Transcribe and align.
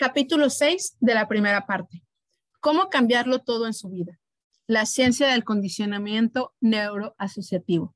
Capítulo 0.00 0.48
6 0.48 0.96
de 1.00 1.12
la 1.12 1.28
primera 1.28 1.66
parte. 1.66 2.02
¿Cómo 2.60 2.88
cambiarlo 2.88 3.40
todo 3.40 3.66
en 3.66 3.74
su 3.74 3.90
vida? 3.90 4.18
La 4.66 4.86
ciencia 4.86 5.28
del 5.28 5.44
condicionamiento 5.44 6.54
neuroasociativo. 6.58 7.94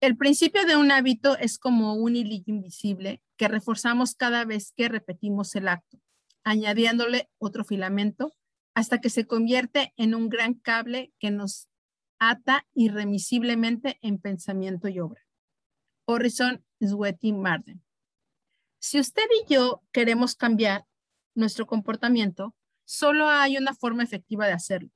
El 0.00 0.16
principio 0.16 0.66
de 0.66 0.76
un 0.76 0.90
hábito 0.90 1.38
es 1.38 1.56
como 1.60 1.94
un 1.94 2.16
hilillo 2.16 2.52
invisible 2.52 3.22
que 3.36 3.46
reforzamos 3.46 4.16
cada 4.16 4.44
vez 4.44 4.72
que 4.72 4.88
repetimos 4.88 5.54
el 5.54 5.68
acto, 5.68 6.00
añadiéndole 6.42 7.30
otro 7.38 7.64
filamento 7.64 8.34
hasta 8.74 9.00
que 9.00 9.08
se 9.08 9.24
convierte 9.24 9.94
en 9.96 10.16
un 10.16 10.28
gran 10.28 10.54
cable 10.54 11.12
que 11.20 11.30
nos 11.30 11.68
ata 12.18 12.66
irremisiblemente 12.74 14.00
en 14.02 14.18
pensamiento 14.18 14.88
y 14.88 14.98
obra. 14.98 15.22
Horizon 16.06 16.64
Sweaty 16.80 17.34
Marden. 17.34 17.84
Si 18.80 18.98
usted 18.98 19.26
y 19.44 19.52
yo 19.52 19.82
queremos 19.92 20.34
cambiar 20.34 20.87
nuestro 21.38 21.66
comportamiento, 21.66 22.54
solo 22.84 23.28
hay 23.28 23.56
una 23.56 23.74
forma 23.74 24.02
efectiva 24.02 24.46
de 24.46 24.52
hacerlo. 24.52 24.90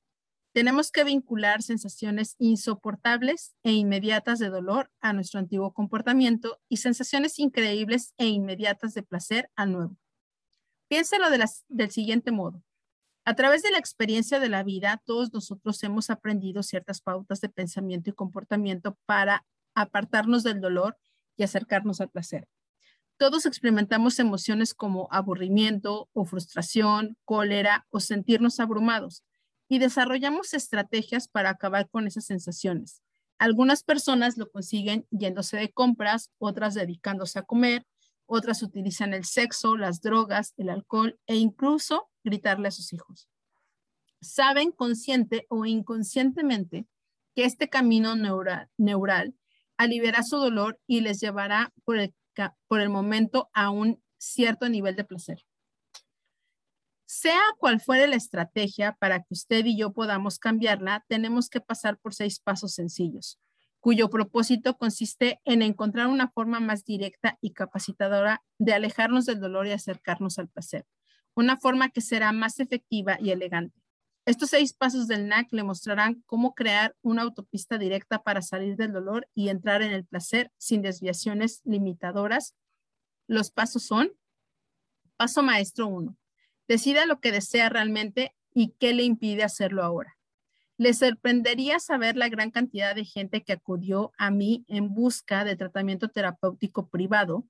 Tenemos 0.53 0.91
que 0.91 1.05
vincular 1.05 1.63
sensaciones 1.63 2.37
insoportables 2.39 3.55
e 3.63 3.73
inmediatas 3.73 4.39
de 4.39 4.51
dolor 4.51 4.91
a 5.01 5.15
nuestro 5.15 5.41
antiguo 5.41 5.73
comportamiento 5.73 6.61
y 6.69 6.77
sensaciones 6.77 7.39
increíbles 7.39 8.13
e 8.19 8.27
inmediatas 8.27 8.93
de 8.93 9.03
placer 9.03 9.51
al 9.57 9.73
nuevo. 9.73 9.97
Piénselo 10.89 11.29
del 11.31 11.91
siguiente 11.91 12.33
modo. 12.33 12.63
A 13.25 13.35
través 13.35 13.63
de 13.63 13.71
la 13.71 13.79
experiencia 13.79 14.41
de 14.41 14.51
la 14.51 14.63
vida, 14.63 15.01
todos 15.07 15.33
nosotros 15.33 15.83
hemos 15.85 16.11
aprendido 16.11 16.63
ciertas 16.63 17.01
pautas 17.01 17.41
de 17.41 17.49
pensamiento 17.49 18.11
y 18.11 18.15
comportamiento 18.15 18.99
para 19.07 19.47
apartarnos 19.75 20.43
del 20.43 20.61
dolor 20.61 20.99
y 21.37 21.45
acercarnos 21.45 22.03
al 22.03 22.11
placer. 22.11 22.47
Todos 23.17 23.47
experimentamos 23.47 24.19
emociones 24.19 24.75
como 24.75 25.09
aburrimiento 25.11 26.09
o 26.13 26.25
frustración, 26.25 27.17
cólera 27.25 27.87
o 27.91 28.01
sentirnos 28.01 28.59
abrumados 28.59 29.25
y 29.69 29.79
desarrollamos 29.79 30.55
estrategias 30.55 31.29
para 31.29 31.51
acabar 31.51 31.89
con 31.89 32.07
esas 32.07 32.25
sensaciones. 32.25 33.03
Algunas 33.39 33.83
personas 33.83 34.37
lo 34.37 34.51
consiguen 34.51 35.07
yéndose 35.11 35.57
de 35.57 35.73
compras, 35.73 36.31
otras 36.39 36.75
dedicándose 36.75 37.39
a 37.39 37.43
comer, 37.43 37.87
otras 38.27 38.63
utilizan 38.63 39.15
el 39.15 39.25
sexo, 39.25 39.77
las 39.77 40.01
drogas, 40.01 40.55
el 40.57 40.71
alcohol 40.71 41.19
e 41.27 41.37
incluso 41.37 42.09
gritarle 42.25 42.69
a 42.69 42.71
sus 42.71 42.93
hijos. 42.93 43.29
Saben 44.21 44.71
consciente 44.71 45.47
o 45.49 45.67
inconscientemente 45.67 46.87
que 47.35 47.45
este 47.45 47.69
camino 47.69 48.15
neural, 48.15 49.35
aliviará 49.77 50.23
su 50.23 50.37
dolor 50.37 50.79
y 50.87 51.01
les 51.01 51.21
llevará 51.21 51.73
por 51.85 51.99
el 51.99 52.15
por 52.69 52.81
el 52.81 52.89
momento 52.89 53.51
a 53.53 53.71
un 53.71 54.03
cierto 54.19 54.69
nivel 54.69 54.97
de 54.97 55.05
placer. 55.05 55.45
Sea 57.07 57.43
cual 57.59 57.81
fuere 57.81 58.07
la 58.07 58.17
estrategia 58.17 58.97
para 58.99 59.19
que 59.19 59.35
usted 59.35 59.67
y 59.67 59.77
yo 59.77 59.93
podamos 59.93 60.39
cambiarla, 60.39 61.05
tenemos 61.09 61.51
que 61.51 61.61
pasar 61.61 61.99
por 61.99 62.15
seis 62.15 62.41
pasos 62.41 62.75
sencillos, 62.75 63.39
cuyo 63.81 64.09
propósito 64.09 64.79
consiste 64.79 65.41
en 65.45 65.61
encontrar 65.61 66.07
una 66.07 66.31
forma 66.31 66.59
más 66.61 66.85
directa 66.85 67.37
y 67.43 67.53
capacitadora 67.53 68.43
de 68.59 68.73
alejarnos 68.73 69.27
del 69.27 69.41
dolor 69.41 69.67
y 69.67 69.73
acercarnos 69.73 70.39
al 70.39 70.49
placer, 70.49 70.87
una 71.35 71.59
forma 71.59 71.91
que 71.91 72.01
será 72.01 72.33
más 72.33 72.61
efectiva 72.61 73.19
y 73.21 73.31
elegante. 73.31 73.82
Estos 74.25 74.51
seis 74.51 74.73
pasos 74.73 75.09
del 75.09 75.27
NAC 75.27 75.53
le 75.53 75.65
mostrarán 75.65 76.23
cómo 76.27 76.55
crear 76.55 76.95
una 77.03 77.23
autopista 77.23 77.77
directa 77.77 78.23
para 78.23 78.41
salir 78.41 78.77
del 78.77 78.93
dolor 78.93 79.29
y 79.35 79.49
entrar 79.49 79.83
en 79.83 79.91
el 79.91 80.05
placer 80.05 80.53
sin 80.59 80.81
desviaciones 80.81 81.61
limitadoras. 81.65 82.55
Los 83.27 83.51
pasos 83.51 83.83
son, 83.83 84.13
paso 85.17 85.43
maestro 85.43 85.89
1, 85.89 86.17
decida 86.69 87.05
lo 87.05 87.19
que 87.19 87.33
desea 87.33 87.69
realmente 87.69 88.37
y 88.55 88.75
qué 88.79 88.95
le 88.95 89.03
impide 89.03 89.43
hacerlo 89.43 89.83
ahora. 89.83 90.17
Le 90.77 90.95
sorprendería 90.95 91.81
saber 91.81 92.17
la 92.17 92.29
gran 92.29 92.53
cantidad 92.53 92.95
de 92.95 93.05
gente 93.05 93.43
que 93.43 93.55
acudió 93.55 94.13
a 94.19 94.31
mí 94.31 94.65
en 94.69 94.95
busca 94.95 95.45
de 95.45 95.57
tratamiento 95.57 96.09
terapéutico 96.09 96.89
privado 96.89 97.45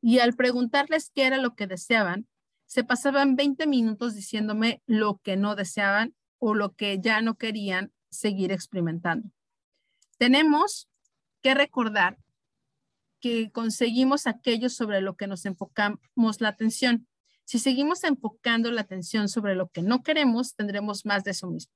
y 0.00 0.20
al 0.20 0.34
preguntarles 0.34 1.10
qué 1.14 1.26
era 1.26 1.36
lo 1.36 1.54
que 1.54 1.66
deseaban, 1.66 2.26
se 2.74 2.82
pasaban 2.82 3.36
20 3.36 3.68
minutos 3.68 4.16
diciéndome 4.16 4.82
lo 4.84 5.18
que 5.18 5.36
no 5.36 5.54
deseaban 5.54 6.12
o 6.40 6.56
lo 6.56 6.74
que 6.74 6.98
ya 7.00 7.20
no 7.20 7.36
querían 7.36 7.92
seguir 8.10 8.50
experimentando. 8.50 9.30
Tenemos 10.18 10.88
que 11.40 11.54
recordar 11.54 12.18
que 13.20 13.52
conseguimos 13.52 14.26
aquello 14.26 14.68
sobre 14.70 15.00
lo 15.02 15.14
que 15.14 15.28
nos 15.28 15.46
enfocamos 15.46 16.40
la 16.40 16.48
atención. 16.48 17.06
Si 17.44 17.60
seguimos 17.60 18.02
enfocando 18.02 18.72
la 18.72 18.80
atención 18.80 19.28
sobre 19.28 19.54
lo 19.54 19.68
que 19.68 19.82
no 19.82 20.02
queremos, 20.02 20.56
tendremos 20.56 21.06
más 21.06 21.22
de 21.22 21.30
eso 21.30 21.46
mismo. 21.46 21.72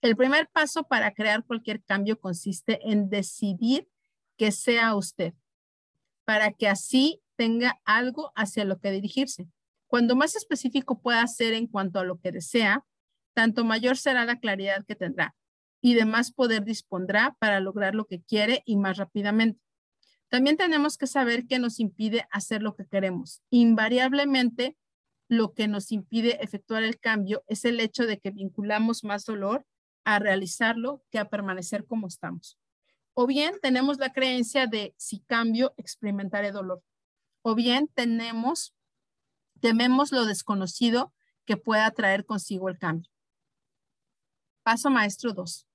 El 0.00 0.16
primer 0.16 0.48
paso 0.48 0.82
para 0.82 1.14
crear 1.14 1.44
cualquier 1.44 1.80
cambio 1.80 2.18
consiste 2.18 2.80
en 2.90 3.08
decidir 3.08 3.86
que 4.36 4.50
sea 4.50 4.96
usted, 4.96 5.32
para 6.24 6.50
que 6.50 6.66
así 6.66 7.22
tenga 7.36 7.80
algo 7.84 8.32
hacia 8.34 8.64
lo 8.64 8.80
que 8.80 8.90
dirigirse. 8.90 9.46
Cuando 9.94 10.16
más 10.16 10.34
específico 10.34 10.98
pueda 10.98 11.24
ser 11.28 11.54
en 11.54 11.68
cuanto 11.68 12.00
a 12.00 12.04
lo 12.04 12.18
que 12.18 12.32
desea, 12.32 12.84
tanto 13.32 13.64
mayor 13.64 13.96
será 13.96 14.24
la 14.24 14.40
claridad 14.40 14.84
que 14.84 14.96
tendrá 14.96 15.36
y 15.80 15.94
de 15.94 16.04
más 16.04 16.32
poder 16.32 16.64
dispondrá 16.64 17.36
para 17.38 17.60
lograr 17.60 17.94
lo 17.94 18.04
que 18.06 18.20
quiere 18.20 18.64
y 18.66 18.76
más 18.76 18.96
rápidamente. 18.96 19.60
También 20.28 20.56
tenemos 20.56 20.98
que 20.98 21.06
saber 21.06 21.46
qué 21.46 21.60
nos 21.60 21.78
impide 21.78 22.26
hacer 22.32 22.60
lo 22.60 22.74
que 22.74 22.88
queremos. 22.88 23.40
Invariablemente, 23.50 24.76
lo 25.28 25.54
que 25.54 25.68
nos 25.68 25.92
impide 25.92 26.42
efectuar 26.42 26.82
el 26.82 26.98
cambio 26.98 27.44
es 27.46 27.64
el 27.64 27.78
hecho 27.78 28.04
de 28.08 28.18
que 28.18 28.32
vinculamos 28.32 29.04
más 29.04 29.24
dolor 29.24 29.64
a 30.02 30.18
realizarlo 30.18 31.04
que 31.12 31.20
a 31.20 31.28
permanecer 31.28 31.86
como 31.86 32.08
estamos. 32.08 32.58
O 33.12 33.28
bien 33.28 33.60
tenemos 33.62 33.98
la 33.98 34.12
creencia 34.12 34.66
de 34.66 34.92
si 34.98 35.20
cambio, 35.20 35.72
experimentaré 35.76 36.50
dolor. 36.50 36.82
O 37.42 37.54
bien 37.54 37.88
tenemos 37.94 38.73
tememos 39.60 40.12
lo 40.12 40.24
desconocido 40.24 41.12
que 41.44 41.56
pueda 41.56 41.90
traer 41.90 42.24
consigo 42.24 42.68
el 42.68 42.78
cambio. 42.78 43.10
Paso 44.62 44.90
maestro 44.90 45.32
2. 45.32 45.66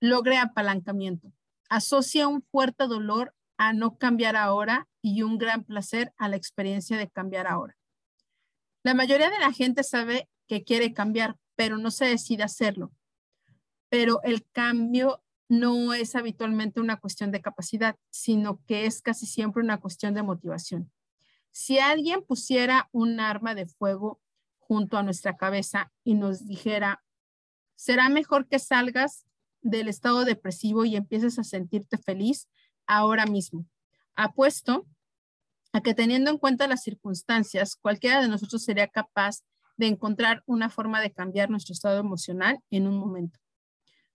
Logre 0.00 0.38
apalancamiento. 0.38 1.32
Asocia 1.68 2.28
un 2.28 2.42
fuerte 2.42 2.86
dolor 2.86 3.34
a 3.56 3.72
no 3.72 3.98
cambiar 3.98 4.36
ahora 4.36 4.88
y 5.02 5.22
un 5.22 5.38
gran 5.38 5.64
placer 5.64 6.12
a 6.16 6.28
la 6.28 6.36
experiencia 6.36 6.96
de 6.96 7.08
cambiar 7.08 7.46
ahora. 7.46 7.76
La 8.84 8.94
mayoría 8.94 9.30
de 9.30 9.38
la 9.40 9.52
gente 9.52 9.82
sabe 9.82 10.28
que 10.46 10.62
quiere 10.62 10.92
cambiar, 10.92 11.36
pero 11.56 11.76
no 11.76 11.90
se 11.90 12.04
decide 12.04 12.44
hacerlo. 12.44 12.92
Pero 13.88 14.20
el 14.22 14.46
cambio 14.52 15.22
no 15.48 15.94
es 15.94 16.14
habitualmente 16.14 16.80
una 16.80 16.98
cuestión 16.98 17.30
de 17.30 17.40
capacidad, 17.40 17.96
sino 18.10 18.60
que 18.66 18.86
es 18.86 19.02
casi 19.02 19.26
siempre 19.26 19.62
una 19.62 19.80
cuestión 19.80 20.14
de 20.14 20.22
motivación. 20.22 20.92
Si 21.58 21.78
alguien 21.78 22.22
pusiera 22.22 22.90
un 22.92 23.18
arma 23.18 23.54
de 23.54 23.64
fuego 23.64 24.20
junto 24.58 24.98
a 24.98 25.02
nuestra 25.02 25.38
cabeza 25.38 25.90
y 26.04 26.12
nos 26.12 26.46
dijera, 26.46 27.02
será 27.76 28.10
mejor 28.10 28.46
que 28.46 28.58
salgas 28.58 29.24
del 29.62 29.88
estado 29.88 30.26
depresivo 30.26 30.84
y 30.84 30.96
empieces 30.96 31.38
a 31.38 31.44
sentirte 31.44 31.96
feliz 31.96 32.46
ahora 32.86 33.24
mismo. 33.24 33.64
Apuesto 34.16 34.86
a 35.72 35.80
que 35.80 35.94
teniendo 35.94 36.30
en 36.30 36.36
cuenta 36.36 36.68
las 36.68 36.82
circunstancias, 36.82 37.74
cualquiera 37.74 38.20
de 38.20 38.28
nosotros 38.28 38.62
sería 38.62 38.88
capaz 38.88 39.42
de 39.78 39.86
encontrar 39.86 40.42
una 40.44 40.68
forma 40.68 41.00
de 41.00 41.14
cambiar 41.14 41.48
nuestro 41.48 41.72
estado 41.72 41.98
emocional 41.98 42.60
en 42.68 42.86
un 42.86 42.98
momento. 42.98 43.40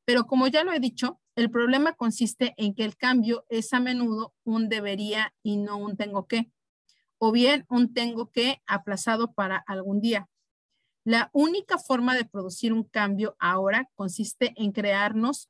Pero 0.06 0.28
como 0.28 0.48
ya 0.48 0.64
lo 0.64 0.74
he 0.74 0.80
dicho, 0.80 1.20
el 1.36 1.50
problema 1.50 1.94
consiste 1.94 2.54
en 2.58 2.76
que 2.76 2.84
el 2.84 2.98
cambio 2.98 3.48
es 3.50 3.74
a 3.74 3.80
menudo 3.80 4.36
un 4.44 4.70
debería 4.70 5.34
y 5.42 5.58
no 5.58 5.78
un 5.78 5.98
tengo 5.98 6.28
que 6.28 6.52
o 7.24 7.32
bien 7.32 7.66
un 7.70 7.94
tengo 7.94 8.32
que 8.32 8.64
aplazado 8.66 9.32
para 9.34 9.64
algún 9.68 10.02
día. 10.02 10.28
La 11.04 11.30
única 11.34 11.78
forma 11.78 12.16
de 12.16 12.26
producir 12.26 12.74
un 12.74 12.84
cambio 12.84 13.36
ahora 13.38 13.88
consiste 13.94 14.56
en 14.58 14.72
crearnos 14.72 15.48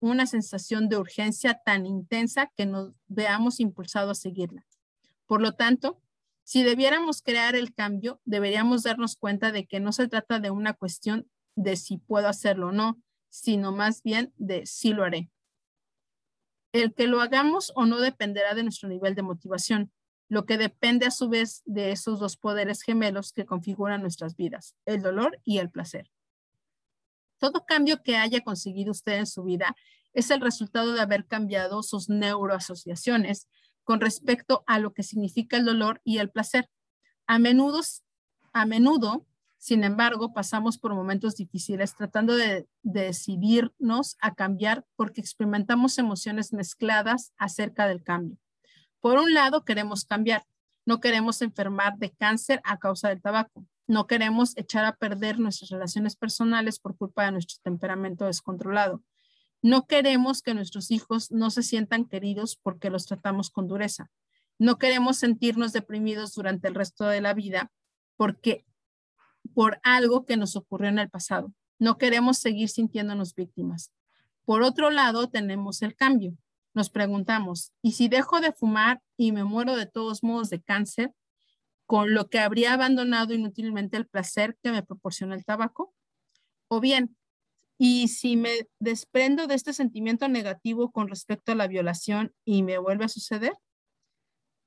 una 0.00 0.26
sensación 0.26 0.90
de 0.90 0.98
urgencia 0.98 1.62
tan 1.64 1.86
intensa 1.86 2.52
que 2.54 2.66
nos 2.66 2.92
veamos 3.06 3.58
impulsados 3.58 4.18
a 4.18 4.20
seguirla. 4.20 4.66
Por 5.24 5.40
lo 5.40 5.52
tanto, 5.52 5.98
si 6.42 6.62
debiéramos 6.62 7.22
crear 7.22 7.56
el 7.56 7.72
cambio, 7.72 8.20
deberíamos 8.26 8.82
darnos 8.82 9.16
cuenta 9.16 9.50
de 9.50 9.66
que 9.66 9.80
no 9.80 9.92
se 9.92 10.08
trata 10.08 10.40
de 10.40 10.50
una 10.50 10.74
cuestión 10.74 11.26
de 11.56 11.76
si 11.76 11.96
puedo 11.96 12.28
hacerlo 12.28 12.68
o 12.68 12.72
no, 12.72 13.00
sino 13.30 13.72
más 13.72 14.02
bien 14.02 14.34
de 14.36 14.66
si 14.66 14.92
lo 14.92 15.04
haré. 15.04 15.30
El 16.72 16.92
que 16.92 17.06
lo 17.06 17.22
hagamos 17.22 17.72
o 17.76 17.86
no 17.86 17.98
dependerá 18.00 18.54
de 18.54 18.62
nuestro 18.62 18.90
nivel 18.90 19.14
de 19.14 19.22
motivación, 19.22 19.90
lo 20.34 20.44
que 20.44 20.58
depende 20.58 21.06
a 21.06 21.10
su 21.10 21.28
vez 21.28 21.62
de 21.64 21.92
esos 21.92 22.20
dos 22.20 22.36
poderes 22.36 22.82
gemelos 22.82 23.32
que 23.32 23.46
configuran 23.46 24.02
nuestras 24.02 24.36
vidas, 24.36 24.74
el 24.84 25.00
dolor 25.00 25.40
y 25.44 25.58
el 25.58 25.70
placer. 25.70 26.10
Todo 27.38 27.64
cambio 27.66 28.02
que 28.02 28.16
haya 28.16 28.42
conseguido 28.42 28.90
usted 28.90 29.14
en 29.14 29.26
su 29.26 29.44
vida 29.44 29.76
es 30.12 30.30
el 30.30 30.40
resultado 30.40 30.92
de 30.92 31.00
haber 31.00 31.26
cambiado 31.26 31.82
sus 31.82 32.08
neuroasociaciones 32.08 33.48
con 33.84 34.00
respecto 34.00 34.64
a 34.66 34.78
lo 34.78 34.92
que 34.92 35.02
significa 35.02 35.56
el 35.56 35.64
dolor 35.64 36.00
y 36.04 36.18
el 36.18 36.30
placer. 36.30 36.68
A 37.26 37.38
menudo 37.38 39.26
sin 39.64 39.82
embargo, 39.82 40.34
pasamos 40.34 40.76
por 40.76 40.94
momentos 40.94 41.36
difíciles 41.36 41.96
tratando 41.96 42.36
de, 42.36 42.68
decidirnos 42.82 44.18
a 44.20 44.34
cambiar 44.34 44.84
porque 44.94 45.22
experimentamos 45.22 45.96
emociones 45.96 46.52
mezcladas 46.52 47.32
acerca 47.38 47.88
del 47.88 48.02
cambio. 48.02 48.36
Por 49.04 49.18
un 49.18 49.34
lado, 49.34 49.66
queremos 49.66 50.06
cambiar. 50.06 50.46
No 50.86 50.98
queremos 50.98 51.42
enfermar 51.42 51.98
de 51.98 52.12
cáncer 52.12 52.62
a 52.64 52.78
causa 52.78 53.10
del 53.10 53.20
tabaco. 53.20 53.66
No 53.86 54.06
queremos 54.06 54.56
echar 54.56 54.86
a 54.86 54.96
perder 54.96 55.38
nuestras 55.38 55.68
relaciones 55.68 56.16
personales 56.16 56.78
por 56.78 56.96
culpa 56.96 57.26
de 57.26 57.32
nuestro 57.32 57.58
temperamento 57.62 58.24
descontrolado. 58.24 59.02
No 59.60 59.86
queremos 59.86 60.40
que 60.40 60.54
nuestros 60.54 60.90
hijos 60.90 61.30
no 61.30 61.50
se 61.50 61.62
sientan 61.62 62.06
queridos 62.06 62.56
porque 62.56 62.88
los 62.88 63.04
tratamos 63.04 63.50
con 63.50 63.68
dureza. 63.68 64.10
No 64.58 64.78
queremos 64.78 65.18
sentirnos 65.18 65.74
deprimidos 65.74 66.32
durante 66.32 66.68
el 66.68 66.74
resto 66.74 67.04
de 67.04 67.20
la 67.20 67.34
vida 67.34 67.70
porque 68.16 68.64
por 69.52 69.80
algo 69.82 70.24
que 70.24 70.38
nos 70.38 70.56
ocurrió 70.56 70.88
en 70.88 70.98
el 70.98 71.10
pasado. 71.10 71.52
No 71.78 71.98
queremos 71.98 72.38
seguir 72.38 72.70
sintiéndonos 72.70 73.34
víctimas. 73.34 73.92
Por 74.46 74.62
otro 74.62 74.90
lado, 74.90 75.28
tenemos 75.28 75.82
el 75.82 75.94
cambio. 75.94 76.38
Nos 76.74 76.90
preguntamos, 76.90 77.72
¿y 77.82 77.92
si 77.92 78.08
dejo 78.08 78.40
de 78.40 78.52
fumar 78.52 79.00
y 79.16 79.30
me 79.30 79.44
muero 79.44 79.76
de 79.76 79.86
todos 79.86 80.24
modos 80.24 80.50
de 80.50 80.60
cáncer, 80.60 81.14
con 81.86 82.14
lo 82.14 82.28
que 82.28 82.40
habría 82.40 82.72
abandonado 82.72 83.32
inútilmente 83.32 83.96
el 83.96 84.08
placer 84.08 84.58
que 84.60 84.72
me 84.72 84.82
proporciona 84.82 85.36
el 85.36 85.44
tabaco? 85.44 85.94
O 86.68 86.80
bien, 86.80 87.16
¿y 87.78 88.08
si 88.08 88.36
me 88.36 88.68
desprendo 88.80 89.46
de 89.46 89.54
este 89.54 89.72
sentimiento 89.72 90.26
negativo 90.26 90.90
con 90.90 91.08
respecto 91.08 91.52
a 91.52 91.54
la 91.54 91.68
violación 91.68 92.34
y 92.44 92.64
me 92.64 92.78
vuelve 92.78 93.04
a 93.04 93.08
suceder? 93.08 93.52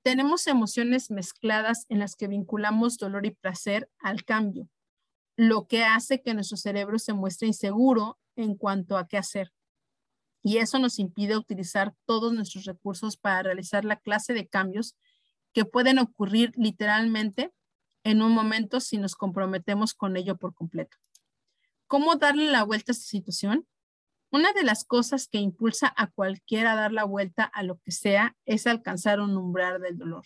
Tenemos 0.02 0.48
emociones 0.48 1.12
mezcladas 1.12 1.86
en 1.90 2.00
las 2.00 2.16
que 2.16 2.30
vinculamos 2.30 2.98
dolor 2.98 3.26
y 3.26 3.32
placer 3.32 3.90
al 4.00 4.24
cambio, 4.24 4.70
lo 5.36 5.68
que 5.68 5.84
hace 5.84 6.22
que 6.22 6.34
nuestro 6.34 6.56
cerebro 6.56 7.00
se 7.00 7.12
muestre 7.12 7.48
inseguro 7.48 8.18
en 8.38 8.56
cuanto 8.56 8.98
a 8.98 9.10
qué 9.10 9.18
hacer. 9.18 9.52
Y 10.48 10.60
eso 10.60 10.80
nos 10.80 10.98
impide 10.98 11.36
utilizar 11.36 11.94
todos 12.06 12.32
nuestros 12.32 12.64
recursos 12.64 13.18
para 13.18 13.44
realizar 13.44 13.84
la 13.84 13.98
clase 13.98 14.34
de 14.34 14.48
cambios 14.48 14.96
que 15.52 15.66
pueden 15.66 16.00
ocurrir 16.00 16.54
literalmente 16.56 17.52
en 18.06 18.22
un 18.22 18.32
momento 18.32 18.80
si 18.80 18.98
nos 18.98 19.18
comprometemos 19.18 19.94
con 19.94 20.16
ello 20.16 20.38
por 20.38 20.54
completo. 20.54 20.96
¿Cómo 21.88 22.16
darle 22.16 22.50
la 22.50 22.64
vuelta 22.64 22.92
a 22.92 22.96
esta 22.96 23.08
situación? 23.10 23.68
Una 24.32 24.54
de 24.54 24.64
las 24.64 24.86
cosas 24.86 25.28
que 25.28 25.38
impulsa 25.38 25.94
a 25.98 26.08
cualquiera 26.08 26.72
a 26.72 26.76
dar 26.78 26.94
la 26.94 27.04
vuelta 27.04 27.44
a 27.44 27.62
lo 27.64 27.80
que 27.80 27.92
sea 27.92 28.38
es 28.46 28.68
alcanzar 28.68 29.20
un 29.20 29.36
umbral 29.36 29.82
del 29.82 29.98
dolor. 29.98 30.24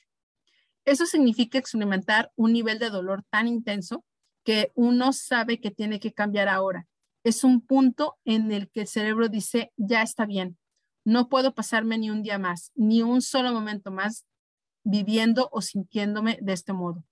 Eso 0.85 1.07
significa 1.07 1.57
experimentar 1.57 2.31
un 2.35 2.53
nivel 2.53 2.77
de 2.77 2.91
dolor 2.91 3.23
tan 3.31 3.47
intenso 3.47 4.05
que 4.43 4.71
uno 4.75 5.13
sabe 5.13 5.59
que 5.59 5.71
tiene 5.71 5.99
que 5.99 6.13
cambiar 6.13 6.47
ahora. 6.47 6.87
Es 7.23 7.43
un 7.43 7.61
punto 7.61 8.17
en 8.25 8.51
el 8.51 8.69
que 8.69 8.81
el 8.81 8.87
cerebro 8.87 9.29
dice, 9.29 9.71
ya 9.77 10.01
está 10.01 10.25
bien, 10.25 10.57
no 11.03 11.29
puedo 11.29 11.53
pasarme 11.53 11.97
ni 11.97 12.09
un 12.09 12.21
día 12.21 12.37
más, 12.37 12.71
ni 12.75 13.01
un 13.01 13.21
solo 13.21 13.51
momento 13.51 13.91
más 13.91 14.25
viviendo 14.83 15.49
o 15.51 15.61
sintiéndome 15.61 16.37
de 16.41 16.53
este 16.53 16.73
modo. 16.73 17.03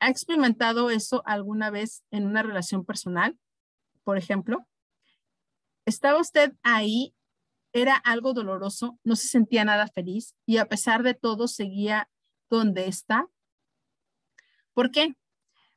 ¿Ha 0.00 0.10
experimentado 0.10 0.90
eso 0.90 1.22
alguna 1.26 1.70
vez 1.70 2.04
en 2.10 2.26
una 2.26 2.42
relación 2.42 2.84
personal? 2.84 3.38
Por 4.04 4.16
ejemplo, 4.16 4.66
estaba 5.84 6.20
usted 6.20 6.54
ahí, 6.62 7.14
era 7.72 7.96
algo 7.96 8.32
doloroso, 8.32 8.98
no 9.04 9.16
se 9.16 9.28
sentía 9.28 9.64
nada 9.64 9.88
feliz 9.88 10.34
y 10.46 10.58
a 10.58 10.66
pesar 10.66 11.02
de 11.02 11.14
todo 11.14 11.48
seguía 11.48 12.08
donde 12.48 12.86
está. 12.86 13.28
¿Por 14.72 14.90
qué? 14.90 15.16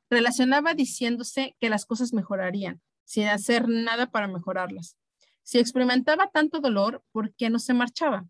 Relacionaba 0.08 0.74
diciéndose 0.74 1.56
que 1.60 1.70
las 1.70 1.86
cosas 1.86 2.12
mejorarían, 2.12 2.80
sin 3.04 3.28
hacer 3.28 3.68
nada 3.68 4.10
para 4.10 4.28
mejorarlas. 4.28 4.96
Si 5.42 5.58
experimentaba 5.58 6.28
tanto 6.28 6.60
dolor, 6.60 7.04
¿por 7.12 7.34
qué 7.34 7.50
no 7.50 7.58
se 7.58 7.74
marchaba? 7.74 8.26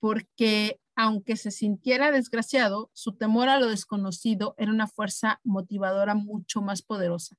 Porque 0.00 0.80
aunque 0.96 1.36
se 1.36 1.50
sintiera 1.50 2.10
desgraciado, 2.10 2.90
su 2.92 3.16
temor 3.16 3.48
a 3.48 3.58
lo 3.58 3.68
desconocido 3.68 4.54
era 4.58 4.70
una 4.70 4.86
fuerza 4.86 5.40
motivadora 5.44 6.14
mucho 6.14 6.60
más 6.60 6.82
poderosa. 6.82 7.36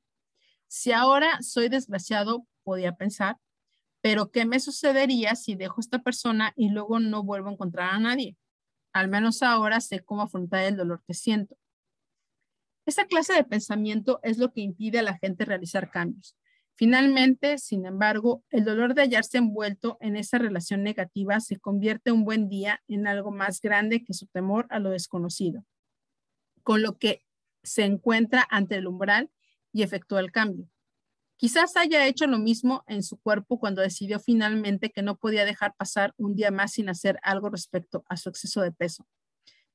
Si 0.67 0.91
ahora 0.91 1.41
soy 1.41 1.69
desgraciado, 1.69 2.47
podía 2.63 2.95
pensar, 2.95 3.37
pero 4.01 4.31
¿qué 4.31 4.45
me 4.45 4.59
sucedería 4.59 5.35
si 5.35 5.55
dejo 5.55 5.75
a 5.77 5.81
esta 5.81 5.99
persona 5.99 6.53
y 6.55 6.69
luego 6.69 6.99
no 6.99 7.23
vuelvo 7.23 7.49
a 7.49 7.51
encontrar 7.51 7.93
a 7.93 7.99
nadie? 7.99 8.37
Al 8.93 9.07
menos 9.09 9.43
ahora 9.43 9.79
sé 9.79 9.99
cómo 9.99 10.23
afrontar 10.23 10.63
el 10.63 10.77
dolor 10.77 11.03
que 11.05 11.13
siento. 11.13 11.55
Esa 12.85 13.05
clase 13.05 13.33
de 13.33 13.43
pensamiento 13.43 14.19
es 14.23 14.37
lo 14.37 14.51
que 14.51 14.61
impide 14.61 14.99
a 14.99 15.03
la 15.03 15.17
gente 15.17 15.45
realizar 15.45 15.91
cambios. 15.91 16.35
Finalmente, 16.81 17.59
sin 17.59 17.85
embargo, 17.85 18.43
el 18.49 18.65
dolor 18.65 18.95
de 18.95 19.03
hallarse 19.03 19.37
envuelto 19.37 19.99
en 20.01 20.15
esa 20.15 20.39
relación 20.39 20.81
negativa 20.81 21.39
se 21.39 21.59
convierte 21.59 22.11
un 22.11 22.25
buen 22.25 22.49
día 22.49 22.81
en 22.87 23.05
algo 23.05 23.29
más 23.29 23.61
grande 23.61 24.03
que 24.03 24.15
su 24.15 24.25
temor 24.25 24.65
a 24.71 24.79
lo 24.79 24.89
desconocido, 24.89 25.63
con 26.63 26.81
lo 26.81 26.97
que 26.97 27.23
se 27.61 27.83
encuentra 27.83 28.47
ante 28.49 28.77
el 28.77 28.87
umbral 28.87 29.29
y 29.71 29.83
efectúa 29.83 30.21
el 30.21 30.31
cambio. 30.31 30.67
Quizás 31.37 31.77
haya 31.77 32.07
hecho 32.07 32.25
lo 32.25 32.39
mismo 32.39 32.83
en 32.87 33.03
su 33.03 33.19
cuerpo 33.19 33.59
cuando 33.59 33.83
decidió 33.83 34.19
finalmente 34.19 34.89
que 34.89 35.03
no 35.03 35.17
podía 35.17 35.45
dejar 35.45 35.75
pasar 35.75 36.15
un 36.17 36.33
día 36.33 36.49
más 36.49 36.71
sin 36.71 36.89
hacer 36.89 37.19
algo 37.21 37.51
respecto 37.51 38.03
a 38.09 38.17
su 38.17 38.29
exceso 38.29 38.59
de 38.61 38.71
peso. 38.71 39.05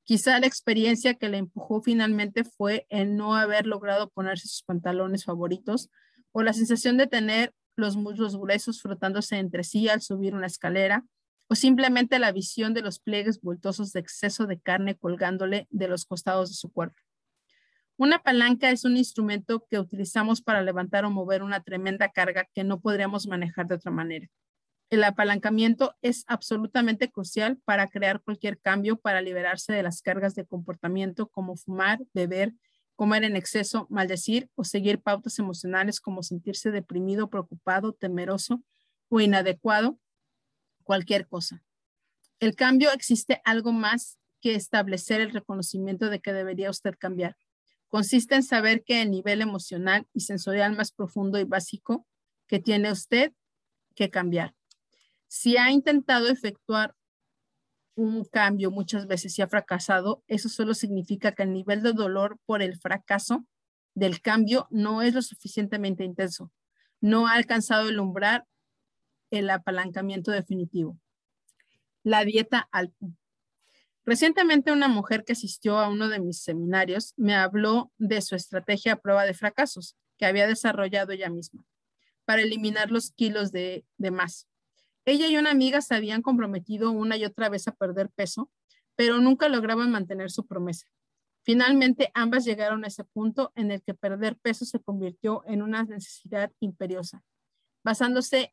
Quizá 0.03 0.41
la 0.41 0.49
experiencia 0.49 1.15
que 1.15 1.29
le 1.29 1.39
empujó 1.39 1.81
finalmente 1.81 2.43
fue 2.43 2.85
el 2.89 3.15
no 3.15 3.37
haber 3.37 3.69
logrado 3.69 4.11
ponerse 4.11 4.49
sus 4.49 4.65
pantalones 4.65 5.25
favoritos 5.25 5.89
o 6.39 6.43
la 6.43 6.53
sensación 6.53 6.99
de 6.99 7.07
tener 7.07 7.55
los 7.77 7.97
muslos 7.97 8.37
gruesos 8.37 8.83
frotándose 8.83 9.39
entre 9.39 9.65
sí 9.65 9.89
al 9.89 10.03
subir 10.03 10.35
una 10.35 10.49
escalera 10.49 11.03
o 11.49 11.55
simplemente 11.55 12.19
la 12.19 12.31
visión 12.31 12.75
de 12.75 12.83
los 12.83 12.99
pliegues 12.99 13.41
bultosos 13.41 13.95
de 13.95 14.01
exceso 14.01 14.47
de 14.47 14.61
carne 14.61 14.97
colgándole 14.97 15.67
de 15.71 15.89
los 15.89 16.05
costados 16.05 16.51
de 16.51 16.55
su 16.57 16.71
cuerpo. 16.71 17.01
Una 17.97 18.19
palanca 18.19 18.71
es 18.71 18.85
un 18.85 18.99
instrumento 18.99 19.65
que 19.71 19.79
utilizamos 19.79 20.43
para 20.43 20.61
levantar 20.61 21.07
o 21.07 21.11
mover 21.11 21.43
una 21.43 21.63
tremenda 21.63 22.11
carga 22.11 22.47
que 22.53 22.65
no 22.65 22.81
podríamos 22.81 23.27
manejar 23.27 23.67
de 23.67 23.77
otra 23.77 23.91
manera. 23.91 24.29
El 24.91 25.05
apalancamiento 25.05 25.97
es 26.03 26.25
absolutamente 26.27 27.11
crucial 27.11 27.57
para 27.65 27.89
crear 27.89 28.21
cualquier 28.21 28.61
cambio 28.61 28.99
para 28.99 29.23
liberarse 29.23 29.73
de 29.73 29.83
las 29.83 30.03
cargas 30.03 30.35
de 30.35 30.45
comportamiento 30.45 31.29
como 31.29 31.57
fumar, 31.57 32.01
beber, 32.13 32.53
comer 32.97 33.25
en 33.25 33.37
exceso, 33.37 33.87
maldecir 33.91 34.51
o 34.55 34.65
seguir 34.65 35.01
pautas 35.01 35.39
emocionales 35.39 36.01
como 36.01 36.23
sentirse 36.23 36.71
deprimido, 36.71 37.31
preocupado, 37.31 37.93
temeroso 37.93 38.63
o 39.09 39.21
inadecuado, 39.21 39.99
cualquier 40.83 41.29
cosa. 41.29 41.63
El 42.41 42.57
cambio 42.57 42.91
existe 42.93 43.41
algo 43.45 43.73
más 43.73 44.19
que 44.41 44.55
establecer 44.55 45.21
el 45.21 45.31
reconocimiento 45.31 46.11
de 46.11 46.21
que 46.21 46.33
debería 46.33 46.71
usted 46.71 46.95
cambiar 46.99 47.37
consiste 47.89 48.35
en 48.35 48.43
saber 48.43 48.85
que 48.85 49.03
el 49.03 49.11
nivel 49.11 49.41
emocional 49.41 50.07
y 50.13 50.21
sensorial 50.21 50.77
más 50.77 50.93
profundo 50.93 51.39
y 51.39 51.45
básico 51.45 52.07
que 52.47 52.59
tiene 52.59 52.91
usted 52.91 53.33
que 53.95 54.11
cambiar. 54.11 54.55
Si 55.29 55.57
ha 55.57 55.71
intentado 55.71 56.29
efectuar 56.29 56.95
un 57.97 58.25
cambio 58.25 58.71
muchas 58.71 59.07
veces 59.07 59.37
y 59.39 59.43
ha 59.43 59.49
fracasado, 59.49 60.23
eso 60.29 60.49
solo 60.49 60.75
significa 60.75 61.33
que 61.33 61.43
el 61.43 61.53
nivel 61.53 61.83
de 61.83 61.93
dolor 61.93 62.39
por 62.47 62.63
el 62.63 62.77
fracaso 62.77 63.45
del 63.95 64.21
cambio 64.21 64.69
no 64.71 65.03
es 65.03 65.15
lo 65.15 65.23
suficientemente 65.23 66.05
intenso. 66.05 66.53
No 67.01 67.27
ha 67.27 67.35
alcanzado 67.35 67.89
el 67.89 67.99
umbral, 67.99 68.45
el 69.31 69.51
apalancamiento 69.51 70.31
definitivo. 70.31 70.99
La 72.05 72.25
dieta 72.25 72.69
Alpo. 72.71 73.13
Recientemente 74.05 74.71
una 74.71 74.87
mujer 74.87 75.25
que 75.25 75.33
asistió 75.33 75.79
a 75.79 75.89
uno 75.89 76.09
de 76.09 76.21
mis 76.21 76.41
seminarios 76.41 77.13
me 77.17 77.35
habló 77.35 77.91
de 77.99 78.23
su 78.23 78.37
estrategia 78.37 78.93
a 78.93 79.01
prueba 79.01 79.25
de 79.25 79.35
fracasos 79.35 79.97
que 80.17 80.27
había 80.27 80.47
desarrollado 80.47 81.13
ella 81.13 81.29
misma 81.29 81.65
para 82.27 82.43
eliminar 82.43 82.91
los 82.91 83.13
kilos 83.13 83.53
de, 83.53 83.87
más. 83.99 84.47
Ella 85.07 85.29
y 85.29 85.37
una 85.37 85.53
amiga 85.53 85.81
se 85.81 85.95
habían 85.95 86.21
comprometido 86.21 86.91
una 86.91 87.17
y 87.17 87.25
otra 87.25 87.49
vez 87.49 87.69
a 87.69 87.73
perder 87.73 88.11
peso, 88.11 88.51
pero 88.97 89.21
nunca 89.21 89.49
lograban 89.49 89.93
mantener 89.93 90.33
su 90.33 90.47
promesa. 90.47 90.89
Finalmente, 91.43 92.11
ambas 92.13 92.45
llegaron 92.45 92.83
a 92.85 92.89
ese 92.89 93.05
punto 93.05 93.53
en 93.55 93.71
el 93.71 93.81
que 93.83 93.95
perder 93.95 94.37
peso 94.37 94.65
se 94.65 94.81
convirtió 94.81 95.45
en 95.47 95.63
una 95.63 95.85
necesidad 95.85 96.51
imperiosa. 96.59 97.23
Basándose 97.85 98.53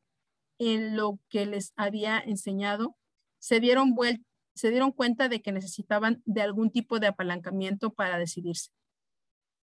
en 0.60 0.96
lo 0.96 1.20
que 1.28 1.48
les 1.48 1.74
había 1.76 2.20
enseñado, 2.20 2.96
se 3.40 3.60
dieron 3.60 3.96
cuenta 4.92 5.30
de 5.30 5.42
que 5.42 5.52
necesitaban 5.52 6.22
de 6.26 6.44
algún 6.44 6.70
tipo 6.70 7.00
de 7.00 7.08
apalancamiento 7.08 7.94
para 7.94 8.20
decidirse. 8.20 8.70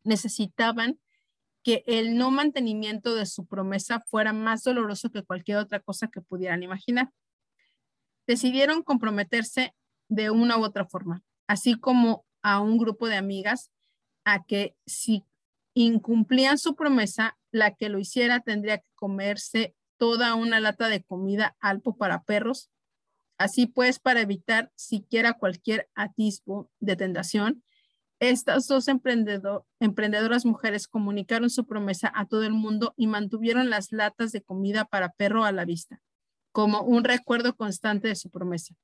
Necesitaban 0.03 0.99
el 1.87 2.17
no 2.17 2.31
mantenimiento 2.31 3.15
de 3.15 3.25
su 3.25 3.45
promesa 3.45 3.99
fuera 3.99 4.33
más 4.33 4.63
doloroso 4.63 5.09
que 5.09 5.23
cualquier 5.23 5.57
otra 5.57 5.79
cosa 5.79 6.07
que 6.07 6.21
pudieran 6.21 6.63
imaginar. 6.63 7.11
Decidieron 8.27 8.83
comprometerse 8.83 9.73
de 10.07 10.29
una 10.29 10.57
u 10.57 10.63
otra 10.63 10.85
forma, 10.85 11.23
así 11.47 11.75
como 11.75 12.25
a 12.41 12.61
un 12.61 12.77
grupo 12.77 13.07
de 13.07 13.17
amigas 13.17 13.71
a 14.25 14.43
que 14.43 14.75
si 14.85 15.25
incumplían 15.73 16.57
su 16.57 16.75
promesa, 16.75 17.37
la 17.51 17.75
que 17.75 17.89
lo 17.89 17.99
hiciera 17.99 18.41
tendría 18.41 18.79
que 18.79 18.89
comerse 18.95 19.75
toda 19.97 20.35
una 20.35 20.59
lata 20.59 20.87
de 20.89 21.03
comida 21.03 21.55
alpo 21.59 21.97
para 21.97 22.23
perros. 22.23 22.69
Así 23.37 23.67
pues, 23.67 23.99
para 23.99 24.21
evitar 24.21 24.71
siquiera 24.75 25.33
cualquier 25.33 25.89
atisbo 25.95 26.69
de 26.79 26.95
tentación, 26.95 27.63
estas 28.19 28.67
dos 28.67 28.87
emprendedoras 28.87 30.45
mujeres 30.45 30.87
comunicaron 30.87 31.49
su 31.49 31.65
promesa 31.65 32.11
a 32.13 32.27
todo 32.27 32.43
el 32.43 32.53
mundo 32.53 32.93
y 32.97 33.07
mantuvieron 33.07 33.69
las 33.69 33.91
latas 33.91 34.31
de 34.31 34.41
comida 34.41 34.85
para 34.85 35.11
perro 35.13 35.45
a 35.45 35.51
la 35.51 35.65
vista, 35.65 36.01
como 36.51 36.81
un 36.81 37.03
recuerdo 37.03 37.55
constante 37.55 38.07
de 38.07 38.15
su 38.15 38.29
promesa. 38.29 38.75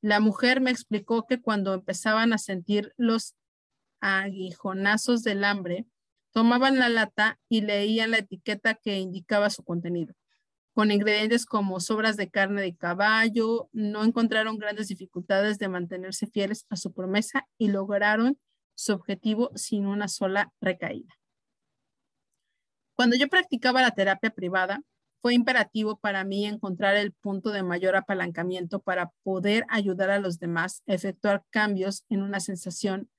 La 0.00 0.20
mujer 0.20 0.60
me 0.60 0.70
explicó 0.70 1.26
que 1.26 1.40
cuando 1.40 1.74
empezaban 1.74 2.32
a 2.32 2.38
sentir 2.38 2.92
los 2.96 3.34
aguijonazos 4.00 5.22
del 5.22 5.44
hambre, 5.44 5.86
tomaban 6.32 6.78
la 6.78 6.88
lata 6.88 7.38
y 7.48 7.62
leían 7.62 8.10
la 8.10 8.18
etiqueta 8.18 8.74
que 8.74 8.98
indicaba 8.98 9.50
su 9.50 9.64
contenido 9.64 10.14
con 10.74 10.90
ingredientes 10.90 11.46
como 11.46 11.78
sobras 11.78 12.16
de 12.16 12.28
carne 12.28 12.60
de 12.60 12.76
caballo, 12.76 13.68
no 13.72 14.04
encontraron 14.04 14.58
grandes 14.58 14.88
dificultades 14.88 15.58
de 15.58 15.68
mantenerse 15.68 16.26
fieles 16.26 16.66
a 16.68 16.76
su 16.76 16.92
promesa 16.92 17.46
y 17.56 17.68
lograron 17.68 18.38
su 18.74 18.92
objetivo 18.92 19.50
sin 19.54 19.86
una 19.86 20.08
sola 20.08 20.52
recaída. 20.60 21.14
Cuando 22.94 23.16
yo 23.16 23.28
practicaba 23.28 23.82
la 23.82 23.90
terapia 23.90 24.30
privada, 24.30 24.82
fue 25.20 25.34
imperativo 25.34 25.96
para 25.96 26.22
mí 26.22 26.44
encontrar 26.46 26.96
el 26.96 27.12
punto 27.12 27.50
de 27.50 27.62
mayor 27.62 27.96
apalancamiento 27.96 28.80
para 28.80 29.10
poder 29.22 29.64
ayudar 29.70 30.10
a 30.10 30.18
los 30.18 30.38
demás 30.38 30.82
a 30.86 30.92
efectuar 30.92 31.44
cambios 31.50 32.04
en 32.10 32.22
una 32.22 32.40
sensación, 32.40 33.10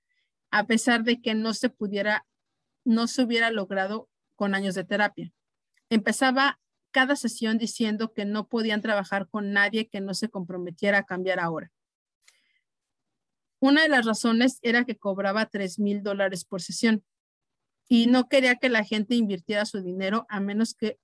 a 0.51 0.65
pesar 0.67 1.03
de 1.03 1.19
que 1.19 1.33
no 1.33 1.53
se 1.53 1.69
pudiera, 1.69 2.27
no 2.83 3.07
se 3.07 3.23
hubiera 3.23 3.49
logrado 3.49 4.07
con 4.35 4.53
años 4.53 4.75
de 4.75 4.83
terapia. 4.83 5.33
Empezaba 5.89 6.59
cada 6.91 7.15
sesión 7.15 7.57
diciendo 7.57 8.13
que 8.13 8.23
no 8.23 8.47
podían 8.47 8.81
trabajar 8.81 9.27
con 9.27 9.51
nadie 9.51 9.89
que 9.89 9.99
no 9.99 10.13
se 10.13 10.29
comprometiera 10.29 10.99
a 10.99 11.05
cambiar 11.05 11.39
ahora. 11.39 11.71
Una 13.59 13.83
de 13.83 13.89
las 13.89 14.05
razones 14.05 14.59
era 14.61 14.85
que 14.85 14.97
cobraba 14.97 15.45
3 15.45 15.79
mil 15.79 16.03
dólares 16.03 16.45
por 16.45 16.61
sesión 16.61 17.03
y 17.87 18.07
no 18.07 18.27
quería 18.27 18.55
que 18.55 18.69
la 18.69 18.83
gente 18.83 19.15
invirtiera 19.15 19.65
su 19.65 19.81
dinero 19.81 20.25
a 20.29 20.39
menos 20.39 20.73
que 20.73 20.99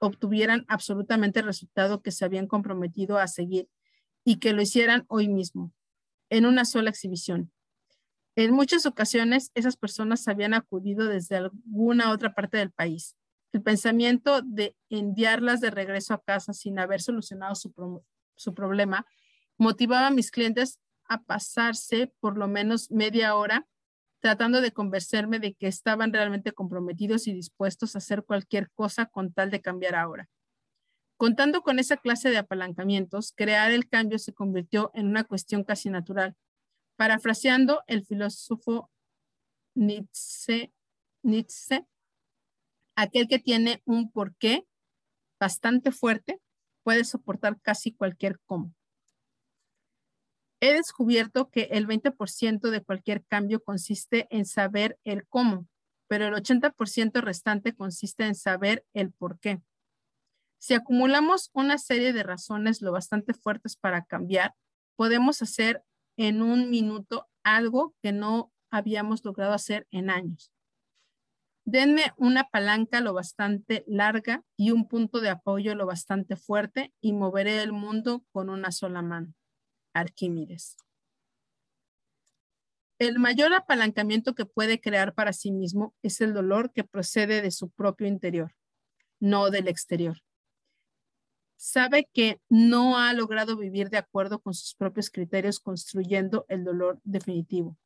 obtuvieran 0.00 0.64
absolutamente 0.68 1.40
el 1.40 1.46
resultado 1.46 2.02
que 2.02 2.12
se 2.12 2.24
habían 2.24 2.46
comprometido 2.46 3.18
a 3.18 3.26
seguir 3.26 3.68
y 4.24 4.36
que 4.36 4.52
lo 4.52 4.62
hicieran 4.62 5.04
hoy 5.08 5.28
mismo, 5.28 5.72
en 6.30 6.46
una 6.46 6.64
sola 6.64 6.90
exhibición. 6.90 7.52
En 8.36 8.52
muchas 8.52 8.86
ocasiones, 8.86 9.50
esas 9.54 9.76
personas 9.76 10.28
habían 10.28 10.54
acudido 10.54 11.06
desde 11.06 11.36
alguna 11.36 12.12
otra 12.12 12.34
parte 12.34 12.58
del 12.58 12.70
país 12.70 13.16
el 13.52 13.62
pensamiento 13.62 14.42
de 14.42 14.76
enviarlas 14.90 15.60
de 15.60 15.70
regreso 15.70 16.14
a 16.14 16.22
casa 16.22 16.52
sin 16.52 16.78
haber 16.78 17.00
solucionado 17.00 17.54
su, 17.54 18.54
problema 18.54 19.06
motivaba 19.56 20.08
a 20.08 20.12
mis 20.12 20.30
clientes 20.30 20.78
a 21.08 21.22
pasarse 21.22 22.12
por 22.20 22.38
lo 22.38 22.48
menos 22.48 22.90
media 22.90 23.34
hora 23.34 23.66
tratando 24.20 24.60
de 24.60 24.72
convencerme 24.72 25.38
de 25.38 25.54
que 25.54 25.68
estaban 25.68 26.12
realmente 26.12 26.52
comprometidos 26.52 27.26
y 27.26 27.32
dispuestos 27.32 27.94
a 27.94 27.98
hacer 27.98 28.24
cualquier 28.24 28.70
cosa 28.70 29.06
con 29.06 29.32
tal 29.32 29.50
de 29.50 29.60
cambiar 29.60 29.94
ahora. 29.94 30.28
Contando 31.16 31.62
con 31.62 31.78
esa 31.78 31.96
clase 31.96 32.30
de 32.30 32.38
apalancamientos, 32.38 33.32
crear 33.34 33.70
el 33.70 33.88
cambio 33.88 34.18
se 34.18 34.32
convirtió 34.32 34.90
en 34.94 35.06
una 35.08 35.24
cuestión 35.24 35.64
casi 35.64 35.90
natural. 35.90 36.36
Parafraseando 36.96 37.82
el 37.86 38.04
filósofo 38.04 38.90
Nietzsche, 39.74 40.72
Nietzsche 41.22 41.86
aquel 42.96 43.28
que 43.28 43.38
tiene 43.38 43.82
un 43.84 44.10
porqué 44.10 44.66
bastante 45.40 45.92
fuerte 45.92 46.40
puede 46.82 47.04
soportar 47.04 47.60
casi 47.60 47.92
cualquier 47.92 48.40
cómo. 48.44 48.74
He 50.60 50.72
descubierto 50.72 51.50
que 51.50 51.68
el 51.70 51.86
20% 51.86 52.70
de 52.70 52.82
cualquier 52.82 53.24
cambio 53.24 53.62
consiste 53.62 54.26
en 54.30 54.44
saber 54.44 54.98
el 55.04 55.26
cómo, 55.28 55.68
pero 56.08 56.26
el 56.26 56.34
80% 56.34 57.20
restante 57.20 57.74
consiste 57.74 58.24
en 58.24 58.34
saber 58.34 58.84
el 58.92 59.12
por 59.12 59.38
qué. 59.38 59.60
Si 60.58 60.74
acumulamos 60.74 61.50
una 61.52 61.78
serie 61.78 62.12
de 62.12 62.24
razones 62.24 62.82
lo 62.82 62.90
bastante 62.90 63.34
fuertes 63.34 63.76
para 63.76 64.04
cambiar, 64.04 64.54
podemos 64.96 65.40
hacer 65.42 65.84
en 66.16 66.42
un 66.42 66.70
minuto 66.70 67.28
algo 67.44 67.94
que 68.02 68.12
no 68.12 68.52
habíamos 68.70 69.24
logrado 69.24 69.52
hacer 69.52 69.86
en 69.92 70.10
años. 70.10 70.52
Denme 71.64 72.12
una 72.16 72.48
palanca 72.48 73.00
lo 73.00 73.12
bastante 73.12 73.84
larga 73.86 74.42
y 74.56 74.72
un 74.72 74.88
punto 74.88 75.20
de 75.20 75.28
apoyo 75.28 75.74
lo 75.74 75.86
bastante 75.86 76.34
fuerte 76.34 76.92
y 77.00 77.12
moveré 77.12 77.62
el 77.62 77.72
mundo 77.72 78.24
con 78.32 78.48
una 78.50 78.72
sola 78.72 79.02
mano. 79.02 79.34
Arquímedes. 79.92 80.76
El 82.98 83.18
mayor 83.18 83.54
apalancamiento 83.54 84.34
que 84.34 84.44
puede 84.44 84.80
crear 84.80 85.14
para 85.14 85.32
sí 85.32 85.52
mismo 85.52 85.94
es 86.02 86.20
el 86.20 86.34
dolor 86.34 86.72
que 86.72 86.84
procede 86.84 87.42
de 87.42 87.50
su 87.50 87.70
propio 87.70 88.06
interior, 88.06 88.54
no 89.20 89.50
del 89.50 89.68
exterior. 89.68 90.20
Sabe 91.56 92.08
que 92.12 92.40
no 92.48 92.98
ha 92.98 93.12
logrado 93.12 93.56
vivir 93.56 93.90
de 93.90 93.98
acuerdo 93.98 94.40
con 94.40 94.54
sus 94.54 94.74
propios 94.74 95.10
criterios 95.10 95.60
construyendo 95.60 96.44
el 96.48 96.64
dolor 96.64 97.00
definitivo 97.04 97.76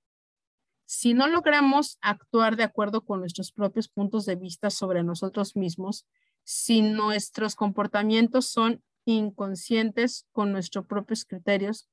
si 0.93 1.15
no 1.15 1.27
logramos 1.27 1.97
actuar 2.03 2.57
de 2.57 2.65
acuerdo 2.65 3.03
con 3.07 3.21
nuestros 3.21 3.51
propios 3.51 3.89
puntos 3.89 4.27
de 4.27 4.37
vista 4.37 4.69
sobre 4.69 5.03
nosotros 5.03 5.57
mismos, 5.57 6.07
si 6.45 6.83
nuestros 6.83 7.55
comportamientos 7.55 8.45
son 8.45 8.83
inconscientes 9.07 10.27
con 10.33 10.53
nuestros 10.53 10.85
propios 10.85 11.25
criterios, 11.25 11.89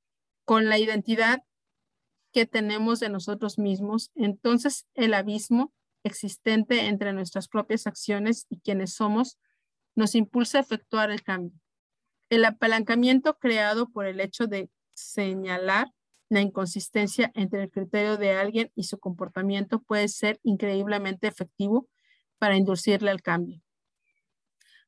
con 0.49 0.67
la 0.67 0.79
identidad 0.79 1.43
que 2.33 2.47
tenemos 2.47 2.99
de 2.99 3.09
nosotros 3.09 3.59
mismos, 3.59 4.09
entonces 4.15 4.87
el 4.95 5.13
abismo 5.13 5.71
existente 6.03 6.87
entre 6.87 7.13
nuestras 7.13 7.47
propias 7.47 7.85
acciones 7.85 8.47
y 8.49 8.59
quienes 8.59 8.95
somos 8.95 9.37
nos 9.93 10.15
impulsa 10.15 10.57
a 10.57 10.61
efectuar 10.61 11.11
el 11.11 11.21
cambio. 11.21 11.55
El 12.31 12.45
apalancamiento 12.45 13.37
creado 13.37 13.89
por 13.91 14.07
el 14.07 14.19
hecho 14.19 14.47
de 14.47 14.71
señalar 14.95 15.93
la 16.29 16.41
inconsistencia 16.41 17.31
entre 17.35 17.61
el 17.61 17.69
criterio 17.69 18.17
de 18.17 18.31
alguien 18.31 18.71
y 18.73 18.85
su 18.85 18.97
comportamiento 18.97 19.83
puede 19.83 20.07
ser 20.07 20.39
increíblemente 20.41 21.27
efectivo 21.27 21.87
para 22.39 22.57
inducirle 22.57 23.11
al 23.11 23.21
cambio. 23.21 23.61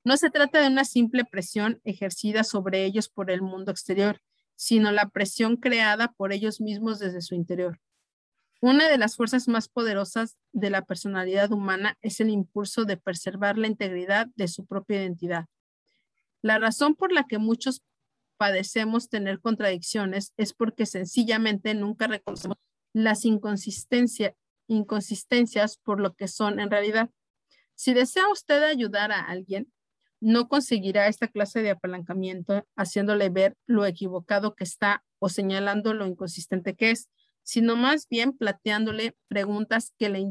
No 0.03 0.17
se 0.17 0.31
trata 0.31 0.59
de 0.59 0.69
una 0.69 0.85
simple 0.85 1.23
presión 1.23 1.81
ejercida 1.83 2.43
sobre 2.43 2.83
ellos 2.83 3.09
por 3.09 3.29
el 3.29 3.43
mundo 3.43 3.69
exterior, 3.69 4.23
sino 4.61 4.91
la 4.91 5.09
presión 5.09 5.57
creada 5.57 6.11
por 6.11 6.31
ellos 6.31 6.61
mismos 6.61 6.99
desde 6.99 7.21
su 7.21 7.33
interior. 7.33 7.81
Una 8.61 8.87
de 8.87 8.99
las 8.99 9.15
fuerzas 9.15 9.47
más 9.47 9.67
poderosas 9.67 10.37
de 10.51 10.69
la 10.69 10.85
personalidad 10.85 11.51
humana 11.51 11.97
es 12.03 12.19
el 12.19 12.29
impulso 12.29 12.85
de 12.85 12.95
preservar 12.95 13.57
la 13.57 13.65
integridad 13.65 14.27
de 14.35 14.47
su 14.47 14.67
propia 14.67 15.01
identidad. 15.01 15.47
La 16.43 16.59
razón 16.59 16.93
por 16.93 17.11
la 17.11 17.25
que 17.25 17.39
muchos 17.39 17.81
padecemos 18.37 19.09
tener 19.09 19.39
contradicciones 19.39 20.31
es 20.37 20.53
porque 20.53 20.85
sencillamente 20.85 21.73
nunca 21.73 22.05
reconocemos 22.05 22.57
las 22.93 23.25
inconsistencias 23.25 25.77
por 25.77 25.99
lo 25.99 26.13
que 26.13 26.27
son 26.27 26.59
en 26.59 26.69
realidad. 26.69 27.09
Si 27.73 27.95
desea 27.95 28.29
usted 28.31 28.61
ayudar 28.61 29.11
a 29.11 29.21
alguien, 29.21 29.73
no 30.21 30.47
conseguirá 30.47 31.07
esta 31.07 31.27
clase 31.27 31.61
de 31.61 31.71
apalancamiento 31.71 32.65
haciéndole 32.77 33.29
ver 33.29 33.57
lo 33.65 33.85
equivocado 33.85 34.55
que 34.55 34.63
está 34.63 35.03
o 35.19 35.27
señalando 35.29 35.93
lo 35.93 36.05
inconsistente 36.05 36.75
que 36.75 36.91
es, 36.91 37.09
sino 37.43 37.75
más 37.75 38.07
bien 38.07 38.37
planteándole 38.37 39.17
preguntas 39.27 39.93
que 39.97 40.09
le, 40.09 40.23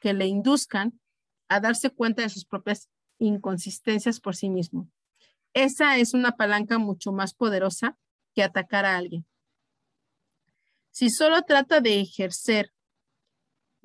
que 0.00 0.14
le 0.14 0.26
induzcan 0.26 0.98
a 1.48 1.60
darse 1.60 1.90
cuenta 1.90 2.22
de 2.22 2.28
sus 2.28 2.44
propias 2.44 2.88
inconsistencias 3.18 4.20
por 4.20 4.36
sí 4.36 4.48
mismo. 4.48 4.88
Esa 5.52 5.98
es 5.98 6.14
una 6.14 6.36
palanca 6.36 6.78
mucho 6.78 7.12
más 7.12 7.34
poderosa 7.34 7.98
que 8.34 8.42
atacar 8.42 8.84
a 8.84 8.96
alguien. 8.96 9.26
Si 10.90 11.10
solo 11.10 11.42
trata 11.42 11.80
de 11.80 12.00
ejercer 12.00 12.72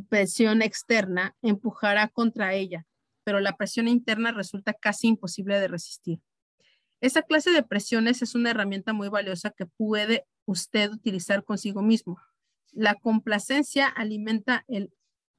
presión 0.07 0.61
externa, 0.61 1.35
empujará 1.41 2.07
contra 2.07 2.53
ella, 2.53 2.85
pero 3.29 3.41
la 3.41 3.55
presión 3.55 3.87
interna 3.87 4.31
resulta 4.31 4.73
casi 4.73 5.07
imposible 5.07 5.59
de 5.59 5.67
resistir. 5.67 6.19
Esa 6.99 7.21
clase 7.21 7.51
de 7.51 7.61
presiones 7.61 8.23
es 8.23 8.33
una 8.33 8.49
herramienta 8.49 8.91
muy 8.91 9.07
valiosa 9.07 9.51
que 9.51 9.67
puede 9.67 10.25
usted 10.45 10.89
utilizar 10.89 11.43
consigo 11.43 11.83
mismo. 11.83 12.17
La 12.71 12.95
complacencia 12.95 13.87
alimenta 13.87 14.65
el 14.67 14.91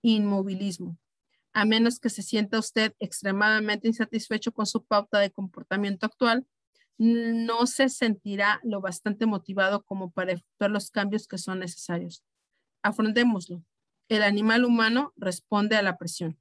inmovilismo 0.02 1.00
a 1.52 1.64
menos 1.64 1.98
que 1.98 2.10
se 2.10 2.22
sienta 2.22 2.60
usted 2.60 2.94
extremadamente 3.00 3.88
insatisfecho 3.88 4.52
con 4.52 4.66
su 4.66 4.84
pauta 4.84 5.18
de 5.18 5.32
comportamiento 5.32 6.06
actual, 6.06 6.46
no 6.96 7.66
se 7.66 7.88
sentirá 7.88 8.60
lo 8.62 8.80
bastante 8.80 9.26
motivado 9.26 9.82
como 9.82 10.12
para 10.12 10.30
efectuar 10.30 10.70
los 10.70 10.92
cambios 10.92 11.26
que 11.26 11.38
son 11.38 11.58
necesarios. 11.58 12.22
Afrontémoslo. 12.84 13.64
El 14.08 14.22
animal 14.22 14.64
humano 14.64 15.12
responde 15.16 15.74
a 15.74 15.82
la 15.82 15.98
presión. 15.98 16.38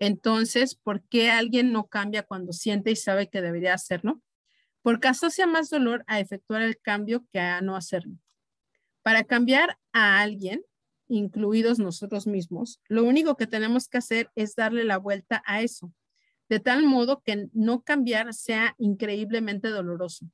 Entonces, 0.00 0.74
¿por 0.74 1.02
qué 1.02 1.30
alguien 1.30 1.72
no 1.72 1.86
cambia 1.86 2.22
cuando 2.22 2.54
siente 2.54 2.90
y 2.90 2.96
sabe 2.96 3.28
que 3.28 3.42
debería 3.42 3.74
hacerlo? 3.74 4.22
Porque 4.82 5.08
asocia 5.08 5.46
más 5.46 5.68
dolor 5.68 6.04
a 6.06 6.20
efectuar 6.20 6.62
el 6.62 6.80
cambio 6.80 7.26
que 7.30 7.38
a 7.38 7.60
no 7.60 7.76
hacerlo. 7.76 8.16
Para 9.02 9.24
cambiar 9.24 9.78
a 9.92 10.20
alguien, 10.20 10.64
incluidos 11.06 11.78
nosotros 11.78 12.26
mismos, 12.26 12.80
lo 12.88 13.04
único 13.04 13.36
que 13.36 13.46
tenemos 13.46 13.88
que 13.88 13.98
hacer 13.98 14.30
es 14.34 14.54
darle 14.54 14.84
la 14.84 14.96
vuelta 14.96 15.42
a 15.44 15.60
eso, 15.60 15.92
de 16.48 16.60
tal 16.60 16.82
modo 16.82 17.20
que 17.22 17.48
no 17.52 17.82
cambiar 17.82 18.32
sea 18.32 18.74
increíblemente 18.78 19.68
doloroso, 19.68 20.26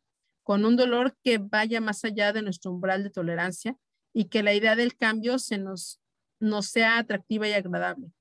con 0.45 0.65
un 0.65 0.77
dolor 0.77 1.17
que 1.25 1.39
vaya 1.39 1.81
más 1.81 2.05
allá 2.05 2.33
de 2.33 2.43
nuestro 2.43 2.71
umbral 2.71 3.03
de 3.03 3.11
tolerancia 3.11 3.77
y 4.13 4.27
que 4.27 4.45
la 4.45 4.55
idea 4.55 4.77
del 4.77 4.97
cambio 4.97 5.41
se 5.41 5.59
nos, 5.59 6.01
nos 6.39 6.67
sea 6.67 6.99
atractiva 6.99 7.49
y 7.49 7.53
agradable. 7.53 8.13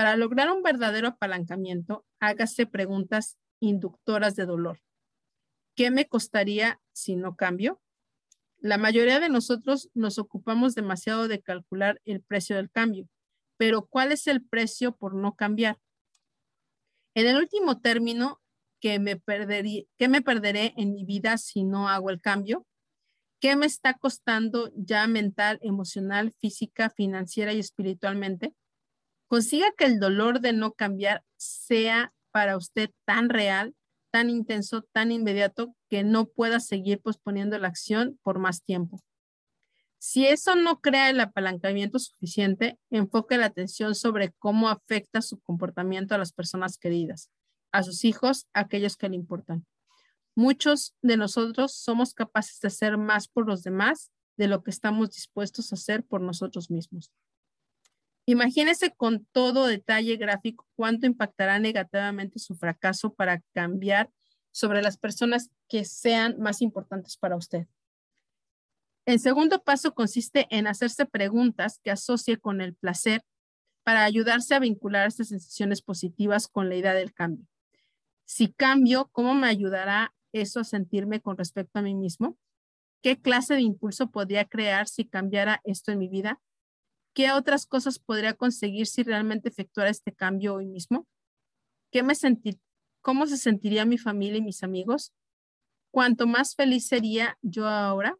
Para 0.00 0.16
lograr 0.16 0.50
un 0.50 0.62
verdadero 0.62 1.08
apalancamiento, 1.08 2.06
hágase 2.20 2.64
preguntas 2.64 3.36
inductoras 3.60 4.34
de 4.34 4.46
dolor. 4.46 4.80
¿Qué 5.76 5.90
me 5.90 6.08
costaría 6.08 6.80
si 6.90 7.16
no 7.16 7.36
cambio? 7.36 7.82
La 8.60 8.78
mayoría 8.78 9.20
de 9.20 9.28
nosotros 9.28 9.90
nos 9.92 10.16
ocupamos 10.18 10.74
demasiado 10.74 11.28
de 11.28 11.42
calcular 11.42 12.00
el 12.06 12.22
precio 12.22 12.56
del 12.56 12.70
cambio, 12.70 13.10
pero 13.58 13.88
¿cuál 13.88 14.10
es 14.10 14.26
el 14.26 14.42
precio 14.42 14.96
por 14.96 15.14
no 15.14 15.34
cambiar? 15.34 15.78
En 17.14 17.26
el 17.26 17.36
último 17.36 17.82
término, 17.82 18.40
¿qué 18.80 18.98
me, 18.98 19.20
me 20.08 20.22
perderé 20.22 20.72
en 20.78 20.94
mi 20.94 21.04
vida 21.04 21.36
si 21.36 21.62
no 21.62 21.90
hago 21.90 22.08
el 22.08 22.22
cambio? 22.22 22.66
¿Qué 23.38 23.54
me 23.54 23.66
está 23.66 23.92
costando 23.98 24.72
ya 24.74 25.06
mental, 25.06 25.58
emocional, 25.60 26.32
física, 26.40 26.88
financiera 26.88 27.52
y 27.52 27.58
espiritualmente? 27.58 28.54
Consiga 29.30 29.68
que 29.78 29.84
el 29.84 30.00
dolor 30.00 30.40
de 30.40 30.52
no 30.52 30.72
cambiar 30.72 31.22
sea 31.36 32.12
para 32.32 32.56
usted 32.56 32.90
tan 33.04 33.28
real, 33.28 33.76
tan 34.10 34.28
intenso, 34.28 34.82
tan 34.90 35.12
inmediato 35.12 35.76
que 35.88 36.02
no 36.02 36.26
pueda 36.26 36.58
seguir 36.58 37.00
posponiendo 37.00 37.56
la 37.56 37.68
acción 37.68 38.18
por 38.24 38.40
más 38.40 38.64
tiempo. 38.64 39.00
Si 39.98 40.26
eso 40.26 40.56
no 40.56 40.80
crea 40.80 41.10
el 41.10 41.20
apalancamiento 41.20 42.00
suficiente, 42.00 42.76
enfoque 42.90 43.38
la 43.38 43.46
atención 43.46 43.94
sobre 43.94 44.32
cómo 44.32 44.68
afecta 44.68 45.22
su 45.22 45.38
comportamiento 45.38 46.16
a 46.16 46.18
las 46.18 46.32
personas 46.32 46.76
queridas, 46.76 47.30
a 47.70 47.84
sus 47.84 48.04
hijos, 48.04 48.48
a 48.52 48.60
aquellos 48.60 48.96
que 48.96 49.10
le 49.10 49.14
importan. 49.14 49.64
Muchos 50.34 50.96
de 51.02 51.16
nosotros 51.16 51.72
somos 51.76 52.14
capaces 52.14 52.58
de 52.58 52.66
hacer 52.66 52.98
más 52.98 53.28
por 53.28 53.46
los 53.46 53.62
demás 53.62 54.10
de 54.36 54.48
lo 54.48 54.64
que 54.64 54.72
estamos 54.72 55.12
dispuestos 55.12 55.70
a 55.70 55.76
hacer 55.76 56.02
por 56.02 56.20
nosotros 56.20 56.68
mismos. 56.68 57.12
Imagínese 58.30 58.92
con 58.92 59.26
todo 59.32 59.66
detalle 59.66 60.16
gráfico 60.16 60.64
cuánto 60.76 61.04
impactará 61.04 61.58
negativamente 61.58 62.38
su 62.38 62.54
fracaso 62.54 63.12
para 63.12 63.42
cambiar 63.52 64.08
sobre 64.52 64.82
las 64.82 64.96
personas 64.96 65.50
que 65.68 65.84
sean 65.84 66.38
más 66.38 66.62
importantes 66.62 67.16
para 67.16 67.34
usted. 67.34 67.66
El 69.04 69.18
segundo 69.18 69.64
paso 69.64 69.94
consiste 69.94 70.46
en 70.50 70.68
hacerse 70.68 71.06
preguntas 71.06 71.80
que 71.82 71.90
asocie 71.90 72.36
con 72.36 72.60
el 72.60 72.76
placer 72.76 73.24
para 73.82 74.04
ayudarse 74.04 74.54
a 74.54 74.60
vincular 74.60 75.08
estas 75.08 75.26
sensaciones 75.26 75.82
positivas 75.82 76.46
con 76.46 76.68
la 76.68 76.76
idea 76.76 76.94
del 76.94 77.12
cambio. 77.12 77.48
Si 78.26 78.52
cambio, 78.52 79.08
¿cómo 79.10 79.34
me 79.34 79.48
ayudará 79.48 80.14
eso 80.30 80.60
a 80.60 80.64
sentirme 80.64 81.20
con 81.20 81.36
respecto 81.36 81.80
a 81.80 81.82
mí 81.82 81.96
mismo? 81.96 82.38
¿Qué 83.02 83.20
clase 83.20 83.54
de 83.54 83.62
impulso 83.62 84.12
podría 84.12 84.44
crear 84.44 84.86
si 84.86 85.04
cambiara 85.04 85.60
esto 85.64 85.90
en 85.90 85.98
mi 85.98 86.06
vida? 86.06 86.40
¿Qué 87.12 87.32
otras 87.32 87.66
cosas 87.66 87.98
podría 87.98 88.34
conseguir 88.34 88.86
si 88.86 89.02
realmente 89.02 89.48
efectuara 89.48 89.90
este 89.90 90.12
cambio 90.12 90.54
hoy 90.54 90.66
mismo? 90.66 91.06
¿Qué 91.90 92.02
me 92.02 92.14
¿Cómo 93.00 93.26
se 93.26 93.36
sentiría 93.36 93.84
mi 93.84 93.98
familia 93.98 94.38
y 94.38 94.42
mis 94.42 94.62
amigos? 94.62 95.12
¿Cuánto 95.90 96.26
más 96.26 96.54
feliz 96.54 96.86
sería 96.86 97.36
yo 97.42 97.66
ahora? 97.66 98.16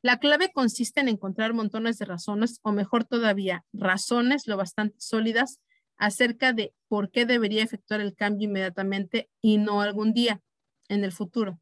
La 0.00 0.18
clave 0.18 0.50
consiste 0.52 1.00
en 1.00 1.08
encontrar 1.08 1.52
montones 1.54 1.98
de 1.98 2.06
razones, 2.06 2.58
o 2.62 2.72
mejor 2.72 3.04
todavía, 3.04 3.64
razones 3.72 4.48
lo 4.48 4.56
bastante 4.56 4.96
sólidas 4.98 5.60
acerca 5.96 6.52
de 6.52 6.74
por 6.88 7.10
qué 7.10 7.26
debería 7.26 7.62
efectuar 7.62 8.00
el 8.00 8.16
cambio 8.16 8.48
inmediatamente 8.48 9.30
y 9.40 9.58
no 9.58 9.80
algún 9.80 10.12
día 10.12 10.40
en 10.88 11.04
el 11.04 11.12
futuro. 11.12 11.60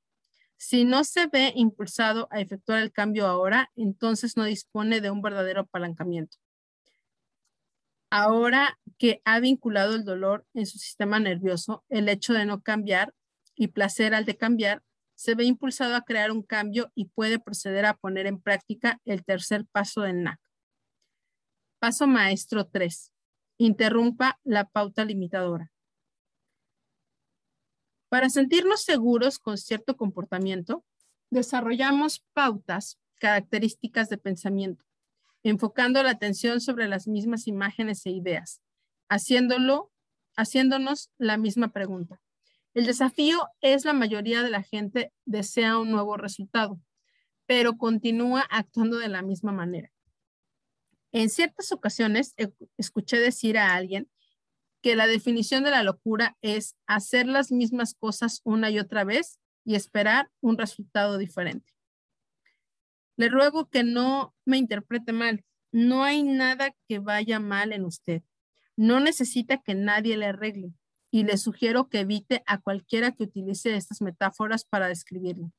Si 0.62 0.84
no 0.84 1.04
se 1.04 1.26
ve 1.26 1.54
impulsado 1.56 2.28
a 2.30 2.38
efectuar 2.38 2.82
el 2.82 2.92
cambio 2.92 3.26
ahora, 3.26 3.70
entonces 3.76 4.36
no 4.36 4.44
dispone 4.44 5.00
de 5.00 5.10
un 5.10 5.22
verdadero 5.22 5.62
apalancamiento. 5.62 6.36
Ahora 8.10 8.78
que 8.98 9.22
ha 9.24 9.40
vinculado 9.40 9.94
el 9.94 10.04
dolor 10.04 10.44
en 10.52 10.66
su 10.66 10.76
sistema 10.76 11.18
nervioso, 11.18 11.82
el 11.88 12.10
hecho 12.10 12.34
de 12.34 12.44
no 12.44 12.60
cambiar 12.60 13.14
y 13.54 13.68
placer 13.68 14.12
al 14.14 14.26
de 14.26 14.36
cambiar, 14.36 14.82
se 15.14 15.34
ve 15.34 15.44
impulsado 15.44 15.96
a 15.96 16.02
crear 16.02 16.30
un 16.30 16.42
cambio 16.42 16.92
y 16.94 17.06
puede 17.06 17.38
proceder 17.38 17.86
a 17.86 17.94
poner 17.94 18.26
en 18.26 18.38
práctica 18.38 19.00
el 19.06 19.24
tercer 19.24 19.64
paso 19.72 20.02
del 20.02 20.22
NAC. 20.24 20.38
Paso 21.78 22.06
maestro 22.06 22.66
3. 22.66 23.14
Interrumpa 23.56 24.38
la 24.44 24.66
pauta 24.68 25.06
limitadora. 25.06 25.72
Para 28.10 28.28
sentirnos 28.28 28.82
seguros 28.82 29.38
con 29.38 29.56
cierto 29.56 29.96
comportamiento, 29.96 30.84
desarrollamos 31.30 32.24
pautas 32.32 32.98
características 33.20 34.08
de 34.08 34.18
pensamiento, 34.18 34.84
enfocando 35.44 36.02
la 36.02 36.10
atención 36.10 36.60
sobre 36.60 36.88
las 36.88 37.06
mismas 37.06 37.46
imágenes 37.46 38.04
e 38.06 38.10
ideas, 38.10 38.62
haciéndolo, 39.08 39.92
haciéndonos 40.36 41.12
la 41.18 41.36
misma 41.36 41.68
pregunta. 41.68 42.20
El 42.74 42.86
desafío 42.86 43.46
es 43.60 43.84
la 43.84 43.92
mayoría 43.92 44.42
de 44.42 44.50
la 44.50 44.64
gente 44.64 45.12
desea 45.24 45.78
un 45.78 45.92
nuevo 45.92 46.16
resultado, 46.16 46.80
pero 47.46 47.76
continúa 47.76 48.40
actuando 48.50 48.98
de 48.98 49.08
la 49.08 49.22
misma 49.22 49.52
manera. 49.52 49.92
En 51.12 51.30
ciertas 51.30 51.70
ocasiones 51.70 52.34
escuché 52.76 53.18
decir 53.18 53.56
a 53.56 53.72
alguien 53.72 54.10
que 54.82 54.96
la 54.96 55.06
definición 55.06 55.64
de 55.64 55.70
la 55.70 55.82
locura 55.82 56.36
es 56.42 56.76
hacer 56.86 57.26
las 57.26 57.52
mismas 57.52 57.94
cosas 57.94 58.40
una 58.44 58.70
y 58.70 58.78
otra 58.78 59.04
vez 59.04 59.38
y 59.64 59.74
esperar 59.74 60.30
un 60.40 60.56
resultado 60.56 61.18
diferente. 61.18 61.72
Le 63.16 63.28
ruego 63.28 63.68
que 63.68 63.84
no 63.84 64.34
me 64.46 64.56
interprete 64.56 65.12
mal. 65.12 65.44
No 65.72 66.04
hay 66.04 66.22
nada 66.22 66.74
que 66.88 66.98
vaya 66.98 67.38
mal 67.38 67.72
en 67.72 67.84
usted. 67.84 68.22
No 68.76 68.98
necesita 68.98 69.58
que 69.58 69.74
nadie 69.74 70.16
le 70.16 70.26
arregle 70.26 70.72
y 71.10 71.24
le 71.24 71.36
sugiero 71.36 71.88
que 71.88 72.00
evite 72.00 72.42
a 72.46 72.58
cualquiera 72.58 73.12
que 73.12 73.24
utilice 73.24 73.74
estas 73.76 74.00
metáforas 74.00 74.64
para 74.64 74.88
describirlo. 74.88 75.52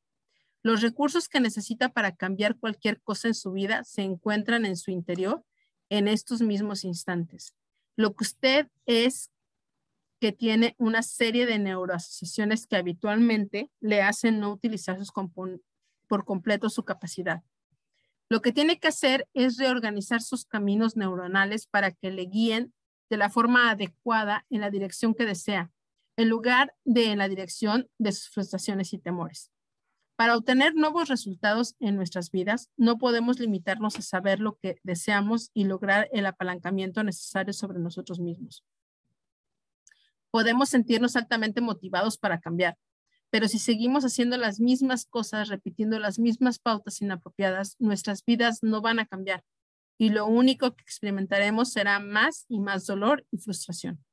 Los 0.63 0.81
recursos 0.81 1.27
que 1.27 1.39
necesita 1.39 1.89
para 1.89 2.15
cambiar 2.15 2.57
cualquier 2.57 3.01
cosa 3.01 3.27
en 3.27 3.33
su 3.33 3.51
vida 3.51 3.83
se 3.83 4.01
encuentran 4.03 4.65
en 4.65 4.77
su 4.77 4.91
interior 4.91 5.43
en 5.89 6.07
estos 6.07 6.41
mismos 6.41 6.83
instantes. 6.83 7.53
Lo 7.95 8.15
que 8.15 8.23
usted 8.23 8.67
es 8.85 9.31
que 10.19 10.31
tiene 10.31 10.75
una 10.77 11.01
serie 11.01 11.45
de 11.45 11.57
neuroasociaciones 11.57 12.67
que 12.67 12.75
habitualmente 12.75 13.71
le 13.79 14.01
hacen 14.01 14.39
no 14.39 14.51
utilizar 14.51 14.99
por 16.07 16.25
completo 16.25 16.69
su 16.69 16.83
capacidad. 16.83 17.43
Lo 18.29 18.41
que 18.41 18.53
tiene 18.53 18.79
que 18.79 18.87
hacer 18.87 19.27
es 19.33 19.57
reorganizar 19.57 20.21
sus 20.21 20.45
caminos 20.45 20.95
neuronales 20.95 21.67
para 21.67 21.91
que 21.91 22.11
le 22.11 22.27
guíen 22.27 22.73
de 23.09 23.17
la 23.17 23.29
forma 23.29 23.71
adecuada 23.71 24.45
en 24.49 24.61
la 24.61 24.69
dirección 24.69 25.13
que 25.13 25.25
desea, 25.25 25.71
en 26.15 26.29
lugar 26.29 26.73
de 26.85 27.11
en 27.11 27.17
la 27.17 27.27
dirección 27.27 27.89
de 27.97 28.13
sus 28.13 28.29
frustraciones 28.29 28.93
y 28.93 28.99
temores. 28.99 29.51
Para 30.21 30.37
obtener 30.37 30.75
nuevos 30.75 31.09
resultados 31.09 31.75
en 31.79 31.95
nuestras 31.95 32.29
vidas, 32.29 32.69
no 32.77 32.99
podemos 32.99 33.39
limitarnos 33.39 33.97
a 33.97 34.03
saber 34.03 34.39
lo 34.39 34.55
que 34.59 34.75
deseamos 34.83 35.49
y 35.55 35.63
lograr 35.63 36.09
el 36.13 36.27
apalancamiento 36.27 37.03
necesario 37.03 37.53
sobre 37.53 37.79
nosotros 37.79 38.19
mismos. 38.19 38.63
Podemos 40.29 40.69
sentirnos 40.69 41.15
altamente 41.15 41.59
motivados 41.59 42.19
para 42.19 42.39
cambiar, 42.39 42.77
pero 43.31 43.47
si 43.47 43.57
seguimos 43.57 44.05
haciendo 44.05 44.37
las 44.37 44.59
mismas 44.59 45.07
cosas, 45.07 45.49
repitiendo 45.49 45.97
las 45.97 46.19
mismas 46.19 46.59
pautas 46.59 47.01
inapropiadas, 47.01 47.75
nuestras 47.79 48.23
vidas 48.23 48.59
no 48.61 48.79
van 48.79 48.99
a 48.99 49.07
cambiar 49.07 49.43
y 49.97 50.09
lo 50.09 50.27
único 50.27 50.75
que 50.75 50.83
experimentaremos 50.83 51.71
será 51.71 51.99
más 51.99 52.45
y 52.47 52.59
más 52.59 52.85
dolor 52.85 53.25
y 53.31 53.39
frustración. 53.39 54.05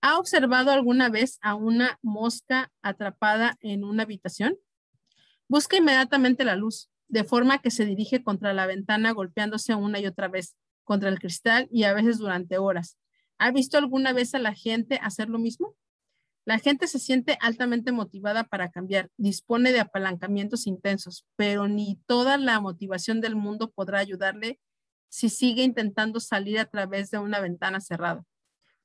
¿Ha 0.00 0.18
observado 0.18 0.70
alguna 0.70 1.08
vez 1.08 1.38
a 1.42 1.56
una 1.56 1.98
mosca 2.02 2.70
atrapada 2.82 3.56
en 3.60 3.82
una 3.82 4.04
habitación? 4.04 4.56
Busca 5.48 5.76
inmediatamente 5.76 6.44
la 6.44 6.54
luz, 6.54 6.88
de 7.08 7.24
forma 7.24 7.58
que 7.58 7.72
se 7.72 7.84
dirige 7.84 8.22
contra 8.22 8.52
la 8.52 8.66
ventana 8.66 9.12
golpeándose 9.12 9.74
una 9.74 9.98
y 9.98 10.06
otra 10.06 10.28
vez 10.28 10.56
contra 10.84 11.08
el 11.08 11.18
cristal 11.18 11.68
y 11.72 11.82
a 11.82 11.94
veces 11.94 12.18
durante 12.18 12.58
horas. 12.58 12.96
¿Ha 13.38 13.50
visto 13.50 13.76
alguna 13.76 14.12
vez 14.12 14.34
a 14.34 14.38
la 14.38 14.54
gente 14.54 15.00
hacer 15.02 15.28
lo 15.28 15.38
mismo? 15.38 15.74
La 16.44 16.58
gente 16.58 16.86
se 16.86 16.98
siente 16.98 17.36
altamente 17.40 17.92
motivada 17.92 18.44
para 18.44 18.70
cambiar, 18.70 19.10
dispone 19.16 19.72
de 19.72 19.80
apalancamientos 19.80 20.66
intensos, 20.66 21.26
pero 21.36 21.66
ni 21.66 21.96
toda 22.06 22.38
la 22.38 22.60
motivación 22.60 23.20
del 23.20 23.36
mundo 23.36 23.70
podrá 23.70 23.98
ayudarle 23.98 24.60
si 25.08 25.28
sigue 25.28 25.62
intentando 25.62 26.20
salir 26.20 26.58
a 26.58 26.66
través 26.66 27.10
de 27.10 27.18
una 27.18 27.40
ventana 27.40 27.80
cerrada. 27.80 28.24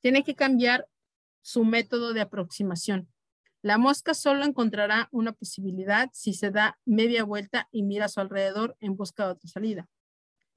Tiene 0.02 0.24
que 0.24 0.36
cambiar 0.36 0.88
su 1.44 1.64
método 1.64 2.14
de 2.14 2.22
aproximación. 2.22 3.08
La 3.62 3.78
mosca 3.78 4.16
solo 4.16 4.44
encontrará 4.44 5.08
una 5.12 5.34
posibilidad 5.34 6.10
si 6.12 6.34
se 6.34 6.50
da 6.50 6.80
media 6.86 7.24
vuelta 7.24 7.70
y 7.72 7.84
mira 7.84 8.06
a 8.06 8.10
su 8.10 8.20
alrededor 8.20 8.76
en 8.80 8.98
busca 8.98 9.26
de 9.26 9.32
otra 9.34 9.50
salida. 9.50 9.88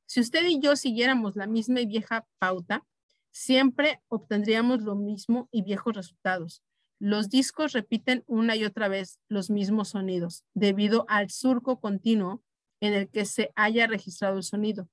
Si 0.07 0.21
usted 0.21 0.47
y 0.47 0.61
yo 0.61 0.75
siguiéramos 0.75 1.37
la 1.37 1.47
misma 1.47 1.81
y 1.81 1.87
vieja 1.87 2.27
pauta, 2.39 2.87
siempre 3.31 4.03
obtendríamos 4.09 4.83
lo 4.83 4.95
mismo 4.95 5.49
y 5.53 5.63
viejos 5.63 5.95
resultados. 5.95 6.63
Los 6.99 7.29
discos 7.29 7.73
repiten 7.73 8.25
una 8.27 8.57
y 8.57 8.65
otra 8.65 8.89
vez 8.89 9.21
los 9.29 9.51
mismos 9.51 9.91
sonidos 9.91 10.45
debido 10.55 11.05
al 11.09 11.31
surco 11.31 11.79
continuo 11.79 12.43
en 12.81 12.95
el 12.95 13.09
que 13.11 13.25
se 13.25 13.53
haya 13.55 13.87
registrado 13.87 14.39
el 14.39 14.43
sonido. 14.43 14.89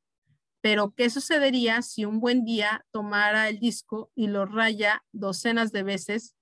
Pero, 0.63 0.93
¿qué 0.95 1.09
sucedería 1.09 1.81
si 1.81 2.05
un 2.05 2.21
buen 2.21 2.45
día 2.45 2.85
tomara 2.91 3.49
el 3.49 3.59
disco 3.59 4.09
y 4.15 4.27
lo 4.27 4.45
raya 4.45 5.03
docenas 5.11 5.73
de 5.73 5.83
veces 5.83 6.35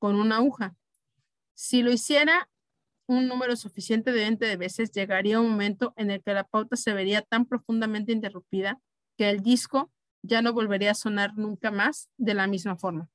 con 0.00 0.16
una 0.16 0.38
aguja? 0.38 0.74
Si 1.54 1.82
lo 1.82 1.92
hiciera 1.92 2.50
un 3.06 3.28
número 3.28 3.54
suficiente 3.54 4.10
de 4.10 4.22
20 4.22 4.46
de 4.46 4.56
veces, 4.56 4.90
llegaría 4.90 5.38
un 5.38 5.50
momento 5.50 5.94
en 5.96 6.10
el 6.10 6.20
que 6.24 6.34
la 6.34 6.42
pauta 6.42 6.74
se 6.74 6.92
vería 6.92 7.22
tan 7.22 7.46
profundamente 7.46 8.10
interrumpida 8.10 8.80
que 9.16 9.30
el 9.30 9.42
disco 9.42 9.92
ya 10.22 10.42
no 10.42 10.52
volvería 10.52 10.90
a 10.90 10.94
sonar 10.94 11.36
nunca 11.36 11.70
más 11.70 12.08
de 12.16 12.34
la 12.34 12.48
misma 12.48 12.74
forma. 12.74 13.08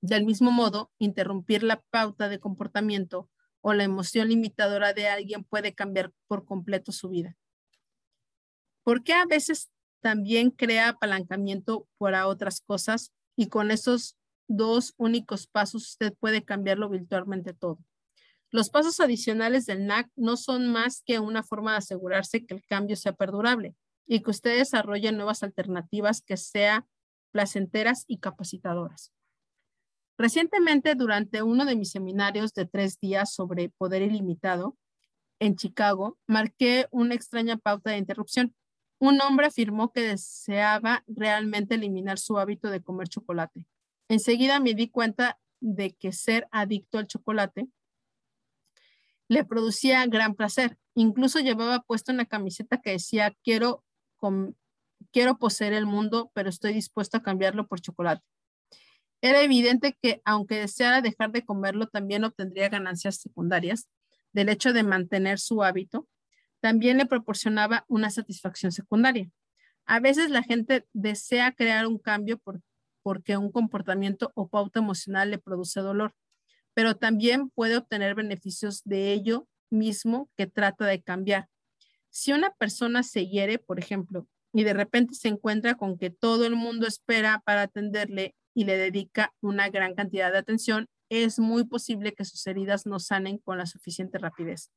Del 0.00 0.24
mismo 0.24 0.52
modo, 0.52 0.92
interrumpir 1.00 1.64
la 1.64 1.82
pauta 1.90 2.28
de 2.28 2.38
comportamiento 2.38 3.28
o 3.60 3.72
la 3.72 3.82
emoción 3.82 4.28
limitadora 4.28 4.92
de 4.92 5.08
alguien 5.08 5.42
puede 5.42 5.74
cambiar 5.74 6.12
por 6.28 6.44
completo 6.44 6.92
su 6.92 7.08
vida. 7.08 7.36
¿Por 8.84 9.04
qué 9.04 9.12
a 9.12 9.26
veces 9.26 9.70
también 10.00 10.50
crea 10.50 10.90
apalancamiento 10.90 11.88
para 11.98 12.26
otras 12.26 12.60
cosas 12.60 13.12
y 13.36 13.48
con 13.48 13.70
esos 13.70 14.16
dos 14.48 14.94
únicos 14.96 15.46
pasos 15.46 15.90
usted 15.90 16.14
puede 16.18 16.44
cambiarlo 16.44 16.88
virtualmente 16.88 17.54
todo? 17.54 17.78
Los 18.50 18.68
pasos 18.68 19.00
adicionales 19.00 19.64
del 19.64 19.86
NAC 19.86 20.10
no 20.14 20.36
son 20.36 20.70
más 20.70 21.02
que 21.06 21.20
una 21.20 21.42
forma 21.42 21.72
de 21.72 21.78
asegurarse 21.78 22.44
que 22.44 22.54
el 22.54 22.66
cambio 22.66 22.96
sea 22.96 23.14
perdurable 23.14 23.74
y 24.06 24.20
que 24.20 24.30
usted 24.30 24.58
desarrolle 24.58 25.10
nuevas 25.12 25.42
alternativas 25.42 26.20
que 26.20 26.36
sean 26.36 26.86
placenteras 27.30 28.04
y 28.06 28.18
capacitadoras. 28.18 29.10
Recientemente, 30.18 30.94
durante 30.94 31.42
uno 31.42 31.64
de 31.64 31.76
mis 31.76 31.90
seminarios 31.90 32.52
de 32.52 32.66
tres 32.66 33.00
días 33.00 33.32
sobre 33.32 33.70
poder 33.70 34.02
ilimitado 34.02 34.76
en 35.40 35.56
Chicago, 35.56 36.18
marqué 36.26 36.86
una 36.90 37.14
extraña 37.14 37.56
pauta 37.56 37.90
de 37.90 37.96
interrupción. 37.96 38.54
Un 39.02 39.20
hombre 39.20 39.48
afirmó 39.48 39.90
que 39.90 40.00
deseaba 40.00 41.02
realmente 41.08 41.74
eliminar 41.74 42.20
su 42.20 42.38
hábito 42.38 42.70
de 42.70 42.84
comer 42.84 43.08
chocolate. 43.08 43.64
Enseguida 44.08 44.60
me 44.60 44.74
di 44.74 44.90
cuenta 44.90 45.40
de 45.58 45.90
que 45.96 46.12
ser 46.12 46.46
adicto 46.52 46.98
al 46.98 47.08
chocolate 47.08 47.66
le 49.26 49.44
producía 49.44 50.06
gran 50.06 50.36
placer. 50.36 50.78
Incluso 50.94 51.40
llevaba 51.40 51.80
puesta 51.80 52.12
una 52.12 52.26
camiseta 52.26 52.80
que 52.80 52.92
decía, 52.92 53.36
quiero, 53.42 53.82
quiero 55.10 55.36
poseer 55.36 55.72
el 55.72 55.86
mundo, 55.86 56.30
pero 56.32 56.48
estoy 56.48 56.72
dispuesto 56.72 57.16
a 57.16 57.24
cambiarlo 57.24 57.66
por 57.66 57.80
chocolate. 57.80 58.22
Era 59.20 59.42
evidente 59.42 59.98
que 60.00 60.22
aunque 60.24 60.60
deseara 60.60 61.00
dejar 61.00 61.32
de 61.32 61.44
comerlo, 61.44 61.88
también 61.88 62.22
obtendría 62.22 62.68
ganancias 62.68 63.16
secundarias 63.16 63.88
del 64.32 64.48
hecho 64.48 64.72
de 64.72 64.84
mantener 64.84 65.40
su 65.40 65.64
hábito. 65.64 66.06
También 66.62 66.96
le 66.96 67.06
proporcionaba 67.06 67.84
una 67.88 68.08
satisfacción 68.08 68.70
secundaria. 68.70 69.28
A 69.84 69.98
veces 69.98 70.30
la 70.30 70.44
gente 70.44 70.86
desea 70.92 71.50
crear 71.50 71.88
un 71.88 71.98
cambio 71.98 72.40
porque 73.02 73.36
un 73.36 73.50
comportamiento 73.50 74.30
o 74.36 74.46
pauta 74.46 74.78
emocional 74.78 75.32
le 75.32 75.38
produce 75.38 75.80
dolor, 75.80 76.14
pero 76.72 76.96
también 76.96 77.50
puede 77.50 77.76
obtener 77.76 78.14
beneficios 78.14 78.84
de 78.84 79.12
ello 79.12 79.48
mismo 79.70 80.30
que 80.36 80.46
trata 80.46 80.86
de 80.86 81.02
cambiar. 81.02 81.48
Si 82.10 82.32
una 82.32 82.50
persona 82.52 83.02
se 83.02 83.26
hiere, 83.26 83.58
por 83.58 83.80
ejemplo, 83.80 84.28
y 84.52 84.62
de 84.62 84.72
repente 84.72 85.14
se 85.14 85.26
encuentra 85.26 85.74
con 85.74 85.98
que 85.98 86.10
todo 86.10 86.46
el 86.46 86.54
mundo 86.54 86.86
espera 86.86 87.42
para 87.44 87.62
atenderle 87.62 88.36
y 88.54 88.66
le 88.66 88.76
dedica 88.76 89.34
una 89.40 89.68
gran 89.68 89.96
cantidad 89.96 90.30
de 90.30 90.38
atención, 90.38 90.88
es 91.08 91.40
muy 91.40 91.64
posible 91.64 92.14
que 92.14 92.24
sus 92.24 92.46
heridas 92.46 92.86
no 92.86 93.00
sanen 93.00 93.38
con 93.38 93.58
la 93.58 93.66
suficiente 93.66 94.18
rapidez. 94.18 94.70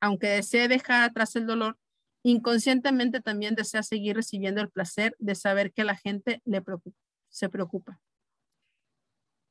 Aunque 0.00 0.28
desee 0.28 0.68
dejar 0.68 1.02
atrás 1.04 1.36
el 1.36 1.46
dolor, 1.46 1.78
inconscientemente 2.22 3.20
también 3.20 3.54
desea 3.54 3.82
seguir 3.82 4.16
recibiendo 4.16 4.60
el 4.60 4.70
placer 4.70 5.14
de 5.18 5.34
saber 5.34 5.72
que 5.72 5.84
la 5.84 5.96
gente 5.96 6.42
se 7.28 7.48
preocupa. 7.48 8.00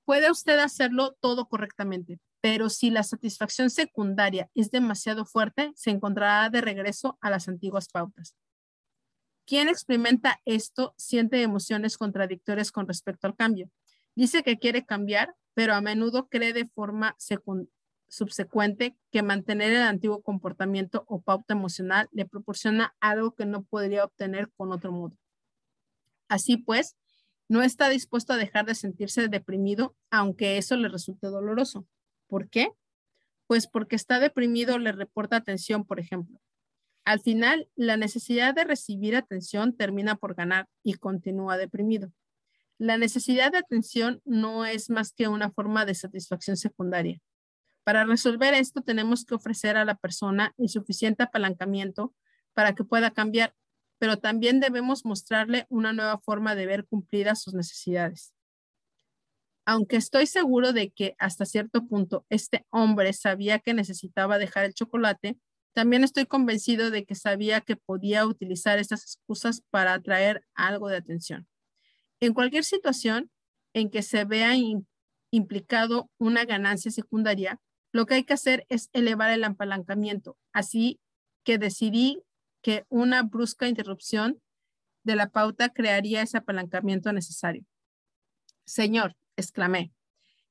Puede 0.05 0.31
usted 0.31 0.57
hacerlo 0.59 1.15
todo 1.19 1.47
correctamente, 1.47 2.19
pero 2.41 2.69
si 2.69 2.89
la 2.89 3.03
satisfacción 3.03 3.69
secundaria 3.69 4.49
es 4.55 4.71
demasiado 4.71 5.25
fuerte, 5.25 5.71
se 5.75 5.91
encontrará 5.91 6.49
de 6.49 6.61
regreso 6.61 7.17
a 7.21 7.29
las 7.29 7.47
antiguas 7.47 7.89
pautas. 7.89 8.35
Quien 9.45 9.67
experimenta 9.67 10.41
esto 10.45 10.93
siente 10.97 11.41
emociones 11.41 11.97
contradictorias 11.97 12.71
con 12.71 12.87
respecto 12.87 13.27
al 13.27 13.35
cambio. 13.35 13.69
Dice 14.15 14.43
que 14.43 14.59
quiere 14.59 14.85
cambiar, 14.85 15.35
pero 15.53 15.73
a 15.73 15.81
menudo 15.81 16.27
cree 16.27 16.53
de 16.53 16.65
forma 16.65 17.15
subsecuente 18.09 18.97
que 19.11 19.23
mantener 19.23 19.71
el 19.71 19.83
antiguo 19.83 20.21
comportamiento 20.21 21.05
o 21.07 21.21
pauta 21.21 21.53
emocional 21.53 22.09
le 22.11 22.25
proporciona 22.25 22.95
algo 22.99 23.35
que 23.35 23.45
no 23.45 23.63
podría 23.63 24.03
obtener 24.03 24.51
con 24.57 24.71
otro 24.71 24.91
modo. 24.91 25.15
Así 26.27 26.57
pues, 26.57 26.97
no 27.47 27.63
está 27.63 27.89
dispuesto 27.89 28.33
a 28.33 28.37
dejar 28.37 28.65
de 28.65 28.75
sentirse 28.75 29.27
deprimido, 29.27 29.95
aunque 30.11 30.57
eso 30.57 30.75
le 30.75 30.89
resulte 30.89 31.27
doloroso. 31.27 31.87
¿Por 32.27 32.49
qué? 32.49 32.71
Pues 33.47 33.67
porque 33.67 33.95
está 33.95 34.19
deprimido 34.19 34.77
le 34.77 34.91
reporta 34.91 35.37
atención, 35.37 35.85
por 35.85 35.99
ejemplo. 35.99 36.39
Al 37.05 37.19
final, 37.19 37.67
la 37.75 37.97
necesidad 37.97 38.53
de 38.53 38.65
recibir 38.65 39.15
atención 39.15 39.75
termina 39.75 40.15
por 40.15 40.35
ganar 40.35 40.67
y 40.83 40.93
continúa 40.93 41.57
deprimido. 41.57 42.11
La 42.77 42.97
necesidad 42.97 43.51
de 43.51 43.57
atención 43.57 44.21
no 44.25 44.65
es 44.65 44.91
más 44.91 45.11
que 45.11 45.27
una 45.27 45.49
forma 45.49 45.85
de 45.85 45.95
satisfacción 45.95 46.55
secundaria. 46.55 47.19
Para 47.89 48.03
resolver 48.03 48.53
esto, 48.53 48.81
tenemos 48.83 49.25
que 49.25 49.33
ofrecer 49.33 49.75
a 49.75 49.83
la 49.83 49.95
persona 49.95 50.53
el 50.59 50.69
suficiente 50.69 51.23
apalancamiento 51.23 52.13
para 52.53 52.75
que 52.75 52.83
pueda 52.83 53.09
cambiar, 53.09 53.55
pero 53.97 54.17
también 54.17 54.59
debemos 54.59 55.05
mostrarle 55.05 55.65
una 55.69 55.91
nueva 55.91 56.19
forma 56.19 56.53
de 56.53 56.67
ver 56.67 56.85
cumplidas 56.85 57.41
sus 57.41 57.55
necesidades. 57.55 58.31
Aunque 59.65 59.95
estoy 59.95 60.27
seguro 60.27 60.71
de 60.71 60.91
que 60.91 61.15
hasta 61.17 61.47
cierto 61.47 61.87
punto 61.87 62.27
este 62.29 62.63
hombre 62.69 63.11
sabía 63.11 63.57
que 63.57 63.73
necesitaba 63.73 64.37
dejar 64.37 64.65
el 64.65 64.75
chocolate, 64.75 65.39
también 65.73 66.03
estoy 66.03 66.27
convencido 66.27 66.91
de 66.91 67.05
que 67.05 67.15
sabía 67.15 67.59
que 67.59 67.75
podía 67.75 68.23
utilizar 68.27 68.77
estas 68.77 69.01
excusas 69.01 69.63
para 69.71 69.95
atraer 69.95 70.45
algo 70.53 70.89
de 70.89 70.97
atención. 70.97 71.47
En 72.19 72.35
cualquier 72.35 72.65
situación 72.65 73.31
en 73.73 73.89
que 73.89 74.03
se 74.03 74.25
vea 74.25 74.53
implicado 75.31 76.11
una 76.19 76.45
ganancia 76.45 76.91
secundaria, 76.91 77.59
lo 77.91 78.05
que 78.05 78.15
hay 78.15 78.23
que 78.23 78.33
hacer 78.33 78.65
es 78.69 78.89
elevar 78.93 79.31
el 79.31 79.43
apalancamiento. 79.43 80.37
Así 80.53 80.99
que 81.43 81.57
decidí 81.57 82.23
que 82.61 82.85
una 82.89 83.23
brusca 83.23 83.67
interrupción 83.67 84.41
de 85.03 85.15
la 85.15 85.29
pauta 85.29 85.69
crearía 85.69 86.21
ese 86.21 86.37
apalancamiento 86.37 87.11
necesario. 87.13 87.65
Señor, 88.65 89.15
exclamé, 89.37 89.93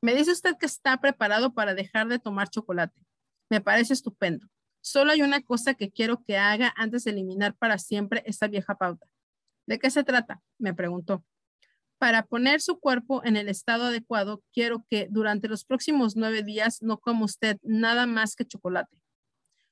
me 0.00 0.14
dice 0.14 0.32
usted 0.32 0.56
que 0.58 0.66
está 0.66 0.96
preparado 1.00 1.54
para 1.54 1.74
dejar 1.74 2.08
de 2.08 2.18
tomar 2.18 2.48
chocolate. 2.48 3.00
Me 3.50 3.60
parece 3.60 3.92
estupendo. 3.92 4.46
Solo 4.80 5.12
hay 5.12 5.22
una 5.22 5.42
cosa 5.42 5.74
que 5.74 5.90
quiero 5.90 6.22
que 6.22 6.36
haga 6.36 6.72
antes 6.76 7.04
de 7.04 7.10
eliminar 7.10 7.54
para 7.56 7.78
siempre 7.78 8.22
esta 8.26 8.46
vieja 8.46 8.76
pauta. 8.76 9.06
¿De 9.66 9.78
qué 9.78 9.90
se 9.90 10.04
trata? 10.04 10.40
Me 10.58 10.72
preguntó. 10.72 11.24
Para 11.98 12.24
poner 12.24 12.60
su 12.60 12.78
cuerpo 12.78 13.22
en 13.24 13.36
el 13.36 13.48
estado 13.48 13.86
adecuado, 13.86 14.42
quiero 14.52 14.84
que 14.88 15.08
durante 15.10 15.48
los 15.48 15.64
próximos 15.64 16.16
nueve 16.16 16.42
días 16.42 16.82
no 16.82 16.98
coma 16.98 17.24
usted 17.24 17.58
nada 17.62 18.06
más 18.06 18.36
que 18.36 18.44
chocolate. 18.44 18.96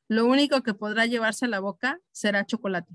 Lo 0.08 0.26
único 0.26 0.62
que 0.62 0.74
podrá 0.74 1.06
llevarse 1.06 1.46
a 1.46 1.48
la 1.48 1.60
boca 1.60 2.00
será 2.12 2.44
chocolate. 2.44 2.92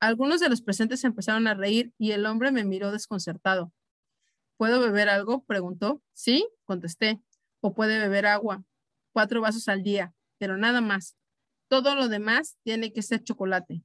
Algunos 0.00 0.40
de 0.40 0.48
los 0.48 0.62
presentes 0.62 1.04
empezaron 1.04 1.46
a 1.46 1.54
reír 1.54 1.92
y 1.98 2.12
el 2.12 2.26
hombre 2.26 2.52
me 2.52 2.64
miró 2.64 2.92
desconcertado. 2.92 3.72
¿Puedo 4.56 4.80
beber 4.80 5.08
algo? 5.08 5.44
preguntó. 5.44 6.02
Sí, 6.12 6.48
contesté. 6.64 7.20
O 7.60 7.74
puede 7.74 7.98
beber 7.98 8.26
agua. 8.26 8.64
Cuatro 9.12 9.40
vasos 9.40 9.68
al 9.68 9.82
día 9.82 10.14
pero 10.40 10.56
nada 10.56 10.80
más. 10.80 11.16
Todo 11.68 11.94
lo 11.94 12.08
demás 12.08 12.56
tiene 12.64 12.92
que 12.92 13.02
ser 13.02 13.22
chocolate. 13.22 13.84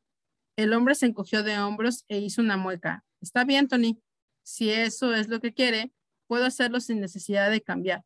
El 0.56 0.74
hombre 0.74 0.96
se 0.96 1.06
encogió 1.06 1.44
de 1.44 1.60
hombros 1.60 2.06
e 2.08 2.18
hizo 2.18 2.42
una 2.42 2.56
mueca. 2.58 3.04
Está 3.26 3.44
bien, 3.44 3.68
Tony. 3.68 4.00
Si 4.44 4.70
eso 4.70 5.16
es 5.16 5.30
lo 5.30 5.42
que 5.42 5.52
quiere, 5.52 5.92
puedo 6.28 6.46
hacerlo 6.46 6.80
sin 6.80 7.00
necesidad 7.00 7.50
de 7.50 7.60
cambiar. 7.60 8.04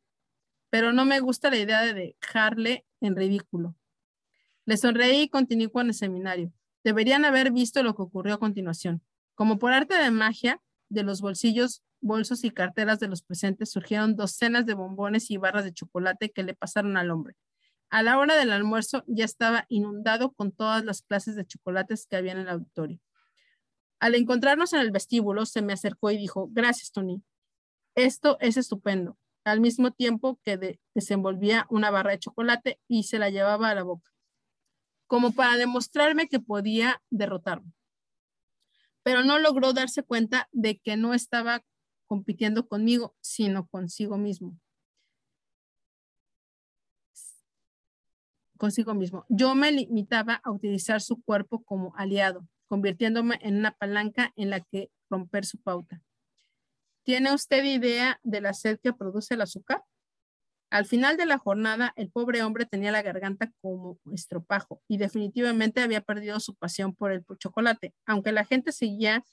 Pero 0.70 0.94
no 0.94 1.04
me 1.04 1.20
gusta 1.20 1.50
la 1.50 1.58
idea 1.58 1.82
de 1.82 2.16
dejarle 2.22 2.86
en 3.02 3.18
ridículo. 3.18 3.76
Le 4.66 4.78
sonreí 4.78 5.24
y 5.24 5.30
continué 5.30 5.70
con 5.70 5.88
el 5.88 5.94
seminario. 5.94 6.54
Deberían 6.86 7.26
haber 7.26 7.52
visto 7.52 7.84
lo 7.84 7.96
que 7.96 8.02
ocurrió 8.02 8.36
a 8.36 8.40
continuación. 8.40 9.04
Como 9.36 9.60
por 9.60 9.74
arte 9.74 9.96
de 9.96 10.10
magia, 10.10 10.62
de 10.88 11.04
los 11.04 11.20
bolsillos, 11.20 11.84
bolsos 12.00 12.46
y 12.46 12.52
carteras 12.52 13.02
de 13.02 13.10
los 13.10 13.22
presentes 13.22 13.72
surgieron 13.72 14.16
docenas 14.16 14.66
de 14.66 14.74
bombones 14.74 15.30
y 15.32 15.36
barras 15.36 15.66
de 15.66 15.74
chocolate 15.74 16.32
que 16.32 16.44
le 16.44 16.54
pasaron 16.54 16.96
al 16.96 17.12
hombre. 17.12 17.36
A 17.90 18.04
la 18.04 18.20
hora 18.20 18.38
del 18.38 18.54
almuerzo 18.54 19.04
ya 19.06 19.26
estaba 19.26 19.66
inundado 19.68 20.32
con 20.32 20.54
todas 20.54 20.86
las 20.86 21.02
clases 21.02 21.36
de 21.36 21.46
chocolates 21.46 22.08
que 22.08 22.16
había 22.16 22.32
en 22.32 22.40
el 22.40 22.48
auditorio. 22.48 23.02
Al 24.00 24.16
encontrarnos 24.16 24.72
en 24.74 24.80
el 24.80 24.92
vestíbulo, 24.92 25.46
se 25.46 25.62
me 25.62 25.74
acercó 25.74 26.10
y 26.12 26.18
dijo, 26.18 26.48
gracias, 26.52 26.92
Tony. 26.92 27.22
Esto 27.96 28.38
es 28.40 28.56
estupendo. 28.56 29.18
Al 29.44 29.60
mismo 29.60 29.92
tiempo 29.92 30.40
que 30.44 30.80
desenvolvía 30.94 31.66
una 31.70 31.92
barra 31.92 32.12
de 32.12 32.20
chocolate 32.20 32.80
y 32.88 33.04
se 33.04 33.20
la 33.20 33.30
llevaba 33.30 33.70
a 33.70 33.76
la 33.76 33.84
boca, 33.84 34.12
como 35.08 35.34
para 35.34 35.58
demostrarme 35.58 36.28
que 36.28 36.40
podía 36.40 37.02
derrotarme. 37.10 37.74
Pero 39.04 39.24
no 39.24 39.40
logró 39.40 39.74
darse 39.74 40.04
cuenta 40.04 40.48
de 40.52 40.78
que 40.80 40.98
no 40.98 41.14
estaba 41.14 41.64
compitiendo 42.06 42.68
conmigo, 42.68 43.16
sino 43.22 43.68
consigo 43.68 44.18
mismo. 44.18 44.58
Consigo 48.58 48.94
mismo. 48.94 49.26
Yo 49.30 49.56
me 49.56 49.72
limitaba 49.72 50.42
a 50.44 50.52
utilizar 50.52 51.02
su 51.02 51.22
cuerpo 51.22 51.64
como 51.64 51.94
aliado, 51.96 52.46
convirtiéndome 52.70 53.40
en 53.42 53.58
una 53.58 53.72
palanca 53.72 54.32
en 54.38 54.50
la 54.52 54.62
que 54.62 54.90
romper 55.10 55.46
su 55.46 55.58
pauta. 55.62 56.02
¿Tiene 57.04 57.34
usted 57.34 57.64
idea 57.64 58.20
de 58.24 58.40
la 58.40 58.54
sed 58.54 58.80
que 58.82 58.94
produce 58.94 59.34
el 59.34 59.42
azúcar? 59.42 59.84
Al 60.70 60.86
final 60.86 61.18
de 61.18 61.26
la 61.26 61.40
jornada, 61.40 61.94
el 61.96 62.12
pobre 62.12 62.44
hombre 62.44 62.66
tenía 62.66 62.92
la 62.92 63.02
garganta 63.02 63.52
como 63.60 64.00
estropajo 64.14 64.84
y 64.88 64.98
definitivamente 64.98 65.82
había 65.82 66.02
perdido 66.02 66.40
su 66.40 66.56
pasión 66.56 66.94
por 66.94 67.12
el 67.12 67.26
chocolate, 67.40 67.96
aunque 68.06 68.32
la 68.32 68.46
gente 68.46 68.72
seguía 68.72 69.26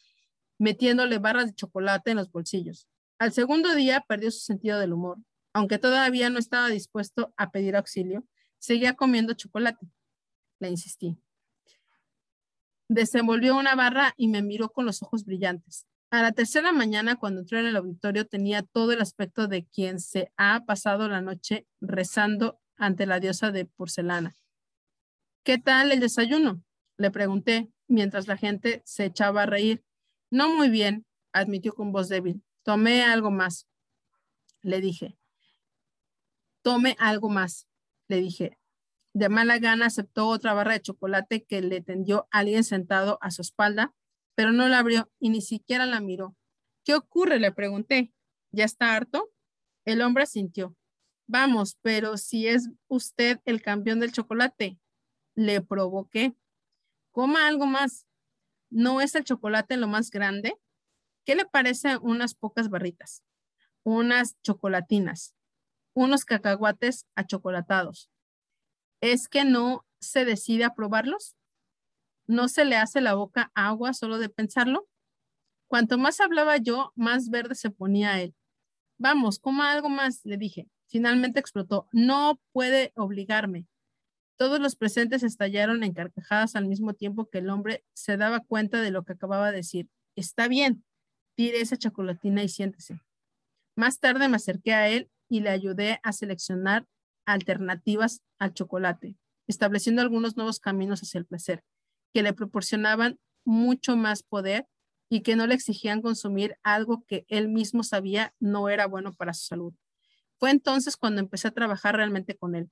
metiéndole 0.59 1.18
barras 1.18 1.46
de 1.46 1.55
chocolate 1.55 2.12
en 2.12 2.16
los 2.16 2.33
bolsillos. 2.33 2.88
Al 3.18 3.33
segundo 3.33 3.75
día 3.75 4.05
perdió 4.09 4.31
su 4.31 4.40
sentido 4.40 4.81
del 4.81 4.94
humor. 4.94 5.18
Aunque 5.53 5.79
todavía 5.79 6.31
no 6.31 6.38
estaba 6.38 6.68
dispuesto 6.68 7.35
a 7.37 7.51
pedir 7.51 7.77
auxilio, 7.77 8.27
seguía 8.59 8.94
comiendo 8.94 9.35
chocolate. 9.35 9.87
Le 10.59 10.70
insistí. 10.70 11.18
Desenvolvió 12.88 13.57
una 13.57 13.75
barra 13.75 14.14
y 14.16 14.29
me 14.29 14.42
miró 14.42 14.70
con 14.70 14.87
los 14.87 15.03
ojos 15.03 15.25
brillantes. 15.25 15.87
A 16.11 16.22
la 16.22 16.33
tercera 16.33 16.72
mañana, 16.72 17.16
cuando 17.16 17.40
entró 17.40 17.59
en 17.59 17.66
el 17.66 17.77
auditorio, 17.77 18.27
tenía 18.27 18.62
todo 18.62 18.92
el 18.92 19.01
aspecto 19.01 19.49
de 19.49 19.66
quien 19.66 19.99
se 19.99 20.33
ha 20.37 20.64
pasado 20.64 21.09
la 21.09 21.20
noche 21.20 21.66
rezando 21.81 22.61
ante 22.77 23.07
la 23.07 23.18
diosa 23.18 23.51
de 23.51 23.64
porcelana. 23.64 24.37
¿Qué 25.42 25.59
tal 25.59 25.92
el 25.92 26.01
desayuno? 26.01 26.62
Le 26.96 27.11
pregunté, 27.11 27.70
mientras 27.88 28.29
la 28.29 28.37
gente 28.37 28.83
se 28.85 29.05
echaba 29.05 29.42
a 29.42 29.46
reír. 29.46 29.85
No 30.31 30.55
muy 30.55 30.70
bien, 30.70 31.07
admitió 31.33 31.75
con 31.75 31.92
voz 31.92 32.09
débil. 32.09 32.42
Tomé 32.62 33.05
algo 33.05 33.31
más, 33.31 33.66
le 34.62 34.81
dije. 34.81 35.16
Tome 36.62 36.96
algo 36.99 37.29
más, 37.29 37.68
le 38.09 38.16
dije. 38.16 38.59
De 39.16 39.31
mala 39.31 39.59
gana 39.59 39.87
aceptó 39.87 40.29
otra 40.29 40.52
barra 40.52 40.74
de 40.74 40.83
chocolate 40.83 41.42
que 41.46 41.62
le 41.62 41.81
tendió 41.81 42.29
alguien 42.31 42.64
sentado 42.64 43.16
a 43.22 43.31
su 43.31 43.40
espalda, 43.40 43.94
pero 44.35 44.52
no 44.52 44.68
la 44.68 44.81
abrió 44.81 45.11
y 45.18 45.31
ni 45.31 45.40
siquiera 45.40 45.87
la 45.87 46.02
miró. 46.02 46.37
¿Qué 46.85 46.94
ocurre? 46.94 47.40
Le 47.40 47.50
pregunté. 47.50 48.12
¿Ya 48.52 48.66
está 48.66 48.94
harto? 48.94 49.33
El 49.87 50.02
hombre 50.02 50.26
sintió. 50.26 50.76
Vamos, 51.26 51.79
pero 51.81 52.18
si 52.18 52.46
es 52.46 52.68
usted 52.88 53.40
el 53.46 53.62
campeón 53.62 54.00
del 54.00 54.12
chocolate, 54.12 54.79
le 55.35 55.62
provoqué. 55.62 56.37
Coma 57.11 57.46
algo 57.46 57.64
más. 57.64 58.07
¿No 58.68 59.00
es 59.00 59.14
el 59.14 59.24
chocolate 59.24 59.79
lo 59.79 59.88
más 59.88 60.11
grande? 60.11 60.61
¿Qué 61.24 61.37
le 61.37 61.46
parece 61.46 61.96
unas 62.02 62.35
pocas 62.35 62.68
barritas? 62.68 63.22
Unas 63.83 64.38
chocolatinas, 64.42 65.35
unos 65.94 66.26
cacahuates 66.26 67.07
achocolatados, 67.14 68.11
¿Es 69.00 69.28
que 69.28 69.44
no 69.44 69.85
se 70.00 70.24
decide 70.24 70.64
a 70.64 70.74
probarlos? 70.74 71.37
¿No 72.26 72.48
se 72.48 72.64
le 72.64 72.76
hace 72.76 73.00
la 73.00 73.14
boca 73.14 73.52
agua 73.54 73.92
solo 73.92 74.18
de 74.18 74.28
pensarlo? 74.28 74.88
Cuanto 75.68 75.98
más 75.98 76.20
hablaba 76.20 76.56
yo, 76.56 76.92
más 76.94 77.28
verde 77.28 77.54
se 77.54 77.70
ponía 77.70 78.20
él. 78.20 78.35
Vamos, 78.98 79.38
coma 79.38 79.72
algo 79.72 79.88
más, 79.88 80.24
le 80.24 80.37
dije. 80.37 80.68
Finalmente 80.88 81.40
explotó. 81.40 81.88
No 81.92 82.40
puede 82.52 82.92
obligarme. 82.96 83.66
Todos 84.37 84.61
los 84.61 84.76
presentes 84.76 85.22
estallaron 85.22 85.82
en 85.82 85.92
carcajadas 85.92 86.56
al 86.56 86.66
mismo 86.66 86.94
tiempo 86.94 87.28
que 87.28 87.38
el 87.38 87.50
hombre 87.50 87.85
se 87.94 88.16
daba 88.16 88.40
cuenta 88.40 88.80
de 88.80 88.90
lo 88.90 89.04
que 89.04 89.14
acababa 89.14 89.50
de 89.50 89.59
decir. 89.59 89.88
Está 90.14 90.46
bien, 90.48 90.85
tire 91.35 91.61
esa 91.61 91.76
chocolatina 91.76 92.42
y 92.42 92.48
siéntese. 92.48 93.00
Más 93.76 93.98
tarde 93.98 94.28
me 94.28 94.37
acerqué 94.37 94.74
a 94.74 94.88
él 94.88 95.11
y 95.28 95.40
le 95.40 95.50
ayudé 95.50 96.00
a 96.02 96.12
seleccionar 96.12 96.87
alternativas 97.27 98.23
al 98.39 98.55
chocolate, 98.55 99.17
estableciendo 99.47 100.03
algunos 100.03 100.37
nuevos 100.37 100.61
caminos 100.61 101.01
hacia 101.03 101.19
el 101.19 101.27
placer, 101.27 101.62
que 102.15 102.23
le 102.23 102.33
proporcionaban 102.33 103.19
mucho 103.45 103.97
más 103.97 104.23
poder 104.23 104.67
y 105.09 105.21
que 105.21 105.37
no 105.37 105.47
le 105.47 105.55
exigían 105.55 106.03
consumir 106.03 106.57
algo 106.62 107.05
que 107.07 107.25
él 107.29 107.49
mismo 107.49 107.83
sabía 107.83 108.35
no 108.41 108.69
era 108.69 108.87
bueno 108.87 109.12
para 109.12 109.35
su 109.35 109.47
salud. 109.47 109.75
Fue 110.39 110.51
entonces 110.51 110.97
cuando 110.97 111.21
empecé 111.21 111.49
a 111.49 111.53
trabajar 111.53 111.97
realmente 111.97 112.37
con 112.37 112.55
él, 112.55 112.71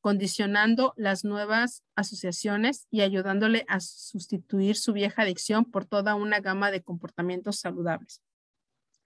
condicionando 0.00 0.92
las 0.96 1.24
nuevas 1.24 1.82
asociaciones 1.94 2.86
y 2.90 3.00
ayudándole 3.00 3.64
a 3.68 3.80
sustituir 3.80 4.76
su 4.76 4.92
vieja 4.92 5.22
adicción 5.22 5.64
por 5.64 5.86
toda 5.86 6.14
una 6.14 6.40
gama 6.40 6.70
de 6.70 6.82
comportamientos 6.82 7.58
saludables. 7.60 8.22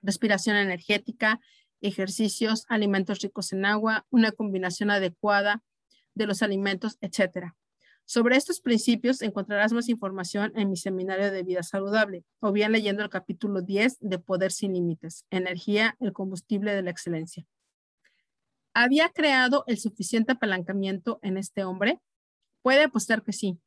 Respiración 0.02 0.56
energética, 0.56 1.40
ejercicios, 1.80 2.64
alimentos 2.68 3.20
ricos 3.20 3.52
en 3.52 3.64
agua, 3.64 4.06
una 4.10 4.32
combinación 4.32 4.90
adecuada 4.90 5.62
de 6.14 6.26
los 6.26 6.42
alimentos, 6.42 6.98
etc. 7.00 7.52
Sobre 8.04 8.36
estos 8.36 8.60
principios 8.60 9.22
encontrarás 9.22 9.72
más 9.72 9.88
información 9.88 10.52
en 10.56 10.68
mi 10.68 10.76
seminario 10.76 11.30
de 11.30 11.44
vida 11.44 11.62
saludable 11.62 12.24
o 12.40 12.50
bien 12.50 12.72
leyendo 12.72 13.02
el 13.02 13.08
capítulo 13.08 13.62
10 13.62 13.98
de 14.00 14.18
Poder 14.18 14.50
sin 14.50 14.72
Límites, 14.72 15.24
Energía, 15.30 15.96
el 16.00 16.12
combustible 16.12 16.74
de 16.74 16.82
la 16.82 16.90
excelencia. 16.90 17.46
¿Había 18.74 19.08
creado 19.10 19.64
el 19.66 19.78
suficiente 19.78 20.32
apalancamiento 20.32 21.18
en 21.22 21.36
este 21.36 21.64
hombre? 21.64 22.00
Puede 22.62 22.84
apostar 22.84 23.22
que 23.22 23.32
sí. 23.32 23.60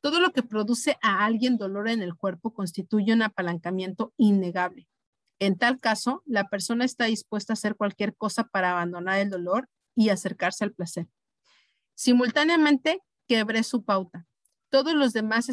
Todo 0.00 0.20
lo 0.20 0.32
que 0.32 0.42
produce 0.42 0.98
a 1.00 1.24
alguien 1.24 1.56
dolor 1.56 1.88
en 1.88 2.02
el 2.02 2.14
cuerpo 2.16 2.52
constituye 2.52 3.12
un 3.12 3.22
apalancamiento 3.22 4.12
innegable. 4.16 4.88
En 5.44 5.58
tal 5.58 5.78
caso, 5.78 6.22
la 6.24 6.48
persona 6.48 6.86
está 6.86 7.04
dispuesta 7.04 7.52
a 7.52 7.54
hacer 7.54 7.76
cualquier 7.76 8.16
cosa 8.16 8.44
para 8.44 8.70
abandonar 8.70 9.18
el 9.18 9.28
dolor 9.28 9.68
y 9.94 10.08
acercarse 10.08 10.64
al 10.64 10.72
placer. 10.72 11.06
Simultáneamente, 11.94 13.02
quebré 13.28 13.62
su 13.62 13.84
pauta. 13.84 14.26
Todos 14.70 14.94
los 14.94 15.12
demás 15.12 15.50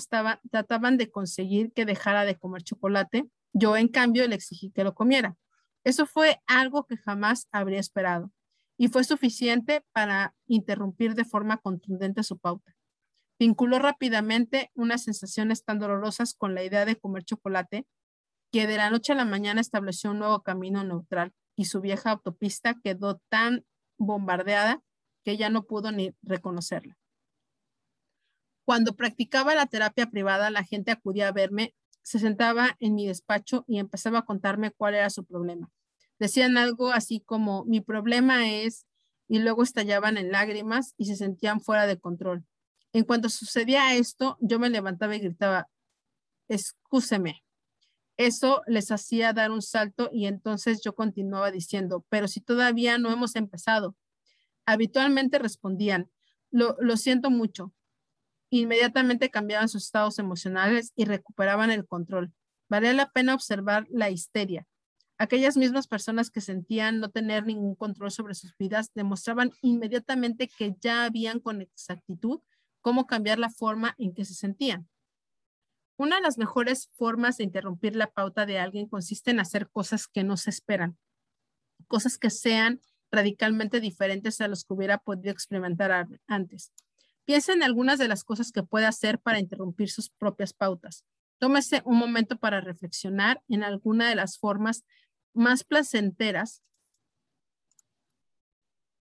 trataban 0.49 0.97
de 0.97 1.11
conseguir 1.11 1.73
que 1.73 1.83
dejara 1.83 2.23
de 2.23 2.37
comer 2.37 2.63
chocolate. 2.63 3.29
Yo, 3.51 3.75
en 3.75 3.89
cambio, 3.89 4.25
le 4.29 4.35
exigí 4.35 4.71
que 4.71 4.85
lo 4.85 4.95
comiera. 4.95 5.35
Eso 5.83 6.05
fue 6.05 6.41
algo 6.47 6.85
que 6.85 6.95
jamás 6.95 7.49
habría 7.51 7.81
esperado 7.81 8.31
y 8.77 8.87
fue 8.87 9.03
suficiente 9.03 9.83
para 9.91 10.33
interrumpir 10.47 11.15
de 11.15 11.25
forma 11.25 11.57
contundente 11.57 12.23
su 12.23 12.37
pauta. 12.37 12.73
Vinculó 13.37 13.77
rápidamente 13.77 14.71
unas 14.73 15.03
sensaciones 15.03 15.65
tan 15.65 15.79
dolorosas 15.79 16.33
con 16.33 16.55
la 16.55 16.63
idea 16.63 16.85
de 16.85 16.95
comer 16.95 17.25
chocolate 17.25 17.85
que 18.51 18.67
de 18.67 18.77
la 18.77 18.89
noche 18.89 19.13
a 19.13 19.15
la 19.15 19.25
mañana 19.25 19.61
estableció 19.61 20.11
un 20.11 20.19
nuevo 20.19 20.43
camino 20.43 20.83
neutral 20.83 21.33
y 21.55 21.65
su 21.65 21.81
vieja 21.81 22.11
autopista 22.11 22.75
quedó 22.83 23.21
tan 23.29 23.65
bombardeada 23.97 24.81
que 25.23 25.37
ya 25.37 25.49
no 25.49 25.63
pudo 25.63 25.91
ni 25.91 26.13
reconocerla. 26.21 26.97
Cuando 28.65 28.95
practicaba 28.95 29.55
la 29.55 29.65
terapia 29.65 30.07
privada, 30.07 30.51
la 30.51 30.63
gente 30.63 30.91
acudía 30.91 31.27
a 31.27 31.31
verme, 31.31 31.73
se 32.03 32.19
sentaba 32.19 32.75
en 32.79 32.95
mi 32.95 33.07
despacho 33.07 33.63
y 33.67 33.79
empezaba 33.79 34.19
a 34.19 34.25
contarme 34.25 34.71
cuál 34.71 34.95
era 34.95 35.09
su 35.09 35.25
problema. 35.25 35.69
Decían 36.19 36.57
algo 36.57 36.91
así 36.91 37.21
como, 37.21 37.65
mi 37.65 37.81
problema 37.81 38.49
es, 38.49 38.85
y 39.27 39.39
luego 39.39 39.63
estallaban 39.63 40.17
en 40.17 40.31
lágrimas 40.31 40.93
y 40.97 41.05
se 41.05 41.15
sentían 41.15 41.61
fuera 41.61 41.87
de 41.87 41.99
control. 41.99 42.45
En 42.93 43.05
cuanto 43.05 43.29
sucedía 43.29 43.95
esto, 43.95 44.37
yo 44.41 44.59
me 44.59 44.69
levantaba 44.69 45.15
y 45.15 45.19
gritaba, 45.19 45.69
excúseme, 46.49 47.43
eso 48.25 48.61
les 48.67 48.91
hacía 48.91 49.33
dar 49.33 49.51
un 49.51 49.61
salto 49.61 50.09
y 50.11 50.25
entonces 50.25 50.81
yo 50.83 50.95
continuaba 50.95 51.51
diciendo, 51.51 52.05
pero 52.09 52.27
si 52.27 52.41
todavía 52.41 52.97
no 52.97 53.11
hemos 53.11 53.35
empezado. 53.35 53.95
Habitualmente 54.65 55.39
respondían, 55.39 56.09
lo, 56.49 56.75
lo 56.79 56.97
siento 56.97 57.29
mucho. 57.29 57.73
Inmediatamente 58.49 59.29
cambiaban 59.29 59.69
sus 59.69 59.85
estados 59.85 60.19
emocionales 60.19 60.91
y 60.95 61.05
recuperaban 61.05 61.71
el 61.71 61.87
control. 61.87 62.33
Valía 62.69 62.93
la 62.93 63.11
pena 63.11 63.33
observar 63.33 63.87
la 63.89 64.09
histeria. 64.09 64.67
Aquellas 65.17 65.55
mismas 65.55 65.87
personas 65.87 66.31
que 66.31 66.41
sentían 66.41 66.99
no 66.99 67.09
tener 67.09 67.45
ningún 67.45 67.75
control 67.75 68.11
sobre 68.11 68.33
sus 68.33 68.57
vidas 68.57 68.91
demostraban 68.95 69.51
inmediatamente 69.61 70.47
que 70.47 70.75
ya 70.79 71.05
habían 71.05 71.39
con 71.39 71.61
exactitud 71.61 72.39
cómo 72.81 73.05
cambiar 73.05 73.37
la 73.37 73.49
forma 73.49 73.93
en 73.99 74.13
que 74.13 74.25
se 74.25 74.33
sentían. 74.33 74.89
Una 76.01 76.15
de 76.15 76.23
las 76.23 76.39
mejores 76.39 76.89
formas 76.95 77.37
de 77.37 77.43
interrumpir 77.43 77.95
la 77.95 78.09
pauta 78.09 78.47
de 78.47 78.57
alguien 78.57 78.87
consiste 78.87 79.29
en 79.29 79.39
hacer 79.39 79.69
cosas 79.69 80.07
que 80.07 80.23
no 80.23 80.35
se 80.35 80.49
esperan, 80.49 80.97
cosas 81.85 82.17
que 82.17 82.31
sean 82.31 82.81
radicalmente 83.11 83.79
diferentes 83.79 84.41
a 84.41 84.47
los 84.47 84.65
que 84.65 84.73
hubiera 84.73 84.97
podido 84.97 85.31
experimentar 85.31 86.07
antes. 86.25 86.73
Piensa 87.23 87.53
en 87.53 87.61
algunas 87.61 87.99
de 87.99 88.07
las 88.07 88.23
cosas 88.23 88.51
que 88.51 88.63
puede 88.63 88.87
hacer 88.87 89.19
para 89.19 89.37
interrumpir 89.37 89.91
sus 89.91 90.09
propias 90.09 90.53
pautas. 90.53 91.05
Tómese 91.37 91.83
un 91.85 91.99
momento 91.99 92.35
para 92.39 92.61
reflexionar 92.61 93.43
en 93.47 93.63
alguna 93.63 94.09
de 94.09 94.15
las 94.15 94.39
formas 94.39 94.83
más 95.35 95.63
placenteras, 95.63 96.63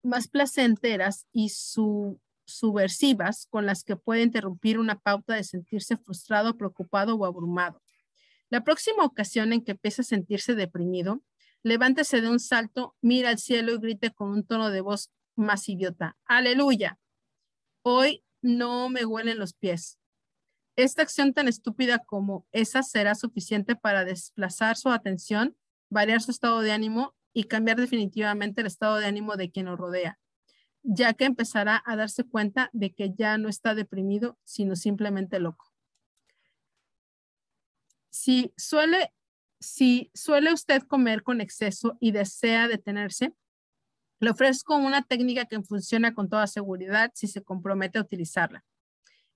más 0.03 0.29
placenteras 0.29 1.27
y 1.33 1.49
su 1.49 2.21
subversivas 2.53 3.47
con 3.51 3.67
las 3.67 3.85
que 3.85 3.97
puede 3.97 4.23
interrumpir 4.23 4.79
una 4.79 4.99
pauta 4.99 5.35
de 5.35 5.45
sentirse 5.45 5.97
frustrado, 5.97 6.57
preocupado 6.57 7.17
o 7.17 7.25
abrumado. 7.25 7.83
La 8.49 8.65
próxima 8.65 9.05
ocasión 9.05 9.53
en 9.53 9.63
que 9.63 9.73
empiece 9.73 10.03
a 10.03 10.05
sentirse 10.05 10.55
deprimido, 10.55 11.23
levántese 11.63 12.21
de 12.21 12.29
un 12.29 12.41
salto, 12.41 12.97
mira 13.01 13.31
al 13.31 13.39
cielo 13.39 13.73
y 13.73 13.79
grite 13.79 14.11
con 14.11 14.31
un 14.31 14.45
tono 14.45 14.71
de 14.71 14.81
voz 14.81 15.11
más 15.37 15.69
idiota. 15.69 16.17
Aleluya. 16.27 16.99
Hoy 17.83 18.25
no 18.43 18.89
me 18.89 19.05
huelen 19.05 19.39
los 19.39 19.55
pies. 19.55 19.99
Esta 20.77 21.03
acción 21.03 21.33
tan 21.33 21.49
estúpida 21.49 21.99
como 21.99 22.47
esa 22.53 22.83
será 22.83 23.15
suficiente 23.15 23.77
para 23.77 24.05
desplazar 24.05 24.77
su 24.77 24.91
atención, 24.91 25.57
variar 25.91 26.23
su 26.23 26.31
estado 26.31 26.61
de 26.61 26.73
ánimo 26.73 27.15
y 27.33 27.45
cambiar 27.45 27.79
definitivamente 27.79 28.61
el 28.61 28.67
estado 28.67 28.97
de 28.97 29.07
ánimo 29.07 29.37
de 29.37 29.51
quien 29.51 29.67
lo 29.67 29.77
rodea 29.77 30.20
ya 30.83 31.15
que 31.15 31.25
empezará 31.25 31.83
a 31.85 31.97
darse 31.97 32.25
cuenta 32.25 32.71
de 32.73 32.93
que 32.93 33.13
ya 33.15 33.39
no 33.39 33.49
está 33.49 33.75
deprimido, 33.75 34.39
sino 34.45 34.77
simplemente 34.77 35.39
loco. 35.39 35.73
Si 38.11 38.53
suele, 38.57 39.13
si 39.61 40.11
suele 40.15 40.53
usted 40.53 40.83
comer 40.83 41.23
con 41.23 41.41
exceso 41.41 41.97
y 42.01 42.13
desea 42.13 42.69
detenerse, 42.69 43.35
le 44.21 44.31
ofrezco 44.31 44.77
una 44.77 45.03
técnica 45.03 45.47
que 45.47 45.63
funciona 45.63 46.13
con 46.15 46.29
toda 46.29 46.47
seguridad 46.47 47.11
si 47.15 47.27
se 47.27 47.43
compromete 47.43 47.99
a 47.99 48.03
utilizarla. 48.03 48.65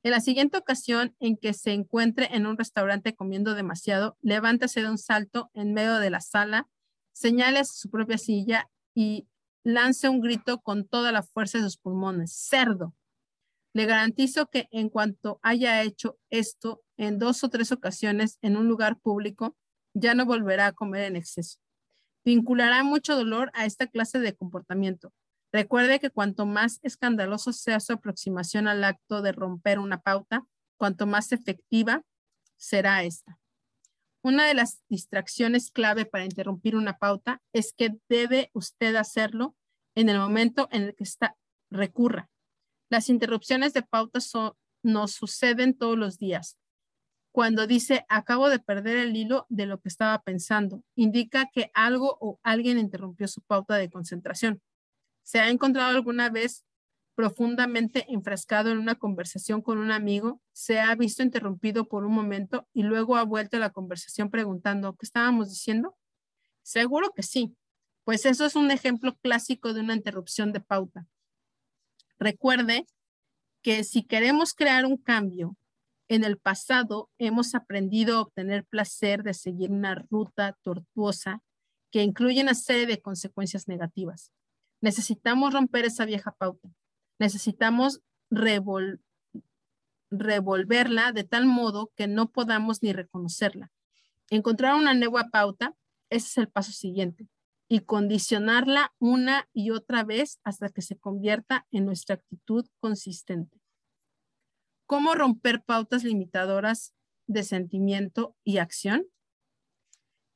En 0.02 0.10
la 0.10 0.20
siguiente 0.20 0.58
ocasión 0.58 1.16
en 1.18 1.38
que 1.38 1.54
se 1.54 1.72
encuentre 1.72 2.28
en 2.36 2.46
un 2.46 2.58
restaurante 2.58 3.14
comiendo 3.14 3.54
demasiado, 3.54 4.18
levántese 4.20 4.82
de 4.82 4.90
un 4.90 4.98
salto 4.98 5.50
en 5.54 5.72
medio 5.72 5.98
de 5.98 6.10
la 6.10 6.20
sala, 6.20 6.68
señale 7.12 7.64
su 7.64 7.88
propia 7.88 8.18
silla 8.18 8.68
y 8.94 9.26
lance 9.64 10.08
un 10.08 10.20
grito 10.20 10.60
con 10.60 10.86
toda 10.86 11.10
la 11.10 11.22
fuerza 11.22 11.58
de 11.58 11.64
sus 11.64 11.78
pulmones. 11.78 12.32
Cerdo. 12.32 12.94
Le 13.72 13.86
garantizo 13.86 14.46
que 14.46 14.68
en 14.70 14.88
cuanto 14.88 15.40
haya 15.42 15.82
hecho 15.82 16.16
esto 16.30 16.82
en 16.96 17.18
dos 17.18 17.42
o 17.42 17.48
tres 17.48 17.72
ocasiones 17.72 18.38
en 18.42 18.56
un 18.56 18.68
lugar 18.68 19.00
público, 19.00 19.56
ya 19.94 20.14
no 20.14 20.26
volverá 20.26 20.68
a 20.68 20.72
comer 20.72 21.04
en 21.04 21.16
exceso. 21.16 21.58
Vinculará 22.24 22.84
mucho 22.84 23.16
dolor 23.16 23.50
a 23.54 23.64
esta 23.64 23.86
clase 23.86 24.20
de 24.20 24.34
comportamiento. 24.34 25.12
Recuerde 25.52 25.98
que 25.98 26.10
cuanto 26.10 26.46
más 26.46 26.78
escandaloso 26.82 27.52
sea 27.52 27.80
su 27.80 27.92
aproximación 27.92 28.68
al 28.68 28.84
acto 28.84 29.22
de 29.22 29.32
romper 29.32 29.78
una 29.78 30.00
pauta, 30.00 30.44
cuanto 30.76 31.06
más 31.06 31.32
efectiva 31.32 32.02
será 32.56 33.02
esta. 33.02 33.38
Una 34.24 34.46
de 34.46 34.54
las 34.54 34.82
distracciones 34.88 35.70
clave 35.70 36.06
para 36.06 36.24
interrumpir 36.24 36.76
una 36.76 36.96
pauta 36.96 37.42
es 37.52 37.74
que 37.74 37.90
debe 38.08 38.50
usted 38.54 38.94
hacerlo 38.96 39.54
en 39.94 40.08
el 40.08 40.18
momento 40.18 40.66
en 40.72 40.84
el 40.84 40.94
que 40.94 41.04
está, 41.04 41.36
recurra. 41.70 42.30
Las 42.88 43.10
interrupciones 43.10 43.74
de 43.74 43.82
pautas 43.82 44.32
nos 44.82 45.12
suceden 45.12 45.76
todos 45.76 45.98
los 45.98 46.16
días. 46.16 46.56
Cuando 47.32 47.66
dice, 47.66 48.06
acabo 48.08 48.48
de 48.48 48.60
perder 48.60 48.96
el 48.96 49.14
hilo 49.14 49.44
de 49.50 49.66
lo 49.66 49.78
que 49.78 49.90
estaba 49.90 50.22
pensando, 50.22 50.82
indica 50.96 51.50
que 51.52 51.70
algo 51.74 52.16
o 52.18 52.40
alguien 52.42 52.78
interrumpió 52.78 53.28
su 53.28 53.42
pauta 53.42 53.74
de 53.74 53.90
concentración. 53.90 54.62
¿Se 55.22 55.38
ha 55.38 55.50
encontrado 55.50 55.94
alguna 55.94 56.30
vez 56.30 56.64
profundamente 57.14 58.06
enfrascado 58.08 58.70
en 58.70 58.78
una 58.78 58.96
conversación 58.96 59.62
con 59.62 59.78
un 59.78 59.92
amigo, 59.92 60.40
se 60.52 60.80
ha 60.80 60.94
visto 60.94 61.22
interrumpido 61.22 61.86
por 61.86 62.04
un 62.04 62.12
momento 62.12 62.68
y 62.72 62.82
luego 62.82 63.16
ha 63.16 63.24
vuelto 63.24 63.56
a 63.56 63.60
la 63.60 63.70
conversación 63.70 64.30
preguntando, 64.30 64.94
¿qué 64.94 65.06
estábamos 65.06 65.50
diciendo? 65.50 65.96
Seguro 66.62 67.12
que 67.14 67.22
sí, 67.22 67.56
pues 68.04 68.26
eso 68.26 68.44
es 68.44 68.56
un 68.56 68.70
ejemplo 68.70 69.16
clásico 69.22 69.72
de 69.72 69.80
una 69.80 69.94
interrupción 69.94 70.52
de 70.52 70.60
pauta. 70.60 71.06
Recuerde 72.18 72.86
que 73.62 73.84
si 73.84 74.02
queremos 74.02 74.52
crear 74.54 74.84
un 74.84 74.96
cambio, 74.96 75.56
en 76.08 76.24
el 76.24 76.36
pasado 76.36 77.10
hemos 77.18 77.54
aprendido 77.54 78.18
a 78.18 78.20
obtener 78.22 78.64
placer 78.64 79.22
de 79.22 79.34
seguir 79.34 79.70
una 79.70 79.94
ruta 79.94 80.56
tortuosa 80.62 81.42
que 81.90 82.02
incluye 82.02 82.42
una 82.42 82.54
serie 82.54 82.86
de 82.86 83.00
consecuencias 83.00 83.68
negativas. 83.68 84.32
Necesitamos 84.80 85.54
romper 85.54 85.86
esa 85.86 86.04
vieja 86.04 86.32
pauta 86.32 86.68
necesitamos 87.24 88.02
revolverla 90.10 91.12
de 91.12 91.24
tal 91.24 91.46
modo 91.46 91.90
que 91.96 92.06
no 92.06 92.30
podamos 92.30 92.82
ni 92.82 92.92
reconocerla. 92.92 93.72
Encontrar 94.28 94.74
una 94.74 94.92
nueva 94.92 95.30
pauta, 95.30 95.74
ese 96.10 96.26
es 96.26 96.38
el 96.38 96.48
paso 96.48 96.72
siguiente, 96.72 97.26
y 97.66 97.80
condicionarla 97.80 98.92
una 98.98 99.48
y 99.54 99.70
otra 99.70 100.04
vez 100.04 100.38
hasta 100.44 100.68
que 100.68 100.82
se 100.82 100.98
convierta 100.98 101.66
en 101.70 101.86
nuestra 101.86 102.16
actitud 102.16 102.66
consistente. 102.78 103.58
¿Cómo 104.86 105.14
romper 105.14 105.64
pautas 105.64 106.04
limitadoras 106.04 106.92
de 107.26 107.42
sentimiento 107.42 108.36
y 108.44 108.58
acción? 108.58 109.06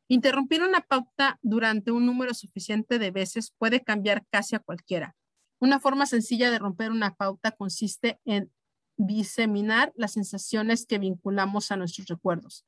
Interrumpir 0.08 0.62
una 0.62 0.80
pauta 0.80 1.38
durante 1.42 1.90
un 1.92 2.06
número 2.06 2.32
suficiente 2.32 2.98
de 2.98 3.10
veces 3.10 3.52
puede 3.58 3.84
cambiar 3.84 4.24
casi 4.30 4.56
a 4.56 4.60
cualquiera. 4.60 5.14
Una 5.60 5.80
forma 5.80 6.06
sencilla 6.06 6.50
de 6.50 6.58
romper 6.58 6.90
una 6.90 7.14
pauta 7.14 7.50
consiste 7.50 8.20
en 8.24 8.52
diseminar 8.96 9.92
las 9.96 10.12
sensaciones 10.12 10.86
que 10.86 10.98
vinculamos 10.98 11.72
a 11.72 11.76
nuestros 11.76 12.06
recuerdos. 12.06 12.64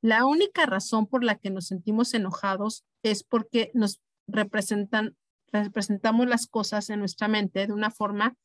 La 0.00 0.26
única 0.26 0.66
razón 0.66 1.06
por 1.06 1.24
la 1.24 1.36
que 1.36 1.50
nos 1.50 1.66
sentimos 1.66 2.12
enojados 2.14 2.84
es 3.02 3.22
porque 3.24 3.70
nos 3.74 4.00
representan, 4.26 5.16
representamos 5.52 6.26
las 6.26 6.46
cosas 6.46 6.90
en 6.90 7.00
nuestra 7.00 7.28
mente 7.28 7.66
de 7.66 7.72
una 7.72 7.90
forma 7.90 8.36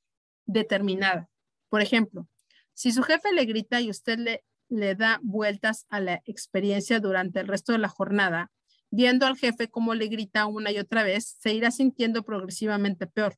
determinada. 0.45 1.30
Por 1.69 1.82
ejemplo, 1.82 2.28
si 2.73 2.91
su 2.91 3.04
jefe 3.04 3.34
le 3.34 3.45
grita 3.45 3.82
y 3.82 3.89
usted 3.89 4.19
le, 4.19 4.43
le 4.69 4.95
da 4.95 5.19
vueltas 5.23 5.86
a 5.89 5.99
la 5.99 6.21
experiencia 6.25 6.99
durante 6.99 7.39
el 7.39 7.47
resto 7.47 7.71
de 7.71 7.80
la 7.80 7.89
jornada, 7.89 8.52
viendo 8.91 9.25
al 9.25 9.38
jefe 9.38 9.69
cómo 9.69 9.95
le 9.95 10.08
grita 10.08 10.45
una 10.45 10.71
y 10.71 10.80
otra 10.80 11.04
vez, 11.04 11.38
se 11.39 11.54
irá 11.54 11.71
sintiendo 11.71 12.23
progresivamente 12.23 13.06
peor 13.06 13.36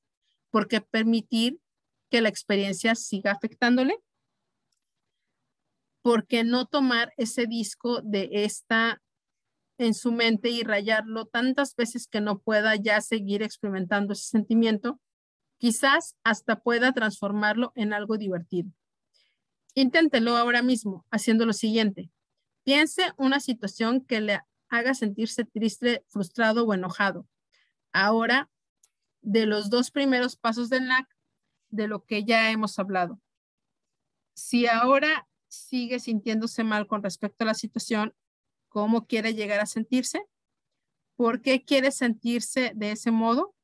porque 0.52 0.82
permitir 0.82 1.60
que 2.10 2.22
la 2.22 2.30
experiencia 2.30 2.94
siga 2.96 3.32
afectándole. 3.32 3.98
porque 6.02 6.44
no 6.44 6.66
tomar 6.66 7.14
ese 7.18 7.46
disco 7.46 8.02
de 8.02 8.30
esta 8.32 9.02
en 9.78 9.94
su 9.94 10.12
mente 10.12 10.50
y 10.50 10.64
rayarlo 10.64 11.26
tantas 11.26 11.76
veces 11.76 12.08
que 12.08 12.22
no 12.22 12.40
pueda 12.40 12.76
ya 12.76 13.02
seguir 13.02 13.44
experimentando 13.44 14.14
ese 14.14 14.26
sentimiento? 14.26 15.00
Quizás 15.58 16.16
hasta 16.24 16.60
pueda 16.60 16.92
transformarlo 16.92 17.72
en 17.76 17.94
algo 17.94 18.18
divertido. 18.18 18.72
Inténtelo 19.76 20.38
ahora 20.38 20.62
mismo 20.62 21.06
haciendo 21.12 21.46
lo 21.46 21.54
siguiente. 21.54 22.12
Piense 22.64 23.14
una 23.18 23.40
situación 23.40 24.06
que 24.06 24.22
le 24.22 24.40
haga 24.70 24.94
sentirse 24.94 25.46
triste, 25.46 26.04
frustrado 26.08 26.66
o 26.66 26.74
enojado. 26.74 27.28
Ahora 27.92 28.50
de 29.22 29.46
los 29.46 29.70
dos 29.70 29.92
primeros 29.92 30.36
pasos 30.36 30.70
del 30.70 30.88
NAC, 30.88 31.08
de 31.70 31.88
lo 31.88 32.04
que 32.06 32.24
ya 32.24 32.52
hemos 32.52 32.78
hablado. 32.80 33.20
Si 34.34 34.68
ahora 34.68 35.28
sigue 35.48 36.00
sintiéndose 36.00 36.64
mal 36.64 36.88
con 36.88 37.04
respecto 37.04 37.44
a 37.44 37.48
la 37.48 37.54
situación, 37.54 38.16
¿cómo 38.70 39.06
quiere 39.06 39.34
llegar 39.34 39.60
a 39.60 39.66
sentirse? 39.66 40.26
¿Por 41.16 41.42
qué 41.42 41.64
quiere 41.64 41.92
sentirse 41.92 42.72
de 42.76 42.92
ese 42.92 43.12
modo? 43.12 43.56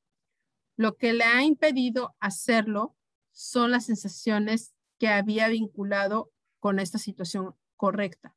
Lo 0.75 0.97
que 0.97 1.13
le 1.13 1.23
ha 1.23 1.43
impedido 1.43 2.15
hacerlo 2.19 2.95
son 3.31 3.71
las 3.71 3.85
sensaciones 3.85 4.73
que 4.99 5.07
había 5.07 5.47
vinculado 5.47 6.31
con 6.59 6.79
esta 6.79 6.97
situación 6.97 7.55
correcta, 7.75 8.35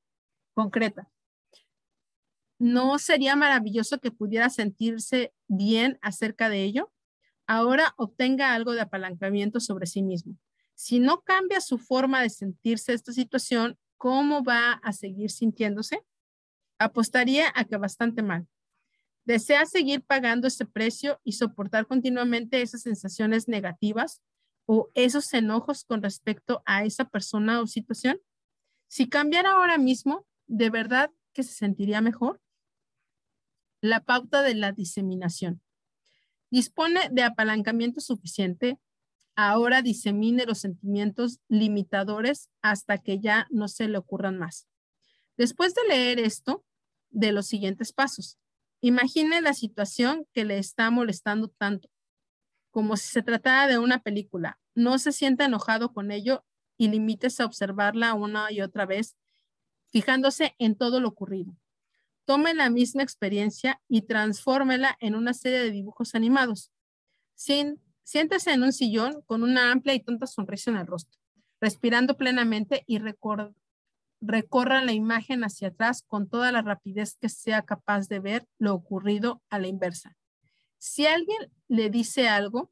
concreta. 0.54 1.10
¿No 2.58 2.98
sería 2.98 3.36
maravilloso 3.36 3.98
que 3.98 4.10
pudiera 4.10 4.50
sentirse 4.50 5.32
bien 5.48 5.98
acerca 6.02 6.48
de 6.48 6.62
ello? 6.62 6.92
Ahora 7.50 7.94
obtenga 7.96 8.54
algo 8.54 8.74
de 8.74 8.80
apalancamiento 8.80 9.58
sobre 9.58 9.86
sí 9.86 10.02
mismo. 10.02 10.36
Si 10.76 11.00
no 11.00 11.22
cambia 11.22 11.60
su 11.60 11.78
forma 11.78 12.22
de 12.22 12.30
sentirse 12.30 12.92
esta 12.92 13.12
situación, 13.12 13.76
¿cómo 13.96 14.44
va 14.44 14.74
a 14.74 14.92
seguir 14.92 15.32
sintiéndose? 15.32 16.00
Apostaría 16.78 17.52
a 17.56 17.64
que 17.64 17.76
bastante 17.76 18.22
mal. 18.22 18.46
¿Desea 19.24 19.66
seguir 19.66 20.04
pagando 20.04 20.46
ese 20.46 20.64
precio 20.64 21.20
y 21.24 21.32
soportar 21.32 21.88
continuamente 21.88 22.62
esas 22.62 22.82
sensaciones 22.82 23.48
negativas 23.48 24.22
o 24.66 24.88
esos 24.94 25.34
enojos 25.34 25.84
con 25.84 26.04
respecto 26.04 26.62
a 26.66 26.84
esa 26.84 27.06
persona 27.06 27.60
o 27.60 27.66
situación? 27.66 28.20
Si 28.86 29.08
cambiara 29.08 29.54
ahora 29.54 29.76
mismo, 29.76 30.24
¿de 30.46 30.70
verdad 30.70 31.10
que 31.32 31.42
se 31.42 31.54
sentiría 31.54 32.00
mejor? 32.00 32.40
La 33.80 34.04
pauta 34.04 34.42
de 34.42 34.54
la 34.54 34.70
diseminación. 34.70 35.60
Dispone 36.50 37.08
de 37.10 37.22
apalancamiento 37.22 38.00
suficiente. 38.00 38.78
Ahora 39.36 39.82
disemine 39.82 40.44
los 40.44 40.58
sentimientos 40.58 41.38
limitadores 41.48 42.50
hasta 42.60 42.98
que 42.98 43.20
ya 43.20 43.46
no 43.50 43.68
se 43.68 43.88
le 43.88 43.96
ocurran 43.96 44.38
más. 44.38 44.66
Después 45.36 45.74
de 45.74 45.82
leer 45.88 46.18
esto, 46.18 46.64
de 47.10 47.32
los 47.32 47.46
siguientes 47.46 47.92
pasos. 47.92 48.38
Imagine 48.80 49.40
la 49.40 49.54
situación 49.54 50.26
que 50.32 50.44
le 50.44 50.58
está 50.58 50.90
molestando 50.90 51.48
tanto, 51.48 51.88
como 52.70 52.96
si 52.96 53.08
se 53.08 53.22
tratara 53.22 53.66
de 53.66 53.78
una 53.78 54.02
película. 54.02 54.58
No 54.74 54.98
se 54.98 55.12
sienta 55.12 55.44
enojado 55.44 55.92
con 55.92 56.10
ello 56.10 56.44
y 56.76 56.88
limítese 56.88 57.42
a 57.42 57.46
observarla 57.46 58.14
una 58.14 58.50
y 58.50 58.62
otra 58.62 58.86
vez, 58.86 59.16
fijándose 59.88 60.54
en 60.58 60.76
todo 60.76 61.00
lo 61.00 61.08
ocurrido. 61.08 61.54
Tome 62.30 62.54
la 62.54 62.70
misma 62.70 63.02
experiencia 63.02 63.82
y 63.88 64.02
transfórmela 64.02 64.96
en 65.00 65.16
una 65.16 65.34
serie 65.34 65.58
de 65.58 65.72
dibujos 65.72 66.14
animados. 66.14 66.70
Sin, 67.34 67.82
siéntese 68.04 68.52
en 68.52 68.62
un 68.62 68.72
sillón 68.72 69.20
con 69.22 69.42
una 69.42 69.72
amplia 69.72 69.94
y 69.94 70.00
tonta 70.00 70.28
sonrisa 70.28 70.70
en 70.70 70.76
el 70.76 70.86
rostro, 70.86 71.18
respirando 71.60 72.16
plenamente 72.16 72.84
y 72.86 73.00
recorra 74.20 74.84
la 74.84 74.92
imagen 74.92 75.42
hacia 75.42 75.66
atrás 75.70 76.04
con 76.06 76.28
toda 76.28 76.52
la 76.52 76.62
rapidez 76.62 77.16
que 77.20 77.28
sea 77.28 77.62
capaz 77.62 78.06
de 78.06 78.20
ver 78.20 78.46
lo 78.58 78.74
ocurrido 78.74 79.42
a 79.50 79.58
la 79.58 79.66
inversa. 79.66 80.16
Si 80.78 81.06
alguien 81.06 81.50
le 81.66 81.90
dice 81.90 82.28
algo, 82.28 82.70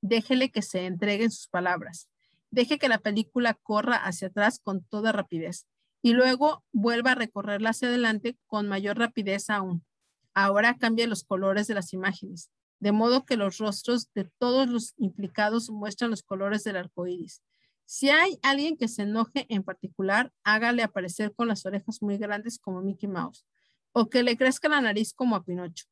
déjele 0.00 0.52
que 0.52 0.62
se 0.62 0.86
entregue 0.86 1.24
en 1.24 1.32
sus 1.32 1.48
palabras. 1.48 2.08
Deje 2.52 2.78
que 2.78 2.88
la 2.88 2.98
película 2.98 3.54
corra 3.54 3.96
hacia 3.96 4.28
atrás 4.28 4.60
con 4.60 4.84
toda 4.84 5.10
rapidez 5.10 5.66
y 6.04 6.12
luego 6.12 6.62
vuelva 6.70 7.12
a 7.12 7.14
recorrerla 7.14 7.70
hacia 7.70 7.88
adelante 7.88 8.36
con 8.46 8.68
mayor 8.68 8.98
rapidez 8.98 9.48
aún. 9.48 9.86
Ahora 10.34 10.76
cambia 10.76 11.06
los 11.06 11.24
colores 11.24 11.66
de 11.66 11.72
las 11.72 11.94
imágenes, 11.94 12.50
de 12.78 12.92
modo 12.92 13.24
que 13.24 13.38
los 13.38 13.56
rostros 13.56 14.12
de 14.14 14.30
todos 14.36 14.68
los 14.68 14.92
implicados 14.98 15.70
muestran 15.70 16.10
los 16.10 16.22
colores 16.22 16.62
del 16.62 16.76
arco 16.76 17.06
iris. 17.06 17.42
Si 17.86 18.10
hay 18.10 18.38
alguien 18.42 18.76
que 18.76 18.86
se 18.86 19.04
enoje 19.04 19.46
en 19.48 19.62
particular, 19.62 20.30
hágale 20.42 20.82
aparecer 20.82 21.34
con 21.34 21.48
las 21.48 21.64
orejas 21.64 22.02
muy 22.02 22.18
grandes 22.18 22.58
como 22.58 22.82
Mickey 22.82 23.08
Mouse 23.08 23.46
o 23.92 24.10
que 24.10 24.22
le 24.22 24.36
crezca 24.36 24.68
la 24.68 24.82
nariz 24.82 25.14
como 25.14 25.36
a 25.36 25.42
Pinocho. 25.42 25.86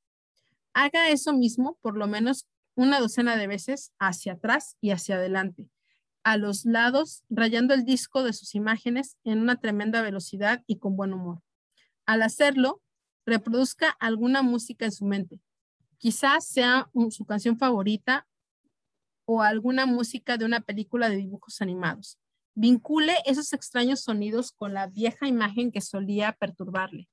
Haga 0.74 1.08
eso 1.08 1.32
mismo 1.32 1.78
por 1.80 1.96
lo 1.96 2.06
menos 2.06 2.46
una 2.74 3.00
docena 3.00 3.38
de 3.38 3.46
veces 3.46 3.94
hacia 3.98 4.34
atrás 4.34 4.76
y 4.82 4.90
hacia 4.90 5.14
adelante 5.14 5.70
a 6.25 6.37
los 6.37 6.64
lados, 6.64 7.25
rayando 7.29 7.75
el 7.75 7.85
disco 7.85 8.23
de 8.23 8.33
sus 8.33 8.55
imágenes 8.55 9.16
en 9.25 9.41
una 9.41 9.57
tremenda 9.57 10.03
velocidad 10.03 10.62
y 10.66 10.79
con 10.79 10.97
buen 10.97 11.12
humor. 11.12 11.43
Al 12.07 12.23
hacerlo, 12.23 12.81
reproduzca 13.27 13.91
alguna 13.91 14.43
música 14.43 14.85
en 14.85 14.93
su 14.93 15.05
mente. 15.05 15.41
Quizás 15.99 16.47
sea 16.47 16.91
su 17.11 17.25
canción 17.25 17.59
favorita 17.59 18.27
o 19.25 19.43
alguna 19.43 19.87
música 19.87 20.37
de 20.37 20.45
una 20.45 20.61
película 20.61 21.09
de 21.09 21.16
dibujos 21.16 21.61
animados. 21.62 22.18
Vincule 22.55 23.14
esos 23.25 23.53
extraños 23.53 24.01
sonidos 24.03 24.53
con 24.53 24.75
la 24.75 24.87
vieja 24.87 25.27
imagen 25.27 25.70
que 25.70 25.81
solía 25.81 26.33
perturbarle. 26.33 27.09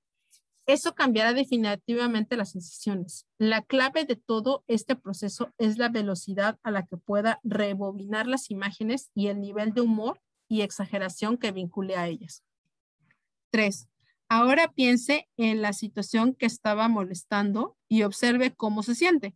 Eso 0.70 0.94
cambiará 0.94 1.34
definitivamente 1.34 2.38
las 2.38 2.52
sensaciones. 2.52 3.26
La 3.40 3.64
clave 3.64 4.06
de 4.06 4.16
todo 4.16 4.64
este 4.68 4.96
proceso 4.96 5.52
es 5.58 5.80
la 5.80 5.90
velocidad 5.90 6.60
a 6.62 6.70
la 6.70 6.86
que 6.86 6.96
pueda 6.96 7.40
rebobinar 7.44 8.28
las 8.28 8.52
imágenes 8.52 9.10
y 9.16 9.30
el 9.30 9.42
nivel 9.42 9.74
de 9.74 9.82
humor 9.82 10.22
y 10.48 10.62
exageración 10.62 11.40
que 11.40 11.52
vincule 11.52 11.96
a 11.96 12.08
ellas. 12.08 12.44
Tres, 13.50 13.88
ahora 14.28 14.72
piense 14.72 15.28
en 15.38 15.64
la 15.64 15.74
situación 15.74 16.36
que 16.36 16.46
estaba 16.46 16.88
molestando 16.88 17.76
y 17.88 18.04
observe 18.04 18.54
cómo 18.54 18.84
se 18.84 18.94
siente. 18.94 19.36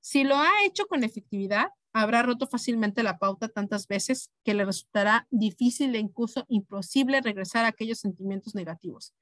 Si 0.00 0.22
lo 0.22 0.36
ha 0.36 0.50
hecho 0.66 0.84
con 0.84 1.02
efectividad, 1.02 1.68
habrá 1.94 2.22
roto 2.22 2.46
fácilmente 2.46 3.02
la 3.02 3.18
pauta 3.18 3.48
tantas 3.48 3.88
veces 3.88 4.30
que 4.44 4.52
le 4.52 4.66
resultará 4.66 5.26
difícil 5.30 5.94
e 5.94 5.98
incluso 5.98 6.44
imposible 6.48 7.22
regresar 7.22 7.64
a 7.64 7.68
aquellos 7.68 8.00
sentimientos 8.00 8.54
negativos. 8.54 9.14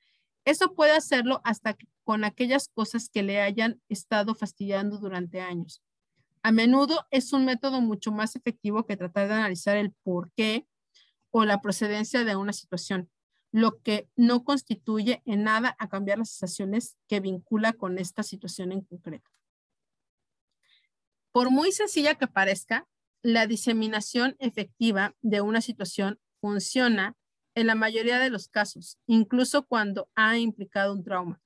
Eso 0.45 0.75
puede 0.75 0.93
hacerlo 0.93 1.41
hasta 1.45 1.77
con 2.05 2.25
aquellas 2.25 2.69
cosas 2.69 3.09
que 3.09 3.23
le 3.23 3.41
hayan 3.41 3.81
estado 3.89 4.35
fastidiando 4.35 4.99
durante 4.99 5.41
años. 5.41 5.83
A 6.43 6.53
menudo 6.53 7.07
es 7.11 7.33
un 7.33 7.45
método 7.45 7.81
mucho 7.81 8.13
más 8.13 8.35
efectivo 8.35 8.87
que 8.87 8.97
tratar 8.97 9.29
de 9.29 9.35
analizar 9.35 9.77
el 9.77 9.93
por 10.03 10.33
qué 10.33 10.67
o 11.31 11.45
la 11.45 11.61
procedencia 11.61 12.25
de 12.25 12.37
una 12.37 12.53
situación, 12.53 13.11
lo 13.53 13.81
que 13.83 14.09
no 14.17 14.45
constituye 14.45 15.23
en 15.27 15.45
nada 15.45 15.77
a 15.79 15.89
cambiar 15.89 16.19
las 16.19 16.31
sensaciones 16.31 16.97
que 17.09 17.21
vincula 17.21 17.75
con 17.75 17.99
esta 17.99 18.23
situación 18.23 18.73
en 18.73 18.81
concreto. 18.81 19.31
Por 21.33 21.51
muy 21.51 21.73
sencilla 21.73 22.17
que 22.17 22.27
parezca, 22.27 22.89
la 23.23 23.47
diseminación 23.47 24.35
efectiva 24.39 25.15
de 25.21 25.43
una 25.43 25.61
situación 25.61 26.19
funciona 26.41 27.17
en 27.61 27.67
la 27.67 27.75
mayoría 27.75 28.19
de 28.19 28.31
los 28.31 28.49
casos, 28.49 28.99
incluso 29.07 29.67
cuando 29.67 30.09
ha 30.15 30.39
implicado 30.39 30.93
un 30.93 31.05
trauma. 31.05 31.41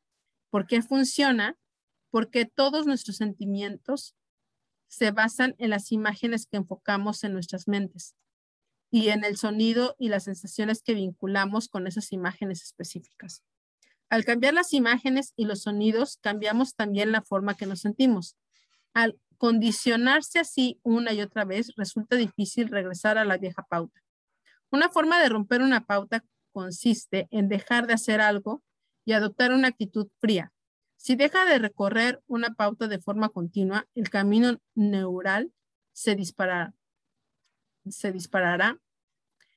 ¿Por 0.50 0.66
qué 0.66 0.82
funciona? 0.82 1.58
Porque 2.10 2.44
todos 2.44 2.86
nuestros 2.86 3.16
sentimientos 3.16 4.14
se 4.86 5.10
basan 5.10 5.54
en 5.58 5.70
las 5.70 5.90
imágenes 5.90 6.46
que 6.46 6.56
enfocamos 6.56 7.24
en 7.24 7.32
nuestras 7.32 7.66
mentes 7.66 8.14
y 8.90 9.08
en 9.08 9.24
el 9.24 9.36
sonido 9.36 9.96
y 9.98 10.08
las 10.08 10.24
sensaciones 10.24 10.82
que 10.82 10.94
vinculamos 10.94 11.68
con 11.68 11.88
esas 11.88 12.12
imágenes 12.12 12.62
específicas. 12.62 13.42
Al 14.08 14.24
cambiar 14.24 14.54
las 14.54 14.72
imágenes 14.72 15.32
y 15.34 15.46
los 15.46 15.62
sonidos, 15.62 16.18
cambiamos 16.20 16.76
también 16.76 17.10
la 17.10 17.22
forma 17.22 17.56
que 17.56 17.66
nos 17.66 17.80
sentimos. 17.80 18.36
Al 18.92 19.18
condicionarse 19.36 20.38
así 20.38 20.78
una 20.84 21.12
y 21.12 21.20
otra 21.20 21.44
vez, 21.44 21.72
resulta 21.76 22.14
difícil 22.14 22.68
regresar 22.68 23.18
a 23.18 23.24
la 23.24 23.36
vieja 23.36 23.66
pauta. 23.68 24.03
Una 24.74 24.88
forma 24.88 25.22
de 25.22 25.28
romper 25.28 25.62
una 25.62 25.86
pauta 25.86 26.24
consiste 26.50 27.28
en 27.30 27.48
dejar 27.48 27.86
de 27.86 27.92
hacer 27.92 28.20
algo 28.20 28.64
y 29.04 29.12
adoptar 29.12 29.52
una 29.52 29.68
actitud 29.68 30.08
fría. 30.18 30.52
Si 30.96 31.14
deja 31.14 31.44
de 31.44 31.60
recorrer 31.60 32.20
una 32.26 32.54
pauta 32.54 32.88
de 32.88 32.98
forma 32.98 33.28
continua, 33.28 33.86
el 33.94 34.10
camino 34.10 34.58
neural 34.74 35.52
se 35.92 36.16
disparará, 36.16 36.74
se 37.88 38.10
disparará 38.10 38.80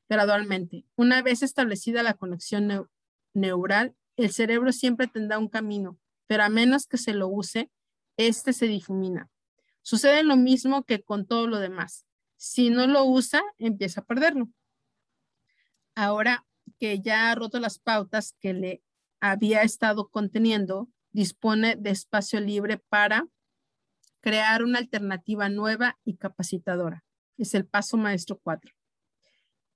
gradualmente. 0.07 0.85
Una 0.95 1.23
vez 1.23 1.41
establecida 1.41 2.03
la 2.03 2.13
conexión 2.13 2.87
neural, 3.33 3.95
el 4.17 4.31
cerebro 4.31 4.71
siempre 4.71 5.07
tendrá 5.07 5.39
un 5.39 5.49
camino, 5.49 5.97
pero 6.27 6.43
a 6.43 6.49
menos 6.49 6.85
que 6.85 6.99
se 6.99 7.15
lo 7.15 7.27
use, 7.27 7.71
este 8.17 8.53
se 8.53 8.67
difumina. 8.67 9.31
Sucede 9.81 10.21
lo 10.21 10.37
mismo 10.37 10.83
que 10.83 11.01
con 11.01 11.25
todo 11.25 11.47
lo 11.47 11.57
demás. 11.57 12.05
Si 12.35 12.69
no 12.69 12.85
lo 12.85 13.03
usa, 13.03 13.41
empieza 13.57 14.01
a 14.01 14.05
perderlo 14.05 14.51
ahora 15.97 16.45
que 16.79 17.01
ya 17.01 17.31
ha 17.31 17.35
roto 17.35 17.59
las 17.59 17.79
pautas 17.79 18.35
que 18.39 18.53
le 18.53 18.83
había 19.19 19.63
estado 19.63 20.09
conteniendo, 20.09 20.89
dispone 21.11 21.75
de 21.75 21.89
espacio 21.89 22.39
libre 22.39 22.77
para 22.77 23.27
crear 24.21 24.63
una 24.63 24.77
alternativa 24.77 25.49
nueva 25.49 25.97
y 26.05 26.17
capacitadora. 26.17 27.03
Es 27.37 27.55
el 27.55 27.65
paso 27.65 27.97
maestro 27.97 28.39
4. 28.43 28.71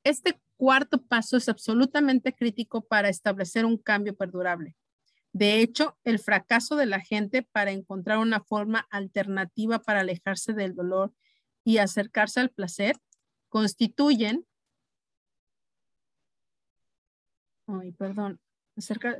Este 0.03 0.39
cuarto 0.57 1.01
paso 1.01 1.37
es 1.37 1.49
absolutamente 1.49 2.35
crítico 2.35 2.85
para 2.85 3.09
establecer 3.09 3.65
un 3.65 3.77
cambio 3.77 4.15
perdurable. 4.15 4.75
De 5.33 5.59
hecho, 5.59 5.97
el 6.03 6.19
fracaso 6.19 6.75
de 6.75 6.85
la 6.85 6.99
gente 6.99 7.41
para 7.41 7.71
encontrar 7.71 8.19
una 8.19 8.41
forma 8.41 8.85
alternativa 8.91 9.79
para 9.79 10.01
alejarse 10.01 10.53
del 10.53 10.75
dolor 10.75 11.15
y 11.63 11.79
acercarse 11.79 12.39
al 12.41 12.51
placer 12.51 12.97
constituyen 13.49 14.45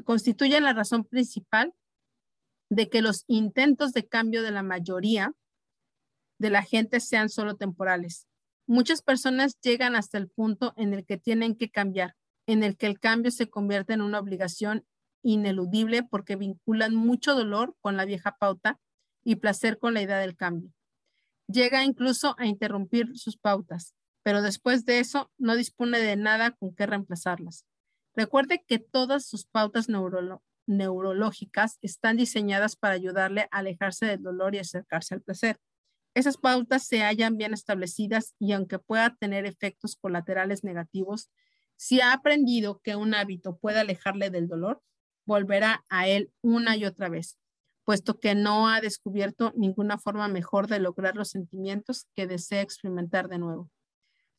constituyen 0.06 0.64
la 0.64 0.74
razón 0.74 1.04
principal 1.04 1.74
de 2.70 2.90
que 2.90 3.02
los 3.02 3.26
intentos 3.28 3.92
de 3.92 4.08
cambio 4.08 4.44
de 4.44 4.52
la 4.52 4.64
mayoría 4.64 5.34
de 6.40 6.50
la 6.50 6.64
gente 6.64 7.00
sean 7.00 7.30
solo 7.30 7.56
temporales. 7.56 8.28
Muchas 8.66 9.02
personas 9.02 9.60
llegan 9.62 9.96
hasta 9.96 10.18
el 10.18 10.30
punto 10.30 10.74
en 10.78 10.94
el 10.94 11.06
que 11.06 11.18
tienen 11.18 11.56
que 11.56 11.70
cambiar, 11.70 12.16
en 12.48 12.64
el 12.64 12.78
que 12.78 12.88
el 12.88 13.00
cambio 13.00 13.32
se 13.32 13.50
convierte 13.50 13.94
en 13.94 14.02
una 14.02 14.20
obligación 14.20 14.86
ineludible 15.24 16.04
porque 16.04 16.36
vinculan 16.36 16.96
mucho 16.96 17.36
dolor 17.36 17.76
con 17.82 17.98
la 17.98 18.06
vieja 18.06 18.38
pauta 18.40 18.80
y 19.24 19.36
placer 19.36 19.78
con 19.78 19.94
la 19.94 20.02
idea 20.02 20.18
del 20.20 20.36
cambio. 20.36 20.72
Llega 21.48 21.84
incluso 21.84 22.36
a 22.40 22.46
interrumpir 22.46 23.18
sus 23.18 23.38
pautas, 23.38 23.94
pero 24.24 24.42
después 24.42 24.86
de 24.86 25.00
eso 25.00 25.30
no 25.38 25.56
dispone 25.56 26.00
de 26.00 26.16
nada 26.16 26.52
con 26.52 26.74
qué 26.74 26.86
reemplazarlas. 26.86 27.66
Recuerde 28.16 28.64
que 28.68 28.80
todas 28.80 29.26
sus 29.26 29.46
pautas 29.46 29.88
neurológicas 30.68 31.78
están 31.82 32.18
diseñadas 32.18 32.76
para 32.76 32.96
ayudarle 32.96 33.48
a 33.52 33.60
alejarse 33.60 34.06
del 34.06 34.22
dolor 34.24 34.56
y 34.56 34.60
acercarse 34.60 35.16
al 35.16 35.22
placer. 35.22 35.60
Esas 36.14 36.38
pautas 36.38 36.86
se 36.86 37.04
hallan 37.04 37.38
bien 37.38 37.54
establecidas 37.54 38.36
y 38.40 38.52
aunque 38.52 38.80
pueda 38.80 39.16
tener 39.20 39.46
efectos 39.46 39.96
colaterales 39.96 40.64
negativos, 40.64 41.30
Si 41.78 42.00
ha 42.00 42.14
aprendido 42.14 42.80
que 42.84 42.96
un 42.96 43.16
hábito 43.16 43.58
puede 43.58 43.80
alejarle 43.80 44.30
del 44.30 44.48
dolor, 44.48 44.84
volverá 45.26 45.84
a 45.90 46.08
él 46.08 46.32
una 46.42 46.78
y 46.78 46.86
otra 46.86 47.10
vez, 47.10 47.40
puesto 47.86 48.20
que 48.20 48.36
no 48.36 48.70
ha 48.70 48.82
descubierto 48.82 49.52
ninguna 49.56 49.98
forma 49.98 50.28
mejor 50.28 50.68
de 50.68 50.80
lograr 50.80 51.16
los 51.16 51.30
sentimientos 51.30 52.06
que 52.16 52.28
desea 52.28 52.62
experimentar 52.62 53.30
de 53.30 53.40
nuevo. 53.40 53.72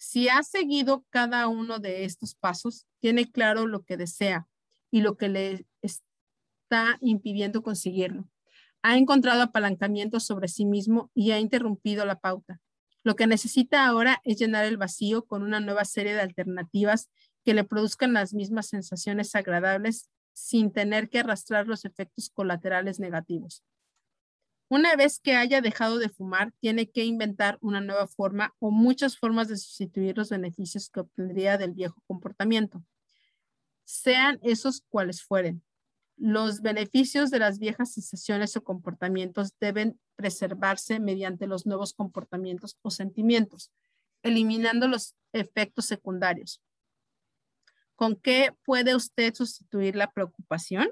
Si 0.04 0.28
ha 0.28 0.42
seguido 0.42 1.06
cada 1.10 1.46
uno 1.46 1.78
de 1.78 2.04
estos 2.04 2.34
pasos, 2.34 2.88
tiene 2.98 3.30
claro 3.30 3.68
lo 3.68 3.84
que 3.84 3.96
desea 3.96 4.48
y 4.90 5.00
lo 5.00 5.16
que 5.16 5.28
le 5.28 5.64
está 5.80 6.98
impidiendo 7.00 7.62
conseguirlo. 7.62 8.28
Ha 8.82 8.98
encontrado 8.98 9.42
apalancamiento 9.42 10.18
sobre 10.18 10.48
sí 10.48 10.64
mismo 10.64 11.12
y 11.14 11.30
ha 11.30 11.38
interrumpido 11.38 12.04
la 12.04 12.18
pauta. 12.18 12.60
Lo 13.04 13.14
que 13.14 13.28
necesita 13.28 13.86
ahora 13.86 14.20
es 14.24 14.40
llenar 14.40 14.64
el 14.64 14.76
vacío 14.76 15.24
con 15.24 15.44
una 15.44 15.60
nueva 15.60 15.84
serie 15.84 16.14
de 16.14 16.20
alternativas 16.20 17.08
que 17.44 17.54
le 17.54 17.62
produzcan 17.62 18.12
las 18.12 18.34
mismas 18.34 18.66
sensaciones 18.66 19.36
agradables 19.36 20.10
sin 20.32 20.72
tener 20.72 21.10
que 21.10 21.20
arrastrar 21.20 21.68
los 21.68 21.84
efectos 21.84 22.28
colaterales 22.28 22.98
negativos. 22.98 23.62
Una 24.72 24.96
vez 24.96 25.20
que 25.20 25.34
haya 25.34 25.60
dejado 25.60 25.98
de 25.98 26.08
fumar, 26.08 26.54
tiene 26.58 26.90
que 26.90 27.04
inventar 27.04 27.58
una 27.60 27.82
nueva 27.82 28.06
forma 28.06 28.54
o 28.58 28.70
muchas 28.70 29.18
formas 29.18 29.48
de 29.48 29.58
sustituir 29.58 30.16
los 30.16 30.30
beneficios 30.30 30.88
que 30.88 31.00
obtendría 31.00 31.58
del 31.58 31.72
viejo 31.72 32.00
comportamiento, 32.06 32.82
sean 33.84 34.40
esos 34.42 34.80
cuales 34.88 35.22
fueren. 35.22 35.62
Los 36.16 36.62
beneficios 36.62 37.30
de 37.30 37.38
las 37.38 37.58
viejas 37.58 37.92
sensaciones 37.92 38.56
o 38.56 38.64
comportamientos 38.64 39.52
deben 39.60 40.00
preservarse 40.16 41.00
mediante 41.00 41.46
los 41.46 41.66
nuevos 41.66 41.92
comportamientos 41.92 42.78
o 42.80 42.90
sentimientos, 42.90 43.70
eliminando 44.22 44.88
los 44.88 45.14
efectos 45.34 45.84
secundarios. 45.84 46.62
¿Con 47.94 48.16
qué 48.16 48.54
puede 48.64 48.96
usted 48.96 49.34
sustituir 49.34 49.96
la 49.96 50.10
preocupación? 50.10 50.88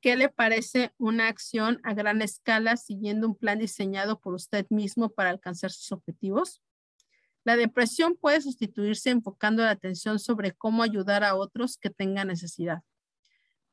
¿Qué 0.00 0.16
le 0.16 0.30
parece 0.30 0.94
una 0.96 1.28
acción 1.28 1.78
a 1.82 1.92
gran 1.92 2.22
escala 2.22 2.78
siguiendo 2.78 3.28
un 3.28 3.36
plan 3.36 3.58
diseñado 3.58 4.18
por 4.18 4.32
usted 4.34 4.66
mismo 4.70 5.10
para 5.10 5.28
alcanzar 5.28 5.70
sus 5.70 5.92
objetivos? 5.92 6.62
La 7.44 7.56
depresión 7.56 8.16
puede 8.16 8.40
sustituirse 8.40 9.10
enfocando 9.10 9.62
la 9.62 9.70
atención 9.70 10.18
sobre 10.18 10.52
cómo 10.52 10.82
ayudar 10.82 11.22
a 11.22 11.34
otros 11.34 11.76
que 11.76 11.90
tengan 11.90 12.28
necesidad. 12.28 12.82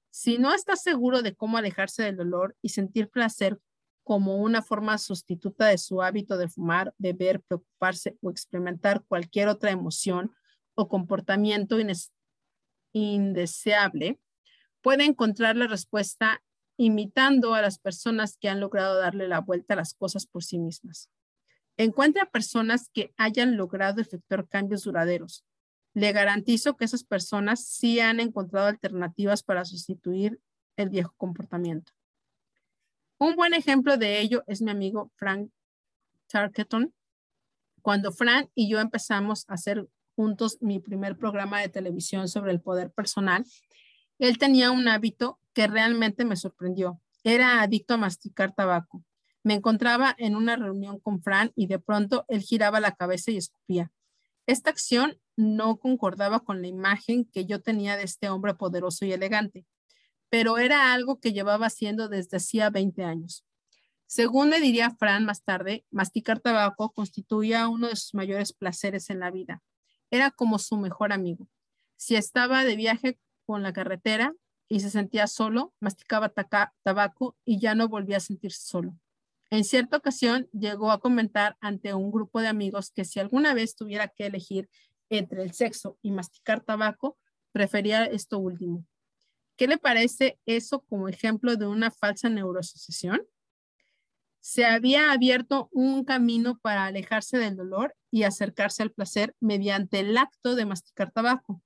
Si 0.09 0.38
no 0.38 0.53
está 0.53 0.75
seguro 0.75 1.21
de 1.21 1.34
cómo 1.34 1.57
alejarse 1.57 2.03
del 2.03 2.17
dolor 2.17 2.57
y 2.61 2.69
sentir 2.69 3.09
placer 3.09 3.59
como 4.03 4.38
una 4.38 4.61
forma 4.61 4.97
sustituta 4.97 5.67
de 5.67 5.78
su 5.78 6.01
hábito 6.01 6.38
de 6.38 6.49
fumar, 6.49 6.93
beber, 6.97 7.41
preocuparse 7.41 8.17
o 8.21 8.30
experimentar 8.32 9.03
cualquier 9.07 9.47
otra 9.47 9.71
emoción 9.71 10.34
o 10.75 10.88
comportamiento 10.88 11.78
indeseable, 12.93 14.19
puede 14.82 15.05
encontrar 15.05 15.55
la 15.55 15.67
respuesta 15.67 16.43
imitando 16.78 17.55
a 17.55 17.61
las 17.61 17.80
personas 17.80 18.38
que 18.38 18.49
han 18.49 18.59
logrado 18.59 18.97
darle 18.99 19.28
la 19.28 19.41
vuelta 19.41 19.73
a 19.73 19.78
las 19.78 19.93
cosas 19.93 20.28
por 20.28 20.43
sí 20.43 20.59
mismas. 20.59 21.09
Encuentra 21.75 22.30
personas 22.30 22.89
que 22.93 23.13
hayan 23.17 23.57
logrado 23.57 24.01
efectuar 24.01 24.47
cambios 24.47 24.84
duraderos. 24.84 25.43
Le 25.93 26.11
garantizo 26.11 26.78
que 26.78 26.86
esas 26.86 27.03
personas 27.03 27.65
sí 27.65 27.99
han 27.99 28.19
encontrado 28.19 28.67
alternativas 28.67 29.43
para 29.43 29.65
sustituir 29.65 30.39
el 30.75 30.89
viejo 30.89 31.13
comportamiento. 31.17 31.91
Un 33.19 33.36
buen 33.36 33.55
ejemplo 33.55 33.97
de 33.97 34.19
ello 34.19 34.43
es 34.45 34.61
mi 34.61 34.69
amigo 34.69 35.11
Frank 35.15 35.49
Tarketon. 36.28 36.93
Cuando 37.82 38.11
Frank 38.11 38.49
y 38.53 38.69
yo 38.69 38.80
empezamos 38.80 39.45
a 39.47 39.55
hacer 39.55 39.88
juntos 40.15 40.57
mi 40.61 40.80
primer 40.80 41.17
programa 41.17 41.61
de 41.61 41.69
televisión 41.69 42.28
sobre 42.28 42.51
el 42.51 42.61
poder 42.61 42.91
personal, 42.91 43.45
él 44.20 44.38
tenía 44.38 44.72
un 44.72 44.88
hábito 44.88 45.39
que 45.53 45.68
realmente 45.68 46.26
me 46.26 46.36
sorprendió. 46.36 47.01
Era 47.24 47.61
adicto 47.61 47.95
a 47.95 47.97
masticar 47.97 48.53
tabaco. 48.53 49.03
Me 49.43 49.53
encontraba 49.53 50.15
en 50.18 50.36
una 50.36 50.55
reunión 50.55 50.99
con 50.99 51.22
Fran 51.22 51.51
y 51.55 51.68
de 51.68 51.80
pronto 51.80 52.26
él 52.28 52.41
giraba 52.41 52.80
la 52.80 52.95
cabeza 52.95 53.32
y 53.32 53.38
escupía. 53.38 53.91
Esta 54.45 54.70
acción 54.70 55.20
no 55.36 55.78
concordaba 55.78 56.39
con 56.39 56.61
la 56.61 56.68
imagen 56.68 57.26
que 57.26 57.45
yo 57.45 57.61
tenía 57.61 57.95
de 57.95 58.03
este 58.03 58.30
hombre 58.30 58.55
poderoso 58.55 59.05
y 59.05 59.11
elegante, 59.11 59.65
pero 60.30 60.57
era 60.57 60.93
algo 60.93 61.20
que 61.20 61.34
llevaba 61.34 61.68
haciendo 61.68 62.07
desde 62.07 62.38
hacía 62.38 62.70
20 62.70 63.03
años. 63.03 63.45
Según 64.05 64.49
me 64.49 64.59
diría 64.59 64.91
Fran 64.91 65.26
más 65.26 65.43
tarde, 65.43 65.86
masticar 65.91 66.39
tabaco 66.39 66.91
constituía 66.93 67.68
uno 67.68 67.89
de 67.89 67.95
sus 67.97 68.13
mayores 68.13 68.53
placeres 68.53 69.09
en 69.09 69.20
la 69.20 69.32
vida. 69.32 69.63
Era 70.09 70.32
como 70.32 70.59
su 70.59 70.78
mejor 70.78 71.11
amigo. 71.11 71.49
Si 71.97 72.15
estaba 72.15 72.63
de 72.63 72.78
viaje 72.78 73.20
con 73.48 73.64
la 73.64 73.74
carretera 73.74 74.36
y 74.68 74.82
se 74.82 74.89
sentía 74.89 75.28
solo, 75.28 75.74
masticaba 75.80 76.34
tabaco 76.84 77.38
y 77.45 77.60
ya 77.60 77.74
no 77.74 77.88
volvía 77.88 78.18
a 78.18 78.20
sentirse 78.20 78.68
solo. 78.68 78.93
En 79.50 79.64
cierta 79.64 79.95
ocasión 79.95 80.50
llegó 80.52 80.91
a 80.91 81.00
comentar 81.00 81.56
ante 81.62 81.93
un 81.93 82.12
grupo 82.12 82.41
de 82.41 82.50
amigos 82.50 82.91
que 82.91 83.06
si 83.06 83.22
alguna 83.22 83.54
vez 83.54 83.76
tuviera 83.76 84.10
que 84.10 84.26
elegir 84.26 84.70
entre 85.10 85.41
el 85.41 85.54
sexo 85.54 85.98
y 86.02 86.12
masticar 86.12 86.62
tabaco, 86.62 87.18
prefería 87.54 88.04
esto 88.04 88.39
último. 88.39 88.86
¿Qué 89.56 89.68
le 89.68 89.78
parece 89.78 90.38
eso 90.45 90.82
como 90.82 91.08
ejemplo 91.08 91.56
de 91.56 91.66
una 91.66 91.89
falsa 91.89 92.28
neuroasociación? 92.28 93.26
Se 94.41 94.66
había 94.66 95.12
abierto 95.12 95.70
un 95.72 96.04
camino 96.04 96.60
para 96.60 96.86
alejarse 96.86 97.38
del 97.38 97.56
dolor 97.56 97.95
y 98.12 98.24
acercarse 98.24 98.84
al 98.84 98.91
placer 98.91 99.34
mediante 99.39 100.02
el 100.02 100.18
acto 100.18 100.56
de 100.56 100.66
masticar 100.66 101.12
tabaco. 101.12 101.62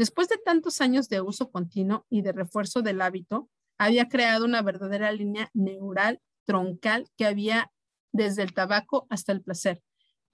Después 0.00 0.28
de 0.28 0.38
tantos 0.38 0.80
años 0.80 1.10
de 1.10 1.20
uso 1.20 1.50
continuo 1.50 2.06
y 2.08 2.22
de 2.22 2.32
refuerzo 2.32 2.80
del 2.80 3.02
hábito, 3.02 3.50
había 3.76 4.08
creado 4.08 4.46
una 4.46 4.62
verdadera 4.62 5.12
línea 5.12 5.50
neural 5.52 6.22
troncal 6.46 7.10
que 7.18 7.26
había 7.26 7.70
desde 8.10 8.42
el 8.42 8.54
tabaco 8.54 9.06
hasta 9.10 9.32
el 9.32 9.42
placer. 9.42 9.82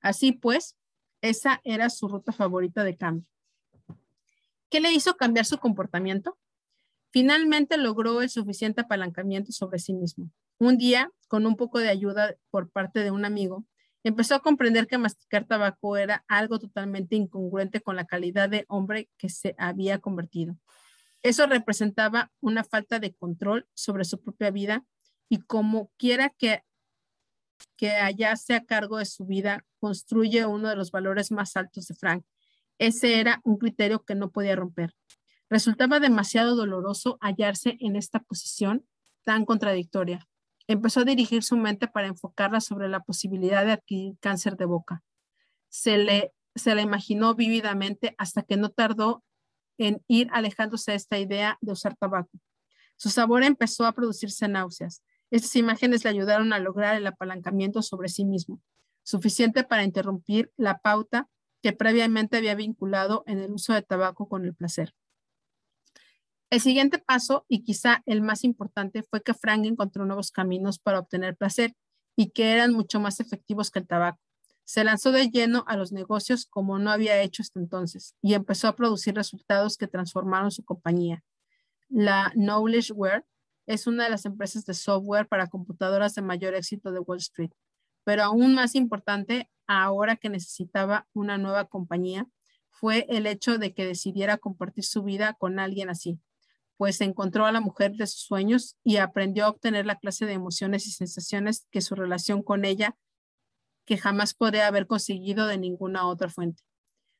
Así 0.01 0.31
pues, 0.31 0.77
esa 1.21 1.61
era 1.65 1.91
su 1.91 2.07
ruta 2.07 2.31
favorita 2.31 2.85
de 2.85 2.97
cambio. 2.97 3.27
¿Qué 4.71 4.79
le 4.79 4.93
hizo 4.93 5.17
cambiar 5.17 5.47
su 5.47 5.59
comportamiento? 5.59 6.39
Finalmente 7.11 7.77
logró 7.77 8.23
el 8.23 8.31
suficiente 8.31 8.83
apalancamiento 8.83 9.51
sobre 9.51 9.81
sí 9.81 9.95
mismo. 9.95 10.31
Un 10.61 10.79
día, 10.79 11.11
con 11.27 11.45
un 11.45 11.57
poco 11.57 11.81
de 11.81 11.89
ayuda 11.89 12.37
por 12.51 12.71
parte 12.71 13.03
de 13.03 13.11
un 13.11 13.25
amigo, 13.25 13.65
empezó 14.09 14.37
a 14.37 14.41
comprender 14.41 14.87
que 14.87 14.99
masticar 14.99 15.47
tabaco 15.47 15.97
era 15.97 16.25
algo 16.29 16.59
totalmente 16.59 17.17
incongruente 17.17 17.81
con 17.81 17.97
la 17.97 18.05
calidad 18.05 18.49
de 18.49 18.65
hombre 18.69 19.11
que 19.17 19.29
se 19.29 19.55
había 19.59 19.99
convertido. 19.99 20.57
Eso 21.23 21.47
representaba 21.47 22.31
una 22.41 22.63
falta 22.63 23.01
de 23.01 23.15
control 23.15 23.67
sobre 23.75 24.05
su 24.05 24.23
propia 24.23 24.51
vida 24.51 24.85
y 25.29 25.39
como 25.39 25.91
quiera 25.97 26.31
que, 26.31 26.63
que 27.77 27.91
hallase 27.91 28.55
a 28.55 28.65
cargo 28.65 28.99
de 28.99 29.07
su 29.07 29.27
vida, 29.27 29.65
construye 29.81 30.47
uno 30.47 30.69
de 30.69 30.77
los 30.77 30.93
valores 30.93 31.33
más 31.33 31.57
altos 31.57 31.89
de 31.89 31.95
Frank. 31.97 32.25
Ese 32.79 33.19
era 33.19 33.41
un 33.43 33.59
criterio 33.59 34.05
que 34.05 34.15
no 34.15 34.31
podía 34.31 34.55
romper. 34.55 34.95
Resultaba 35.51 35.99
demasiado 35.99 36.55
doloroso 36.55 37.19
hallarse 37.21 37.77
en 37.81 37.97
esta 37.97 38.21
posición 38.21 38.87
tan 39.25 39.45
contradictoria 39.45 40.29
empezó 40.69 41.01
a 41.01 41.05
dirigir 41.05 41.43
su 41.43 41.57
mente 41.57 41.89
para 41.89 42.07
enfocarla 42.07 42.61
sobre 42.61 42.89
la 42.89 43.01
posibilidad 43.01 43.65
de 43.65 43.73
adquirir 43.73 44.17
cáncer 44.21 44.57
de 44.57 44.65
boca. 44.65 45.03
Se 45.69 45.99
le, 45.99 46.33
se 46.55 46.75
la 46.75 46.83
imaginó 46.83 47.35
vívidamente 47.35 48.15
hasta 48.19 48.43
que 48.43 48.57
no 48.57 48.71
tardó 48.71 49.23
en 49.79 50.03
ir 50.09 50.29
alejándose 50.33 50.93
de 50.93 50.97
esta 50.97 51.19
idea 51.19 51.59
de 51.61 51.73
usar 51.73 51.97
tabaco. 51.97 52.31
Su 52.97 53.11
sabor 53.11 53.43
empezó 53.43 53.85
a 53.85 53.93
producirse 53.93 54.49
náuseas. 54.49 55.03
Estas 55.31 55.55
imágenes 55.57 56.05
le 56.05 56.11
ayudaron 56.11 56.53
a 56.53 56.59
lograr 56.59 56.97
el 56.97 57.07
apalancamiento 57.07 57.83
sobre 57.83 58.09
sí 58.09 58.25
mismo, 58.25 58.61
suficiente 59.03 59.65
para 59.65 59.85
interrumpir 59.85 60.51
la 60.57 60.79
pauta 60.79 61.29
que 61.63 61.73
previamente 61.73 62.37
había 62.37 62.55
vinculado 62.55 63.23
en 63.27 63.41
el 63.41 63.53
uso 63.53 63.75
de 63.75 63.83
tabaco 63.83 64.29
con 64.29 64.45
el 64.45 64.55
placer. 64.55 64.95
El 66.49 66.61
siguiente 66.61 66.99
paso, 66.99 67.45
y 67.49 67.65
quizá 67.65 68.03
el 68.07 68.23
más 68.23 68.45
importante, 68.45 69.03
fue 69.03 69.21
que 69.21 69.35
Frank 69.35 69.65
encontró 69.65 70.07
nuevos 70.07 70.31
caminos 70.31 70.79
para 70.79 71.01
obtener 71.01 71.37
placer 71.37 71.75
y 72.15 72.31
que 72.31 72.53
eran 72.53 72.73
mucho 72.73 73.01
más 73.01 73.19
efectivos 73.19 73.71
que 73.71 73.81
el 73.81 73.87
tabaco. 73.87 74.21
Se 74.65 74.85
lanzó 74.85 75.13
de 75.13 75.29
lleno 75.29 75.65
a 75.67 75.77
los 75.77 75.93
negocios 75.93 76.47
como 76.47 76.79
no 76.79 76.91
había 76.91 77.21
hecho 77.21 77.43
hasta 77.43 77.61
entonces 77.61 78.17
y 78.23 78.35
empezó 78.35 78.69
a 78.69 78.77
producir 78.77 79.15
resultados 79.15 79.77
que 79.77 79.87
transformaron 79.87 80.51
su 80.51 80.65
compañía. 80.65 81.23
La 81.89 82.33
Knowledgeware 82.35 83.25
es 83.67 83.87
una 83.87 84.05
de 84.05 84.11
las 84.11 84.25
empresas 84.25 84.65
de 84.67 84.75
software 84.75 85.29
para 85.29 85.49
computadoras 85.49 86.15
de 86.15 86.23
mayor 86.23 86.55
éxito 86.55 86.93
de 86.93 87.01
Wall 87.01 87.19
Street. 87.19 87.51
Pero 88.05 88.23
aún 88.23 88.55
más 88.55 88.75
importante, 88.77 89.51
ahora 89.67 90.17
que 90.17 90.29
necesitaba 90.29 91.09
una 91.13 91.39
nueva 91.39 91.65
compañía, 91.65 92.29
fue 92.71 93.07
el 93.09 93.27
hecho 93.27 93.59
de 93.59 93.75
que 93.75 93.87
decidiera 93.87 94.37
compartir 94.37 94.85
su 94.85 95.03
vida 95.03 95.35
con 95.35 95.59
alguien 95.59 95.89
así, 95.89 96.21
pues 96.77 97.01
encontró 97.01 97.47
a 97.47 97.53
la 97.53 97.61
mujer 97.61 97.93
de 97.93 98.07
sus 98.07 98.23
sueños 98.23 98.77
y 98.85 98.97
aprendió 98.97 99.45
a 99.45 99.49
obtener 99.49 99.87
la 99.87 99.99
clase 99.99 100.27
de 100.27 100.33
emociones 100.33 100.87
y 100.87 100.93
sensaciones 100.93 101.67
que 101.71 101.81
su 101.81 101.95
relación 101.95 102.43
con 102.43 102.65
ella 102.65 102.97
que 103.87 103.97
jamás 103.97 104.35
podría 104.35 104.67
haber 104.67 104.87
conseguido 104.87 105.47
de 105.47 105.59
ninguna 105.59 106.07
otra 106.07 106.29
fuente. 106.29 106.63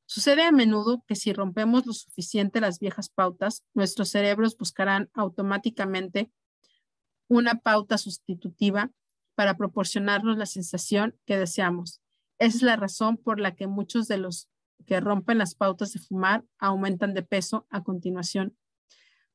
Sucede 0.07 0.43
a 0.43 0.53
menudo 0.53 1.03
que 1.07 1.17
si 1.17 1.33
rompemos 1.33 1.87
lo 1.87 1.93
suficiente 1.93 2.61
las 2.61 2.79
viejas 2.79 3.09
pautas, 3.09 3.65
nuestros 3.75 4.11
cerebros 4.11 4.57
buscarán 4.57 5.11
automáticamente 5.15 6.31
una 7.29 7.57
pauta 7.57 7.99
sustitutiva 7.99 8.91
para 9.35 9.57
proporcionarnos 9.57 10.39
la 10.39 10.47
sensación 10.47 11.17
que 11.25 11.39
deseamos. 11.39 12.01
Esa 12.39 12.57
es 12.57 12.63
la 12.63 12.77
razón 12.77 13.17
por 13.17 13.41
la 13.41 13.55
que 13.55 13.67
muchos 13.67 14.07
de 14.07 14.19
los 14.19 14.49
que 14.87 15.01
rompen 15.01 15.39
las 15.39 15.55
pautas 15.55 15.93
de 15.93 16.01
fumar 16.01 16.45
aumentan 16.59 17.15
de 17.15 17.23
peso 17.23 17.67
a 17.71 17.83
continuación. 17.83 18.57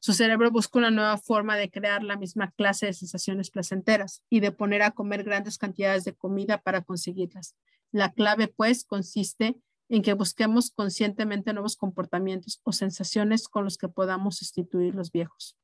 Su 0.03 0.13
cerebro 0.13 0.49
busca 0.49 0.79
una 0.79 0.89
nueva 0.89 1.15
forma 1.19 1.55
de 1.55 1.69
crear 1.69 2.03
la 2.03 2.17
misma 2.17 2.49
clase 2.49 2.87
de 2.87 2.93
sensaciones 2.93 3.51
placenteras 3.51 4.23
y 4.31 4.39
de 4.39 4.51
poner 4.51 4.81
a 4.81 4.89
comer 4.89 5.23
grandes 5.23 5.59
cantidades 5.59 6.03
de 6.05 6.15
comida 6.15 6.57
para 6.63 6.81
conseguirlas. 6.81 7.55
La 7.91 8.11
clave, 8.11 8.47
pues, 8.47 8.83
consiste 8.83 9.61
en 9.89 10.01
que 10.01 10.13
busquemos 10.13 10.71
conscientemente 10.71 11.53
nuevos 11.53 11.75
comportamientos 11.75 12.61
o 12.63 12.71
sensaciones 12.71 13.47
con 13.47 13.63
los 13.63 13.77
que 13.77 13.89
podamos 13.89 14.37
sustituir 14.37 14.95
los 14.95 15.11
viejos. 15.11 15.55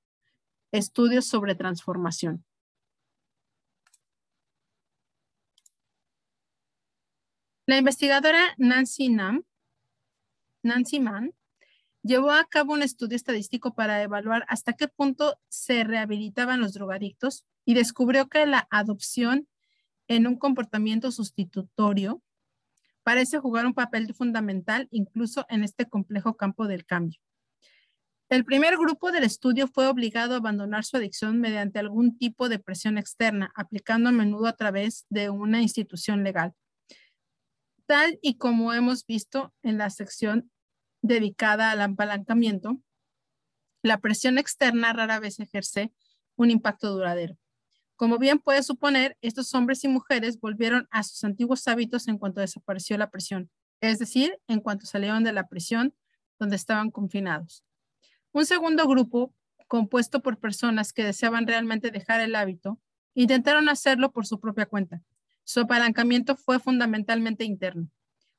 Estudios 0.71 1.25
sobre 1.25 1.55
transformación. 1.55 2.45
La 7.65 7.77
investigadora 7.77 8.53
Nancy 8.57 9.09
Nam, 9.09 9.45
Nancy 10.61 10.99
Mann, 10.99 11.33
llevó 12.07 12.31
a 12.31 12.45
cabo 12.45 12.73
un 12.73 12.81
estudio 12.81 13.15
estadístico 13.15 13.75
para 13.75 14.01
evaluar 14.01 14.45
hasta 14.47 14.73
qué 14.73 14.87
punto 14.87 15.37
se 15.49 15.83
rehabilitaban 15.83 16.61
los 16.61 16.73
drogadictos 16.73 17.45
y 17.65 17.73
descubrió 17.73 18.29
que 18.29 18.45
la 18.45 18.67
adopción 18.71 19.47
en 20.07 20.25
un 20.25 20.37
comportamiento 20.37 21.11
sustitutorio 21.11 22.23
parece 23.03 23.39
jugar 23.39 23.65
un 23.65 23.73
papel 23.73 24.13
fundamental 24.13 24.87
incluso 24.89 25.45
en 25.49 25.63
este 25.63 25.85
complejo 25.85 26.35
campo 26.35 26.67
del 26.67 26.85
cambio. 26.85 27.19
El 28.29 28.43
primer 28.43 28.77
grupo 28.77 29.11
del 29.11 29.23
estudio 29.23 29.67
fue 29.67 29.87
obligado 29.87 30.33
a 30.33 30.37
abandonar 30.37 30.83
su 30.83 30.97
adicción 30.97 31.39
mediante 31.39 31.79
algún 31.79 32.17
tipo 32.17 32.49
de 32.49 32.59
presión 32.59 32.97
externa, 32.97 33.51
aplicando 33.55 34.09
a 34.09 34.11
menudo 34.11 34.47
a 34.47 34.57
través 34.57 35.05
de 35.09 35.29
una 35.29 35.61
institución 35.61 36.23
legal. 36.23 36.53
Tal 37.85 38.19
y 38.21 38.37
como 38.37 38.73
hemos 38.73 39.05
visto 39.05 39.53
en 39.63 39.77
la 39.77 39.89
sección 39.89 40.51
dedicada 41.01 41.71
al 41.71 41.81
apalancamiento, 41.81 42.77
la 43.83 43.99
presión 43.99 44.37
externa 44.37 44.93
rara 44.93 45.19
vez 45.19 45.39
ejerce 45.39 45.93
un 46.35 46.51
impacto 46.51 46.91
duradero. 46.91 47.37
Como 47.95 48.19
bien 48.19 48.39
puede 48.39 48.61
suponer, 48.61 49.17
estos 49.21 49.53
hombres 49.55 49.83
y 49.83 49.87
mujeres 49.87 50.39
volvieron 50.39 50.87
a 50.91 51.03
sus 51.03 51.23
antiguos 51.23 51.67
hábitos 51.67 52.07
en 52.07 52.17
cuanto 52.17 52.41
desapareció 52.41 52.97
la 52.97 53.09
presión, 53.09 53.49
es 53.81 53.97
decir, 53.97 54.37
en 54.47 54.59
cuanto 54.59 54.85
salieron 54.85 55.23
de 55.23 55.33
la 55.33 55.47
prisión 55.47 55.95
donde 56.37 56.55
estaban 56.55 56.91
confinados. 56.91 57.63
Un 58.31 58.45
segundo 58.45 58.87
grupo, 58.87 59.33
compuesto 59.67 60.21
por 60.21 60.37
personas 60.37 60.93
que 60.93 61.03
deseaban 61.03 61.47
realmente 61.47 61.89
dejar 61.89 62.21
el 62.21 62.35
hábito, 62.35 62.79
intentaron 63.15 63.67
hacerlo 63.67 64.11
por 64.11 64.27
su 64.27 64.39
propia 64.39 64.67
cuenta. 64.67 65.01
Su 65.43 65.61
apalancamiento 65.61 66.35
fue 66.35 66.59
fundamentalmente 66.59 67.45
interno. 67.45 67.89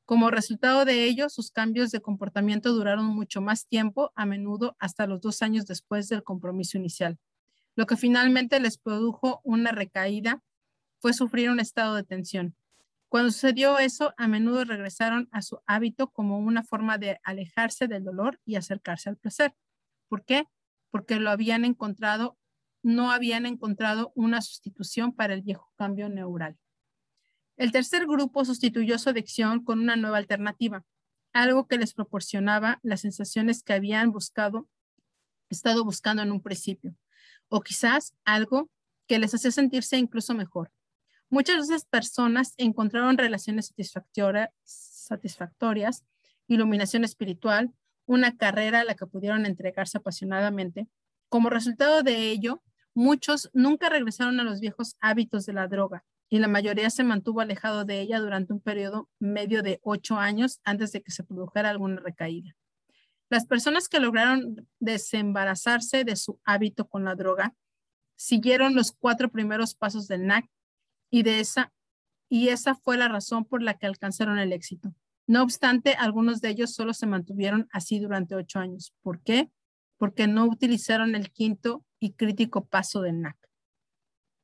Como 0.09 0.30
resultado 0.30 0.86
de 0.86 1.04
ello, 1.04 1.28
sus 1.28 1.50
cambios 1.50 1.90
de 1.90 2.00
comportamiento 2.00 2.72
duraron 2.72 3.04
mucho 3.04 3.42
más 3.42 3.66
tiempo, 3.66 4.11
a 4.14 4.24
menudo 4.24 4.74
hasta 4.78 5.06
los 5.06 5.20
dos 5.20 5.42
años 5.42 5.66
después 5.66 6.09
del 6.09 6.22
compromiso 6.22 6.78
inicial. 6.78 7.18
Lo 7.76 7.84
que 7.84 7.98
finalmente 7.98 8.59
les 8.59 8.78
produjo 8.78 9.42
una 9.44 9.70
recaída 9.70 10.42
fue 10.98 11.12
sufrir 11.12 11.50
un 11.50 11.61
estado 11.61 11.94
de 11.94 12.04
tensión. 12.04 12.56
Cuando 13.11 13.30
sucedió 13.30 13.78
eso, 13.78 14.14
a 14.16 14.28
menudo 14.28 14.64
regresaron 14.64 15.28
a 15.30 15.42
su 15.42 15.61
hábito 15.66 16.09
como 16.09 16.38
una 16.38 16.62
forma 16.62 16.96
de 16.96 17.20
alejarse 17.22 17.86
del 17.86 18.04
dolor 18.04 18.40
y 18.46 18.56
acercarse 18.56 19.11
al 19.11 19.18
placer. 19.18 19.54
¿Por 20.09 20.24
qué? 20.24 20.46
Porque 20.90 21.16
lo 21.16 21.28
habían 21.28 21.66
encontrado, 21.66 22.38
no 22.82 23.12
habían 23.12 23.44
encontrado 23.44 24.12
una 24.14 24.40
sustitución 24.40 25.12
para 25.12 25.34
el 25.34 25.42
viejo 25.42 25.70
cambio 25.76 26.09
neural. 26.09 26.56
El 27.59 27.72
tercer 27.72 28.06
grupo 28.06 28.44
sustituyó 28.44 28.98
su 28.98 29.11
adicción 29.11 29.64
con 29.64 29.80
una 29.80 29.96
nueva 29.96 30.18
alternativa, 30.18 30.84
algo 31.32 31.66
que 31.66 31.76
les 31.76 31.92
proporcionaba 31.92 32.78
las 32.84 33.00
sensaciones 33.00 33.64
que 33.64 33.72
habían 33.72 34.12
buscado, 34.12 34.68
estado 35.50 35.84
buscando 35.84 36.22
en 36.22 36.30
un 36.30 36.40
principio 36.40 36.94
o 37.48 37.61
quizás 37.61 38.14
algo 38.24 38.70
que 39.09 39.18
les 39.18 39.34
hacía 39.34 39.50
sentirse 39.50 39.96
incluso 39.96 40.34
mejor. 40.34 40.70
Muchas 41.30 41.56
de 41.56 41.74
esas 41.74 41.84
personas 41.84 42.54
encontraron 42.59 43.18
relaciones 43.18 43.74
satisfactorias, 44.62 46.04
iluminación 46.46 47.02
espiritual, 47.02 47.72
una 48.06 48.36
carrera 48.36 48.80
a 48.80 48.84
la 48.84 48.94
que 48.94 49.06
pudieron 49.06 49.46
entregarse 49.46 49.98
apasionadamente. 49.98 50.86
Como 51.28 51.50
resultado 51.50 52.04
de 52.04 52.30
ello, 52.30 52.62
muchos 52.94 53.50
nunca 53.52 53.88
regresaron 53.88 54.38
a 54.38 54.44
los 54.44 54.61
viejos 54.61 54.96
hábitos 55.00 55.44
de 55.44 55.54
la 55.54 55.66
droga 55.66 56.04
y 56.31 56.39
la 56.39 56.49
mayoría 56.49 56.91
se 56.91 57.05
mantuvo 57.05 57.41
alejado 57.41 57.85
de 57.85 58.01
ella 58.01 58.20
durante 58.20 58.53
un 58.53 58.61
periodo 58.61 59.09
medio 59.18 59.62
de 59.62 59.81
ocho 59.83 60.16
años 60.16 60.61
antes 60.64 60.93
de 60.93 61.03
que 61.03 61.11
se 61.11 61.24
produjera 61.24 61.70
alguna 61.70 62.01
recaída. 62.01 62.55
Las 63.31 63.47
personas 63.47 63.89
que 63.89 64.01
lograron 64.01 64.68
desembarazarse 64.79 66.05
de 66.05 66.16
su 66.16 66.41
hábito 66.45 66.89
con 66.89 67.05
la 67.05 67.14
droga 67.14 67.55
siguieron 68.16 68.74
los 68.74 68.93
cuatro 68.93 69.31
primeros 69.31 69.74
pasos 69.74 70.09
del 70.09 70.26
NAC 70.26 70.47
y 71.11 71.22
de 71.22 71.41
esa 71.41 71.72
y 72.31 72.49
esa 72.49 72.74
fue 72.74 72.99
la 72.99 73.09
razón 73.09 73.45
por 73.45 73.62
la 73.62 73.79
que 73.79 73.87
alcanzaron 73.87 74.39
el 74.39 74.53
éxito. 74.53 74.95
No 75.26 75.43
obstante, 75.43 75.95
algunos 75.95 76.41
de 76.41 76.51
ellos 76.51 76.74
solo 76.74 76.93
se 76.93 77.07
mantuvieron 77.07 77.68
así 77.72 78.01
durante 78.01 78.35
ocho 78.35 78.59
años. 78.59 78.95
¿Por 79.03 79.22
qué? 79.22 79.51
Porque 79.97 80.26
no 80.26 80.45
utilizaron 80.45 81.14
el 81.14 81.31
quinto 81.31 81.85
y 81.99 82.12
crítico 82.12 82.66
paso 82.66 83.01
del 83.01 83.20
NAC. 83.20 83.37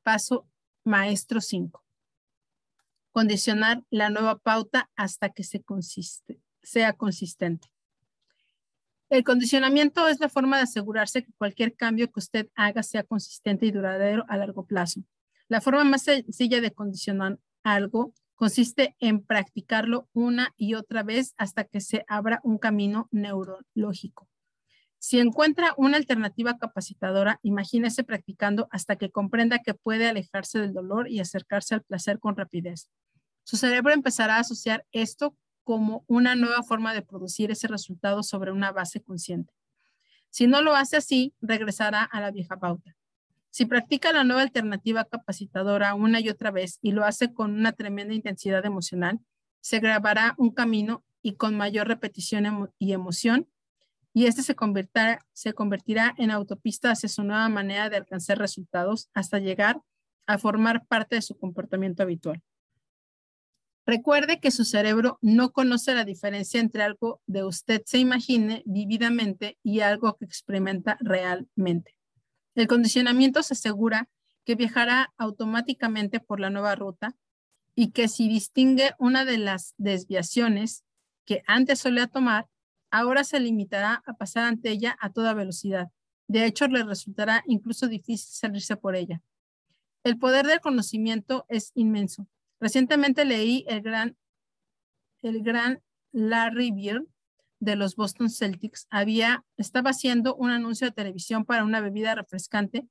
Paso 0.02 0.46
maestro 0.84 1.40
5. 1.40 1.82
Condicionar 3.12 3.82
la 3.90 4.10
nueva 4.10 4.38
pauta 4.38 4.90
hasta 4.96 5.30
que 5.30 5.44
se 5.44 5.62
consiste, 5.62 6.40
sea 6.62 6.92
consistente. 6.92 7.68
El 9.08 9.22
condicionamiento 9.22 10.08
es 10.08 10.20
la 10.20 10.28
forma 10.28 10.56
de 10.56 10.64
asegurarse 10.64 11.24
que 11.24 11.32
cualquier 11.38 11.74
cambio 11.76 12.10
que 12.10 12.20
usted 12.20 12.48
haga 12.54 12.82
sea 12.82 13.04
consistente 13.04 13.66
y 13.66 13.70
duradero 13.70 14.24
a 14.28 14.36
largo 14.36 14.66
plazo. 14.66 15.02
La 15.48 15.60
forma 15.60 15.84
más 15.84 16.02
sencilla 16.02 16.60
de 16.60 16.72
condicionar 16.72 17.38
algo 17.62 18.12
consiste 18.34 18.96
en 18.98 19.22
practicarlo 19.22 20.08
una 20.12 20.52
y 20.56 20.74
otra 20.74 21.02
vez 21.02 21.34
hasta 21.36 21.64
que 21.64 21.80
se 21.80 22.04
abra 22.08 22.40
un 22.42 22.58
camino 22.58 23.08
neurológico. 23.10 24.28
Si 25.06 25.18
encuentra 25.18 25.74
una 25.76 25.98
alternativa 25.98 26.56
capacitadora, 26.56 27.38
imagínese 27.42 28.04
practicando 28.04 28.68
hasta 28.70 28.96
que 28.96 29.10
comprenda 29.10 29.58
que 29.58 29.74
puede 29.74 30.08
alejarse 30.08 30.58
del 30.60 30.72
dolor 30.72 31.10
y 31.10 31.20
acercarse 31.20 31.74
al 31.74 31.82
placer 31.82 32.18
con 32.18 32.38
rapidez. 32.38 32.88
Su 33.42 33.58
cerebro 33.58 33.92
empezará 33.92 34.36
a 34.36 34.40
asociar 34.40 34.86
esto 34.92 35.36
como 35.62 36.06
una 36.06 36.36
nueva 36.36 36.62
forma 36.62 36.94
de 36.94 37.02
producir 37.02 37.50
ese 37.50 37.68
resultado 37.68 38.22
sobre 38.22 38.50
una 38.50 38.72
base 38.72 39.02
consciente. 39.02 39.52
Si 40.30 40.46
no 40.46 40.62
lo 40.62 40.74
hace 40.74 40.96
así, 40.96 41.34
regresará 41.42 42.02
a 42.02 42.22
la 42.22 42.30
vieja 42.30 42.56
pauta. 42.56 42.96
Si 43.50 43.66
practica 43.66 44.10
la 44.10 44.24
nueva 44.24 44.40
alternativa 44.40 45.04
capacitadora 45.04 45.92
una 45.92 46.20
y 46.20 46.30
otra 46.30 46.50
vez 46.50 46.78
y 46.80 46.92
lo 46.92 47.04
hace 47.04 47.34
con 47.34 47.52
una 47.52 47.72
tremenda 47.72 48.14
intensidad 48.14 48.64
emocional, 48.64 49.20
se 49.60 49.80
grabará 49.80 50.34
un 50.38 50.50
camino 50.54 51.04
y 51.20 51.34
con 51.34 51.58
mayor 51.58 51.88
repetición 51.88 52.70
y 52.78 52.94
emoción, 52.94 53.50
y 54.14 54.26
este 54.26 54.42
se 54.42 54.54
convertirá, 54.54 55.26
se 55.32 55.52
convertirá 55.52 56.14
en 56.16 56.30
autopista 56.30 56.92
hacia 56.92 57.08
su 57.08 57.24
nueva 57.24 57.48
manera 57.48 57.90
de 57.90 57.96
alcanzar 57.96 58.38
resultados 58.38 59.10
hasta 59.12 59.40
llegar 59.40 59.82
a 60.26 60.38
formar 60.38 60.86
parte 60.86 61.16
de 61.16 61.22
su 61.22 61.36
comportamiento 61.36 62.04
habitual. 62.04 62.40
Recuerde 63.86 64.40
que 64.40 64.52
su 64.52 64.64
cerebro 64.64 65.18
no 65.20 65.50
conoce 65.50 65.94
la 65.94 66.04
diferencia 66.04 66.60
entre 66.60 66.84
algo 66.84 67.20
de 67.26 67.44
usted 67.44 67.82
se 67.84 67.98
imagine 67.98 68.62
vividamente 68.64 69.58
y 69.62 69.80
algo 69.80 70.16
que 70.16 70.24
experimenta 70.24 70.96
realmente. 71.00 71.94
El 72.54 72.68
condicionamiento 72.68 73.42
se 73.42 73.54
asegura 73.54 74.08
que 74.44 74.54
viajará 74.54 75.12
automáticamente 75.18 76.20
por 76.20 76.38
la 76.38 76.50
nueva 76.50 76.76
ruta 76.76 77.16
y 77.74 77.90
que 77.90 78.08
si 78.08 78.28
distingue 78.28 78.92
una 78.98 79.24
de 79.24 79.38
las 79.38 79.74
desviaciones 79.76 80.84
que 81.26 81.42
antes 81.46 81.80
solía 81.80 82.06
tomar, 82.06 82.46
ahora 82.94 83.24
se 83.24 83.40
limitará 83.40 84.02
a 84.06 84.12
pasar 84.14 84.44
ante 84.44 84.70
ella 84.70 84.96
a 85.00 85.10
toda 85.10 85.34
velocidad. 85.34 85.88
De 86.28 86.46
hecho, 86.46 86.68
le 86.68 86.84
resultará 86.84 87.42
incluso 87.46 87.88
difícil 87.88 88.32
salirse 88.32 88.76
por 88.76 88.94
ella. 88.94 89.20
El 90.04 90.16
poder 90.16 90.46
del 90.46 90.60
conocimiento 90.60 91.44
es 91.48 91.72
inmenso 91.74 92.28
Recientemente 92.60 93.24
leí 93.24 93.64
el 93.68 93.82
gran, 93.82 94.16
el 95.22 95.42
gran 95.42 95.82
Larry 96.12 96.70
Bird 96.70 97.04
de 97.58 97.74
los 97.74 97.96
Boston 97.96 98.30
Celtics 98.30 98.86
había, 98.90 99.44
estaba 99.56 99.90
haciendo 99.90 100.36
un 100.36 100.50
anuncio 100.50 100.86
de 100.86 100.92
televisión 100.92 101.44
para 101.44 101.64
una 101.64 101.80
bebida 101.80 102.14
refrescante. 102.14 102.86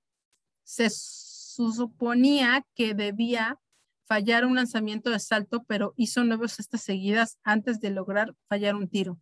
Se 0.64 0.90
suponía 0.90 2.66
que 2.76 2.94
debía 2.94 3.58
fallar 4.06 4.46
un 4.46 4.56
lanzamiento 4.56 5.10
de 5.10 5.20
salto, 5.20 5.64
pero 5.64 5.94
hizo 5.96 6.24
nueve 6.26 6.50
cestas 6.50 6.82
seguidas 6.82 7.40
antes 7.44 7.80
de 7.80 7.92
lograr 7.92 8.36
fallar 8.50 8.76
un 8.76 8.90
tiro. 8.90 9.18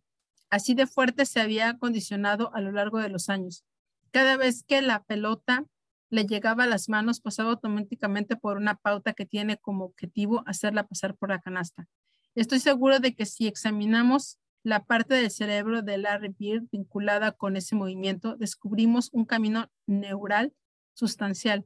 Así 0.52 0.74
de 0.74 0.86
fuerte 0.86 1.24
se 1.24 1.40
había 1.40 1.78
condicionado 1.78 2.54
a 2.54 2.60
lo 2.60 2.72
largo 2.72 2.98
de 2.98 3.08
los 3.08 3.30
años. 3.30 3.64
Cada 4.10 4.36
vez 4.36 4.64
que 4.64 4.82
la 4.82 5.02
pelota 5.02 5.64
le 6.10 6.26
llegaba 6.26 6.64
a 6.64 6.66
las 6.66 6.90
manos, 6.90 7.20
pasaba 7.20 7.52
automáticamente 7.52 8.36
por 8.36 8.58
una 8.58 8.74
pauta 8.74 9.14
que 9.14 9.24
tiene 9.24 9.56
como 9.56 9.86
objetivo 9.86 10.42
hacerla 10.44 10.86
pasar 10.86 11.16
por 11.16 11.30
la 11.30 11.40
canasta. 11.40 11.88
Estoy 12.34 12.60
seguro 12.60 13.00
de 13.00 13.14
que 13.14 13.24
si 13.24 13.46
examinamos 13.46 14.36
la 14.62 14.84
parte 14.84 15.14
del 15.14 15.30
cerebro 15.30 15.80
de 15.80 15.96
Larry 15.96 16.34
Bird 16.38 16.64
vinculada 16.70 17.32
con 17.32 17.56
ese 17.56 17.74
movimiento, 17.74 18.36
descubrimos 18.36 19.08
un 19.12 19.24
camino 19.24 19.70
neural 19.86 20.52
sustancial. 20.92 21.64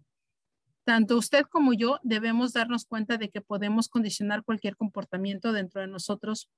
Tanto 0.84 1.16
usted 1.16 1.42
como 1.42 1.72
yo 1.72 1.98
debemos 2.04 2.52
darnos 2.52 2.84
cuenta 2.84 3.16
de 3.16 3.30
que 3.30 3.40
podemos 3.40 3.88
condicionar 3.88 4.44
cualquier 4.44 4.76
comportamiento 4.76 5.50
dentro 5.50 5.80
de 5.80 5.88
nosotros 5.88 6.48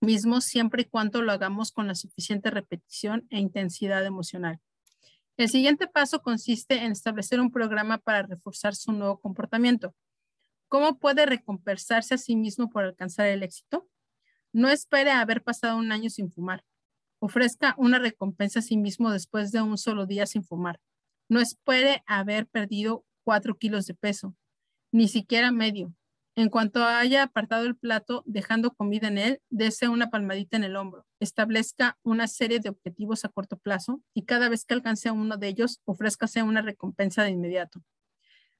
mismos 0.00 0.44
siempre 0.44 0.82
y 0.82 0.84
cuando 0.86 1.22
lo 1.22 1.32
hagamos 1.32 1.72
con 1.72 1.86
la 1.86 1.94
suficiente 1.94 2.50
repetición 2.50 3.26
e 3.30 3.38
intensidad 3.38 4.04
emocional. 4.04 4.60
El 5.36 5.48
siguiente 5.48 5.86
paso 5.86 6.22
consiste 6.22 6.84
en 6.84 6.92
establecer 6.92 7.40
un 7.40 7.50
programa 7.50 7.98
para 7.98 8.22
reforzar 8.22 8.74
su 8.74 8.92
nuevo 8.92 9.20
comportamiento. 9.20 9.94
¿Cómo 10.68 10.98
puede 10.98 11.26
recompensarse 11.26 12.14
a 12.14 12.18
sí 12.18 12.36
mismo 12.36 12.70
por 12.70 12.84
alcanzar 12.84 13.26
el 13.26 13.42
éxito? 13.42 13.88
No 14.52 14.70
espere 14.70 15.10
haber 15.10 15.42
pasado 15.42 15.76
un 15.76 15.92
año 15.92 16.08
sin 16.08 16.32
fumar. 16.32 16.64
Ofrezca 17.18 17.74
una 17.76 17.98
recompensa 17.98 18.60
a 18.60 18.62
sí 18.62 18.76
mismo 18.76 19.10
después 19.10 19.52
de 19.52 19.60
un 19.60 19.76
solo 19.76 20.06
día 20.06 20.26
sin 20.26 20.42
fumar. 20.42 20.80
No 21.28 21.40
espere 21.40 22.02
haber 22.06 22.46
perdido 22.46 23.04
cuatro 23.22 23.56
kilos 23.56 23.86
de 23.86 23.94
peso, 23.94 24.34
ni 24.90 25.08
siquiera 25.08 25.52
medio. 25.52 25.92
En 26.38 26.50
cuanto 26.50 26.84
haya 26.84 27.22
apartado 27.22 27.64
el 27.64 27.76
plato, 27.76 28.22
dejando 28.26 28.74
comida 28.74 29.08
en 29.08 29.16
él, 29.16 29.40
dese 29.48 29.88
una 29.88 30.10
palmadita 30.10 30.58
en 30.58 30.64
el 30.64 30.76
hombro. 30.76 31.06
Establezca 31.18 31.96
una 32.02 32.28
serie 32.28 32.60
de 32.60 32.68
objetivos 32.68 33.24
a 33.24 33.30
corto 33.30 33.56
plazo 33.56 34.02
y 34.12 34.26
cada 34.26 34.50
vez 34.50 34.66
que 34.66 34.74
alcance 34.74 35.10
uno 35.10 35.38
de 35.38 35.48
ellos, 35.48 35.80
ofrézcase 35.86 36.42
una 36.42 36.60
recompensa 36.60 37.24
de 37.24 37.30
inmediato. 37.30 37.80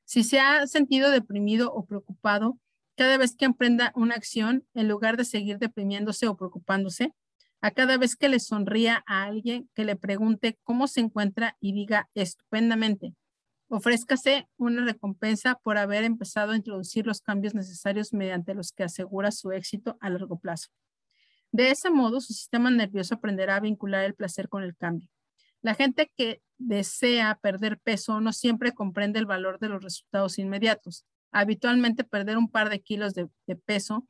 Si 0.06 0.24
se 0.24 0.40
ha 0.40 0.66
sentido 0.66 1.10
deprimido 1.10 1.70
o 1.70 1.84
preocupado, 1.84 2.58
cada 2.96 3.18
vez 3.18 3.36
que 3.36 3.44
emprenda 3.44 3.92
una 3.94 4.14
acción, 4.14 4.66
en 4.72 4.88
lugar 4.88 5.18
de 5.18 5.26
seguir 5.26 5.58
deprimiéndose 5.58 6.28
o 6.28 6.36
preocupándose, 6.38 7.12
a 7.60 7.72
cada 7.72 7.98
vez 7.98 8.16
que 8.16 8.30
le 8.30 8.40
sonría 8.40 9.04
a 9.06 9.24
alguien 9.24 9.68
que 9.74 9.84
le 9.84 9.96
pregunte 9.96 10.58
cómo 10.64 10.88
se 10.88 11.00
encuentra 11.00 11.58
y 11.60 11.72
diga 11.72 12.08
estupendamente, 12.14 13.14
ofrézcase 13.68 14.48
una 14.56 14.84
recompensa 14.84 15.58
por 15.62 15.78
haber 15.78 16.04
empezado 16.04 16.52
a 16.52 16.56
introducir 16.56 17.06
los 17.06 17.20
cambios 17.20 17.54
necesarios 17.54 18.12
mediante 18.12 18.54
los 18.54 18.72
que 18.72 18.84
asegura 18.84 19.30
su 19.32 19.52
éxito 19.52 19.96
a 20.00 20.10
largo 20.10 20.38
plazo. 20.38 20.68
De 21.52 21.70
ese 21.70 21.90
modo, 21.90 22.20
su 22.20 22.32
sistema 22.32 22.70
nervioso 22.70 23.14
aprenderá 23.14 23.56
a 23.56 23.60
vincular 23.60 24.04
el 24.04 24.14
placer 24.14 24.48
con 24.48 24.62
el 24.62 24.76
cambio. 24.76 25.08
La 25.62 25.74
gente 25.74 26.12
que 26.16 26.42
desea 26.58 27.38
perder 27.40 27.78
peso 27.78 28.20
no 28.20 28.32
siempre 28.32 28.72
comprende 28.72 29.18
el 29.18 29.26
valor 29.26 29.58
de 29.58 29.68
los 29.68 29.82
resultados 29.82 30.38
inmediatos 30.38 31.04
habitualmente 31.36 32.04
perder 32.04 32.38
un 32.38 32.48
par 32.48 32.70
de 32.70 32.80
kilos 32.80 33.14
de, 33.14 33.28
peso 33.66 34.06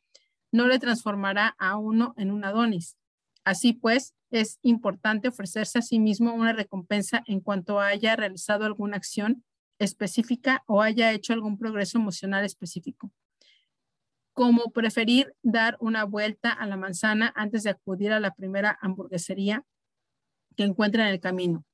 no 0.53 0.69
le 0.69 0.79
transformará 0.79 1.57
a 1.59 1.77
uno 1.77 2.15
en 2.17 2.31
un 2.31 2.45
Adonis. 2.45 2.97
Así 3.45 3.73
pues, 3.73 4.15
es 4.31 4.59
importante 4.63 5.29
ofrecerse 5.29 5.81
a 5.81 5.83
sí 5.83 5.99
mismo 5.99 6.35
una 6.35 6.53
recompensa 6.53 7.23
en 7.27 7.41
cuanto 7.41 7.81
haya 7.81 8.17
realizado 8.17 8.65
alguna 8.65 8.97
acción 8.97 9.45
específica 9.79 10.63
o 10.67 10.83
haya 10.83 11.13
hecho 11.13 11.33
algún 11.33 11.59
progreso 11.59 11.99
emocional 11.99 12.45
específico. 12.45 13.13
Como 14.33 14.71
preferir 14.73 15.35
dar 15.43 15.77
una 15.81 16.05
vuelta 16.05 16.53
a 16.53 16.67
la 16.67 16.77
manzana 16.77 17.33
antes 17.37 17.63
de 17.63 17.71
acudir 17.71 18.13
a 18.13 18.21
la 18.21 18.35
primera 18.35 18.79
hamburguesería 18.81 19.65
que 20.57 20.65
encuentre 20.65 21.03
en 21.03 21.09
el 21.09 21.21
camino. 21.21 21.65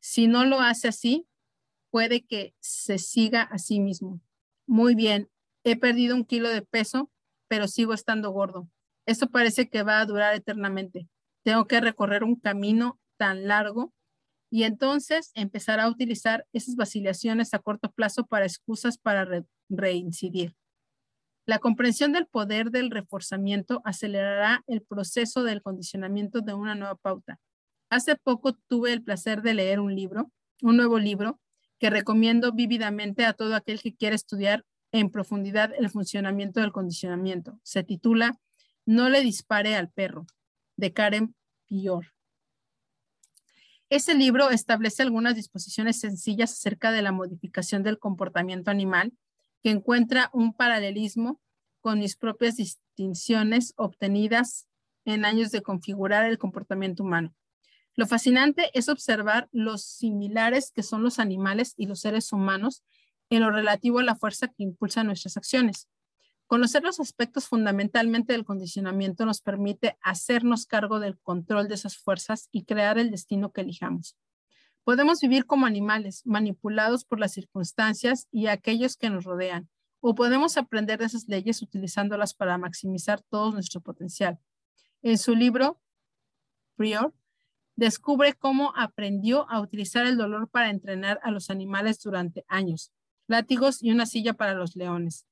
Si 0.00 0.26
no 0.26 0.44
lo 0.44 0.60
hace 0.60 0.88
así, 0.88 1.26
puede 1.90 2.24
que 2.24 2.54
se 2.60 2.98
siga 2.98 3.42
a 3.42 3.58
sí 3.58 3.80
mismo 3.80 4.20
muy 4.70 4.94
bien, 4.94 5.28
he 5.64 5.76
perdido 5.76 6.14
un 6.14 6.24
kilo 6.24 6.48
de 6.48 6.62
peso, 6.62 7.10
pero 7.48 7.66
sigo 7.66 7.92
estando 7.92 8.30
gordo. 8.30 8.68
Esto 9.04 9.28
parece 9.28 9.68
que 9.68 9.82
va 9.82 9.98
a 10.00 10.06
durar 10.06 10.32
eternamente. 10.32 11.08
Tengo 11.42 11.66
que 11.66 11.80
recorrer 11.80 12.22
un 12.22 12.36
camino 12.36 13.00
tan 13.16 13.48
largo 13.48 13.92
y 14.50 14.64
entonces 14.64 15.30
empezar 15.34 15.80
a 15.80 15.88
utilizar 15.88 16.46
esas 16.52 16.74
vacilaciones 16.74 17.54
a 17.54 17.60
corto 17.60 17.90
plazo 17.92 18.26
para 18.26 18.44
excusas 18.44 18.98
para 18.98 19.44
reincidir. 19.68 20.54
La 21.46 21.58
comprensión 21.58 22.12
del 22.12 22.26
poder 22.26 22.70
del 22.70 22.90
reforzamiento 22.90 23.80
acelerará 23.84 24.62
el 24.66 24.82
proceso 24.82 25.42
del 25.44 25.62
condicionamiento 25.62 26.40
de 26.40 26.54
una 26.54 26.74
nueva 26.74 26.96
pauta. 26.96 27.38
Hace 27.90 28.16
poco 28.16 28.52
tuve 28.68 28.92
el 28.92 29.02
placer 29.02 29.42
de 29.42 29.54
leer 29.54 29.80
un 29.80 29.94
libro, 29.94 30.30
un 30.62 30.76
nuevo 30.76 30.98
libro, 30.98 31.40
que 31.78 31.90
recomiendo 31.90 32.52
vívidamente 32.52 33.24
a 33.24 33.32
todo 33.32 33.54
aquel 33.54 33.80
que 33.80 33.94
quiera 33.94 34.14
estudiar 34.14 34.64
en 34.92 35.10
profundidad 35.10 35.72
el 35.78 35.88
funcionamiento 35.88 36.60
del 36.60 36.72
condicionamiento. 36.72 37.58
Se 37.62 37.82
titula 37.82 38.38
No 38.84 39.08
le 39.08 39.22
dispare 39.22 39.76
al 39.76 39.90
perro, 39.90 40.26
de 40.76 40.92
Karen 40.92 41.34
Pior. 41.66 42.12
Ese 43.90 44.14
libro 44.14 44.50
establece 44.50 45.02
algunas 45.02 45.34
disposiciones 45.34 45.98
sencillas 45.98 46.52
acerca 46.52 46.92
de 46.92 47.02
la 47.02 47.10
modificación 47.10 47.82
del 47.82 47.98
comportamiento 47.98 48.70
animal, 48.70 49.12
que 49.64 49.70
encuentra 49.70 50.30
un 50.32 50.54
paralelismo 50.54 51.40
con 51.80 51.98
mis 51.98 52.16
propias 52.16 52.56
distinciones 52.56 53.74
obtenidas 53.76 54.68
en 55.04 55.24
años 55.24 55.50
de 55.50 55.62
configurar 55.62 56.24
el 56.24 56.38
comportamiento 56.38 57.02
humano. 57.02 57.34
Lo 57.96 58.06
fascinante 58.06 58.70
es 58.74 58.88
observar 58.88 59.48
los 59.50 59.82
similares 59.84 60.70
que 60.70 60.84
son 60.84 61.02
los 61.02 61.18
animales 61.18 61.74
y 61.76 61.86
los 61.86 61.98
seres 61.98 62.32
humanos 62.32 62.84
en 63.28 63.40
lo 63.40 63.50
relativo 63.50 63.98
a 63.98 64.04
la 64.04 64.14
fuerza 64.14 64.46
que 64.46 64.62
impulsa 64.62 65.02
nuestras 65.02 65.36
acciones. 65.36 65.88
Conocer 66.50 66.82
los 66.82 66.98
aspectos 66.98 67.46
fundamentalmente 67.46 68.32
del 68.32 68.44
condicionamiento 68.44 69.24
nos 69.24 69.40
permite 69.40 69.96
hacernos 70.02 70.66
cargo 70.66 70.98
del 70.98 71.16
control 71.16 71.68
de 71.68 71.76
esas 71.76 71.96
fuerzas 71.96 72.48
y 72.50 72.64
crear 72.64 72.98
el 72.98 73.12
destino 73.12 73.52
que 73.52 73.60
elijamos. 73.60 74.16
Podemos 74.82 75.20
vivir 75.20 75.46
como 75.46 75.66
animales, 75.66 76.26
manipulados 76.26 77.04
por 77.04 77.20
las 77.20 77.34
circunstancias 77.34 78.26
y 78.32 78.48
aquellos 78.48 78.96
que 78.96 79.10
nos 79.10 79.22
rodean, 79.22 79.68
o 80.00 80.16
podemos 80.16 80.56
aprender 80.56 80.98
de 80.98 81.04
esas 81.04 81.28
leyes 81.28 81.62
utilizándolas 81.62 82.34
para 82.34 82.58
maximizar 82.58 83.22
todo 83.22 83.52
nuestro 83.52 83.80
potencial. 83.80 84.40
En 85.02 85.18
su 85.18 85.36
libro, 85.36 85.80
Prior, 86.74 87.14
descubre 87.76 88.34
cómo 88.34 88.72
aprendió 88.74 89.48
a 89.48 89.60
utilizar 89.60 90.04
el 90.04 90.16
dolor 90.16 90.48
para 90.48 90.70
entrenar 90.70 91.20
a 91.22 91.30
los 91.30 91.48
animales 91.48 92.02
durante 92.02 92.44
años, 92.48 92.90
látigos 93.28 93.84
y 93.84 93.92
una 93.92 94.04
silla 94.04 94.34
para 94.34 94.54
los 94.54 94.74
leones, 94.74 95.28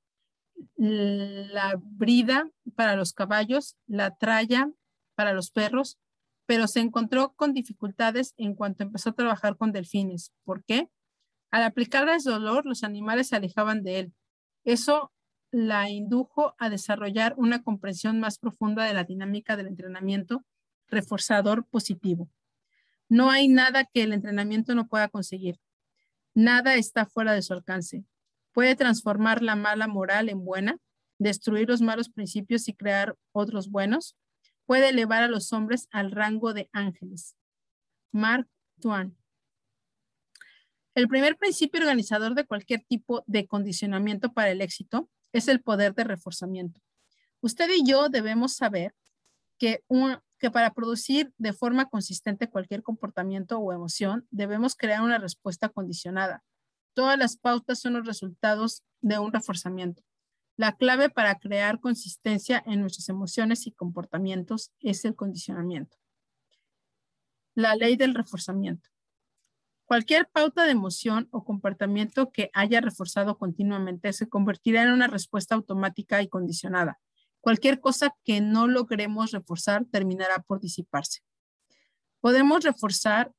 la 0.76 1.74
brida 1.80 2.50
para 2.74 2.96
los 2.96 3.12
caballos, 3.12 3.76
la 3.86 4.16
tralla 4.16 4.70
para 5.14 5.32
los 5.32 5.50
perros, 5.50 5.98
pero 6.46 6.66
se 6.66 6.80
encontró 6.80 7.34
con 7.34 7.52
dificultades 7.52 8.34
en 8.36 8.54
cuanto 8.54 8.82
empezó 8.82 9.10
a 9.10 9.14
trabajar 9.14 9.56
con 9.56 9.72
delfines. 9.72 10.32
¿Por 10.44 10.64
qué? 10.64 10.88
Al 11.50 11.62
aplicarles 11.62 12.24
dolor, 12.24 12.66
los 12.66 12.84
animales 12.84 13.28
se 13.28 13.36
alejaban 13.36 13.82
de 13.82 14.00
él. 14.00 14.12
Eso 14.64 15.12
la 15.50 15.88
indujo 15.90 16.54
a 16.58 16.68
desarrollar 16.70 17.34
una 17.36 17.62
comprensión 17.62 18.20
más 18.20 18.38
profunda 18.38 18.84
de 18.84 18.94
la 18.94 19.04
dinámica 19.04 19.56
del 19.56 19.66
entrenamiento 19.66 20.44
reforzador 20.88 21.66
positivo. 21.66 22.30
No 23.08 23.30
hay 23.30 23.48
nada 23.48 23.84
que 23.84 24.02
el 24.02 24.12
entrenamiento 24.12 24.74
no 24.74 24.88
pueda 24.88 25.08
conseguir. 25.08 25.58
Nada 26.34 26.74
está 26.74 27.06
fuera 27.06 27.32
de 27.32 27.42
su 27.42 27.52
alcance. 27.54 28.04
Puede 28.58 28.74
transformar 28.74 29.40
la 29.40 29.54
mala 29.54 29.86
moral 29.86 30.28
en 30.28 30.44
buena, 30.44 30.78
destruir 31.20 31.68
los 31.68 31.80
malos 31.80 32.08
principios 32.08 32.66
y 32.66 32.74
crear 32.74 33.14
otros 33.30 33.70
buenos. 33.70 34.16
Puede 34.66 34.88
elevar 34.88 35.22
a 35.22 35.28
los 35.28 35.52
hombres 35.52 35.86
al 35.92 36.10
rango 36.10 36.52
de 36.52 36.68
ángeles. 36.72 37.36
Mark 38.10 38.48
Twain. 38.80 39.16
El 40.96 41.06
primer 41.06 41.36
principio 41.36 41.80
organizador 41.82 42.34
de 42.34 42.46
cualquier 42.46 42.82
tipo 42.82 43.22
de 43.28 43.46
condicionamiento 43.46 44.32
para 44.32 44.50
el 44.50 44.60
éxito 44.60 45.08
es 45.32 45.46
el 45.46 45.62
poder 45.62 45.94
de 45.94 46.02
reforzamiento. 46.02 46.80
Usted 47.40 47.70
y 47.70 47.88
yo 47.88 48.08
debemos 48.08 48.54
saber 48.56 48.92
que 49.56 49.84
para 50.52 50.74
producir 50.74 51.32
de 51.38 51.52
forma 51.52 51.88
consistente 51.88 52.50
cualquier 52.50 52.82
comportamiento 52.82 53.60
o 53.60 53.72
emoción, 53.72 54.26
debemos 54.32 54.74
crear 54.74 55.02
una 55.02 55.18
respuesta 55.18 55.68
condicionada. 55.68 56.42
Todas 56.98 57.16
las 57.16 57.36
pautas 57.36 57.78
son 57.78 57.92
los 57.92 58.04
resultados 58.04 58.82
de 59.02 59.20
un 59.20 59.32
reforzamiento. 59.32 60.02
La 60.56 60.74
clave 60.74 61.08
para 61.08 61.38
crear 61.38 61.78
consistencia 61.78 62.60
en 62.66 62.80
nuestras 62.80 63.08
emociones 63.08 63.68
y 63.68 63.70
comportamientos 63.70 64.72
es 64.80 65.04
el 65.04 65.14
condicionamiento. 65.14 65.96
La 67.54 67.76
ley 67.76 67.94
del 67.94 68.16
reforzamiento. 68.16 68.90
Cualquier 69.84 70.28
pauta 70.28 70.64
de 70.64 70.72
emoción 70.72 71.28
o 71.30 71.44
comportamiento 71.44 72.32
que 72.32 72.50
haya 72.52 72.80
reforzado 72.80 73.38
continuamente 73.38 74.12
se 74.12 74.28
convertirá 74.28 74.82
en 74.82 74.90
una 74.90 75.06
respuesta 75.06 75.54
automática 75.54 76.20
y 76.20 76.26
condicionada. 76.26 76.98
Cualquier 77.40 77.78
cosa 77.78 78.12
que 78.24 78.40
no 78.40 78.66
logremos 78.66 79.30
reforzar 79.30 79.84
terminará 79.84 80.42
por 80.42 80.58
disiparse. 80.58 81.20
Podemos 82.20 82.64
reforzar 82.64 83.32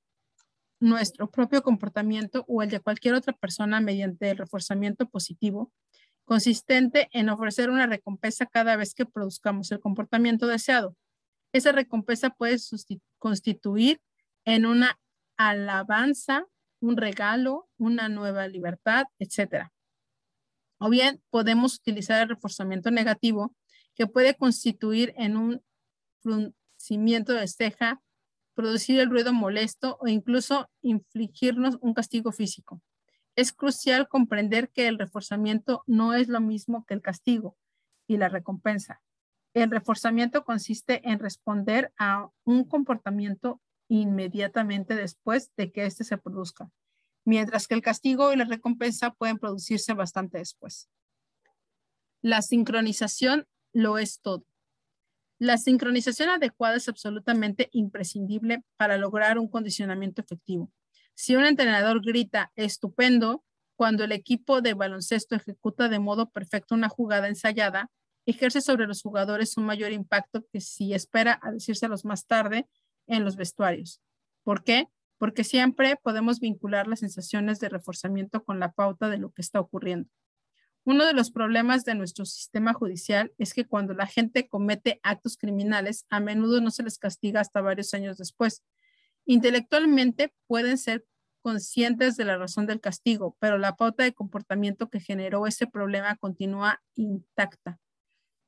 nuestro 0.80 1.30
propio 1.30 1.62
comportamiento 1.62 2.46
o 2.48 2.64
el 2.64 2.70
de 2.70 2.80
cualquier 2.80 3.16
otra 3.16 3.34
persona 3.34 3.82
mediante 3.82 4.30
el 4.30 4.38
reforzamiento 4.38 5.08
positivo, 5.08 5.72
consistente 6.26 7.10
en 7.12 7.30
ofrecer 7.30 7.70
una 7.70 7.88
recompensa 7.88 8.46
cada 8.46 8.76
vez 8.76 8.94
que 8.94 9.06
produzcamos 9.06 9.72
el 9.72 9.80
comportamiento 9.80 10.48
deseado. 10.48 10.96
Esa 11.54 11.72
recompensa 11.72 12.30
puede 12.30 12.58
constituir 13.18 14.00
en 14.46 14.66
una 14.66 15.00
alabanza, 15.38 16.46
un 16.80 16.98
regalo, 16.98 17.68
una 17.78 18.10
nueva 18.10 18.48
libertad, 18.48 19.06
etc. 19.18 19.70
O 20.80 20.90
bien 20.90 21.22
podemos 21.30 21.76
utilizar 21.76 22.22
el 22.22 22.30
reforzamiento 22.30 22.92
negativo 22.92 23.56
que 23.96 24.08
puede 24.08 24.36
constituir 24.36 25.14
en 25.18 25.36
un 25.36 25.64
fruncimiento 26.22 27.34
de 27.34 27.48
ceja, 27.48 28.02
producir 28.60 29.00
el 29.00 29.10
ruido 29.10 29.32
molesto 29.32 29.98
o 30.02 30.10
incluso 30.10 30.70
infligirnos 30.82 31.78
un 31.80 31.94
castigo 31.94 32.34
físico. 32.34 32.82
Es 33.38 33.54
crucial 33.54 34.10
comprender 34.10 34.70
que 34.70 34.90
el 34.90 35.00
reforzamiento 35.00 35.82
no 35.88 36.14
es 36.14 36.28
lo 36.28 36.42
mismo 36.42 36.84
que 36.86 36.94
el 36.94 37.02
castigo 37.02 37.56
y 38.06 38.18
la 38.18 38.28
recompensa. 38.28 39.02
El 39.54 39.72
reforzamiento 39.72 40.44
consiste 40.44 41.10
en 41.10 41.20
responder 41.20 41.94
a 41.98 42.28
un 42.44 42.66
comportamiento 42.66 43.62
inmediatamente 43.88 44.94
después 44.94 45.54
de 45.56 45.72
que 45.72 45.86
éste 45.86 46.04
se 46.04 46.18
produzca, 46.18 46.70
mientras 47.24 47.66
que 47.66 47.76
el 47.76 47.82
castigo 47.82 48.34
y 48.34 48.36
la 48.36 48.44
recompensa 48.44 49.12
pueden 49.12 49.38
producirse 49.38 49.94
bastante 49.94 50.38
después. 50.38 50.90
La 52.22 52.42
sincronización 52.42 53.48
lo 53.72 53.98
es 54.00 54.20
todo. 54.20 54.49
La 55.40 55.58
sincronización 55.58 56.30
adecuada 56.30 56.76
es 56.76 56.90
absolutamente 56.90 57.70
imprescindible 57.72 58.62
para 58.76 58.98
lograr 58.98 59.40
un 59.40 59.48
condicionamiento 59.48 60.22
efectivo. 60.22 60.70
Si 61.16 61.38
un 61.38 61.46
entrenador 61.46 62.02
grita 62.06 62.52
estupendo 62.58 63.46
cuando 63.78 64.04
el 64.04 64.12
equipo 64.12 64.62
de 64.62 64.74
baloncesto 64.74 65.36
ejecuta 65.36 65.88
de 65.88 66.00
modo 66.00 66.30
perfecto 66.30 66.76
una 66.76 66.90
jugada 66.90 67.30
ensayada, 67.30 67.90
ejerce 68.26 68.60
sobre 68.60 68.86
los 68.86 69.02
jugadores 69.02 69.56
un 69.56 69.64
mayor 69.64 69.94
impacto 69.94 70.46
que 70.52 70.60
si 70.60 70.94
espera 70.94 71.40
a 71.42 71.52
decírselos 71.52 72.04
más 72.04 72.28
tarde 72.28 72.68
en 73.08 73.24
los 73.24 73.38
vestuarios. 73.38 74.02
¿Por 74.44 74.66
qué? 74.66 74.90
Porque 75.18 75.46
siempre 75.46 75.96
podemos 75.96 76.42
vincular 76.42 76.88
las 76.88 77.00
sensaciones 77.00 77.62
de 77.62 77.70
reforzamiento 77.70 78.44
con 78.44 78.60
la 78.60 78.74
pauta 78.74 79.08
de 79.08 79.20
lo 79.20 79.32
que 79.32 79.42
está 79.42 79.62
ocurriendo. 79.62 80.10
Uno 80.86 81.06
de 81.06 81.14
los 81.14 81.32
problemas 81.32 81.84
de 81.86 81.96
nuestro 81.96 82.26
sistema 82.26 82.74
judicial 82.74 83.34
es 83.38 83.54
que 83.54 83.66
cuando 83.66 83.94
la 83.94 84.08
gente 84.08 84.48
comete 84.48 85.00
actos 85.04 85.38
criminales, 85.38 86.06
a 86.10 86.20
menudo 86.20 86.62
no 86.62 86.72
se 86.72 86.84
les 86.84 86.98
castiga 86.98 87.42
hasta 87.42 87.62
varios 87.62 87.94
años 87.94 88.18
después. 88.18 88.64
Intelectualmente 89.26 90.34
pueden 90.48 90.78
ser 90.78 91.06
conscientes 91.42 92.18
de 92.18 92.26
la 92.26 92.38
razón 92.38 92.66
del 92.66 92.82
castigo, 92.82 93.38
pero 93.40 93.58
la 93.58 93.76
pauta 93.76 94.04
de 94.04 94.14
comportamiento 94.14 94.90
que 94.90 95.00
generó 95.00 95.48
ese 95.48 95.68
problema 95.68 96.16
continúa 96.16 96.82
intacta. 96.96 97.80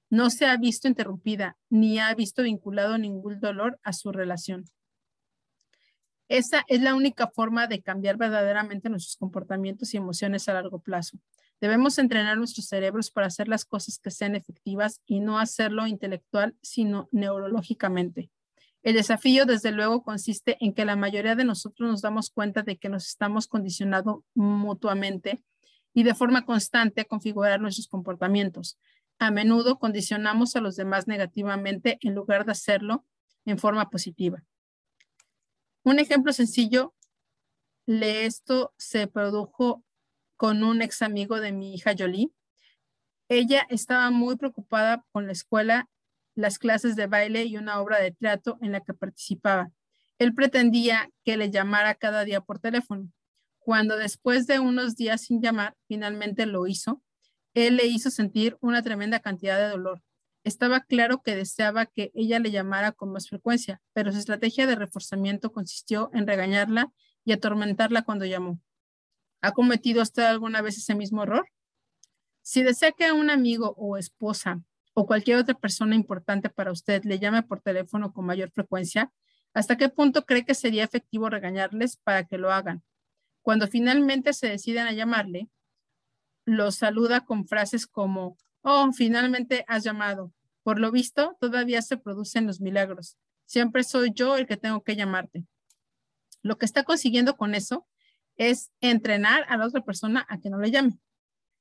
No 0.10 0.30
se 0.30 0.46
ha 0.46 0.58
visto 0.58 0.88
interrumpida 0.88 1.58
ni 1.70 2.00
ha 2.00 2.14
visto 2.16 2.44
vinculado 2.44 2.98
ningún 2.98 3.40
dolor 3.40 3.80
a 3.84 3.94
su 3.94 4.12
relación. 4.12 4.66
Esa 6.28 6.64
es 6.68 6.82
la 6.82 6.96
única 6.96 7.28
forma 7.28 7.68
de 7.68 7.82
cambiar 7.82 8.18
verdaderamente 8.18 8.90
nuestros 8.90 9.18
comportamientos 9.18 9.94
y 9.94 9.98
emociones 9.98 10.48
a 10.48 10.54
largo 10.54 10.80
plazo. 10.80 11.18
Debemos 11.62 12.00
entrenar 12.00 12.38
nuestros 12.38 12.66
cerebros 12.66 13.12
para 13.12 13.28
hacer 13.28 13.48
las 13.48 13.66
cosas 13.66 14.00
que 14.00 14.10
sean 14.10 14.36
efectivas 14.36 15.00
y 15.06 15.20
no 15.20 15.38
hacerlo 15.38 15.86
intelectual, 15.86 16.58
sino 16.64 17.08
neurológicamente. 17.12 18.32
El 18.82 18.96
desafío, 18.96 19.46
desde 19.46 19.72
luego, 19.72 20.02
consiste 20.02 20.58
en 20.60 20.74
que 20.74 20.86
la 20.86 20.96
mayoría 20.96 21.36
de 21.36 21.46
nosotros 21.46 21.88
nos 21.88 22.02
damos 22.02 22.32
cuenta 22.32 22.64
de 22.64 22.78
que 22.78 22.90
nos 22.90 23.08
estamos 23.08 23.48
condicionando 23.48 24.26
mutuamente 24.34 25.44
y 25.94 26.02
de 26.02 26.16
forma 26.16 26.46
constante 26.46 27.02
a 27.02 27.06
configurar 27.06 27.62
nuestros 27.62 27.88
comportamientos. 27.88 28.80
A 29.20 29.30
menudo 29.30 29.78
condicionamos 29.78 30.56
a 30.56 30.62
los 30.62 30.76
demás 30.76 31.08
negativamente 31.08 32.00
en 32.02 32.16
lugar 32.16 32.44
de 32.44 32.54
hacerlo 32.54 33.06
en 33.46 33.60
forma 33.60 33.88
positiva. 33.92 34.44
Un 35.84 36.00
ejemplo 36.00 36.34
sencillo 36.34 36.96
de 37.86 38.26
esto 38.26 38.74
se 38.78 39.06
produjo 39.06 39.84
con 40.42 40.64
un 40.64 40.82
ex 40.82 41.04
amigo 41.04 41.40
de 41.40 41.52
mi 41.52 41.76
hija 41.76 41.94
Jolie. 41.96 42.32
Ella 43.30 43.68
estaba 43.70 44.10
muy 44.10 44.38
preocupada 44.38 45.06
con 45.12 45.28
la 45.28 45.34
escuela, 45.34 45.88
las 46.34 46.58
clases 46.58 46.96
de 46.96 47.06
baile 47.06 47.44
y 47.46 47.58
una 47.58 47.80
obra 47.80 48.00
de 48.00 48.10
teatro 48.10 48.58
en 48.60 48.72
la 48.72 48.82
que 48.82 48.96
participaba. 48.96 49.70
Él 50.18 50.34
pretendía 50.34 51.12
que 51.24 51.38
le 51.38 51.52
llamara 51.52 51.94
cada 51.94 52.26
día 52.26 52.42
por 52.42 52.58
teléfono. 52.58 53.12
Cuando 53.60 53.98
después 53.98 54.48
de 54.48 54.60
unos 54.60 54.96
días 54.96 55.22
sin 55.22 55.44
llamar, 55.44 55.76
finalmente 55.88 56.48
lo 56.48 56.66
hizo, 56.66 57.04
él 57.54 57.76
le 57.76 57.86
hizo 57.86 58.10
sentir 58.10 58.58
una 58.62 58.82
tremenda 58.82 59.20
cantidad 59.20 59.60
de 59.60 59.70
dolor. 59.70 60.02
Estaba 60.44 60.80
claro 60.80 61.22
que 61.22 61.36
deseaba 61.36 61.86
que 61.86 62.10
ella 62.16 62.40
le 62.40 62.50
llamara 62.50 62.94
con 62.94 63.12
más 63.12 63.30
frecuencia, 63.30 63.80
pero 63.94 64.12
su 64.12 64.18
estrategia 64.18 64.66
de 64.66 64.74
reforzamiento 64.74 65.52
consistió 65.52 66.10
en 66.16 66.26
regañarla 66.26 66.92
y 67.26 67.34
atormentarla 67.34 68.02
cuando 68.02 68.26
llamó. 68.26 68.60
¿Ha 69.42 69.52
cometido 69.54 70.02
usted 70.02 70.24
alguna 70.24 70.62
vez 70.62 70.78
ese 70.78 70.96
mismo 70.96 71.24
error? 71.24 71.48
Si 72.44 72.64
desea 72.64 72.92
que 72.92 73.12
un 73.12 73.30
amigo 73.30 73.74
o 73.78 73.98
esposa 73.98 74.62
o 74.94 75.06
cualquier 75.06 75.38
otra 75.38 75.56
persona 75.56 75.96
importante 75.96 76.50
para 76.50 76.72
usted 76.72 77.04
le 77.06 77.20
llame 77.20 77.44
por 77.44 77.62
teléfono 77.62 78.14
con 78.14 78.26
mayor 78.26 78.52
frecuencia, 78.52 79.12
¿hasta 79.54 79.78
qué 79.78 79.90
punto 79.90 80.26
cree 80.26 80.46
que 80.46 80.54
sería 80.54 80.84
efectivo 80.84 81.30
regañarles 81.30 81.98
para 81.98 82.26
que 82.26 82.38
lo 82.38 82.52
hagan? 82.52 82.84
Cuando 83.42 83.68
finalmente 83.68 84.34
se 84.34 84.48
deciden 84.48 84.86
a 84.86 84.94
llamarle, 84.94 85.50
los 86.46 86.76
saluda 86.76 87.26
con 87.26 87.48
frases 87.48 87.88
como, 87.88 88.38
oh, 88.62 88.92
finalmente 88.92 89.66
has 89.68 89.84
llamado. 89.84 90.32
Por 90.64 90.80
lo 90.80 90.92
visto, 90.92 91.36
todavía 91.40 91.82
se 91.82 91.98
producen 91.98 92.46
los 92.46 92.62
milagros. 92.62 93.18
Siempre 93.46 93.84
soy 93.84 94.12
yo 94.14 94.38
el 94.38 94.46
que 94.46 94.58
tengo 94.58 94.84
que 94.84 94.96
llamarte. 94.96 95.46
Lo 96.44 96.58
que 96.58 96.66
está 96.66 96.84
consiguiendo 96.84 97.36
con 97.38 97.56
eso 97.56 97.88
es 98.42 98.72
entrenar 98.82 99.46
a 99.50 99.58
la 99.58 99.68
otra 99.68 99.84
persona 99.84 100.26
a 100.28 100.40
que 100.40 100.50
no 100.50 100.58
le 100.58 100.72
llame. 100.72 100.98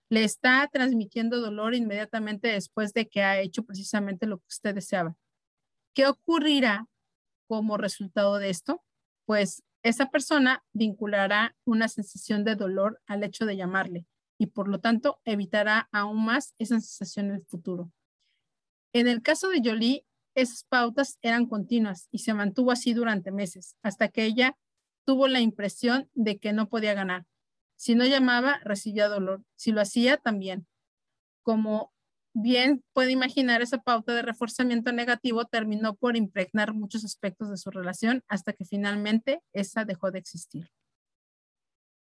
Le 0.09 0.25
está 0.25 0.67
transmitiendo 0.73 1.39
dolor 1.39 1.75
inmediatamente 1.75 2.49
después 2.49 2.95
de 2.95 3.07
que 3.07 3.23
ha 3.23 3.39
hecho 3.39 3.65
precisamente 3.65 4.27
lo 4.27 4.39
que 4.39 4.47
usted 4.49 4.75
deseaba. 4.75 5.15
¿Qué 5.95 6.07
ocurrirá 6.07 6.87
como 7.47 7.77
resultado 7.77 8.39
de 8.39 8.49
esto? 8.49 8.83
Pues 9.27 9.63
esa 9.83 10.11
persona 10.11 10.65
vinculará 10.73 11.55
una 11.67 11.87
sensación 11.87 12.45
de 12.45 12.57
dolor 12.57 13.03
al 13.07 13.25
hecho 13.25 13.45
de 13.45 13.59
llamarle 13.59 14.07
y 14.39 14.47
por 14.47 14.67
lo 14.67 14.81
tanto 14.81 15.21
evitará 15.27 15.91
aún 15.93 16.25
más 16.25 16.55
esa 16.59 16.81
sensación 16.81 17.27
en 17.27 17.37
el 17.37 17.45
futuro. 17.45 17.93
En 18.95 19.07
el 19.07 19.21
caso 19.21 19.51
de 19.51 19.61
Jolie, 19.63 20.07
esas 20.35 20.65
pautas 20.65 21.19
eran 21.21 21.45
continuas 21.45 22.09
y 22.11 22.21
se 22.21 22.33
mantuvo 22.33 22.73
así 22.73 22.95
durante 22.95 23.33
meses, 23.33 23.77
hasta 23.83 24.09
que 24.09 24.25
ella 24.25 24.57
tuvo 25.11 25.27
la 25.27 25.41
impresión 25.41 26.09
de 26.15 26.39
que 26.39 26.53
no 26.53 26.69
podía 26.69 26.95
ganar. 26.95 27.27
Si 27.75 27.97
no 27.97 28.07
llamaba, 28.07 28.61
recibía 28.63 29.09
dolor. 29.09 29.43
Si 29.57 29.73
lo 29.73 29.81
hacía, 29.81 30.19
también. 30.19 30.69
Como 31.43 31.93
bien 32.33 32.85
puede 32.93 33.11
imaginar, 33.11 33.61
esa 33.61 33.79
pauta 33.79 34.15
de 34.15 34.23
reforzamiento 34.23 34.93
negativo 34.93 35.47
terminó 35.47 35.97
por 35.97 36.17
impregnar 36.17 36.75
muchos 36.75 37.05
aspectos 37.05 37.51
de 37.51 37.57
su 37.57 37.73
relación 37.73 38.23
hasta 38.29 38.53
que 38.53 38.65
finalmente 38.65 39.43
esa 39.53 39.85
dejó 39.85 40.13
de 40.13 40.21
existir. 40.21 40.71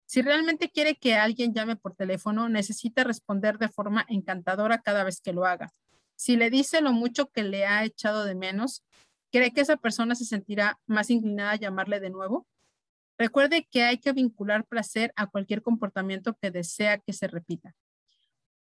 Si 0.06 0.22
realmente 0.22 0.70
quiere 0.70 0.98
que 0.98 1.16
alguien 1.16 1.54
llame 1.54 1.78
por 1.78 1.96
teléfono, 1.96 2.50
necesita 2.50 3.06
responder 3.06 3.58
de 3.58 3.70
forma 3.70 4.06
encantadora 4.10 4.82
cada 4.82 5.06
vez 5.06 5.22
que 5.22 5.32
lo 5.32 5.46
haga. 5.46 5.72
Si 6.18 6.36
le 6.36 6.50
dice 6.50 6.82
lo 6.82 6.92
mucho 6.92 7.30
que 7.30 7.44
le 7.44 7.66
ha 7.66 7.86
echado 7.86 8.26
de 8.26 8.36
menos, 8.36 8.84
¿cree 9.32 9.54
que 9.54 9.62
esa 9.62 9.78
persona 9.78 10.14
se 10.14 10.26
sentirá 10.26 10.78
más 10.88 11.10
inclinada 11.10 11.52
a 11.52 11.56
llamarle 11.56 12.02
de 12.02 12.10
nuevo? 12.10 12.46
Recuerde 13.18 13.68
que 13.70 13.84
hay 13.84 13.98
que 13.98 14.14
vincular 14.14 14.66
placer 14.66 15.12
a 15.16 15.28
cualquier 15.28 15.62
comportamiento 15.62 16.38
que 16.40 16.52
desea 16.52 17.00
que 17.00 17.14
se 17.14 17.28
repita. 17.28 17.76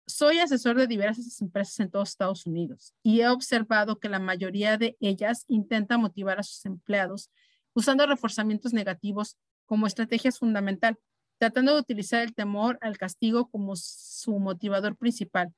Soy 0.06 0.40
asesor 0.40 0.76
de 0.76 0.88
diversas 0.88 1.40
empresas 1.40 1.78
en 1.78 1.90
todos 1.90 2.10
Estados 2.10 2.44
Unidos 2.44 2.92
y 3.04 3.20
he 3.20 3.28
observado 3.28 4.00
que 4.00 4.08
la 4.08 4.18
mayoría 4.18 4.76
de 4.76 4.96
ellas 5.00 5.44
intenta 5.46 5.96
motivar 5.96 6.40
a 6.40 6.42
sus 6.42 6.66
empleados 6.66 7.30
usando 7.72 8.04
reforzamientos 8.06 8.72
negativos 8.72 9.38
como 9.64 9.86
estrategia 9.86 10.32
fundamental, 10.32 10.98
tratando 11.38 11.74
de 11.74 11.80
utilizar 11.80 12.22
el 12.22 12.34
temor 12.34 12.78
al 12.82 12.98
castigo 12.98 13.48
como 13.48 13.76
su 13.76 14.38
motivador 14.40 14.96
principal. 14.96 15.54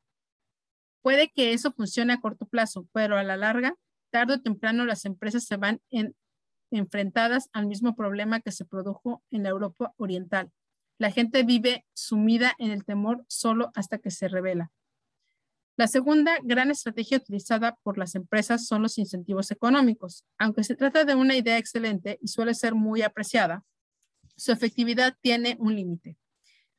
Puede 1.02 1.30
que 1.30 1.52
eso 1.52 1.72
funcione 1.72 2.12
a 2.12 2.20
corto 2.20 2.46
plazo, 2.46 2.86
pero 2.92 3.16
a 3.16 3.22
la 3.22 3.36
larga, 3.36 3.74
tarde 4.10 4.34
o 4.34 4.40
temprano 4.42 4.84
las 4.84 5.04
empresas 5.06 5.44
se 5.44 5.56
van 5.56 5.80
en 5.90 6.14
enfrentadas 6.76 7.48
al 7.52 7.66
mismo 7.66 7.94
problema 7.94 8.40
que 8.40 8.52
se 8.52 8.64
produjo 8.64 9.22
en 9.30 9.42
la 9.42 9.50
Europa 9.50 9.92
Oriental. 9.96 10.50
La 10.98 11.10
gente 11.10 11.42
vive 11.42 11.84
sumida 11.92 12.54
en 12.58 12.70
el 12.70 12.84
temor 12.84 13.24
solo 13.28 13.70
hasta 13.74 13.98
que 13.98 14.10
se 14.10 14.28
revela. 14.28 14.70
La 15.76 15.88
segunda 15.88 16.38
gran 16.42 16.70
estrategia 16.70 17.18
utilizada 17.18 17.76
por 17.82 17.98
las 17.98 18.14
empresas 18.14 18.66
son 18.66 18.82
los 18.82 18.96
incentivos 18.96 19.50
económicos. 19.50 20.24
Aunque 20.38 20.62
se 20.62 20.76
trata 20.76 21.04
de 21.04 21.16
una 21.16 21.36
idea 21.36 21.58
excelente 21.58 22.18
y 22.22 22.28
suele 22.28 22.54
ser 22.54 22.76
muy 22.76 23.02
apreciada, 23.02 23.64
su 24.36 24.52
efectividad 24.52 25.16
tiene 25.20 25.56
un 25.58 25.74
límite. 25.74 26.16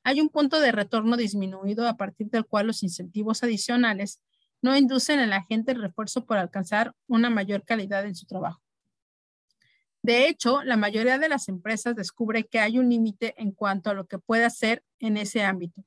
Hay 0.04 0.22
un 0.22 0.30
punto 0.30 0.62
de 0.62 0.72
retorno 0.72 1.18
disminuido 1.18 1.88
a 1.88 1.98
partir 1.98 2.30
del 2.30 2.46
cual 2.46 2.68
los 2.68 2.84
incentivos 2.84 3.44
adicionales 3.44 4.22
no 4.62 4.78
inducen 4.78 5.20
a 5.20 5.28
la 5.28 5.44
gente 5.44 5.74
el 5.74 5.82
refuerzo 5.82 6.26
por 6.26 6.38
alcanzar 6.38 6.94
una 7.08 7.30
mayor 7.30 7.64
calidad 7.64 8.06
en 8.06 8.16
su 8.16 8.26
trabajo. 8.26 8.65
De 10.06 10.28
hecho, 10.28 10.62
la 10.62 10.78
mayoría 10.78 11.18
de 11.18 11.28
las 11.28 11.50
empresas 11.50 11.96
descubre 11.96 12.44
que 12.44 12.60
hay 12.60 12.78
un 12.78 12.92
límite 12.92 13.34
en 13.42 13.52
cuanto 13.52 13.90
a 13.90 13.96
lo 13.96 14.06
que 14.06 14.20
puede 14.20 14.46
hacer 14.46 14.84
en 15.00 15.18
ese 15.18 15.42
ámbito. 15.42 15.84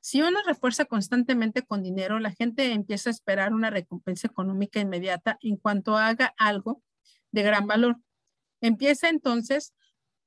Si 0.00 0.20
uno 0.20 0.40
refuerza 0.44 0.84
constantemente 0.84 1.62
con 1.62 1.80
dinero, 1.80 2.18
la 2.18 2.32
gente 2.32 2.72
empieza 2.72 3.08
a 3.08 3.12
esperar 3.12 3.52
una 3.52 3.70
recompensa 3.70 4.26
económica 4.26 4.80
inmediata 4.80 5.38
en 5.42 5.58
cuanto 5.58 5.96
haga 5.96 6.34
algo 6.38 6.82
de 7.30 7.44
gran 7.44 7.68
valor. 7.68 7.98
Empieza 8.60 9.08
entonces 9.08 9.74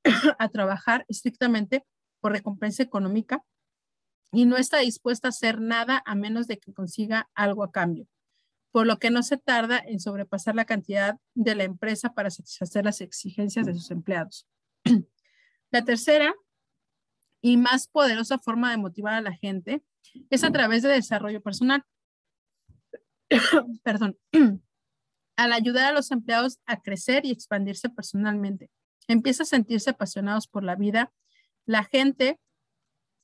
a 0.40 0.48
trabajar 0.48 1.04
estrictamente 1.10 1.84
por 2.22 2.32
recompensa 2.32 2.84
económica 2.84 3.44
y 4.32 4.46
no 4.46 4.56
está 4.56 4.78
dispuesta 4.78 5.28
a 5.28 5.36
hacer 5.36 5.60
nada 5.60 6.02
a 6.06 6.16
menos 6.16 6.48
de 6.48 6.58
que 6.58 6.74
consiga 6.74 7.30
algo 7.34 7.66
a 7.66 7.72
cambio, 7.74 8.08
por 8.76 8.88
lo 8.88 9.00
que 9.00 9.10
no 9.10 9.24
se 9.24 9.38
tarda 9.38 9.80
en 9.80 10.02
sobrepasar 10.02 10.54
la 10.54 10.66
cantidad 10.66 11.18
de 11.34 11.56
la 11.56 11.64
empresa 11.64 12.14
para 12.14 12.30
satisfacer 12.30 12.84
las 12.84 13.00
exigencias 13.00 13.66
de 13.66 13.74
sus 13.74 13.90
empleados. 13.90 14.50
La 15.72 15.86
tercera 15.86 16.36
y 17.42 17.56
más 17.56 17.88
poderosa 17.88 18.38
forma 18.38 18.72
de 18.72 18.78
motivar 18.78 19.14
a 19.14 19.22
la 19.22 19.32
gente 19.32 19.82
es 20.30 20.44
a 20.44 20.52
través 20.52 20.84
de 20.84 20.90
desarrollo 20.90 21.42
personal. 21.42 21.86
Perdón. 23.84 24.18
Al 25.38 25.54
ayudar 25.54 25.86
a 25.86 25.94
los 25.94 26.12
empleados 26.12 26.60
a 26.66 26.82
crecer 26.82 27.26
y 27.26 27.32
expandirse 27.32 27.88
personalmente, 27.90 28.70
empieza 29.08 29.44
a 29.44 29.46
sentirse 29.46 29.92
apasionados 29.92 30.50
por 30.50 30.66
la 30.66 30.76
vida, 30.76 31.14
la 31.66 31.86
gente 31.86 32.42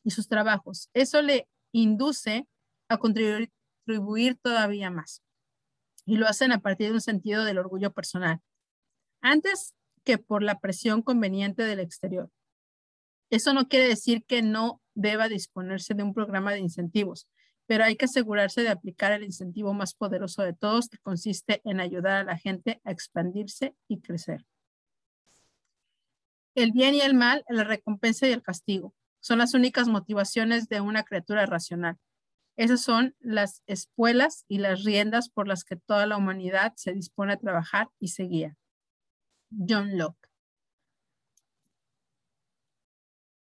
y 0.06 0.12
sus 0.12 0.30
trabajos. 0.30 0.90
Eso 0.94 1.22
le 1.22 1.50
induce 1.74 2.48
a 2.88 2.96
contribuir, 3.00 4.40
todavía 4.42 4.90
más. 4.90 5.22
Y 6.12 6.18
lo 6.18 6.28
hacen 6.28 6.52
a 6.52 6.60
partir 6.60 6.90
de 6.90 6.96
un 6.96 7.00
sentido 7.00 7.46
del 7.46 7.58
orgullo 7.58 7.94
personal, 7.94 8.42
antes 9.22 9.76
que 10.04 10.18
por 10.18 10.44
la 10.44 10.60
presión 10.60 11.04
conveniente 11.04 11.64
del 11.64 11.80
exterior. 11.80 12.30
Eso 13.30 13.54
no 13.54 13.70
quiere 13.70 13.88
decir 13.88 14.26
que 14.26 14.42
no 14.42 14.82
deba 14.94 15.30
disponerse 15.30 15.94
de 15.94 16.04
un 16.04 16.14
programa 16.14 16.52
de 16.52 16.60
incentivos, 16.60 17.30
pero 17.66 17.86
hay 17.86 17.96
que 17.96 18.04
asegurarse 18.04 18.62
de 18.62 18.68
aplicar 18.68 19.14
el 19.14 19.24
incentivo 19.24 19.74
más 19.74 19.94
poderoso 19.94 20.44
de 20.44 20.52
todos, 20.52 20.90
que 20.90 20.98
consiste 20.98 21.62
en 21.64 21.80
ayudar 21.80 22.18
a 22.18 22.24
la 22.26 22.38
gente 22.38 22.82
a 22.84 22.92
expandirse 22.92 23.74
y 23.88 24.02
crecer. 24.02 24.46
El 26.56 26.74
bien 26.74 26.94
y 26.94 27.00
el 27.00 27.14
mal, 27.14 27.46
la 27.48 27.64
recompensa 27.64 28.28
y 28.28 28.34
el 28.34 28.44
castigo 28.44 28.94
son 29.22 29.38
las 29.38 29.54
únicas 29.54 29.88
motivaciones 29.88 30.68
de 30.68 30.82
una 30.82 31.04
criatura 31.04 31.46
racional. 31.46 31.98
Esas 32.58 32.82
son 32.82 33.16
las 33.20 33.64
espuelas 33.66 34.46
y 34.48 34.60
las 34.60 34.84
riendas 34.84 35.30
por 35.30 35.48
las 35.48 35.64
que 35.64 35.76
toda 35.76 36.06
la 36.06 36.18
humanidad 36.18 36.74
se 36.76 36.94
dispone 36.94 37.34
a 37.34 37.38
trabajar 37.38 37.90
y 38.00 38.10
se 38.10 38.24
guía. 38.24 38.58
John 39.50 39.98
Locke. 39.98 40.30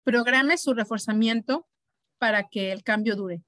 Programe 0.04 0.56
su 0.56 0.72
reforzamiento 0.74 1.66
para 2.18 2.48
que 2.48 2.72
el 2.72 2.82
cambio 2.82 3.16
dure. 3.16 3.42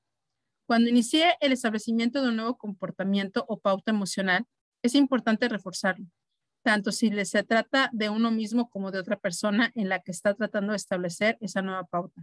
Cuando 0.67 0.91
inicie 0.91 1.37
el 1.41 1.53
establecimiento 1.53 2.23
de 2.23 2.29
un 2.29 2.37
nuevo 2.37 2.57
comportamiento 2.57 3.45
o 3.49 3.59
pauta 3.59 3.91
emocional, 3.91 4.47
es 4.83 4.95
importante 4.95 5.49
reforzarlo 5.49 6.07
tanto 6.63 6.93
si 6.93 7.11
se 7.25 7.43
trata 7.43 7.91
de 7.93 8.11
uno 8.11 8.31
mismo 8.31 8.69
como 8.71 8.91
de 8.91 8.99
otra 8.99 9.19
persona 9.19 9.73
en 9.75 9.89
la 9.89 10.01
que 10.01 10.13
está 10.13 10.35
tratando 10.35 10.73
de 10.73 10.77
establecer 10.77 11.39
esa 11.41 11.63
nueva 11.63 11.85
pauta. 11.85 12.23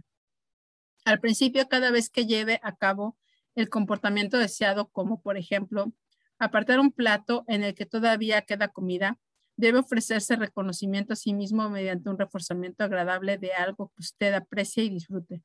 Al 1.04 1.20
principio, 1.20 1.68
cada 1.68 1.90
vez 1.90 2.10
que 2.10 2.26
lleve 2.26 2.60
a 2.62 2.76
cabo 2.76 3.16
el 3.58 3.68
comportamiento 3.68 4.38
deseado, 4.38 4.88
como 4.88 5.20
por 5.20 5.36
ejemplo, 5.36 5.92
apartar 6.38 6.78
un 6.78 6.92
plato 6.92 7.44
en 7.48 7.64
el 7.64 7.74
que 7.74 7.86
todavía 7.86 8.42
queda 8.42 8.68
comida, 8.68 9.18
debe 9.56 9.80
ofrecerse 9.80 10.36
reconocimiento 10.36 11.14
a 11.14 11.16
sí 11.16 11.34
mismo 11.34 11.68
mediante 11.68 12.08
un 12.08 12.18
reforzamiento 12.18 12.84
agradable 12.84 13.36
de 13.38 13.52
algo 13.52 13.88
que 13.88 14.02
usted 14.02 14.32
aprecie 14.32 14.84
y 14.84 14.90
disfrute. 14.90 15.42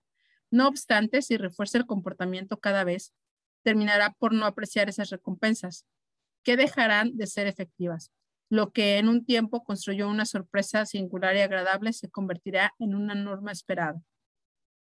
No 0.51 0.67
obstante, 0.67 1.23
si 1.23 1.37
refuerza 1.37 1.79
el 1.79 1.87
comportamiento 1.87 2.59
cada 2.59 2.83
vez, 2.83 3.13
terminará 3.63 4.13
por 4.19 4.33
no 4.33 4.45
apreciar 4.45 4.87
esas 4.89 5.09
recompensas, 5.09 5.87
que 6.43 6.55
dejarán 6.55 7.17
de 7.17 7.25
ser 7.25 7.47
efectivas. 7.47 8.11
Lo 8.49 8.71
que 8.71 8.99
en 8.99 9.07
un 9.07 9.25
tiempo 9.25 9.63
construyó 9.63 10.07
una 10.07 10.25
sorpresa 10.25 10.85
singular 10.85 11.35
y 11.35 11.39
agradable 11.39 11.93
se 11.93 12.11
convertirá 12.11 12.75
en 12.77 12.93
una 12.93 13.15
norma 13.15 13.51
esperada. 13.51 13.99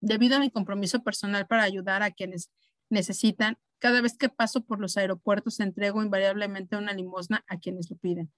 Debido 0.01 0.37
a 0.37 0.39
mi 0.39 0.49
compromiso 0.49 1.03
personal 1.03 1.45
para 1.45 1.61
ayudar 1.61 2.01
a 2.01 2.09
quienes 2.09 2.49
necesitan, 2.93 3.57
cada 3.79 3.99
vez 3.99 4.17
que 4.17 4.29
paso 4.29 4.63
por 4.63 4.79
los 4.79 4.95
aeropuertos 4.95 5.59
entrego 5.59 6.01
invariablemente 6.01 6.77
una 6.77 6.93
limosna 6.93 7.43
a 7.47 7.57
quienes 7.57 7.89
lo 7.89 7.97
piden. 7.97 8.31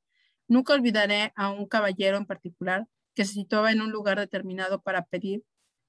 Nunca 0.48 0.74
olvidaré 0.74 1.34
a 1.36 1.52
un 1.52 1.68
caballero 1.68 2.18
en 2.18 2.26
particular 2.26 2.88
que 3.14 3.26
se 3.26 3.34
situaba 3.34 3.72
en 3.72 3.82
un 3.82 3.92
lugar 3.92 4.18
determinado 4.18 4.82
para 4.82 5.06
pedir 5.06 5.44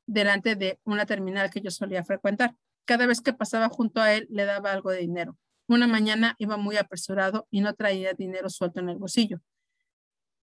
delante 0.07 0.57
de 0.57 0.79
una 0.85 1.07
terminal 1.07 1.51
que 1.51 1.61
yo 1.61 1.71
solía 1.71 2.05
frecuentar. 2.05 2.55
Cada 2.85 3.07
vez 3.07 3.21
que 3.21 3.33
pasaba 3.33 3.69
junto 3.69 4.01
a 4.01 4.13
él 4.15 4.27
le 4.31 4.45
daba 4.45 4.73
algo 4.73 4.91
de 4.91 4.99
dinero. 4.99 5.39
Una 5.69 5.87
mañana 5.87 6.37
iba 6.39 6.57
muy 6.57 6.77
apresurado 6.77 7.49
y 7.51 7.61
no 7.61 7.75
traía 7.75 8.13
dinero 8.13 8.49
suelto 8.51 8.81
en 8.81 8.89
el 8.89 8.99
bolsillo. 8.99 9.41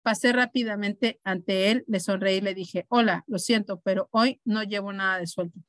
Pasé 0.02 0.34
rápidamente 0.34 1.22
ante 1.24 1.72
él, 1.72 1.86
le 1.88 2.02
sonreí 2.02 2.38
y 2.38 2.42
le 2.42 2.54
dije, 2.54 2.86
hola, 2.90 3.24
lo 3.28 3.40
siento, 3.40 3.80
pero 3.80 4.10
hoy 4.12 4.42
no 4.44 4.64
llevo 4.64 4.92
nada 4.92 5.18
de 5.18 5.28
suelto. 5.28 5.60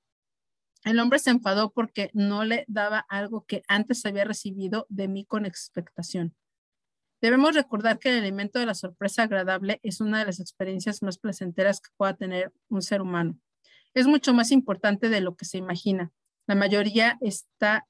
El 0.84 1.00
hombre 1.00 1.18
se 1.18 1.30
enfadó 1.30 1.72
porque 1.72 2.10
no 2.12 2.44
le 2.44 2.64
daba 2.68 2.98
algo 3.08 3.46
que 3.46 3.62
antes 3.68 4.04
había 4.04 4.24
recibido 4.24 4.86
de 4.90 5.08
mí 5.08 5.24
con 5.24 5.46
expectación. 5.46 6.34
Debemos 7.22 7.54
recordar 7.54 7.98
que 7.98 8.10
el 8.10 8.18
elemento 8.18 8.58
de 8.58 8.66
la 8.66 8.74
sorpresa 8.74 9.22
agradable 9.22 9.80
es 9.82 10.02
una 10.02 10.18
de 10.18 10.26
las 10.26 10.40
experiencias 10.40 11.02
más 11.02 11.16
placenteras 11.16 11.80
que 11.80 11.90
pueda 11.96 12.14
tener 12.14 12.52
un 12.68 12.82
ser 12.82 13.00
humano. 13.00 13.38
Es 13.94 14.06
mucho 14.06 14.34
más 14.34 14.50
importante 14.50 15.08
de 15.08 15.22
lo 15.22 15.34
que 15.34 15.46
se 15.46 15.56
imagina. 15.56 16.12
La 16.46 16.54
mayoría 16.54 17.16
está, 17.22 17.86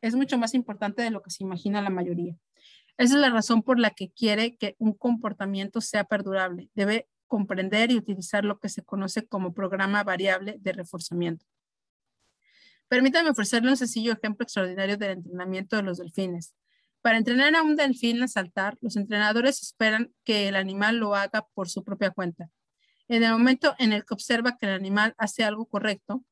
es 0.00 0.14
mucho 0.14 0.38
más 0.38 0.54
importante 0.54 1.02
de 1.02 1.10
lo 1.10 1.22
que 1.22 1.30
se 1.30 1.42
imagina 1.42 1.82
la 1.82 1.90
mayoría. 1.90 2.36
Esa 2.98 3.14
es 3.14 3.20
la 3.20 3.30
razón 3.30 3.62
por 3.62 3.80
la 3.80 3.90
que 3.90 4.12
quiere 4.12 4.56
que 4.56 4.76
un 4.78 4.92
comportamiento 4.92 5.80
sea 5.80 6.04
perdurable. 6.04 6.70
Debe 6.74 7.08
comprender 7.32 7.90
y 7.90 7.96
utilizar 7.96 8.44
lo 8.44 8.60
que 8.60 8.68
se 8.68 8.82
conoce 8.82 9.26
como 9.26 9.54
programa 9.54 10.04
variable 10.04 10.58
de 10.60 10.74
reforzamiento. 10.74 11.46
Permítame 12.88 13.30
ofrecerle 13.30 13.70
un 13.70 13.78
sencillo 13.78 14.12
ejemplo 14.12 14.44
extraordinario 14.44 14.98
del 14.98 15.12
entrenamiento 15.12 15.76
de 15.76 15.82
los 15.82 15.96
delfines. 15.96 16.54
Para 17.00 17.16
entrenar 17.16 17.56
a 17.56 17.62
un 17.62 17.74
delfín 17.74 18.22
a 18.22 18.28
saltar, 18.28 18.76
los 18.82 18.98
entrenadores 18.98 19.62
esperan 19.62 20.12
que 20.24 20.46
el 20.46 20.56
animal 20.56 20.98
lo 20.98 21.14
haga 21.14 21.46
por 21.54 21.70
su 21.70 21.82
propia 21.82 22.10
cuenta. 22.10 22.50
En 23.08 23.22
el 23.22 23.32
momento 23.32 23.74
en 23.78 23.94
el 23.94 24.04
que 24.04 24.12
observa 24.12 24.58
que 24.58 24.66
el 24.66 24.74
animal 24.74 25.14
hace 25.16 25.42
algo 25.42 25.64
correcto, 25.64 26.22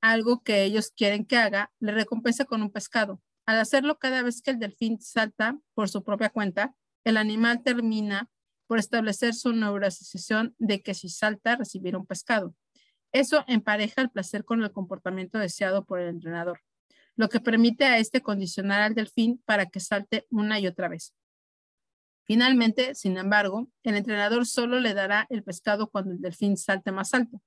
algo 0.00 0.42
que 0.42 0.64
ellos 0.64 0.90
quieren 0.90 1.26
que 1.26 1.36
haga, 1.36 1.70
le 1.80 1.92
recompensa 1.92 2.46
con 2.46 2.62
un 2.62 2.70
pescado. 2.70 3.20
Al 3.44 3.58
hacerlo 3.58 3.98
cada 3.98 4.22
vez 4.22 4.40
que 4.40 4.52
el 4.52 4.58
delfín 4.58 5.02
salta 5.02 5.58
por 5.74 5.90
su 5.90 6.02
propia 6.02 6.30
cuenta, 6.30 6.74
el 7.04 7.18
animal 7.18 7.62
termina 7.62 8.30
por 8.66 8.78
establecer 8.78 9.34
su 9.34 9.52
neuroasociación 9.52 10.54
de 10.58 10.82
que 10.82 10.94
si 10.94 11.08
salta 11.08 11.56
recibirá 11.56 11.98
un 11.98 12.06
pescado. 12.06 12.54
Eso 13.12 13.44
empareja 13.46 14.02
el 14.02 14.10
placer 14.10 14.44
con 14.44 14.62
el 14.62 14.72
comportamiento 14.72 15.38
deseado 15.38 15.84
por 15.84 16.00
el 16.00 16.08
entrenador, 16.08 16.60
lo 17.14 17.28
que 17.28 17.40
permite 17.40 17.84
a 17.84 17.98
este 17.98 18.20
condicionar 18.20 18.82
al 18.82 18.94
delfín 18.94 19.42
para 19.44 19.66
que 19.66 19.80
salte 19.80 20.26
una 20.30 20.60
y 20.60 20.66
otra 20.66 20.88
vez. 20.88 21.14
Finalmente, 22.24 22.94
sin 22.96 23.16
embargo, 23.16 23.68
el 23.84 23.94
entrenador 23.94 24.46
solo 24.46 24.80
le 24.80 24.94
dará 24.94 25.26
el 25.30 25.44
pescado 25.44 25.88
cuando 25.88 26.10
el 26.12 26.20
delfín 26.20 26.56
salte 26.56 26.90
más 26.90 27.14
alto. 27.14 27.40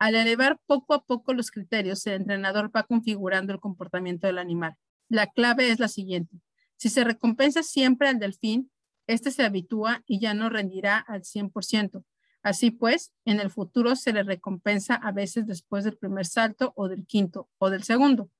Al 0.00 0.16
elevar 0.16 0.58
poco 0.66 0.94
a 0.94 1.04
poco 1.04 1.34
los 1.34 1.50
criterios, 1.50 2.04
el 2.06 2.14
entrenador 2.14 2.74
va 2.74 2.82
configurando 2.82 3.52
el 3.52 3.60
comportamiento 3.60 4.26
del 4.26 4.38
animal. 4.38 4.74
La 5.08 5.28
clave 5.28 5.70
es 5.70 5.78
la 5.78 5.88
siguiente. 5.88 6.40
Si 6.76 6.88
se 6.88 7.04
recompensa 7.04 7.62
siempre 7.62 8.08
al 8.08 8.18
delfín, 8.18 8.70
este 9.06 9.30
se 9.30 9.44
habitúa 9.44 10.02
y 10.06 10.20
ya 10.20 10.34
no 10.34 10.48
rendirá 10.48 10.98
al 10.98 11.22
100%. 11.22 12.04
Así 12.42 12.70
pues, 12.70 13.12
en 13.24 13.40
el 13.40 13.50
futuro 13.50 13.96
se 13.96 14.12
le 14.12 14.22
recompensa 14.22 14.94
a 14.94 15.12
veces 15.12 15.46
después 15.46 15.84
del 15.84 15.98
primer 15.98 16.26
salto 16.26 16.72
o 16.76 16.88
del 16.88 17.06
quinto 17.06 17.48
o 17.58 17.70
del 17.70 17.82
segundo. 17.82 18.30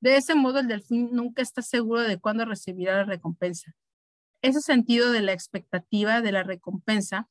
De 0.00 0.16
ese 0.16 0.34
modo, 0.34 0.60
el 0.60 0.68
delfín 0.68 1.10
nunca 1.12 1.42
está 1.42 1.60
seguro 1.60 2.02
de 2.02 2.18
cuándo 2.18 2.44
recibirá 2.44 2.96
la 2.96 3.04
recompensa. 3.04 3.74
Ese 4.40 4.60
sentido 4.60 5.12
de 5.12 5.20
la 5.20 5.32
expectativa 5.32 6.22
de 6.22 6.32
la 6.32 6.42
recompensa, 6.42 7.28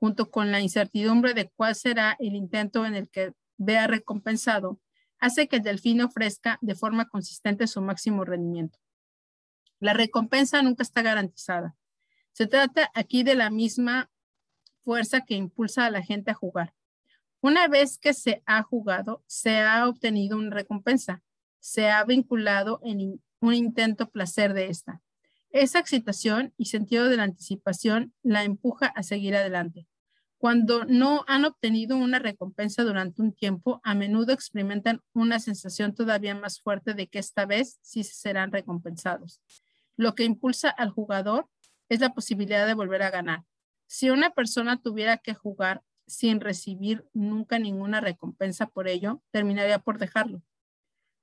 junto 0.00 0.30
con 0.30 0.50
la 0.50 0.60
incertidumbre 0.60 1.34
de 1.34 1.50
cuál 1.50 1.74
será 1.74 2.16
el 2.18 2.34
intento 2.34 2.86
en 2.86 2.94
el 2.94 3.08
que 3.08 3.32
vea 3.56 3.86
recompensado, 3.86 4.80
hace 5.20 5.48
que 5.48 5.56
el 5.56 5.62
delfín 5.62 6.00
ofrezca 6.00 6.58
de 6.60 6.74
forma 6.74 7.08
consistente 7.08 7.66
su 7.66 7.80
máximo 7.82 8.24
rendimiento. 8.24 8.78
La 9.80 9.92
recompensa 9.92 10.62
nunca 10.62 10.82
está 10.82 11.02
garantizada. 11.02 11.76
Se 12.38 12.46
trata 12.46 12.88
aquí 12.94 13.24
de 13.24 13.34
la 13.34 13.50
misma 13.50 14.12
fuerza 14.84 15.22
que 15.22 15.34
impulsa 15.34 15.86
a 15.86 15.90
la 15.90 16.02
gente 16.02 16.30
a 16.30 16.34
jugar. 16.34 16.72
Una 17.40 17.66
vez 17.66 17.98
que 17.98 18.14
se 18.14 18.44
ha 18.46 18.62
jugado, 18.62 19.24
se 19.26 19.58
ha 19.58 19.88
obtenido 19.88 20.38
una 20.38 20.54
recompensa, 20.54 21.24
se 21.58 21.90
ha 21.90 22.04
vinculado 22.04 22.78
en 22.84 23.20
un 23.40 23.54
intento 23.54 24.08
placer 24.10 24.54
de 24.54 24.68
esta. 24.68 25.02
Esa 25.50 25.80
excitación 25.80 26.54
y 26.56 26.66
sentido 26.66 27.08
de 27.08 27.16
la 27.16 27.24
anticipación 27.24 28.14
la 28.22 28.44
empuja 28.44 28.86
a 28.86 29.02
seguir 29.02 29.34
adelante. 29.34 29.88
Cuando 30.36 30.84
no 30.84 31.24
han 31.26 31.44
obtenido 31.44 31.96
una 31.96 32.20
recompensa 32.20 32.84
durante 32.84 33.20
un 33.20 33.32
tiempo, 33.32 33.80
a 33.82 33.96
menudo 33.96 34.32
experimentan 34.32 35.02
una 35.12 35.40
sensación 35.40 35.92
todavía 35.92 36.36
más 36.36 36.60
fuerte 36.60 36.94
de 36.94 37.08
que 37.08 37.18
esta 37.18 37.46
vez 37.46 37.80
sí 37.82 38.04
serán 38.04 38.52
recompensados. 38.52 39.40
Lo 39.96 40.14
que 40.14 40.22
impulsa 40.22 40.70
al 40.70 40.90
jugador 40.90 41.48
es 41.88 42.00
la 42.00 42.14
posibilidad 42.14 42.66
de 42.66 42.74
volver 42.74 43.02
a 43.02 43.10
ganar. 43.10 43.44
Si 43.86 44.10
una 44.10 44.30
persona 44.30 44.80
tuviera 44.80 45.16
que 45.18 45.34
jugar 45.34 45.82
sin 46.06 46.40
recibir 46.40 47.06
nunca 47.12 47.58
ninguna 47.58 48.00
recompensa 48.00 48.66
por 48.66 48.88
ello, 48.88 49.22
terminaría 49.30 49.78
por 49.78 49.98
dejarlo. 49.98 50.42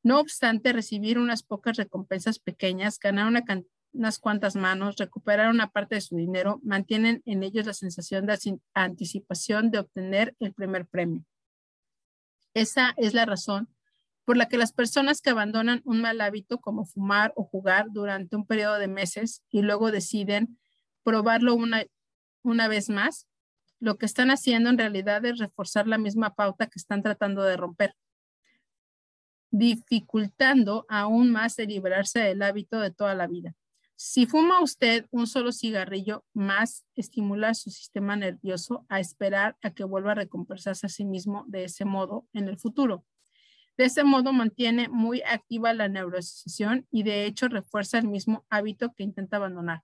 No 0.04 0.20
obstante, 0.20 0.74
recibir 0.74 1.18
unas 1.18 1.44
pocas 1.44 1.78
recompensas 1.78 2.40
pequeñas, 2.40 3.00
ganar 3.00 3.32
unas 3.94 4.20
cuantas 4.20 4.56
manos, 4.56 4.98
recuperar 4.98 5.50
una 5.50 5.72
parte 5.72 5.96
de 5.96 6.02
su 6.02 6.16
dinero, 6.16 6.60
mantienen 6.64 7.24
en 7.26 7.44
ellos 7.44 7.66
la 7.66 7.74
sensación 7.74 8.26
de 8.28 8.60
anticipación 8.74 9.72
de 9.72 9.80
obtener 9.80 10.36
el 10.40 10.54
primer 10.54 10.86
premio. 10.86 11.26
Esa 12.54 12.94
es 12.98 13.14
la 13.14 13.26
razón 13.26 13.75
por 14.26 14.38
la 14.38 14.48
que 14.48 14.58
las 14.58 14.74
personas 14.74 15.22
que 15.22 15.30
abandonan 15.30 15.82
un 15.86 16.02
mal 16.02 16.20
hábito 16.20 16.60
como 16.60 16.86
fumar 16.86 17.32
o 17.36 17.44
jugar 17.44 17.88
durante 17.92 18.36
un 18.36 18.46
periodo 18.46 18.80
de 18.80 18.88
meses 18.88 19.44
y 19.50 19.62
luego 19.62 19.92
deciden 19.92 20.58
probarlo 21.04 21.54
una, 21.54 21.84
una 22.42 22.68
vez 22.68 22.90
más, 22.90 23.28
lo 23.80 23.98
que 23.98 24.08
están 24.08 24.32
haciendo 24.32 24.70
en 24.70 24.80
realidad 24.80 25.24
es 25.26 25.38
reforzar 25.38 25.88
la 25.88 26.00
misma 26.00 26.34
pauta 26.34 26.66
que 26.66 26.80
están 26.80 27.04
tratando 27.04 27.44
de 27.44 27.56
romper, 27.56 27.96
dificultando 29.52 30.86
aún 30.90 31.32
más 31.32 31.60
el 31.60 31.70
liberarse 31.70 32.20
del 32.20 32.42
hábito 32.42 32.80
de 32.80 32.92
toda 32.92 33.14
la 33.14 33.28
vida. 33.28 33.54
Si 33.98 34.26
fuma 34.26 34.62
usted 34.62 35.06
un 35.12 35.26
solo 35.26 35.54
cigarrillo 35.54 36.26
más, 36.34 36.84
estimula 36.96 37.54
su 37.54 37.70
sistema 37.70 38.16
nervioso 38.18 38.86
a 38.90 39.00
esperar 39.00 39.56
a 39.62 39.72
que 39.72 39.86
vuelva 39.86 40.12
a 40.12 40.16
recompensarse 40.16 40.88
a 40.88 40.90
sí 40.90 41.06
mismo 41.06 41.46
de 41.48 41.66
ese 41.66 41.86
modo 41.86 42.28
en 42.34 42.50
el 42.50 42.58
futuro. 42.58 43.06
De 43.78 43.86
ese 43.86 44.06
modo 44.06 44.32
mantiene 44.32 44.88
muy 44.88 45.22
activa 45.24 45.74
la 45.74 45.90
neuroasociación 45.90 46.88
y 46.92 47.04
de 47.04 47.26
hecho 47.26 47.50
refuerza 47.50 47.98
el 47.98 48.08
mismo 48.08 48.46
hábito 48.50 48.94
que 48.96 49.04
intenta 49.04 49.36
abandonar. 49.38 49.84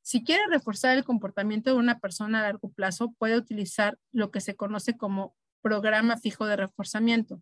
Si 0.00 0.24
quiere 0.24 0.42
reforzar 0.50 0.98
el 0.98 1.04
comportamiento 1.04 1.70
de 1.70 1.76
una 1.76 2.00
persona 2.00 2.40
a 2.40 2.42
largo 2.42 2.72
plazo, 2.72 3.14
puede 3.18 3.36
utilizar 3.36 3.96
lo 4.10 4.32
que 4.32 4.40
se 4.40 4.56
conoce 4.56 4.96
como 4.96 5.36
programa 5.60 6.16
fijo 6.16 6.46
de 6.46 6.56
reforzamiento. 6.56 7.40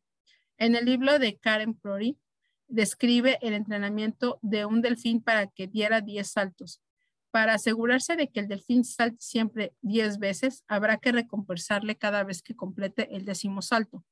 En 0.59 0.75
el 0.75 0.85
libro 0.85 1.19
de 1.19 1.39
Karen 1.39 1.75
Prory, 1.75 2.19
describe 2.69 3.39
el 3.41 3.55
entrenamiento 3.55 4.39
de 4.43 4.67
un 4.67 4.83
delfín 4.83 5.23
para 5.23 5.47
que 5.47 5.67
diera 5.67 6.03
10 6.03 6.31
saltos. 6.31 6.83
Para 7.31 7.55
asegurarse 7.55 8.17
de 8.17 8.29
que 8.29 8.41
el 8.41 8.49
delfín 8.49 8.85
salte 8.85 9.17
siempre 9.21 9.73
10 9.81 10.19
veces, 10.19 10.63
habrá 10.69 10.99
que 10.99 11.13
recompensarle 11.13 11.97
cada 11.97 12.23
vez 12.25 12.43
que 12.43 12.55
complete 12.55 13.17
el 13.17 13.25
décimo 13.25 13.63
salto 13.63 14.05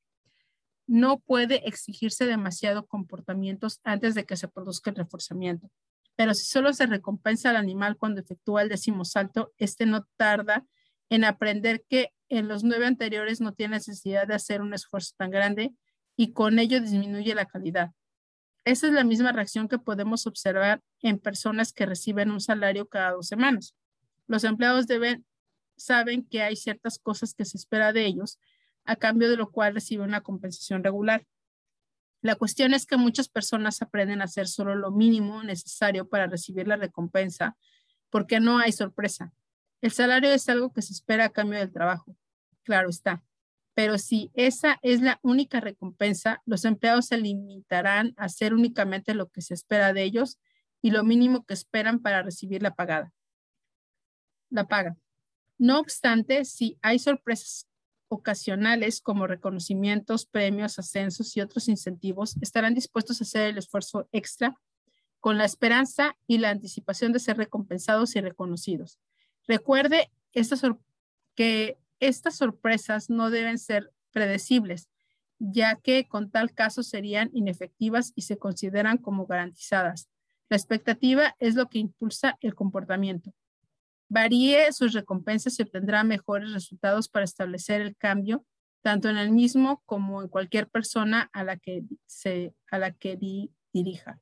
no 0.89 1.19
puede 1.19 1.67
exigirse 1.67 2.25
demasiado 2.25 2.87
comportamientos 2.87 3.79
antes 3.83 4.15
de 4.15 4.25
que 4.25 4.35
se 4.35 4.47
produzca 4.47 4.89
el 4.89 4.95
reforzamiento. 4.95 5.69
Pero 6.15 6.33
si 6.33 6.45
solo 6.45 6.73
se 6.73 6.87
recompensa 6.87 7.51
al 7.51 7.57
animal 7.57 7.95
cuando 7.95 8.21
efectúa 8.21 8.63
el 8.63 8.69
décimo 8.69 9.05
salto, 9.05 9.53
este 9.57 9.85
no 9.85 10.07
tarda 10.17 10.65
en 11.11 11.25
aprender 11.25 11.85
que 11.87 12.11
en 12.27 12.47
los 12.47 12.63
nueve 12.63 12.87
anteriores 12.87 13.39
no 13.39 13.53
tiene 13.53 13.75
necesidad 13.75 14.27
de 14.27 14.33
hacer 14.33 14.61
un 14.61 14.73
esfuerzo 14.73 15.13
tan 15.15 15.29
grande 15.29 15.71
y 16.17 16.33
con 16.33 16.57
ello 16.57 16.81
disminuye 16.81 17.35
la 17.35 17.45
calidad. 17.45 17.91
Esa 18.65 18.87
es 18.87 18.93
la 18.93 19.03
misma 19.03 19.31
reacción 19.31 19.67
que 19.67 19.77
podemos 19.77 20.25
observar 20.25 20.81
en 21.01 21.19
personas 21.19 21.71
que 21.71 21.85
reciben 21.85 22.31
un 22.31 22.41
salario 22.41 22.87
cada 22.87 23.11
dos 23.11 23.27
semanas. 23.27 23.75
Los 24.25 24.43
empleados 24.43 24.87
deben, 24.87 25.23
saben 25.77 26.25
que 26.25 26.41
hay 26.41 26.55
ciertas 26.55 26.97
cosas 26.97 27.35
que 27.35 27.45
se 27.45 27.57
espera 27.57 27.93
de 27.93 28.07
ellos 28.07 28.39
a 28.85 28.95
cambio 28.95 29.29
de 29.29 29.37
lo 29.37 29.51
cual 29.51 29.73
recibe 29.73 30.03
una 30.03 30.21
compensación 30.21 30.83
regular. 30.83 31.25
La 32.21 32.35
cuestión 32.35 32.73
es 32.73 32.85
que 32.85 32.97
muchas 32.97 33.29
personas 33.29 33.81
aprenden 33.81 34.21
a 34.21 34.25
hacer 34.25 34.47
solo 34.47 34.75
lo 34.75 34.91
mínimo 34.91 35.41
necesario 35.43 36.09
para 36.09 36.27
recibir 36.27 36.67
la 36.67 36.75
recompensa 36.75 37.57
porque 38.09 38.39
no 38.39 38.59
hay 38.59 38.71
sorpresa. 38.71 39.31
El 39.81 39.91
salario 39.91 40.31
es 40.31 40.49
algo 40.49 40.73
que 40.73 40.81
se 40.81 40.93
espera 40.93 41.25
a 41.25 41.29
cambio 41.29 41.59
del 41.59 41.71
trabajo, 41.71 42.15
claro 42.63 42.89
está. 42.89 43.23
Pero 43.73 43.97
si 43.97 44.29
esa 44.33 44.77
es 44.81 45.01
la 45.01 45.19
única 45.21 45.61
recompensa, 45.61 46.41
los 46.45 46.65
empleados 46.65 47.05
se 47.05 47.17
limitarán 47.17 48.13
a 48.17 48.25
hacer 48.25 48.53
únicamente 48.53 49.13
lo 49.13 49.29
que 49.29 49.41
se 49.41 49.53
espera 49.53 49.93
de 49.93 50.03
ellos 50.03 50.37
y 50.81 50.91
lo 50.91 51.05
mínimo 51.05 51.45
que 51.45 51.53
esperan 51.53 51.99
para 51.99 52.21
recibir 52.21 52.61
la 52.61 52.75
pagada. 52.75 53.13
La 54.49 54.67
paga. 54.67 54.97
No 55.57 55.79
obstante, 55.79 56.43
si 56.43 56.77
hay 56.81 56.99
sorpresas 56.99 57.68
ocasionales 58.09 59.01
como 59.01 59.27
reconocimientos, 59.27 60.25
premios, 60.25 60.79
ascensos 60.79 61.37
y 61.37 61.41
otros 61.41 61.69
incentivos 61.69 62.35
estarán 62.41 62.73
dispuestos 62.73 63.21
a 63.21 63.23
hacer 63.23 63.49
el 63.49 63.57
esfuerzo 63.57 64.09
extra 64.11 64.55
con 65.19 65.37
la 65.37 65.45
esperanza 65.45 66.15
y 66.27 66.39
la 66.39 66.49
anticipación 66.49 67.13
de 67.13 67.19
ser 67.19 67.37
recompensados 67.37 68.15
y 68.15 68.21
reconocidos. 68.21 68.99
Recuerde 69.47 70.11
que 71.35 71.77
estas 71.99 72.35
sorpresas 72.35 73.09
no 73.09 73.29
deben 73.29 73.59
ser 73.59 73.91
predecibles, 74.11 74.89
ya 75.37 75.75
que 75.75 76.07
con 76.07 76.31
tal 76.31 76.53
caso 76.53 76.83
serían 76.83 77.29
inefectivas 77.33 78.11
y 78.15 78.23
se 78.23 78.37
consideran 78.37 78.97
como 78.97 79.25
garantizadas. 79.25 80.09
La 80.49 80.57
expectativa 80.57 81.35
es 81.39 81.55
lo 81.55 81.69
que 81.69 81.79
impulsa 81.79 82.37
el 82.41 82.55
comportamiento 82.55 83.33
varíe 84.09 84.73
sus 84.73 84.93
recompensas 84.93 85.57
y 85.59 85.63
obtendrá 85.63 86.03
mejores 86.03 86.51
resultados 86.51 87.07
para 87.07 87.25
establecer 87.25 87.81
el 87.81 87.95
cambio, 87.95 88.45
tanto 88.81 89.09
en 89.09 89.17
el 89.17 89.31
mismo 89.31 89.81
como 89.85 90.21
en 90.21 90.27
cualquier 90.27 90.67
persona 90.67 91.29
a 91.31 91.43
la 91.43 91.57
que, 91.57 91.83
se, 92.05 92.53
a 92.71 92.79
la 92.79 92.91
que 92.91 93.17
dirija. 93.71 94.19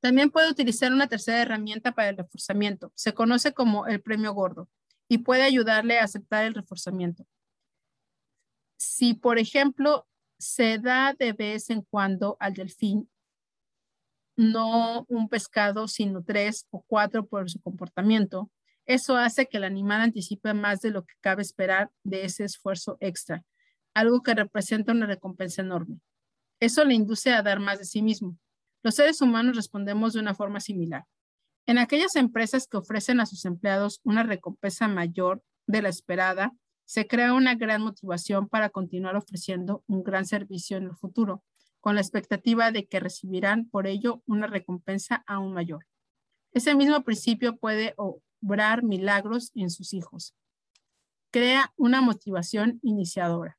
También 0.00 0.30
puede 0.30 0.50
utilizar 0.50 0.92
una 0.92 1.08
tercera 1.08 1.42
herramienta 1.42 1.92
para 1.92 2.10
el 2.10 2.16
reforzamiento. 2.16 2.92
Se 2.94 3.14
conoce 3.14 3.52
como 3.52 3.86
el 3.86 4.00
premio 4.00 4.32
gordo 4.32 4.68
y 5.08 5.18
puede 5.18 5.42
ayudarle 5.42 5.98
a 5.98 6.04
aceptar 6.04 6.44
el 6.44 6.54
reforzamiento. 6.54 7.24
Si, 8.76 9.14
por 9.14 9.38
ejemplo, 9.38 10.06
se 10.38 10.78
da 10.78 11.14
de 11.18 11.32
vez 11.32 11.70
en 11.70 11.82
cuando 11.82 12.36
al 12.38 12.54
delfín 12.54 13.10
no 14.38 15.04
un 15.08 15.28
pescado, 15.28 15.88
sino 15.88 16.22
tres 16.22 16.66
o 16.70 16.84
cuatro 16.86 17.26
por 17.26 17.50
su 17.50 17.60
comportamiento. 17.60 18.50
Eso 18.86 19.16
hace 19.16 19.46
que 19.46 19.56
el 19.56 19.64
animal 19.64 20.00
anticipe 20.00 20.54
más 20.54 20.80
de 20.80 20.92
lo 20.92 21.04
que 21.04 21.14
cabe 21.20 21.42
esperar 21.42 21.90
de 22.04 22.24
ese 22.24 22.44
esfuerzo 22.44 22.96
extra, 23.00 23.44
algo 23.94 24.22
que 24.22 24.34
representa 24.34 24.92
una 24.92 25.06
recompensa 25.06 25.62
enorme. 25.62 25.98
Eso 26.60 26.84
le 26.84 26.94
induce 26.94 27.32
a 27.32 27.42
dar 27.42 27.58
más 27.58 27.80
de 27.80 27.84
sí 27.84 28.00
mismo. 28.00 28.38
Los 28.84 28.94
seres 28.94 29.20
humanos 29.20 29.56
respondemos 29.56 30.12
de 30.12 30.20
una 30.20 30.36
forma 30.36 30.60
similar. 30.60 31.04
En 31.66 31.78
aquellas 31.78 32.14
empresas 32.14 32.68
que 32.68 32.76
ofrecen 32.76 33.18
a 33.18 33.26
sus 33.26 33.44
empleados 33.44 34.00
una 34.04 34.22
recompensa 34.22 34.86
mayor 34.86 35.42
de 35.66 35.82
la 35.82 35.88
esperada, 35.88 36.52
se 36.84 37.08
crea 37.08 37.34
una 37.34 37.56
gran 37.56 37.82
motivación 37.82 38.48
para 38.48 38.70
continuar 38.70 39.16
ofreciendo 39.16 39.82
un 39.88 40.04
gran 40.04 40.26
servicio 40.26 40.76
en 40.76 40.84
el 40.84 40.96
futuro 40.96 41.42
con 41.80 41.94
la 41.94 42.00
expectativa 42.00 42.72
de 42.72 42.86
que 42.86 43.00
recibirán 43.00 43.68
por 43.68 43.86
ello 43.86 44.22
una 44.26 44.46
recompensa 44.46 45.24
aún 45.26 45.52
mayor. 45.52 45.86
Ese 46.52 46.74
mismo 46.74 47.02
principio 47.02 47.56
puede 47.56 47.94
obrar 47.96 48.82
milagros 48.82 49.52
en 49.54 49.70
sus 49.70 49.92
hijos. 49.92 50.34
Crea 51.30 51.72
una 51.76 52.00
motivación 52.00 52.80
iniciadora. 52.82 53.58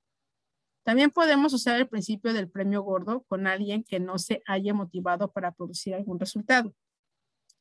También 0.83 1.11
podemos 1.11 1.53
usar 1.53 1.79
el 1.79 1.87
principio 1.87 2.33
del 2.33 2.49
premio 2.49 2.81
gordo 2.81 3.23
con 3.27 3.45
alguien 3.45 3.83
que 3.83 3.99
no 3.99 4.17
se 4.17 4.41
haya 4.47 4.73
motivado 4.73 5.31
para 5.31 5.51
producir 5.51 5.93
algún 5.93 6.19
resultado. 6.19 6.73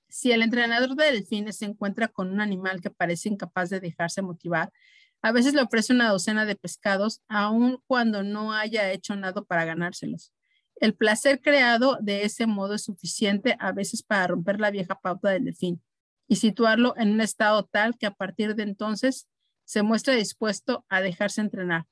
Si 0.09 0.33
el 0.33 0.41
entrenador 0.41 0.95
de 0.97 1.13
delfines 1.13 1.59
se 1.59 1.67
encuentra 1.67 2.09
con 2.09 2.31
un 2.31 2.41
animal 2.41 2.81
que 2.81 2.91
parece 2.91 3.29
incapaz 3.29 3.69
de 3.69 3.81
dejarse 3.81 4.23
motivar, 4.23 4.73
a 5.21 5.33
veces 5.33 5.53
le 5.53 5.61
ofrece 5.61 5.93
una 5.93 6.09
docena 6.09 6.47
de 6.47 6.57
pescados, 6.57 7.21
aun 7.29 7.83
cuando 7.87 8.23
no 8.23 8.53
haya 8.53 8.91
hecho 8.93 9.15
nada 9.17 9.43
para 9.43 9.65
ganárselos. 9.65 10.33
El 10.81 10.95
placer 10.95 11.41
creado 11.41 11.99
de 12.01 12.25
ese 12.25 12.47
modo 12.47 12.75
es 12.75 12.85
suficiente 12.85 13.57
a 13.59 13.73
veces 13.73 14.03
para 14.03 14.29
romper 14.29 14.61
la 14.61 14.71
vieja 14.71 14.99
pauta 15.01 15.31
del 15.31 15.45
delfín. 15.45 15.83
y 16.31 16.37
situarlo 16.37 16.95
en 16.99 17.13
un 17.13 17.23
estado 17.23 17.65
tal 17.65 17.97
que 17.97 18.05
a 18.05 18.11
partir 18.11 18.55
de 18.55 18.63
entonces 18.63 19.27
se 19.65 19.83
muestre 19.83 20.15
dispuesto 20.15 20.85
a 20.91 21.01
dejarse 21.01 21.41
entrenar. 21.41 21.87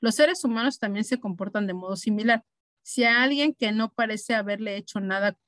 Los 0.00 0.16
seres 0.16 0.44
humanos 0.44 0.78
también 0.78 1.04
se 1.04 1.18
comportan 1.18 1.66
de 1.66 1.72
modo 1.72 1.96
similar. 1.96 2.44
Si 2.82 3.04
a 3.04 3.22
alguien 3.22 3.54
que 3.54 3.72
no 3.72 3.90
parece 3.90 4.34
haberle 4.34 4.76
hecho 4.76 5.00
nada 5.00 5.38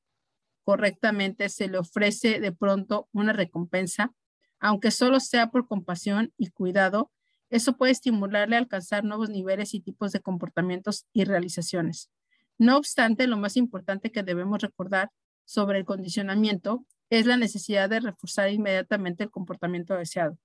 correctamente 0.65 1.51
se 1.51 1.69
le 1.69 1.77
ofrece 1.77 2.41
de 2.41 2.53
pronto 2.53 3.09
una 3.13 3.35
recompensa, 3.35 4.15
aunque 4.61 4.91
solo 4.91 5.21
sea 5.21 5.51
por 5.51 5.67
compasión 5.69 6.33
y 6.39 6.49
cuidado, 6.49 7.11
eso 7.51 7.77
puede 7.77 7.93
estimularle 7.93 8.57
a 8.57 8.61
alcanzar 8.61 9.05
nuevos 9.05 9.29
niveles 9.29 9.75
y 9.75 9.81
tipos 9.81 10.13
de 10.13 10.21
comportamientos 10.21 11.07
y 11.13 11.25
realizaciones. 11.25 12.11
No 12.59 12.77
obstante, 12.77 13.27
lo 13.27 13.37
más 13.37 13.57
importante 13.57 14.13
que 14.13 14.23
debemos 14.23 14.61
recordar 14.63 15.11
sobre 15.45 15.79
el 15.79 15.85
condicionamiento 15.85 16.85
es 17.11 17.27
la 17.27 17.37
necesidad 17.37 17.91
de 17.91 18.01
reforzar 18.01 18.51
inmediatamente 18.51 19.25
el 19.25 19.31
comportamiento 19.31 19.95
deseado. 19.95 20.39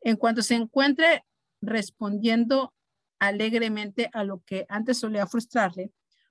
En 0.00 0.16
cuanto 0.16 0.42
se 0.42 0.54
encuentre 0.54 1.24
respondiendo 1.60 2.74
alegremente 3.18 4.10
a 4.12 4.22
lo 4.24 4.42
que 4.44 4.66
antes 4.68 4.98
solía 4.98 5.26
frustrarle, 5.26 5.90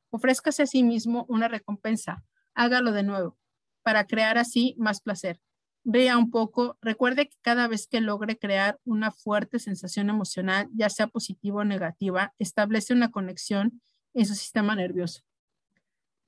ofrézcase 0.09 0.63
a 0.63 0.67
sí 0.67 0.83
mismo 0.83 1.25
una 1.27 1.47
recompensa, 1.47 2.23
hágalo 2.53 2.91
de 2.91 3.03
nuevo, 3.03 3.37
para 3.81 4.05
crear 4.05 4.37
así 4.37 4.75
más 4.77 5.01
placer. 5.01 5.39
Vea 5.83 6.17
un 6.17 6.31
poco, 6.31 6.77
recuerde 6.81 7.27
que 7.27 7.35
cada 7.41 7.67
vez 7.67 7.87
que 7.87 7.99
logre 7.99 8.37
crear 8.37 8.79
una 8.85 9.11
fuerte 9.11 9.59
sensación 9.59 10.09
emocional, 10.09 10.69
ya 10.73 10.89
sea 10.89 11.07
positiva 11.07 11.61
o 11.61 11.65
negativa, 11.65 12.33
establece 12.39 12.93
una 12.93 13.11
conexión 13.11 13.81
en 14.13 14.25
su 14.25 14.35
sistema 14.35 14.75
nervioso. 14.75 15.21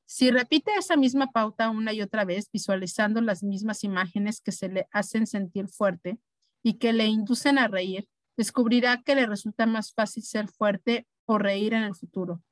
Si 0.05 0.29
repite 0.29 0.71
esa 0.75 0.95
misma 0.95 1.31
pauta 1.31 1.69
una 1.69 1.91
y 1.91 2.01
otra 2.01 2.25
vez, 2.25 2.49
visualizando 2.51 3.21
las 3.21 3.43
mismas 3.43 3.83
imágenes 3.83 4.39
que 4.39 4.51
se 4.51 4.69
le 4.69 4.87
hacen 4.91 5.25
sentir 5.25 5.67
fuerte 5.67 6.19
y 6.61 6.75
que 6.75 6.93
le 6.93 7.05
inducen 7.07 7.57
a 7.57 7.67
reír, 7.67 8.07
descubrirá 8.37 9.01
que 9.01 9.15
le 9.15 9.25
resulta 9.25 9.65
más 9.65 9.93
fácil 9.93 10.23
ser 10.23 10.47
fuerte 10.47 11.07
o 11.25 11.37
reír 11.37 11.73
en 11.73 11.83
el 11.83 11.95
futuro. 11.95 12.43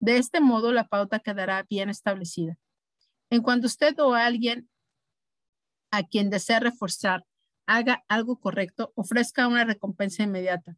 De 0.00 0.16
este 0.16 0.40
modo, 0.40 0.72
la 0.72 0.88
pauta 0.88 1.20
quedará 1.20 1.64
bien 1.68 1.90
establecida. 1.90 2.56
En 3.30 3.42
cuanto 3.42 3.66
usted 3.66 3.98
o 4.00 4.14
alguien 4.14 4.68
a 5.90 6.02
quien 6.02 6.30
desea 6.30 6.60
reforzar 6.60 7.24
haga 7.66 8.04
algo 8.08 8.40
correcto, 8.40 8.92
ofrezca 8.96 9.46
una 9.46 9.64
recompensa 9.64 10.22
inmediata. 10.22 10.76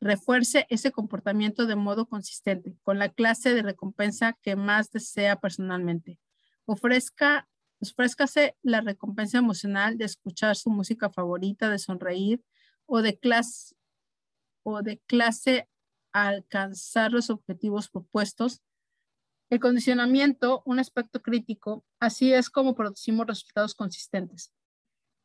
Refuerce 0.00 0.66
ese 0.70 0.92
comportamiento 0.92 1.66
de 1.66 1.76
modo 1.76 2.06
consistente, 2.06 2.74
con 2.82 2.98
la 2.98 3.10
clase 3.10 3.54
de 3.54 3.62
recompensa 3.62 4.38
que 4.40 4.56
más 4.56 4.90
desea 4.90 5.36
personalmente. 5.36 6.18
Ofrezca, 6.64 7.48
ofrézcase 7.80 8.56
la 8.62 8.80
recompensa 8.80 9.38
emocional 9.38 9.98
de 9.98 10.06
escuchar 10.06 10.56
su 10.56 10.70
música 10.70 11.10
favorita, 11.10 11.68
de 11.68 11.78
sonreír 11.78 12.42
o 12.86 13.02
de 13.02 13.18
clase, 13.18 13.74
o 14.62 14.80
de 14.82 15.00
clase 15.06 15.68
alcanzar 16.12 17.12
los 17.12 17.28
objetivos 17.28 17.90
propuestos. 17.90 18.62
El 19.50 19.60
condicionamiento, 19.60 20.62
un 20.64 20.78
aspecto 20.78 21.20
crítico, 21.20 21.84
así 21.98 22.32
es 22.32 22.48
como 22.48 22.74
producimos 22.74 23.26
resultados 23.26 23.74
consistentes. 23.74 24.52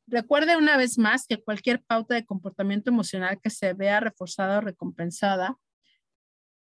Recuerde 0.07 0.55
una 0.57 0.77
vez 0.77 0.97
más 0.97 1.25
que 1.25 1.41
cualquier 1.41 1.81
pauta 1.83 2.15
de 2.15 2.25
comportamiento 2.25 2.91
emocional 2.91 3.39
que 3.41 3.49
se 3.49 3.73
vea 3.73 3.99
reforzada 3.99 4.59
o 4.59 4.61
recompensada 4.61 5.57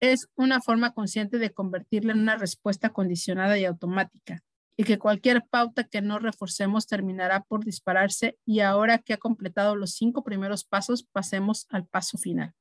es 0.01 0.29
una 0.35 0.61
forma 0.61 0.93
consciente 0.93 1.39
de 1.39 1.53
convertirla 1.53 2.13
en 2.13 2.21
una 2.21 2.37
respuesta 2.37 2.91
condicionada 2.91 3.57
y 3.59 3.65
automática 3.65 4.43
y 4.77 4.85
que 4.85 4.99
cualquier 4.99 5.47
pauta 5.47 5.85
que 5.85 6.03
no 6.03 6.19
reforcemos 6.19 6.87
terminará 6.87 7.45
por 7.45 7.65
dispararse 7.65 8.39
y 8.45 8.61
ahora 8.61 8.99
que 8.99 9.13
ha 9.13 9.19
completado 9.19 9.77
los 9.77 9.93
cinco 9.93 10.25
primeros 10.25 10.65
pasos, 10.65 11.05
pasemos 11.05 11.67
al 11.71 11.87
paso 11.87 12.19
final. 12.19 12.55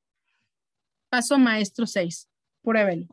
Paso 1.09 1.37
maestro 1.37 1.87
6. 1.87 2.29
Pruébelo. 2.63 3.07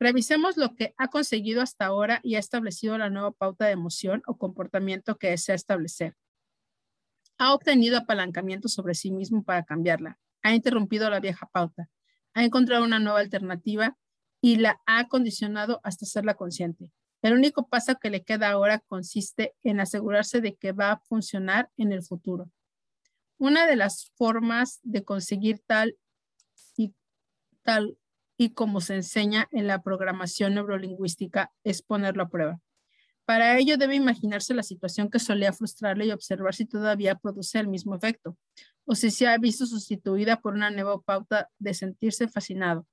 Revisemos 0.00 0.56
lo 0.56 0.74
que 0.76 0.94
ha 0.96 1.08
conseguido 1.08 1.60
hasta 1.60 1.86
ahora 1.86 2.20
y 2.22 2.36
ha 2.36 2.38
establecido 2.38 2.96
la 2.98 3.10
nueva 3.10 3.32
pauta 3.32 3.66
de 3.66 3.72
emoción 3.72 4.22
o 4.26 4.38
comportamiento 4.38 5.18
que 5.18 5.30
desea 5.30 5.56
establecer. 5.56 6.14
Ha 7.38 7.52
obtenido 7.52 7.98
apalancamiento 7.98 8.68
sobre 8.68 8.94
sí 8.94 9.10
mismo 9.10 9.42
para 9.42 9.64
cambiarla. 9.64 10.18
Ha 10.42 10.54
interrumpido 10.54 11.10
la 11.10 11.20
vieja 11.20 11.48
pauta. 11.52 11.88
Ha 12.34 12.44
encontrado 12.44 12.84
una 12.84 13.00
nueva 13.00 13.20
alternativa 13.20 13.96
y 14.40 14.56
la 14.56 14.80
ha 14.86 15.08
condicionado 15.08 15.80
hasta 15.82 16.04
hacerla 16.04 16.34
consciente. 16.34 16.92
El 17.22 17.32
único 17.32 17.66
paso 17.66 17.96
que 17.96 18.10
le 18.10 18.22
queda 18.22 18.50
ahora 18.50 18.78
consiste 18.78 19.54
en 19.64 19.80
asegurarse 19.80 20.40
de 20.40 20.54
que 20.54 20.70
va 20.70 20.92
a 20.92 21.00
funcionar 21.00 21.70
en 21.76 21.92
el 21.92 22.04
futuro. 22.04 22.50
Una 23.38 23.66
de 23.66 23.74
las 23.74 24.12
formas 24.16 24.78
de 24.84 25.04
conseguir 25.04 25.60
tal 25.66 25.96
y 26.76 26.94
tal 27.62 27.98
y 28.38 28.50
como 28.50 28.80
se 28.80 28.94
enseña 28.94 29.48
en 29.50 29.66
la 29.66 29.82
programación 29.82 30.54
neurolingüística 30.54 31.52
es 31.64 31.82
ponerlo 31.82 32.22
a 32.22 32.28
prueba. 32.28 32.60
Para 33.26 33.58
ello 33.58 33.76
debe 33.76 33.96
imaginarse 33.96 34.54
la 34.54 34.62
situación 34.62 35.10
que 35.10 35.18
solía 35.18 35.52
frustrarle 35.52 36.06
y 36.06 36.12
observar 36.12 36.54
si 36.54 36.64
todavía 36.64 37.16
produce 37.16 37.58
el 37.58 37.68
mismo 37.68 37.94
efecto 37.94 38.38
o 38.86 38.94
si 38.94 39.10
se 39.10 39.26
ha 39.26 39.36
visto 39.36 39.66
sustituida 39.66 40.40
por 40.40 40.54
una 40.54 40.70
nueva 40.70 40.98
pauta 41.02 41.50
de 41.58 41.74
sentirse 41.74 42.28
fascinado. 42.28 42.86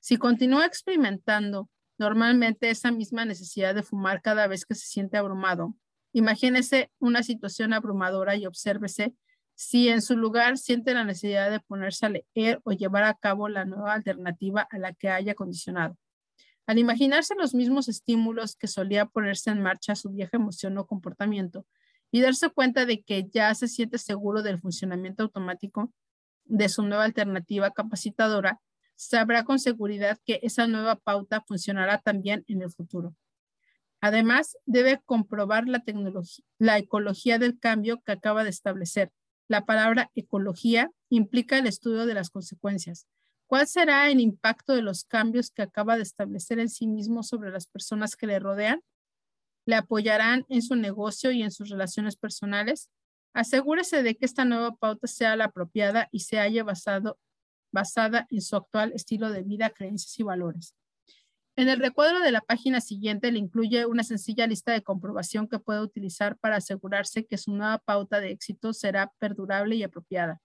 Si 0.00 0.16
continúa 0.16 0.64
experimentando 0.64 1.68
normalmente 1.98 2.70
esa 2.70 2.90
misma 2.90 3.24
necesidad 3.24 3.74
de 3.74 3.82
fumar 3.82 4.22
cada 4.22 4.46
vez 4.46 4.64
que 4.64 4.74
se 4.74 4.86
siente 4.86 5.18
abrumado, 5.18 5.74
imagínese 6.12 6.90
una 6.98 7.22
situación 7.22 7.72
abrumadora 7.74 8.34
y 8.36 8.46
obsérvese 8.46 9.14
si 9.62 9.88
en 9.88 10.02
su 10.02 10.16
lugar 10.16 10.58
siente 10.58 10.92
la 10.92 11.04
necesidad 11.04 11.48
de 11.48 11.60
ponerse 11.60 12.04
a 12.04 12.08
leer 12.08 12.60
o 12.64 12.72
llevar 12.72 13.04
a 13.04 13.14
cabo 13.14 13.48
la 13.48 13.64
nueva 13.64 13.94
alternativa 13.94 14.66
a 14.68 14.78
la 14.78 14.92
que 14.92 15.08
haya 15.08 15.36
condicionado. 15.36 15.96
Al 16.66 16.78
imaginarse 16.78 17.36
los 17.36 17.54
mismos 17.54 17.88
estímulos 17.88 18.56
que 18.56 18.66
solía 18.66 19.06
ponerse 19.06 19.50
en 19.50 19.62
marcha 19.62 19.94
su 19.94 20.10
vieja 20.10 20.36
emoción 20.36 20.76
o 20.78 20.86
comportamiento 20.88 21.64
y 22.10 22.22
darse 22.22 22.50
cuenta 22.50 22.86
de 22.86 23.02
que 23.02 23.28
ya 23.32 23.54
se 23.54 23.68
siente 23.68 23.98
seguro 23.98 24.42
del 24.42 24.58
funcionamiento 24.58 25.22
automático 25.22 25.92
de 26.44 26.68
su 26.68 26.82
nueva 26.82 27.04
alternativa 27.04 27.70
capacitadora, 27.70 28.60
sabrá 28.96 29.44
con 29.44 29.60
seguridad 29.60 30.18
que 30.24 30.40
esa 30.42 30.66
nueva 30.66 30.96
pauta 30.96 31.40
funcionará 31.40 31.98
también 31.98 32.44
en 32.48 32.62
el 32.62 32.72
futuro. 32.72 33.14
Además, 34.00 34.56
debe 34.66 35.00
comprobar 35.04 35.68
la, 35.68 35.84
la 36.58 36.78
ecología 36.78 37.38
del 37.38 37.60
cambio 37.60 38.02
que 38.04 38.10
acaba 38.10 38.42
de 38.42 38.50
establecer 38.50 39.12
la 39.48 39.64
palabra 39.64 40.10
ecología 40.14 40.90
implica 41.08 41.58
el 41.58 41.66
estudio 41.66 42.06
de 42.06 42.14
las 42.14 42.30
consecuencias. 42.30 43.06
¿Cuál 43.46 43.66
será 43.66 44.10
el 44.10 44.20
impacto 44.20 44.74
de 44.74 44.82
los 44.82 45.04
cambios 45.04 45.50
que 45.50 45.62
acaba 45.62 45.96
de 45.96 46.02
establecer 46.02 46.58
en 46.58 46.70
sí 46.70 46.86
mismo 46.86 47.22
sobre 47.22 47.50
las 47.50 47.66
personas 47.66 48.16
que 48.16 48.26
le 48.26 48.38
rodean? 48.38 48.82
¿Le 49.66 49.74
apoyarán 49.74 50.46
en 50.48 50.62
su 50.62 50.74
negocio 50.74 51.30
y 51.32 51.42
en 51.42 51.50
sus 51.50 51.68
relaciones 51.68 52.16
personales? 52.16 52.88
Asegúrese 53.34 54.02
de 54.02 54.16
que 54.16 54.24
esta 54.24 54.44
nueva 54.44 54.74
pauta 54.74 55.06
sea 55.06 55.36
la 55.36 55.44
apropiada 55.46 56.08
y 56.12 56.20
se 56.20 56.38
haya 56.38 56.64
basado, 56.64 57.18
basada 57.72 58.26
en 58.30 58.40
su 58.40 58.56
actual 58.56 58.92
estilo 58.94 59.30
de 59.30 59.42
vida, 59.42 59.70
creencias 59.70 60.18
y 60.18 60.22
valores. 60.22 60.74
En 61.54 61.68
el 61.68 61.80
recuadro 61.80 62.20
de 62.20 62.32
la 62.32 62.40
página 62.40 62.80
siguiente 62.80 63.30
le 63.30 63.38
incluye 63.38 63.84
una 63.84 64.04
sencilla 64.04 64.46
lista 64.46 64.72
de 64.72 64.82
comprobación 64.82 65.48
que 65.48 65.58
puede 65.58 65.82
utilizar 65.82 66.38
para 66.38 66.56
asegurarse 66.56 67.26
que 67.26 67.36
su 67.36 67.52
nueva 67.52 67.78
pauta 67.78 68.20
de 68.20 68.30
éxito 68.30 68.72
será 68.72 69.12
perdurable 69.18 69.76
y 69.76 69.82
apropiada. 69.82 70.40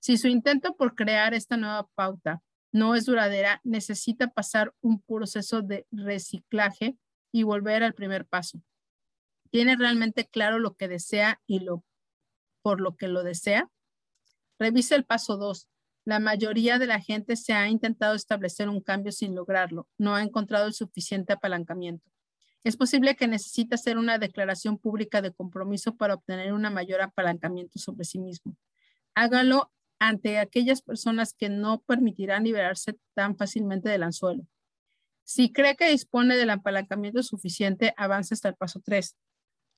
Si 0.00 0.18
su 0.18 0.28
intento 0.28 0.76
por 0.76 0.94
crear 0.94 1.32
esta 1.32 1.56
nueva 1.56 1.88
pauta 1.94 2.42
no 2.72 2.94
es 2.94 3.06
duradera, 3.06 3.60
necesita 3.64 4.28
pasar 4.28 4.74
un 4.82 5.00
proceso 5.00 5.62
de 5.62 5.86
reciclaje 5.90 6.98
y 7.32 7.42
volver 7.42 7.82
al 7.82 7.94
primer 7.94 8.26
paso. 8.26 8.60
¿Tiene 9.50 9.76
realmente 9.76 10.26
claro 10.26 10.58
lo 10.58 10.74
que 10.74 10.88
desea 10.88 11.40
y 11.46 11.64
por 12.60 12.82
lo 12.82 12.96
que 12.96 13.08
lo 13.08 13.22
desea? 13.22 13.70
Revise 14.58 14.94
el 14.94 15.04
paso 15.04 15.38
2. 15.38 15.68
La 16.04 16.18
mayoría 16.18 16.78
de 16.78 16.86
la 16.86 17.00
gente 17.00 17.36
se 17.36 17.54
ha 17.54 17.68
intentado 17.68 18.14
establecer 18.14 18.68
un 18.68 18.80
cambio 18.80 19.10
sin 19.10 19.34
lograrlo. 19.34 19.88
No 19.96 20.14
ha 20.14 20.22
encontrado 20.22 20.66
el 20.66 20.74
suficiente 20.74 21.32
apalancamiento. 21.32 22.10
Es 22.62 22.76
posible 22.76 23.14
que 23.14 23.28
necesite 23.28 23.74
hacer 23.74 23.98
una 23.98 24.18
declaración 24.18 24.78
pública 24.78 25.22
de 25.22 25.32
compromiso 25.32 25.96
para 25.96 26.14
obtener 26.14 26.52
un 26.52 26.62
mayor 26.72 27.02
apalancamiento 27.02 27.78
sobre 27.78 28.04
sí 28.04 28.18
mismo. 28.18 28.56
Hágalo 29.14 29.70
ante 29.98 30.38
aquellas 30.38 30.82
personas 30.82 31.34
que 31.34 31.48
no 31.48 31.80
permitirán 31.82 32.44
liberarse 32.44 32.98
tan 33.14 33.36
fácilmente 33.36 33.88
del 33.88 34.02
anzuelo. 34.02 34.46
Si 35.24 35.52
cree 35.52 35.76
que 35.76 35.90
dispone 35.90 36.36
del 36.36 36.50
apalancamiento 36.50 37.22
suficiente, 37.22 37.94
avance 37.96 38.34
hasta 38.34 38.48
el 38.48 38.56
paso 38.56 38.80
3. 38.84 39.16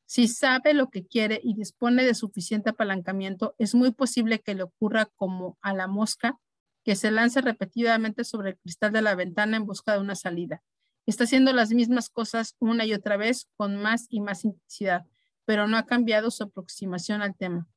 Si 0.07 0.29
sabe 0.29 0.73
lo 0.73 0.89
que 0.89 1.05
quiere 1.05 1.41
y 1.43 1.55
dispone 1.55 2.05
de 2.05 2.15
suficiente 2.15 2.71
apalancamiento, 2.71 3.55
es 3.59 3.75
muy 3.75 3.91
posible 3.91 4.41
que 4.41 4.55
le 4.55 4.63
ocurra 4.63 5.07
como 5.17 5.59
a 5.61 5.75
la 5.75 5.89
mosca 5.89 6.39
que 6.85 6.95
se 6.95 7.11
lance 7.11 7.41
repetidamente 7.41 8.23
sobre 8.23 8.51
el 8.51 8.59
cristal 8.59 8.93
de 8.93 9.03
la 9.03 9.17
ventana 9.17 9.57
en 9.57 9.67
busca 9.67 9.93
de 9.93 9.99
una 9.99 10.15
salida. 10.15 10.63
Está 11.05 11.25
haciendo 11.25 11.53
las 11.53 11.71
mismas 11.71 12.09
cosas 12.09 12.55
una 12.61 12.85
y 12.85 12.95
otra 12.95 13.17
vez 13.17 13.49
con 13.57 13.77
más 13.77 14.07
y 14.09 14.21
más 14.21 14.45
intensidad. 14.45 15.05
pero 15.45 15.69
no 15.69 15.77
ha 15.77 15.87
cambiado 15.87 16.33
su 16.33 16.43
aproximación 16.43 17.23
al 17.23 17.37
tema. 17.37 17.69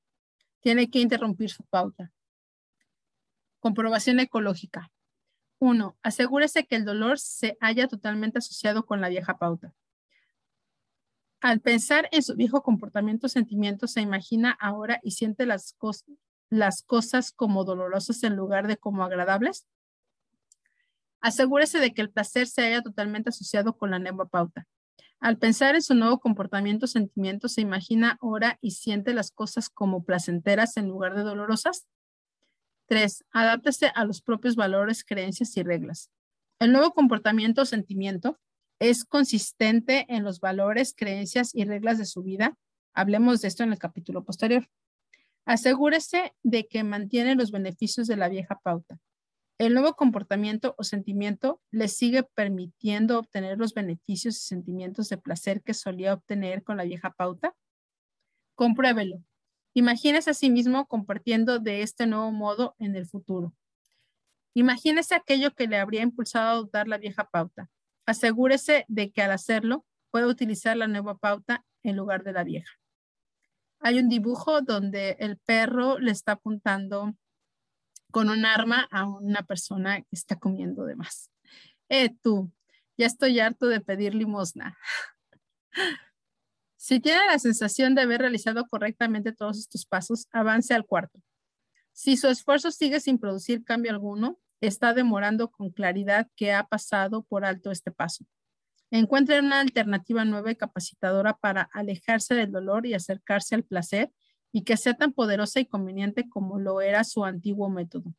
Tiene 0.59 0.89
que 0.89 0.99
interrumpir 0.99 1.51
su 1.51 1.63
pauta. 1.65 2.11
Comprobación 3.59 4.19
ecológica. 4.19 4.91
1. 5.59 5.95
Asegúrese 6.01 6.65
que 6.65 6.75
el 6.75 6.83
dolor 6.83 7.19
se 7.19 7.57
haya 7.61 7.87
totalmente 7.87 8.39
asociado 8.39 8.87
con 8.87 9.01
la 9.01 9.09
vieja 9.09 9.37
pauta. 9.37 9.75
Al 11.41 11.61
pensar 11.61 12.09
en 12.11 12.21
su 12.21 12.35
viejo 12.35 12.63
comportamiento 12.63 13.29
sentimiento, 13.29 13.87
se 13.87 14.01
imagina 14.01 14.57
ahora 14.59 14.99
y 15.03 15.11
siente 15.11 15.45
las, 15.45 15.73
cosas 16.85 17.31
como 17.31 17.63
dolorosas 17.63 18.23
en 18.23 18.35
lugar 18.35 18.67
de 18.67 18.75
como 18.75 19.03
agradables. 19.03 19.65
Asegúrese 21.21 21.79
de 21.79 21.93
que 21.93 22.01
el 22.01 22.09
placer 22.09 22.47
se 22.47 22.63
haya 22.63 22.81
totalmente 22.81 23.29
asociado 23.29 23.77
con 23.77 23.91
la 23.91 23.99
nueva 23.99 24.25
pauta. 24.25 24.67
Al 25.21 25.37
pensar 25.37 25.75
en 25.75 25.81
su 25.81 25.95
nuevo 25.95 26.19
comportamiento 26.19 26.87
sentimiento, 26.87 27.47
se 27.47 27.61
imagina 27.61 28.17
ahora 28.21 28.57
y 28.61 28.71
siente 28.71 29.13
las 29.13 29.31
cosas 29.31 29.69
como 29.69 30.03
placenteras 30.03 30.75
en 30.75 30.87
lugar 30.87 31.15
de 31.15 31.23
dolorosas. 31.23 31.87
3. 32.87 33.25
Adáptese 33.31 33.91
a 33.95 34.03
los 34.03 34.21
propios 34.21 34.55
valores, 34.55 35.05
creencias 35.05 35.55
y 35.55 35.63
reglas. 35.63 36.09
El 36.59 36.73
nuevo 36.73 36.91
comportamiento 36.91 37.61
o 37.61 37.65
sentimiento 37.65 38.37
es 38.79 39.05
consistente 39.05 40.05
en 40.09 40.23
los 40.23 40.39
valores, 40.39 40.93
creencias 40.95 41.53
y 41.53 41.65
reglas 41.65 41.97
de 41.97 42.05
su 42.05 42.23
vida. 42.23 42.57
Hablemos 42.93 43.41
de 43.41 43.49
esto 43.49 43.63
en 43.63 43.73
el 43.73 43.79
capítulo 43.79 44.23
posterior. 44.23 44.69
Asegúrese 45.45 46.33
de 46.43 46.67
que 46.67 46.83
mantiene 46.83 47.35
los 47.35 47.51
beneficios 47.51 48.07
de 48.07 48.15
la 48.15 48.29
vieja 48.29 48.59
pauta. 48.59 48.99
El 49.57 49.73
nuevo 49.73 49.95
comportamiento 49.95 50.73
o 50.77 50.83
sentimiento 50.85 51.61
le 51.69 51.89
sigue 51.89 52.23
permitiendo 52.23 53.19
obtener 53.19 53.57
los 53.57 53.73
beneficios 53.73 54.37
y 54.37 54.39
sentimientos 54.39 55.09
de 55.09 55.17
placer 55.17 55.61
que 55.61 55.73
solía 55.73 56.13
obtener 56.13 56.63
con 56.63 56.77
la 56.77 56.85
vieja 56.85 57.11
pauta. 57.11 57.53
Compruébelo. 58.55 59.21
Imagínese 59.73 60.29
a 60.29 60.33
sí 60.33 60.49
mismo 60.49 60.87
compartiendo 60.87 61.59
de 61.59 61.81
este 61.81 62.07
nuevo 62.07 62.31
modo 62.31 62.75
en 62.79 62.95
el 62.95 63.05
futuro. 63.05 63.53
Imagínese 64.53 65.13
aquello 65.13 65.53
que 65.53 65.67
le 65.67 65.77
habría 65.77 66.03
impulsado 66.03 66.47
a 66.47 66.51
adoptar 66.51 66.87
la 66.87 66.97
vieja 66.97 67.29
pauta. 67.29 67.69
Asegúrese 68.09 68.85
de 68.87 69.11
que 69.11 69.21
al 69.21 69.29
hacerlo 69.29 69.85
pueda 70.09 70.25
utilizar 70.25 70.75
la 70.75 70.87
nueva 70.87 71.19
pauta 71.19 71.63
en 71.83 71.95
lugar 71.95 72.23
de 72.23 72.33
la 72.33 72.43
vieja. 72.43 72.73
Hay 73.81 73.99
un 73.99 74.09
dibujo 74.09 74.61
donde 74.61 75.15
el 75.19 75.37
perro 75.37 75.99
le 75.99 76.09
está 76.09 76.31
apuntando 76.31 77.13
con 78.09 78.31
un 78.31 78.47
arma 78.47 78.87
a 78.89 79.05
una 79.05 79.43
persona 79.43 80.01
que 80.01 80.07
está 80.15 80.37
comiendo 80.37 80.85
de 80.85 80.95
más. 80.95 81.29
Eh, 81.87 82.09
tú, 82.23 82.51
ya 82.97 83.05
estoy 83.05 83.39
harto 83.39 83.67
de 83.67 83.79
pedir 83.79 84.15
limosna. 84.15 84.75
si 86.77 86.99
tiene 86.99 87.27
la 87.27 87.37
sensación 87.37 87.93
de 87.93 88.01
haber 88.01 88.21
realizado 88.21 88.65
correctamente 88.65 89.33
todos 89.33 89.59
estos 89.59 89.85
pasos, 89.85 90.25
avance 90.31 90.73
al 90.73 90.87
cuarto. 90.87 91.21
Si 91.93 92.17
su 92.17 92.27
esfuerzo 92.27 92.71
sigue 92.71 93.01
sin 93.01 93.19
producir 93.19 93.63
cambio 93.63 93.91
alguno, 93.91 94.39
está 94.61 94.93
demorando 94.93 95.51
con 95.51 95.69
claridad 95.69 96.27
que 96.35 96.53
ha 96.53 96.63
pasado 96.63 97.23
por 97.23 97.45
alto 97.45 97.71
este 97.71 97.91
paso. 97.91 98.25
Encuentre 98.91 99.39
una 99.39 99.59
alternativa 99.59 100.25
nueva 100.25 100.51
y 100.51 100.55
capacitadora 100.55 101.33
para 101.33 101.69
alejarse 101.73 102.33
del 102.33 102.51
dolor 102.51 102.85
y 102.85 102.95
acercarse 102.95 103.55
al 103.55 103.63
placer 103.63 104.11
y 104.51 104.63
que 104.63 104.77
sea 104.77 104.95
tan 104.95 105.13
poderosa 105.13 105.59
y 105.59 105.65
conveniente 105.65 106.27
como 106.27 106.59
lo 106.59 106.81
era 106.81 107.03
su 107.03 107.23
antiguo 107.23 107.69
método. 107.69 108.13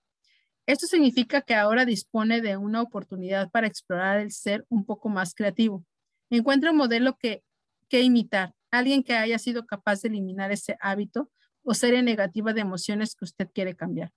Esto 0.67 0.87
significa 0.87 1.43
que 1.43 1.57
ahora 1.57 1.85
dispone 1.85 2.41
de 2.41 2.57
una 2.57 2.83
oportunidad 2.83 3.51
para 3.51 3.67
explorar 3.67 4.21
el 4.21 4.31
ser 4.31 4.65
un 4.69 4.85
poco 4.85 5.09
más 5.09 5.35
creativo. 5.35 5.85
Encuentra 6.31 6.71
un 6.71 6.77
modelo 6.77 7.17
que, 7.19 7.43
que 7.89 8.03
imitar, 8.03 8.55
alguien 8.71 9.03
que 9.03 9.15
haya 9.15 9.39
sido 9.41 9.67
capaz 9.67 10.03
de 10.03 10.11
eliminar 10.11 10.53
ese 10.53 10.77
hábito 10.81 11.31
o 11.65 11.75
serie 11.75 12.03
negativa 12.03 12.53
de 12.53 12.61
emociones 12.61 13.17
que 13.17 13.25
usted 13.25 13.49
quiere 13.53 13.75
cambiar. 13.75 14.13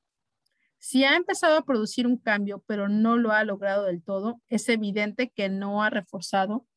Si 0.86 1.06
ha 1.06 1.16
empezado 1.16 1.56
a 1.56 1.64
producir 1.64 2.06
un 2.08 2.18
cambio, 2.18 2.62
pero 2.68 2.90
no 2.90 3.16
lo 3.16 3.32
ha 3.32 3.46
logrado 3.46 3.86
del 3.86 4.04
todo, 4.04 4.42
es 4.50 4.68
evidente 4.68 5.32
que 5.34 5.48
no 5.48 5.82
ha 5.82 5.90
reforzado 5.90 6.68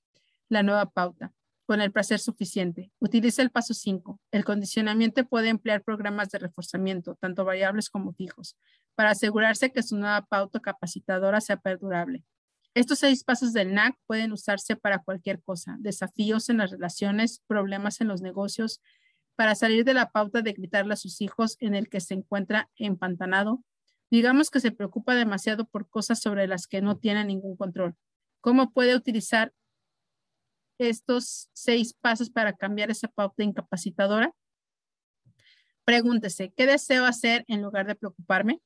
la 0.49 0.63
nueva 0.63 0.89
pauta 0.91 1.33
con 1.67 1.81
el 1.81 1.91
placer 1.91 2.21
suficiente. 2.21 2.93
Utiliza 3.01 3.43
el 3.43 3.51
paso 3.51 3.75
5. 3.75 4.21
El 4.31 4.45
condicionamiento 4.45 5.27
puede 5.27 5.49
emplear 5.49 5.83
programas 5.83 6.31
de 6.31 6.39
reforzamiento, 6.39 7.17
tanto 7.17 7.45
variables 7.45 7.91
como 7.91 8.13
fijos, 8.13 8.57
para 8.95 9.11
asegurarse 9.11 9.73
que 9.73 9.83
su 9.83 9.97
nueva 9.97 10.25
pauta 10.25 10.61
capacitadora 10.61 11.41
sea 11.41 11.57
perdurable. 11.57 12.23
Estos 12.75 13.01
seis 13.01 13.25
pasos 13.25 13.53
del 13.53 13.75
NAC 13.75 13.97
pueden 14.07 14.31
usarse 14.31 14.77
para 14.77 15.01
cualquier 15.01 15.43
cosa, 15.43 15.79
desafíos 15.81 16.49
en 16.49 16.59
las 16.59 16.71
relaciones, 16.71 17.43
problemas 17.49 18.01
en 18.01 18.07
los 18.07 18.23
negocios, 18.23 18.81
para 19.35 19.57
salir 19.57 19.85
de 19.85 19.95
la 19.95 20.13
pauta 20.13 20.43
de 20.43 20.53
gritarle 20.53 20.93
a 20.93 20.97
sus 20.97 21.21
hijos 21.21 21.57
en 21.59 21.75
el 21.75 21.89
que 21.89 21.99
se 21.99 22.15
encuentra 22.15 22.71
empantanado. 22.77 23.65
Digamos 24.17 24.51
que 24.51 24.61
se 24.61 24.73
preocupa 24.73 25.15
demasiado 25.15 25.67
por 25.67 25.91
cosas 25.91 26.23
sobre 26.23 26.47
las 26.47 26.67
que 26.67 26.81
no 26.81 26.97
tiene 26.97 27.23
ningún 27.23 27.55
control. 27.55 27.97
¿Cómo 28.41 28.73
puede 28.73 28.97
utilizar 28.97 29.53
estos 30.79 31.51
seis 31.53 31.93
pasos 31.93 32.31
para 32.31 32.55
cambiar 32.55 32.91
esa 32.91 33.09
pauta 33.09 33.45
incapacitadora? 33.45 34.33
Pregúntese, 35.85 36.51
¿qué 36.57 36.65
deseo 36.65 37.05
hacer 37.05 37.45
en 37.47 37.61
lugar 37.61 37.87
de 37.87 37.95
preocuparme? 37.95 38.63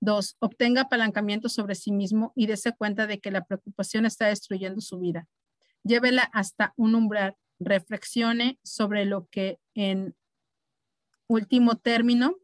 Dos, 0.00 0.36
obtenga 0.38 0.82
apalancamiento 0.82 1.48
sobre 1.48 1.74
sí 1.74 1.90
mismo 1.90 2.32
y 2.36 2.46
dése 2.46 2.72
cuenta 2.72 3.08
de 3.08 3.18
que 3.18 3.32
la 3.32 3.44
preocupación 3.44 4.06
está 4.06 4.28
destruyendo 4.28 4.80
su 4.80 5.00
vida. 5.00 5.26
Llévela 5.82 6.30
hasta 6.32 6.74
un 6.76 6.94
umbral. 6.94 7.34
Reflexione 7.58 8.60
sobre 8.62 9.04
lo 9.04 9.26
que 9.32 9.58
en 9.74 10.14
último 11.26 11.76
término, 11.76 12.36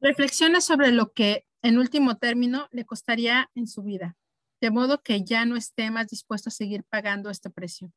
reflexione 0.00 0.60
sobre 0.60 0.92
lo 0.92 1.12
que 1.12 1.46
en 1.62 1.78
último 1.78 2.16
término 2.16 2.68
le 2.70 2.84
costaría 2.84 3.50
en 3.54 3.66
su 3.66 3.82
vida 3.82 4.16
de 4.60 4.70
modo 4.70 5.02
que 5.02 5.22
ya 5.22 5.44
no 5.44 5.56
esté 5.56 5.90
más 5.90 6.08
dispuesto 6.08 6.48
a 6.48 6.52
seguir 6.52 6.84
pagando 6.84 7.30
este 7.30 7.50
precio. 7.50 7.92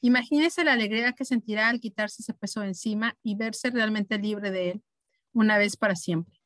Imagínese 0.00 0.64
la 0.64 0.72
alegría 0.72 1.12
que 1.12 1.24
sentirá 1.24 1.68
al 1.68 1.80
quitarse 1.80 2.22
ese 2.22 2.34
peso 2.34 2.60
de 2.60 2.68
encima 2.68 3.16
y 3.22 3.36
verse 3.36 3.70
realmente 3.70 4.18
libre 4.18 4.50
de 4.50 4.70
él, 4.70 4.82
una 5.32 5.58
vez 5.58 5.76
para 5.76 5.94
siempre. 5.94 6.40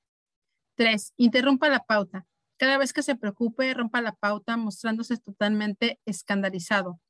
3. 0.76 1.14
Interrumpa 1.16 1.68
la 1.68 1.84
pauta. 1.84 2.26
Cada 2.56 2.78
vez 2.78 2.92
que 2.92 3.02
se 3.02 3.16
preocupe, 3.16 3.72
rompa 3.74 4.00
la 4.00 4.12
pauta 4.12 4.56
mostrándose 4.56 5.16
totalmente 5.18 6.00
escandalizado. 6.04 7.00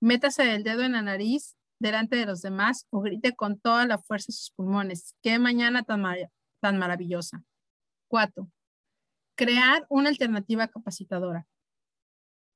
Métase 0.00 0.54
el 0.54 0.62
dedo 0.62 0.82
en 0.82 0.92
la 0.92 1.02
nariz 1.02 1.56
delante 1.80 2.16
de 2.16 2.26
los 2.26 2.40
demás 2.40 2.86
o 2.90 3.00
grite 3.00 3.34
con 3.34 3.58
toda 3.58 3.86
la 3.86 3.98
fuerza 3.98 4.26
de 4.28 4.34
sus 4.34 4.50
pulmones. 4.52 5.14
¡Qué 5.22 5.38
mañana 5.38 5.82
tan, 5.82 6.04
tan 6.60 6.78
maravillosa! 6.78 7.42
4. 8.08 8.50
Crear 9.34 9.86
una 9.88 10.08
alternativa 10.08 10.68
capacitadora. 10.68 11.46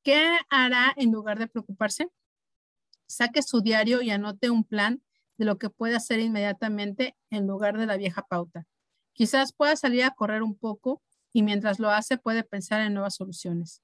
¿Qué 0.03 0.39
hará 0.51 0.93
en 0.97 1.13
lugar 1.13 1.39
de 1.39 1.47
preocuparse? 1.47 2.09
Saque 3.07 3.43
su 3.43 3.61
diario 3.61 4.03
y 4.03 4.11
anote 4.11 4.51
un 4.51 4.65
plan 4.65 5.03
de 5.39 5.45
lo 5.45 5.59
que 5.59 5.71
puede 5.71 5.97
hacer 5.97 6.21
inmediatamente 6.21 7.17
en 7.31 7.47
lugar 7.47 7.79
de 7.79 7.87
la 7.87 7.97
vieja 7.97 8.23
pauta. 8.23 8.67
Quizás 9.15 9.53
pueda 9.53 9.77
salir 9.77 10.05
a 10.05 10.11
correr 10.11 10.43
un 10.43 10.57
poco 10.57 11.03
y 11.33 11.43
mientras 11.43 11.79
lo 11.79 11.91
hace 11.91 12.19
puede 12.19 12.45
pensar 12.45 12.81
en 12.81 12.95
nuevas 12.95 13.15
soluciones. 13.15 13.83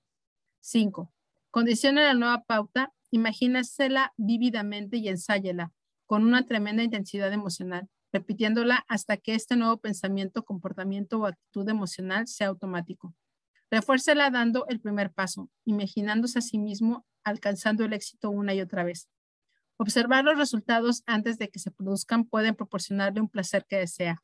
5. 0.61 1.13
Condicione 1.51 2.03
la 2.03 2.15
nueva 2.15 2.43
pauta, 2.45 2.93
imagínasela 3.11 4.13
vívidamente 4.17 4.99
y 4.99 5.09
ensáyela 5.09 5.73
con 6.07 6.25
una 6.25 6.45
tremenda 6.45 6.83
intensidad 6.83 7.33
emocional, 7.33 7.89
repitiéndola 8.13 8.85
hasta 8.89 9.17
que 9.17 9.35
este 9.35 9.57
nuevo 9.57 9.79
pensamiento, 9.79 10.45
comportamiento 10.45 11.21
o 11.21 11.27
actitud 11.27 11.69
emocional 11.69 12.27
sea 12.27 12.49
automático. 12.49 13.15
Refuércela 13.71 14.31
dando 14.31 14.67
el 14.69 14.81
primer 14.81 15.13
paso, 15.13 15.49
imaginándose 15.65 16.41
a 16.41 16.43
sí 16.43 16.59
mismo 16.59 17.07
alcanzando 17.23 17.85
el 17.85 17.93
éxito 17.93 18.31
una 18.31 18.55
y 18.55 18.61
otra 18.61 18.83
vez. 18.83 19.09
Observar 19.77 20.25
los 20.25 20.37
resultados 20.37 21.03
antes 21.07 21.39
de 21.39 21.49
que 21.49 21.59
se 21.59 21.71
produzcan 21.71 22.25
pueden 22.25 22.55
proporcionarle 22.55 23.21
un 23.21 23.29
placer 23.29 23.65
que 23.67 23.77
desea. 23.77 24.23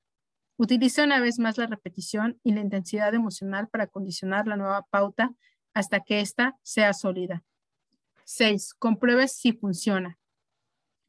Utilice 0.58 1.02
una 1.02 1.20
vez 1.20 1.38
más 1.38 1.58
la 1.58 1.66
repetición 1.66 2.40
y 2.42 2.52
la 2.52 2.60
intensidad 2.60 3.14
emocional 3.14 3.68
para 3.68 3.86
condicionar 3.86 4.46
la 4.46 4.56
nueva 4.56 4.82
pauta 4.90 5.34
hasta 5.74 6.00
que 6.00 6.20
ésta 6.20 6.58
sea 6.62 6.92
sólida. 6.92 7.44
6. 8.24 8.74
Compruebe 8.74 9.28
si 9.28 9.52
funciona. 9.52 10.18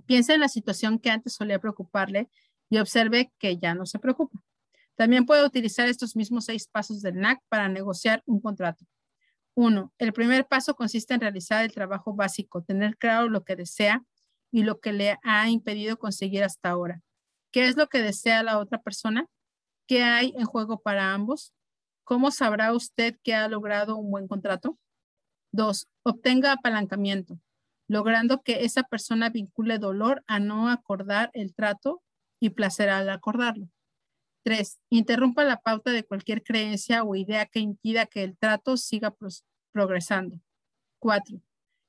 Piense 0.06 0.34
en 0.34 0.42
la 0.42 0.50
situación 0.50 1.00
que 1.00 1.10
antes 1.10 1.34
solía 1.34 1.60
preocuparle 1.60 2.30
y 2.70 2.78
observe 2.78 3.32
que 3.38 3.58
ya 3.58 3.74
no 3.74 3.86
se 3.86 4.00
preocupa. 4.00 4.42
También 4.96 5.26
puede 5.26 5.46
utilizar 5.46 5.88
estos 5.88 6.16
mismos 6.16 6.46
seis 6.46 6.68
pasos 6.68 7.02
del 7.02 7.16
NAC 7.16 7.42
para 7.50 7.70
negociar 7.70 8.24
un 8.26 8.42
contrato. 8.42 8.86
Uno, 9.54 9.94
el 9.98 10.14
primer 10.14 10.48
paso 10.48 10.76
consiste 10.76 11.14
en 11.14 11.22
realizar 11.22 11.64
el 11.64 11.72
trabajo 11.72 12.14
básico, 12.14 12.64
tener 12.64 12.98
claro 12.98 13.30
lo 13.30 13.44
que 13.44 13.56
desea 13.56 14.04
y 14.52 14.64
lo 14.64 14.80
que 14.80 14.94
le 14.94 15.18
ha 15.24 15.50
impedido 15.50 15.98
conseguir 15.98 16.44
hasta 16.44 16.70
ahora. 16.70 17.02
¿Qué 17.52 17.68
es 17.68 17.78
lo 17.78 17.88
que 17.88 18.02
desea 18.02 18.44
la 18.44 18.60
otra 18.60 18.82
persona? 18.82 19.28
¿Qué 19.88 20.04
hay 20.04 20.34
en 20.38 20.46
juego 20.46 20.80
para 20.80 21.14
ambos? 21.14 21.54
¿Cómo 22.04 22.32
sabrá 22.32 22.74
usted 22.74 23.18
que 23.24 23.36
ha 23.36 23.48
logrado 23.48 23.98
un 23.98 24.12
buen 24.12 24.28
contrato? 24.28 24.78
Dos, 25.52 25.88
obtenga 26.04 26.52
apalancamiento. 26.54 27.40
logrando 27.88 28.42
que 28.44 28.66
esa 28.66 28.84
persona 28.84 29.30
vincule 29.30 29.80
dolor 29.80 30.24
a 30.28 30.40
no 30.40 30.70
acordar 30.70 31.32
el 31.34 31.54
trato 31.56 32.04
y 32.40 32.52
placer 32.52 32.90
al 32.90 33.10
acordarlo. 33.10 33.70
Tres, 34.44 34.80
interrumpa 34.90 35.44
la 35.44 35.60
pauta 35.60 35.92
de 35.92 36.04
cualquier 36.04 36.44
creencia 36.44 37.04
o 37.04 37.16
idea 37.16 37.46
que 37.46 37.60
impida 37.60 38.06
que 38.06 38.24
el 38.24 38.38
trato 38.38 38.78
siga 38.78 39.16
progresando. 39.74 40.40
Cuatro, 41.00 41.42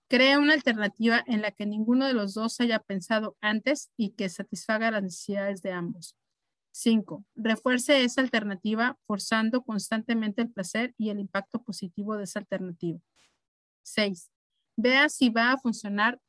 crea 0.08 0.38
una 0.38 0.54
alternativa 0.54 1.22
en 1.26 1.42
la 1.42 1.52
que 1.52 1.66
ninguno 1.66 2.06
de 2.06 2.14
los 2.14 2.34
dos 2.34 2.60
haya 2.60 2.80
pensado 2.80 3.36
antes 3.40 3.90
y 3.96 4.10
que 4.10 4.28
satisfaga 4.28 4.90
las 4.90 5.02
necesidades 5.02 5.62
de 5.62 5.72
ambos. 5.72 6.16
Cinco, 6.72 7.24
refuerce 7.34 8.04
esa 8.04 8.20
alternativa 8.20 8.98
forzando 9.06 9.62
constantemente 9.62 10.42
el 10.42 10.50
placer 10.50 10.94
y 10.96 11.10
el 11.10 11.18
impacto 11.18 11.62
positivo 11.62 12.16
de 12.16 12.24
esa 12.24 12.38
alternativa. 12.40 13.00
Seis, 13.82 14.30
vea 14.76 15.08
si 15.08 15.28
va 15.28 15.52
a 15.52 15.58
funcionar 15.58 16.20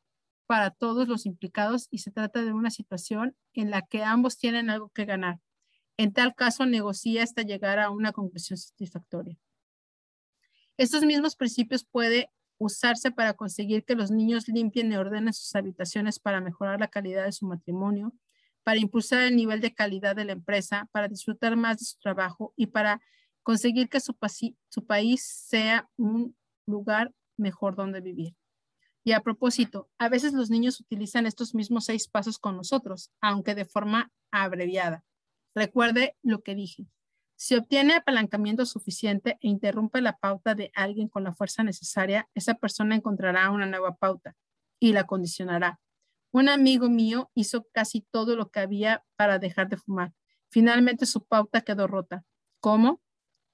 para 0.49 0.71
todos 0.71 1.07
los 1.07 1.27
implicados 1.27 1.87
y 1.91 1.99
se 1.99 2.09
trata 2.09 2.43
de 2.43 2.53
una 2.53 2.71
situación 2.71 3.35
en 3.53 3.69
la 3.69 3.83
que 3.83 4.03
ambos 4.03 4.39
tienen 4.39 4.71
algo 4.71 4.89
que 4.89 5.05
ganar. 5.05 5.39
En 5.95 6.11
tal 6.11 6.33
caso, 6.33 6.65
negocia 6.65 7.21
hasta 7.21 7.43
llegar 7.43 7.77
a 7.77 7.91
una 7.91 8.13
conclusión 8.13 8.57
satisfactoria. 8.57 9.37
Estos 10.75 11.03
mismos 11.05 11.35
principios 11.35 11.83
pueden 11.83 12.25
usarse 12.57 13.11
para 13.11 13.35
conseguir 13.35 13.85
que 13.85 13.93
los 13.93 14.09
niños 14.09 14.47
limpien 14.47 14.91
y 14.91 14.95
ordenen 14.95 15.33
sus 15.33 15.53
habitaciones 15.55 16.17
para 16.17 16.41
mejorar 16.41 16.79
la 16.79 16.87
calidad 16.87 17.25
de 17.25 17.31
su 17.31 17.45
matrimonio, 17.45 18.11
para 18.63 18.79
impulsar 18.79 19.21
el 19.21 19.35
nivel 19.35 19.61
de 19.61 19.75
calidad 19.75 20.15
de 20.15 20.25
la 20.25 20.31
empresa, 20.31 20.89
para 20.91 21.07
disfrutar 21.07 21.57
más 21.57 21.77
de 21.77 21.85
su 21.85 21.99
trabajo 21.99 22.55
y 22.55 22.65
para 22.65 23.03
conseguir 23.43 23.87
que 23.87 23.99
su, 23.99 24.15
país 24.87 25.23
sea 25.23 25.87
un 25.95 26.35
lugar 26.65 27.13
mejor 27.37 27.75
donde 27.75 28.01
vivir. 28.01 28.33
Y 29.03 29.13
a 29.13 29.21
propósito, 29.21 29.89
a 29.97 30.09
veces 30.09 30.33
los 30.33 30.49
niños 30.49 30.79
utilizan 30.79 31.25
estos 31.25 31.55
mismos 31.55 31.85
seis 31.85 32.07
pasos 32.07 32.37
con 32.37 32.57
nosotros, 32.57 33.11
aunque 33.21 33.55
de 33.55 33.65
forma 33.65 34.11
abreviada. 34.31 35.03
Recuerde 35.55 36.15
lo 36.21 36.41
que 36.41 36.55
dije. 36.55 36.87
Si 37.35 37.55
obtiene 37.55 37.95
apalancamiento 37.95 38.65
suficiente 38.65 39.37
e 39.41 39.47
interrumpe 39.47 40.01
la 40.01 40.17
pauta 40.17 40.55
de 40.55 40.71
alguien 40.75 41.07
con 41.07 41.23
la 41.23 41.33
fuerza 41.33 41.63
necesaria, 41.63 42.29
esa 42.33 42.55
persona 42.55 42.95
encontrará 42.95 43.49
una 43.49 43.65
nueva 43.65 43.95
pauta 43.95 44.35
y 44.77 44.91
la 44.91 45.05
condicionará. 45.05 45.79
Un 46.31 46.49
amigo 46.49 46.89
mío 46.89 47.31
hizo 47.33 47.65
casi 47.71 48.01
todo 48.11 48.35
lo 48.35 48.51
que 48.51 48.59
había 48.59 49.03
para 49.15 49.39
dejar 49.39 49.69
de 49.69 49.77
fumar. 49.77 50.13
Finalmente 50.49 51.05
su 51.05 51.23
pauta 51.23 51.61
quedó 51.61 51.87
rota. 51.87 52.25
¿Cómo? 52.59 53.01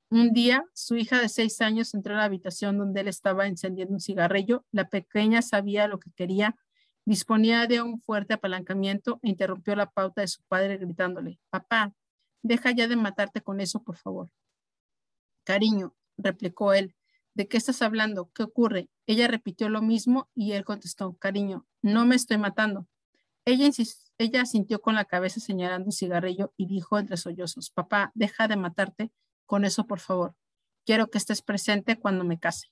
Un 0.10 0.34
día, 0.34 0.64
su 0.74 0.96
hija 0.98 1.20
de 1.20 1.30
seis 1.30 1.62
años 1.62 1.94
entró 1.94 2.14
a 2.14 2.18
la 2.18 2.24
habitación 2.26 2.78
donde 2.78 3.02
él 3.02 3.08
estaba 3.08 3.48
encendiendo 3.48 3.94
un 3.96 4.00
cigarrillo. 4.00 4.64
La 4.72 4.88
pequeña 4.88 5.42
sabía 5.42 5.88
lo 5.88 6.00
que 6.00 6.12
quería, 6.12 6.56
disponía 7.06 7.66
de 7.66 7.82
un 7.82 8.00
fuerte 8.00 8.36
apalancamiento 8.36 9.20
e 9.24 9.30
interrumpió 9.30 9.76
la 9.76 9.90
pauta 9.90 10.22
de 10.22 10.28
su 10.28 10.44
padre 10.44 10.78
gritándole, 10.78 11.40
papá, 11.50 11.94
deja 12.44 12.72
ya 12.72 12.88
de 12.88 12.96
matarte 12.96 13.42
con 13.42 13.60
eso, 13.62 13.84
por 13.84 13.98
favor. 13.98 14.30
Cariño, 15.44 15.96
replicó 16.18 16.74
él, 16.74 16.96
¿de 17.34 17.48
qué 17.48 17.58
estás 17.58 17.82
hablando? 17.82 18.32
¿Qué 18.34 18.44
ocurre? 18.44 18.90
Ella 19.08 19.28
repitió 19.28 19.70
lo 19.70 19.82
mismo 19.82 20.30
y 20.36 20.54
él 20.54 20.66
contestó, 20.66 21.16
cariño, 21.18 21.66
no 21.82 22.06
me 22.06 22.16
estoy 22.16 22.38
matando. 22.38 22.88
Ella, 23.46 23.70
ella 24.18 24.46
sintió 24.46 24.82
con 24.82 24.96
la 24.96 25.06
cabeza 25.06 25.40
señalando 25.40 25.88
un 25.88 25.92
cigarrillo 25.92 26.54
y 26.58 26.68
dijo 26.68 26.98
entre 26.98 27.18
sollozos, 27.18 27.70
papá, 27.70 28.12
deja 28.16 28.48
de 28.48 28.56
matarte 28.56 29.12
con 29.46 29.66
eso, 29.66 29.86
por 29.86 30.00
favor. 30.00 30.36
Quiero 30.86 31.08
que 31.08 31.18
estés 31.18 31.42
presente 31.42 31.98
cuando 32.00 32.24
me 32.24 32.40
case. 32.40 32.68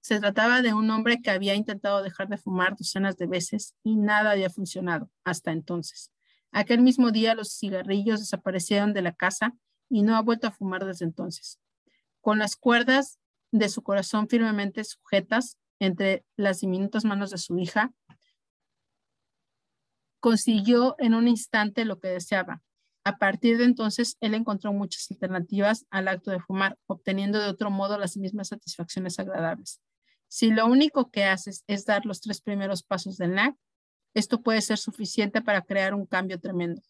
Se 0.00 0.20
trataba 0.20 0.62
de 0.62 0.74
un 0.74 0.90
hombre 0.90 1.20
que 1.22 1.30
había 1.30 1.54
intentado 1.54 2.02
dejar 2.02 2.28
de 2.28 2.38
fumar 2.38 2.76
docenas 2.76 3.16
de 3.16 3.26
veces 3.26 3.74
y 3.82 3.96
nada 3.96 4.30
había 4.30 4.50
funcionado 4.50 5.10
hasta 5.24 5.52
entonces. 5.52 6.10
Aquel 6.50 6.80
mismo 6.80 7.10
día 7.10 7.34
los 7.34 7.58
cigarrillos 7.58 8.20
desaparecieron 8.20 8.94
de 8.94 9.02
la 9.02 9.12
casa 9.12 9.54
y 9.90 10.02
no 10.02 10.16
ha 10.16 10.22
vuelto 10.22 10.46
a 10.46 10.52
fumar 10.52 10.84
desde 10.84 11.04
entonces. 11.04 11.58
Con 12.20 12.38
las 12.38 12.56
cuerdas 12.56 13.18
de 13.50 13.68
su 13.68 13.82
corazón 13.82 14.28
firmemente 14.28 14.84
sujetas 14.84 15.58
entre 15.78 16.24
las 16.36 16.60
diminutas 16.60 17.04
manos 17.04 17.30
de 17.30 17.38
su 17.38 17.58
hija, 17.58 17.92
consiguió 20.20 20.96
en 20.98 21.14
un 21.14 21.28
instante 21.28 21.84
lo 21.84 22.00
que 22.00 22.08
deseaba. 22.08 22.62
A 23.04 23.18
partir 23.18 23.58
de 23.58 23.64
entonces, 23.64 24.16
él 24.20 24.34
encontró 24.34 24.72
muchas 24.72 25.10
alternativas 25.10 25.86
al 25.90 26.08
acto 26.08 26.30
de 26.30 26.40
fumar, 26.40 26.76
obteniendo 26.86 27.38
de 27.40 27.48
otro 27.48 27.70
modo 27.70 27.98
las 27.98 28.16
mismas 28.16 28.48
satisfacciones 28.48 29.18
agradables. 29.18 29.80
Si 30.28 30.50
lo 30.50 30.66
único 30.66 31.10
que 31.10 31.24
haces 31.24 31.64
es 31.66 31.86
dar 31.86 32.04
los 32.04 32.20
tres 32.20 32.40
primeros 32.40 32.82
pasos 32.82 33.16
del 33.16 33.34
NAC, 33.34 33.56
esto 34.14 34.42
puede 34.42 34.60
ser 34.60 34.78
suficiente 34.78 35.40
para 35.40 35.62
crear 35.62 35.94
un 35.94 36.06
cambio 36.06 36.38
tremendo. 36.38 36.82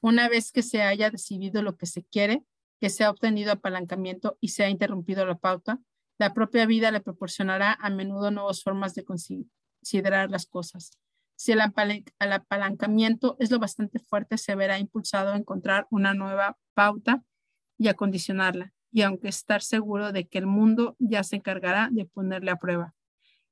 Una 0.00 0.28
vez 0.28 0.52
que 0.52 0.62
se 0.62 0.82
haya 0.82 1.10
decidido 1.10 1.62
lo 1.62 1.76
que 1.76 1.86
se 1.86 2.04
quiere, 2.04 2.44
que 2.80 2.90
se 2.90 3.04
ha 3.04 3.10
obtenido 3.10 3.52
apalancamiento 3.52 4.36
y 4.40 4.48
se 4.48 4.64
ha 4.64 4.68
interrumpido 4.68 5.24
la 5.24 5.38
pauta, 5.38 5.80
la 6.18 6.34
propia 6.34 6.66
vida 6.66 6.90
le 6.90 7.00
proporcionará 7.00 7.72
a 7.72 7.90
menudo 7.90 8.30
nuevas 8.30 8.62
formas 8.62 8.94
de 8.94 9.04
considerar 9.04 10.30
las 10.30 10.46
cosas. 10.46 10.98
Si 11.36 11.52
el, 11.52 11.60
apalancamiento 11.60 13.36
es 13.38 13.50
lo 13.50 13.58
bastante 13.58 13.98
fuerte, 13.98 14.38
se 14.38 14.54
verá 14.54 14.78
impulsado 14.78 15.32
a 15.32 15.36
encontrar 15.36 15.86
una 15.90 16.14
nueva 16.14 16.58
pauta 16.74 17.22
y 17.78 17.88
a 17.88 17.94
condicionarla 17.94 18.72
y 18.90 19.02
aunque 19.02 19.28
estar 19.28 19.60
seguro 19.60 20.12
de 20.12 20.26
que 20.26 20.38
el 20.38 20.46
mundo 20.46 20.96
ya 20.98 21.22
se 21.22 21.36
encargará 21.36 21.90
de 21.92 22.06
ponerle 22.06 22.50
a 22.50 22.56
prueba. 22.56 22.94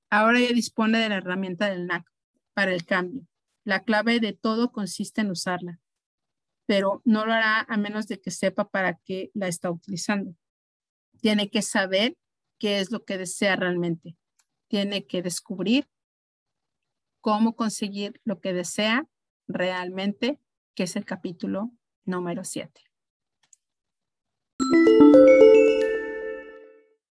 Ahora 0.09 0.41
ya 0.41 0.49
dispone 0.49 0.99
de 0.99 1.11
la 1.11 1.17
herramienta 1.17 1.69
del 1.69 1.87
NAC 1.87 2.11
para 2.55 2.73
el 2.73 2.87
cambio. 2.87 3.27
La 3.65 3.85
clave 3.85 4.19
de 4.19 4.33
todo 4.33 4.73
consiste 4.73 5.21
en 5.21 5.31
usarla, 5.31 5.81
pero 6.65 7.03
no 7.05 7.27
lo 7.27 7.35
hará 7.35 7.67
a 7.69 7.77
menos 7.77 8.07
de 8.07 8.19
que 8.19 8.31
sepa 8.31 8.69
para 8.71 8.95
qué 9.05 9.31
la 9.35 9.49
está 9.49 9.71
utilizando. 9.71 10.35
Tiene 11.21 11.51
que 11.51 11.61
saber 11.61 12.17
qué 12.59 12.81
es 12.81 12.91
lo 12.91 13.05
que 13.05 13.19
desea 13.19 13.57
realmente. 13.57 14.17
Tiene 14.69 15.07
que 15.07 15.21
descubrir 15.21 15.87
cómo 17.25 17.57
conseguir 17.57 18.21
lo 18.25 18.39
que 18.39 18.53
desea 18.53 19.09
realmente, 19.49 20.39
que 20.75 20.83
es 20.83 20.95
el 20.95 21.07
capítulo 21.07 21.71
número 22.05 22.45
7. 22.45 22.83